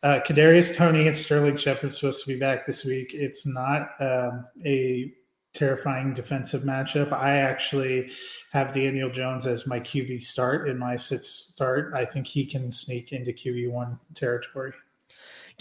Uh, 0.03 0.19
Kadarius 0.25 0.75
Toney 0.75 1.07
and 1.07 1.15
Sterling 1.15 1.57
Shepard 1.57 1.93
supposed 1.93 2.25
to 2.25 2.33
be 2.33 2.39
back 2.39 2.65
this 2.65 2.83
week. 2.83 3.11
It's 3.13 3.45
not 3.45 3.91
um, 3.99 4.45
a 4.65 5.13
terrifying 5.53 6.13
defensive 6.13 6.63
matchup. 6.63 7.11
I 7.13 7.37
actually 7.37 8.11
have 8.51 8.73
Daniel 8.73 9.09
Jones 9.09 9.45
as 9.45 9.67
my 9.67 9.79
QB 9.79 10.23
start 10.23 10.67
in 10.67 10.77
my 10.77 10.95
sit 10.95 11.23
start. 11.23 11.93
I 11.93 12.05
think 12.05 12.27
he 12.27 12.45
can 12.45 12.71
sneak 12.71 13.11
into 13.11 13.31
QB 13.31 13.71
one 13.71 13.99
territory. 14.15 14.73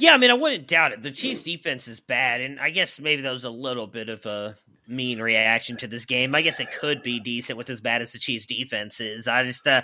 Yeah, 0.00 0.14
I 0.14 0.16
mean, 0.16 0.30
I 0.30 0.34
wouldn't 0.34 0.66
doubt 0.66 0.92
it. 0.92 1.02
The 1.02 1.10
Chiefs' 1.10 1.42
defense 1.42 1.86
is 1.86 2.00
bad, 2.00 2.40
and 2.40 2.58
I 2.58 2.70
guess 2.70 2.98
maybe 2.98 3.20
that 3.20 3.30
was 3.32 3.44
a 3.44 3.50
little 3.50 3.86
bit 3.86 4.08
of 4.08 4.24
a 4.24 4.56
mean 4.88 5.20
reaction 5.20 5.76
to 5.76 5.86
this 5.86 6.06
game. 6.06 6.34
I 6.34 6.40
guess 6.40 6.58
it 6.58 6.72
could 6.72 7.02
be 7.02 7.20
decent 7.20 7.58
with 7.58 7.68
as 7.68 7.82
bad 7.82 8.00
as 8.00 8.12
the 8.12 8.18
Chiefs' 8.18 8.46
defense 8.46 8.98
is. 9.02 9.28
I 9.28 9.44
just, 9.44 9.66
uh, 9.66 9.82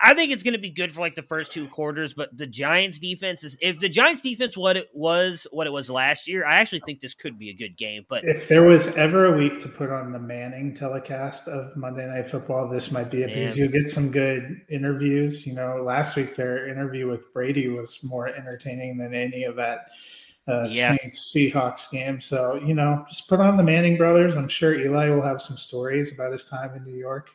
I 0.00 0.14
think 0.14 0.32
it's 0.32 0.42
going 0.42 0.52
to 0.52 0.60
be 0.60 0.70
good 0.70 0.92
for 0.92 1.00
like 1.00 1.16
the 1.16 1.22
first 1.22 1.50
two 1.50 1.66
quarters, 1.68 2.14
but 2.14 2.36
the 2.36 2.46
Giants 2.46 2.98
defense 2.98 3.42
is 3.42 3.56
if 3.60 3.78
the 3.78 3.88
Giants 3.88 4.20
defense 4.20 4.56
what 4.56 4.76
it 4.76 4.88
was 4.94 5.46
what 5.50 5.66
it 5.66 5.70
was 5.70 5.90
last 5.90 6.28
year, 6.28 6.46
I 6.46 6.56
actually 6.56 6.82
think 6.86 7.00
this 7.00 7.14
could 7.14 7.38
be 7.38 7.50
a 7.50 7.54
good 7.54 7.76
game. 7.76 8.06
But 8.08 8.24
if 8.24 8.46
there 8.46 8.62
was 8.62 8.96
ever 8.96 9.34
a 9.34 9.36
week 9.36 9.60
to 9.60 9.68
put 9.68 9.90
on 9.90 10.12
the 10.12 10.18
Manning 10.18 10.74
telecast 10.74 11.48
of 11.48 11.76
Monday 11.76 12.06
Night 12.06 12.28
Football, 12.28 12.68
this 12.68 12.92
might 12.92 13.10
be 13.10 13.22
it 13.22 13.34
because 13.34 13.58
you'll 13.58 13.72
get 13.72 13.88
some 13.88 14.10
good 14.10 14.60
interviews. 14.68 15.46
You 15.46 15.54
know, 15.54 15.82
last 15.82 16.16
week 16.16 16.36
their 16.36 16.68
interview 16.68 17.08
with 17.08 17.32
Brady 17.32 17.68
was 17.68 17.98
more 18.04 18.28
entertaining 18.28 18.98
than 18.98 19.14
any 19.14 19.44
of 19.44 19.56
that 19.56 19.88
uh, 20.46 20.68
Yeah. 20.70 20.96
Saints 20.96 21.34
Seahawks 21.34 21.90
game. 21.90 22.20
So 22.20 22.60
you 22.64 22.74
know, 22.74 23.04
just 23.08 23.28
put 23.28 23.40
on 23.40 23.56
the 23.56 23.64
Manning 23.64 23.96
brothers. 23.96 24.36
I'm 24.36 24.48
sure 24.48 24.78
Eli 24.78 25.10
will 25.10 25.22
have 25.22 25.42
some 25.42 25.56
stories 25.56 26.12
about 26.12 26.32
his 26.32 26.44
time 26.44 26.76
in 26.76 26.84
New 26.84 26.96
York. 26.96 27.30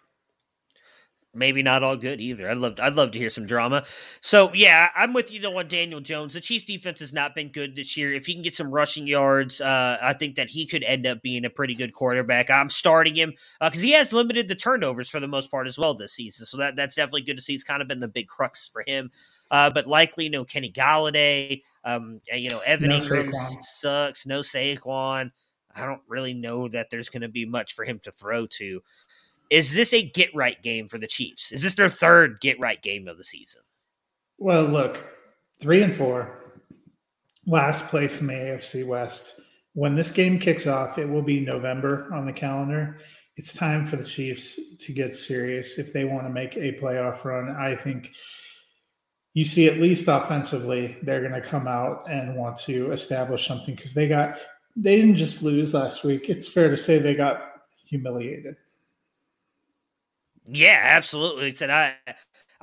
Maybe 1.35 1.63
not 1.63 1.81
all 1.81 1.97
good 1.97 2.21
either. 2.21 2.49
I'd 2.49 2.57
love 2.57 2.75
I'd 2.79 2.93
love 2.95 3.11
to 3.11 3.19
hear 3.19 3.31
some 3.31 3.47
drama. 3.47 3.85
So 4.21 4.53
yeah, 4.53 4.89
I'm 4.95 5.13
with 5.13 5.31
you 5.31 5.41
though 5.41 5.57
on 5.57 5.67
Daniel 5.67 5.99
Jones. 5.99 6.35
The 6.35 6.39
Chiefs 6.39 6.65
defense 6.65 6.99
has 6.99 7.11
not 7.11 7.33
been 7.33 7.49
good 7.51 7.75
this 7.75 7.97
year. 7.97 8.13
If 8.13 8.27
he 8.27 8.33
can 8.33 8.43
get 8.43 8.55
some 8.55 8.69
rushing 8.69 9.07
yards, 9.07 9.59
uh, 9.59 9.97
I 9.99 10.13
think 10.13 10.35
that 10.35 10.51
he 10.51 10.67
could 10.67 10.83
end 10.83 11.07
up 11.07 11.23
being 11.23 11.43
a 11.43 11.49
pretty 11.49 11.73
good 11.73 11.91
quarterback. 11.93 12.51
I'm 12.51 12.69
starting 12.69 13.15
him 13.15 13.33
because 13.59 13.81
he 13.81 13.93
has 13.93 14.13
limited 14.13 14.47
the 14.47 14.53
turnovers 14.53 15.09
for 15.09 15.19
the 15.19 15.27
most 15.27 15.49
part 15.49 15.65
as 15.67 15.77
well 15.77 15.95
this 15.95 16.13
season. 16.13 16.45
So 16.45 16.57
that 16.57 16.75
that's 16.75 16.93
definitely 16.95 17.23
good 17.23 17.37
to 17.37 17.41
see. 17.41 17.55
It's 17.55 17.63
kind 17.63 17.81
of 17.81 17.87
been 17.87 17.99
the 17.99 18.07
big 18.07 18.27
crux 18.27 18.69
for 18.71 18.83
him. 18.85 19.09
Uh, 19.49 19.71
but 19.71 19.87
likely 19.87 20.29
no 20.29 20.45
Kenny 20.45 20.71
Golladay. 20.71 21.63
Um, 21.83 22.21
you 22.31 22.49
know 22.49 22.59
Evan 22.65 22.89
No 22.89 22.97
Engram 22.97 23.31
Saquon. 23.31 23.63
sucks. 23.63 24.25
No 24.27 24.41
Saquon. 24.41 25.31
I 25.75 25.85
don't 25.85 26.01
really 26.07 26.33
know 26.33 26.67
that 26.69 26.89
there's 26.91 27.09
going 27.09 27.21
to 27.21 27.27
be 27.27 27.45
much 27.45 27.73
for 27.73 27.83
him 27.83 27.99
to 28.03 28.11
throw 28.11 28.45
to. 28.45 28.81
Is 29.49 29.73
this 29.73 29.93
a 29.93 30.01
get 30.01 30.33
right 30.33 30.61
game 30.61 30.87
for 30.87 30.97
the 30.97 31.07
Chiefs? 31.07 31.51
Is 31.51 31.61
this 31.61 31.75
their 31.75 31.89
third 31.89 32.39
get 32.41 32.59
right 32.59 32.81
game 32.81 33.07
of 33.07 33.17
the 33.17 33.23
season? 33.23 33.61
Well, 34.37 34.63
look, 34.63 35.05
three 35.59 35.83
and 35.83 35.93
four, 35.93 36.39
last 37.45 37.87
place 37.87 38.21
in 38.21 38.27
the 38.27 38.33
AFC 38.33 38.85
West. 38.85 39.39
When 39.73 39.95
this 39.95 40.11
game 40.11 40.39
kicks 40.39 40.67
off, 40.67 40.97
it 40.97 41.07
will 41.07 41.21
be 41.21 41.39
November 41.39 42.07
on 42.13 42.25
the 42.25 42.33
calendar. 42.33 42.99
It's 43.35 43.53
time 43.53 43.85
for 43.85 43.95
the 43.95 44.03
Chiefs 44.03 44.77
to 44.77 44.91
get 44.91 45.15
serious 45.15 45.79
if 45.79 45.91
they 45.91 46.05
want 46.05 46.27
to 46.27 46.29
make 46.29 46.55
a 46.55 46.73
playoff 46.73 47.23
run. 47.23 47.49
I 47.49 47.75
think 47.75 48.11
you 49.33 49.45
see, 49.45 49.67
at 49.67 49.77
least 49.77 50.07
offensively, 50.07 50.97
they're 51.01 51.21
going 51.21 51.33
to 51.33 51.41
come 51.41 51.67
out 51.67 52.07
and 52.07 52.35
want 52.35 52.57
to 52.57 52.91
establish 52.91 53.47
something 53.47 53.73
because 53.73 53.93
they 53.93 54.07
got, 54.07 54.37
they 54.75 54.95
didn't 54.95 55.15
just 55.15 55.41
lose 55.41 55.73
last 55.73 56.03
week. 56.03 56.29
It's 56.29 56.47
fair 56.47 56.69
to 56.69 56.77
say 56.77 56.99
they 56.99 57.15
got 57.15 57.61
humiliated. 57.85 58.57
Yeah, 60.47 60.79
absolutely. 60.81 61.53
Said 61.55 61.69
I. 61.69 61.95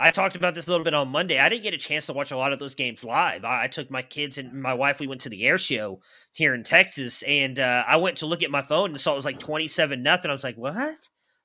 I 0.03 0.11
talked 0.11 0.35
about 0.35 0.55
this 0.55 0.67
a 0.67 0.71
little 0.71 0.83
bit 0.83 0.95
on 0.95 1.09
Monday. 1.09 1.39
I 1.39 1.51
didn't 1.51 1.63
get 1.63 1.75
a 1.75 1.79
chance 1.79 2.07
to 2.07 2.15
watch 2.15 2.31
a 2.31 2.37
lot 2.37 2.55
of 2.55 2.59
those 2.59 2.75
games 2.75 3.05
live. 3.05 3.45
I, 3.45 3.65
I 3.65 3.67
took 3.67 3.91
my 3.91 4.01
kids 4.01 4.39
and 4.39 4.51
my 4.63 4.73
wife. 4.73 4.99
We 4.99 5.07
went 5.07 5.21
to 5.23 5.29
the 5.29 5.45
air 5.45 5.59
show 5.59 6.01
here 6.33 6.55
in 6.55 6.65
Texas, 6.65 7.23
and 7.25 7.61
uh, 7.61 7.85
I 7.87 7.97
went 7.97 8.17
to 8.19 8.27
look 8.27 8.43
at 8.43 8.51
my 8.51 8.63
phone 8.63 8.91
and 8.91 9.01
saw 9.01 9.13
it 9.13 9.17
was 9.17 9.27
like 9.27 9.39
twenty-seven 9.39 10.03
nothing. 10.03 10.31
I 10.31 10.33
was 10.33 10.43
like, 10.43 10.57
"What? 10.57 10.97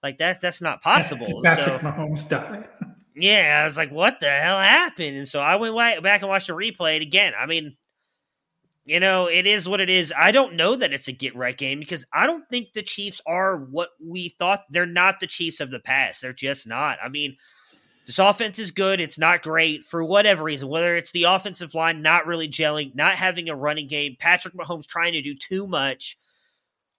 Like 0.02 0.18
that's 0.18 0.40
that's 0.40 0.62
not 0.62 0.82
possible." 0.82 1.42
Patrick 1.44 1.66
so 1.66 1.80
Mahomes 1.80 2.30
died. 2.30 2.70
yeah, 3.18 3.60
I 3.62 3.66
was 3.66 3.76
like, 3.76 3.92
"What 3.92 4.22
the 4.22 4.30
hell 4.30 4.60
happened?" 4.60 5.18
And 5.18 5.28
so 5.28 5.42
I 5.42 5.58
went 5.58 6.02
back 6.02 6.22
and 6.22 6.30
watched 6.30 6.48
the 6.48 6.54
replay. 6.54 6.94
And 6.94 7.02
again, 7.04 7.34
I 7.38 7.48
mean, 7.48 7.76
you 8.86 9.00
know, 9.00 9.28
it 9.28 9.48
is 9.48 9.68
what 9.68 9.82
it 9.82 9.90
is. 9.90 10.14
I 10.16 10.32
don't 10.32 10.54
know 10.54 10.76
that 10.76 10.94
it's 10.94 11.08
a 11.08 11.12
get 11.12 11.36
right 11.36 11.58
game 11.58 11.80
because 11.80 12.06
I 12.14 12.28
don't 12.28 12.48
think 12.50 12.74
the 12.74 12.84
Chiefs 12.84 13.20
are 13.26 13.58
what 13.58 13.90
we 14.00 14.30
thought. 14.30 14.64
They're 14.70 14.86
not 14.86 15.20
the 15.20 15.28
Chiefs 15.28 15.60
of 15.60 15.72
the 15.72 15.80
past. 15.80 16.22
They're 16.22 16.34
just 16.34 16.68
not. 16.68 17.00
I 17.04 17.10
mean, 17.10 17.36
this 18.06 18.20
offense 18.20 18.60
is 18.60 18.70
good. 18.70 19.00
It's 19.00 19.18
not 19.18 19.42
great 19.42 19.86
for 19.86 20.04
whatever 20.04 20.44
reason, 20.44 20.70
whether 20.70 20.96
it's 20.96 21.12
the 21.12 21.24
offensive 21.24 21.74
line 21.74 22.04
not 22.04 22.28
really 22.28 22.48
gelling, 22.48 22.94
not 22.94 23.16
having 23.16 23.50
a 23.50 23.56
running 23.56 23.88
game, 23.88 24.16
Patrick 24.20 24.54
Mahomes 24.54 24.86
trying 24.86 25.14
to 25.14 25.22
do 25.24 25.34
too 25.34 25.66
much. 25.66 26.18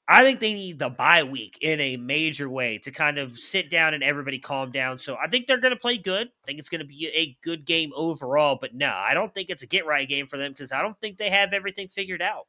I 0.08 0.22
think 0.22 0.38
they 0.38 0.54
need 0.54 0.78
the 0.78 0.88
bye 0.88 1.24
week 1.24 1.58
in 1.60 1.80
a 1.80 1.96
major 1.96 2.48
way 2.48 2.78
to 2.78 2.92
kind 2.92 3.18
of 3.18 3.36
sit 3.36 3.70
down 3.70 3.92
and 3.92 4.04
everybody 4.04 4.38
calm 4.38 4.70
down. 4.70 5.00
So 5.00 5.16
I 5.16 5.26
think 5.26 5.46
they're 5.46 5.60
going 5.60 5.74
to 5.74 5.80
play 5.80 5.98
good. 5.98 6.28
I 6.28 6.46
think 6.46 6.60
it's 6.60 6.68
going 6.68 6.80
to 6.80 6.86
be 6.86 7.08
a 7.12 7.36
good 7.42 7.64
game 7.64 7.90
overall. 7.94 8.56
But 8.60 8.74
no, 8.74 8.92
I 8.94 9.14
don't 9.14 9.34
think 9.34 9.50
it's 9.50 9.64
a 9.64 9.66
get 9.66 9.84
right 9.84 10.08
game 10.08 10.28
for 10.28 10.36
them 10.36 10.52
because 10.52 10.70
I 10.70 10.80
don't 10.80 10.98
think 11.00 11.16
they 11.16 11.30
have 11.30 11.52
everything 11.52 11.88
figured 11.88 12.22
out. 12.22 12.46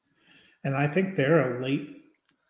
And 0.63 0.75
I 0.75 0.87
think 0.87 1.15
they're 1.15 1.57
a 1.57 1.63
late 1.63 2.03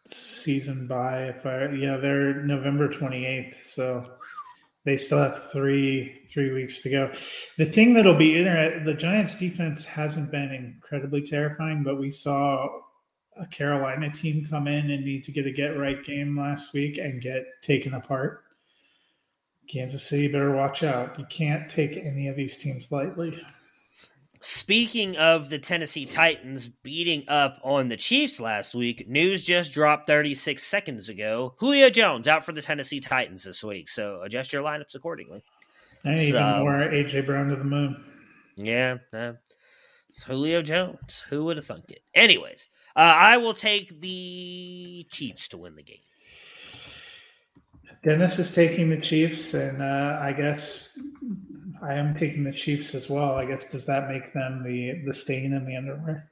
season 0.05 0.87
bye. 0.87 1.25
If 1.25 1.45
I 1.45 1.67
yeah, 1.67 1.97
they're 1.97 2.41
November 2.43 2.89
twenty 2.89 3.25
eighth, 3.25 3.65
so 3.65 4.05
they 4.83 4.97
still 4.97 5.19
have 5.19 5.51
three 5.51 6.25
three 6.29 6.51
weeks 6.51 6.81
to 6.81 6.89
go. 6.89 7.13
The 7.57 7.65
thing 7.65 7.93
that'll 7.93 8.15
be 8.15 8.37
interesting, 8.37 8.83
the 8.83 8.93
Giants' 8.93 9.37
defense 9.37 9.85
hasn't 9.85 10.31
been 10.31 10.51
incredibly 10.51 11.21
terrifying, 11.21 11.83
but 11.83 11.99
we 11.99 12.09
saw 12.09 12.67
a 13.39 13.45
Carolina 13.47 14.11
team 14.11 14.45
come 14.49 14.67
in 14.67 14.89
and 14.89 15.03
need 15.05 15.23
to 15.25 15.31
get 15.31 15.45
a 15.45 15.51
get 15.51 15.77
right 15.77 16.03
game 16.03 16.37
last 16.37 16.73
week 16.73 16.97
and 16.97 17.21
get 17.21 17.45
taken 17.61 17.93
apart. 17.93 18.43
Kansas 19.69 20.03
City 20.07 20.27
better 20.27 20.51
watch 20.51 20.83
out. 20.83 21.19
You 21.19 21.25
can't 21.29 21.69
take 21.69 21.97
any 21.97 22.27
of 22.27 22.35
these 22.35 22.57
teams 22.57 22.91
lightly. 22.91 23.41
Speaking 24.39 25.17
of 25.17 25.49
the 25.49 25.57
Tennessee 25.59 26.05
Titans 26.05 26.69
beating 26.83 27.27
up 27.27 27.59
on 27.63 27.89
the 27.89 27.97
Chiefs 27.97 28.39
last 28.39 28.75
week, 28.75 29.07
news 29.09 29.43
just 29.43 29.73
dropped 29.73 30.05
36 30.07 30.63
seconds 30.63 31.09
ago. 31.09 31.55
Julio 31.57 31.89
Jones 31.89 32.27
out 32.27 32.45
for 32.45 32.51
the 32.53 32.61
Tennessee 32.61 32.99
Titans 32.99 33.43
this 33.43 33.63
week, 33.63 33.89
so 33.89 34.21
adjust 34.21 34.53
your 34.53 34.63
lineups 34.63 34.93
accordingly. 34.95 35.43
And 36.05 36.19
even 36.19 36.39
So- 36.41 36.59
more 36.59 36.79
AJ 36.83 37.21
Brown 37.25 37.49
to 37.49 37.55
the 37.55 37.63
moon. 37.63 38.03
Yeah, 38.55 38.97
uh, 39.11 39.33
Julio 40.27 40.61
Jones. 40.61 41.25
Who 41.29 41.43
would 41.45 41.57
have 41.57 41.65
thunk 41.65 41.85
it? 41.89 42.01
Anyways, 42.13 42.67
uh, 42.97 42.99
I 42.99 43.37
will 43.37 43.53
take 43.53 44.01
the 44.01 45.05
Chiefs 45.11 45.47
to 45.49 45.57
win 45.57 45.75
the 45.75 45.83
game. 45.83 45.99
Dennis 48.03 48.39
is 48.39 48.53
taking 48.53 48.89
the 48.89 48.99
Chiefs, 48.99 49.53
and 49.53 49.81
uh, 49.81 50.19
I 50.21 50.33
guess 50.33 50.99
I 51.81 51.93
am 51.93 52.15
taking 52.15 52.43
the 52.43 52.51
Chiefs 52.51 52.95
as 52.95 53.09
well. 53.09 53.35
I 53.35 53.45
guess 53.45 53.71
does 53.71 53.85
that 53.85 54.09
make 54.09 54.33
them 54.33 54.63
the 54.63 55.03
the 55.05 55.13
stain 55.13 55.53
in 55.53 55.65
the 55.65 55.75
underwear 55.75 56.29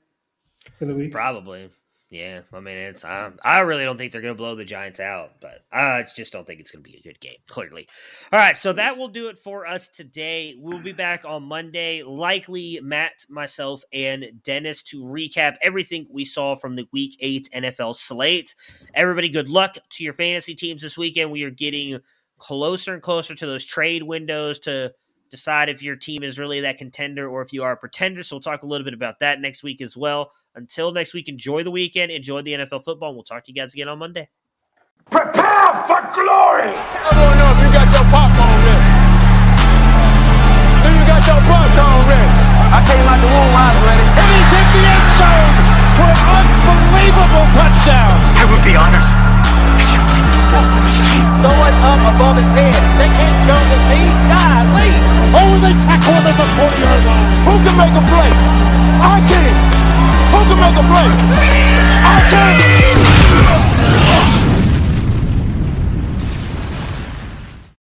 for 0.80 0.86
the 0.86 0.96
week? 0.96 1.12
Probably. 1.12 1.70
Yeah, 2.12 2.42
I 2.54 2.60
mean, 2.60 2.78
it's 2.78 3.04
um, 3.04 3.40
I 3.44 3.62
really 3.62 3.84
don't 3.84 3.98
think 3.98 4.12
they're 4.12 4.22
going 4.22 4.36
to 4.36 4.38
blow 4.38 4.56
the 4.56 4.64
Giants 4.64 5.00
out, 5.00 5.42
but 5.42 5.66
I 5.74 6.06
just 6.16 6.32
don't 6.32 6.46
think 6.46 6.60
it's 6.60 6.70
going 6.70 6.84
to 6.84 6.90
be 6.90 6.98
a 6.98 7.02
good 7.02 7.20
game. 7.20 7.38
Clearly, 7.48 7.88
all 8.32 8.38
right. 8.38 8.56
So 8.56 8.74
that 8.74 8.96
will 8.98 9.08
do 9.08 9.28
it 9.28 9.40
for 9.40 9.66
us 9.66 9.88
today. 9.88 10.54
We'll 10.56 10.80
be 10.80 10.94
back 10.94 11.26
on 11.26 11.44
Monday, 11.44 12.04
likely 12.04 12.80
Matt, 12.84 13.26
myself, 13.28 13.84
and 13.92 14.26
Dennis 14.44 14.84
to 14.84 15.02
recap 15.02 15.56
everything 15.64 16.06
we 16.12 16.26
saw 16.26 16.56
from 16.56 16.76
the 16.76 16.88
Week 16.94 17.18
Eight 17.22 17.50
NFL 17.56 17.96
slate. 17.96 18.54
Everybody, 18.94 19.28
good 19.28 19.50
luck 19.50 19.76
to 19.90 20.04
your 20.04 20.14
fantasy 20.14 20.54
teams 20.54 20.84
this 20.84 20.98
weekend. 21.00 21.32
We 21.32 21.42
are 21.42 21.50
getting 21.50 22.00
closer 22.38 22.94
and 22.94 23.02
closer 23.02 23.34
to 23.34 23.46
those 23.48 23.66
trade 23.66 24.04
windows 24.04 24.60
to 24.60 24.94
decide 25.30 25.70
if 25.70 25.82
your 25.82 25.96
team 25.96 26.24
is 26.24 26.40
really 26.40 26.62
that 26.62 26.78
contender 26.78 27.28
or 27.28 27.42
if 27.42 27.52
you 27.52 27.64
are 27.64 27.74
a 27.74 27.78
pretender. 27.78 28.24
So 28.24 28.36
we'll 28.36 28.42
talk 28.42 28.64
a 28.64 28.66
little 28.66 28.86
bit 28.86 28.94
about 28.94 29.20
that 29.20 29.42
next 29.42 29.64
week 29.64 29.82
as 29.82 29.98
well. 29.98 30.32
Until 30.56 30.92
next 30.92 31.14
week, 31.14 31.28
enjoy 31.28 31.64
the 31.64 31.72
weekend, 31.72 32.12
enjoy 32.12 32.42
the 32.42 32.54
NFL 32.54 32.84
football, 32.84 33.10
and 33.10 33.18
we'll 33.18 33.24
talk 33.24 33.44
to 33.46 33.52
you 33.52 33.56
guys 33.56 33.74
again 33.74 33.88
on 33.88 34.00
Monday. 34.00 34.30
Prepare 35.12 35.74
for 35.86 36.02
glory! 36.14 36.74
I 36.74 37.10
don't 37.14 37.36
know 37.38 37.50
if 37.54 37.60
you 37.62 37.70
got 37.70 37.88
your 37.94 38.08
popcorn 38.10 38.60
ready. 38.66 38.90
Do 40.82 40.90
you 40.90 41.06
got 41.06 41.22
your 41.30 41.42
popcorn 41.46 42.02
ready? 42.10 42.30
I 42.74 42.80
came 42.84 43.06
out 43.06 43.20
the 43.22 43.30
womb, 43.30 43.54
I 43.54 43.66
was 43.70 43.82
ready. 43.86 44.06
And 44.06 44.30
he's 44.34 44.50
hit 44.50 44.68
the 44.74 44.82
end 44.82 45.08
zone 45.16 45.54
for 45.94 46.10
an 46.10 46.46
unbelievable 46.74 47.46
touchdown. 47.54 48.18
I 48.36 48.44
would 48.50 48.64
be 48.66 48.76
honored 48.76 49.15
Throw 50.56 51.58
it 51.68 51.76
up 51.84 52.02
above 52.16 52.36
his 52.38 52.50
head. 52.56 52.76
They 52.98 53.10
can't 53.12 53.38
jump 53.46 53.66
with 53.70 53.84
me. 53.92 54.02
God, 54.32 54.64
leave. 54.78 55.04
Oh, 55.36 55.52
they 55.60 55.74
tackle 55.84 56.14
him 56.16 56.26
at 56.26 56.36
the 56.40 56.48
40-yard 56.56 57.02
line. 57.06 57.28
Who 57.46 57.54
can 57.64 57.76
make 57.78 57.96
a 57.96 58.04
play? 58.08 58.32
I 59.04 59.20
can. 59.28 59.54
Who 60.32 60.40
can 60.48 60.60
make 60.64 60.78
a 60.80 60.86
play? 60.88 61.10
I 62.04 62.18
can. 62.32 63.75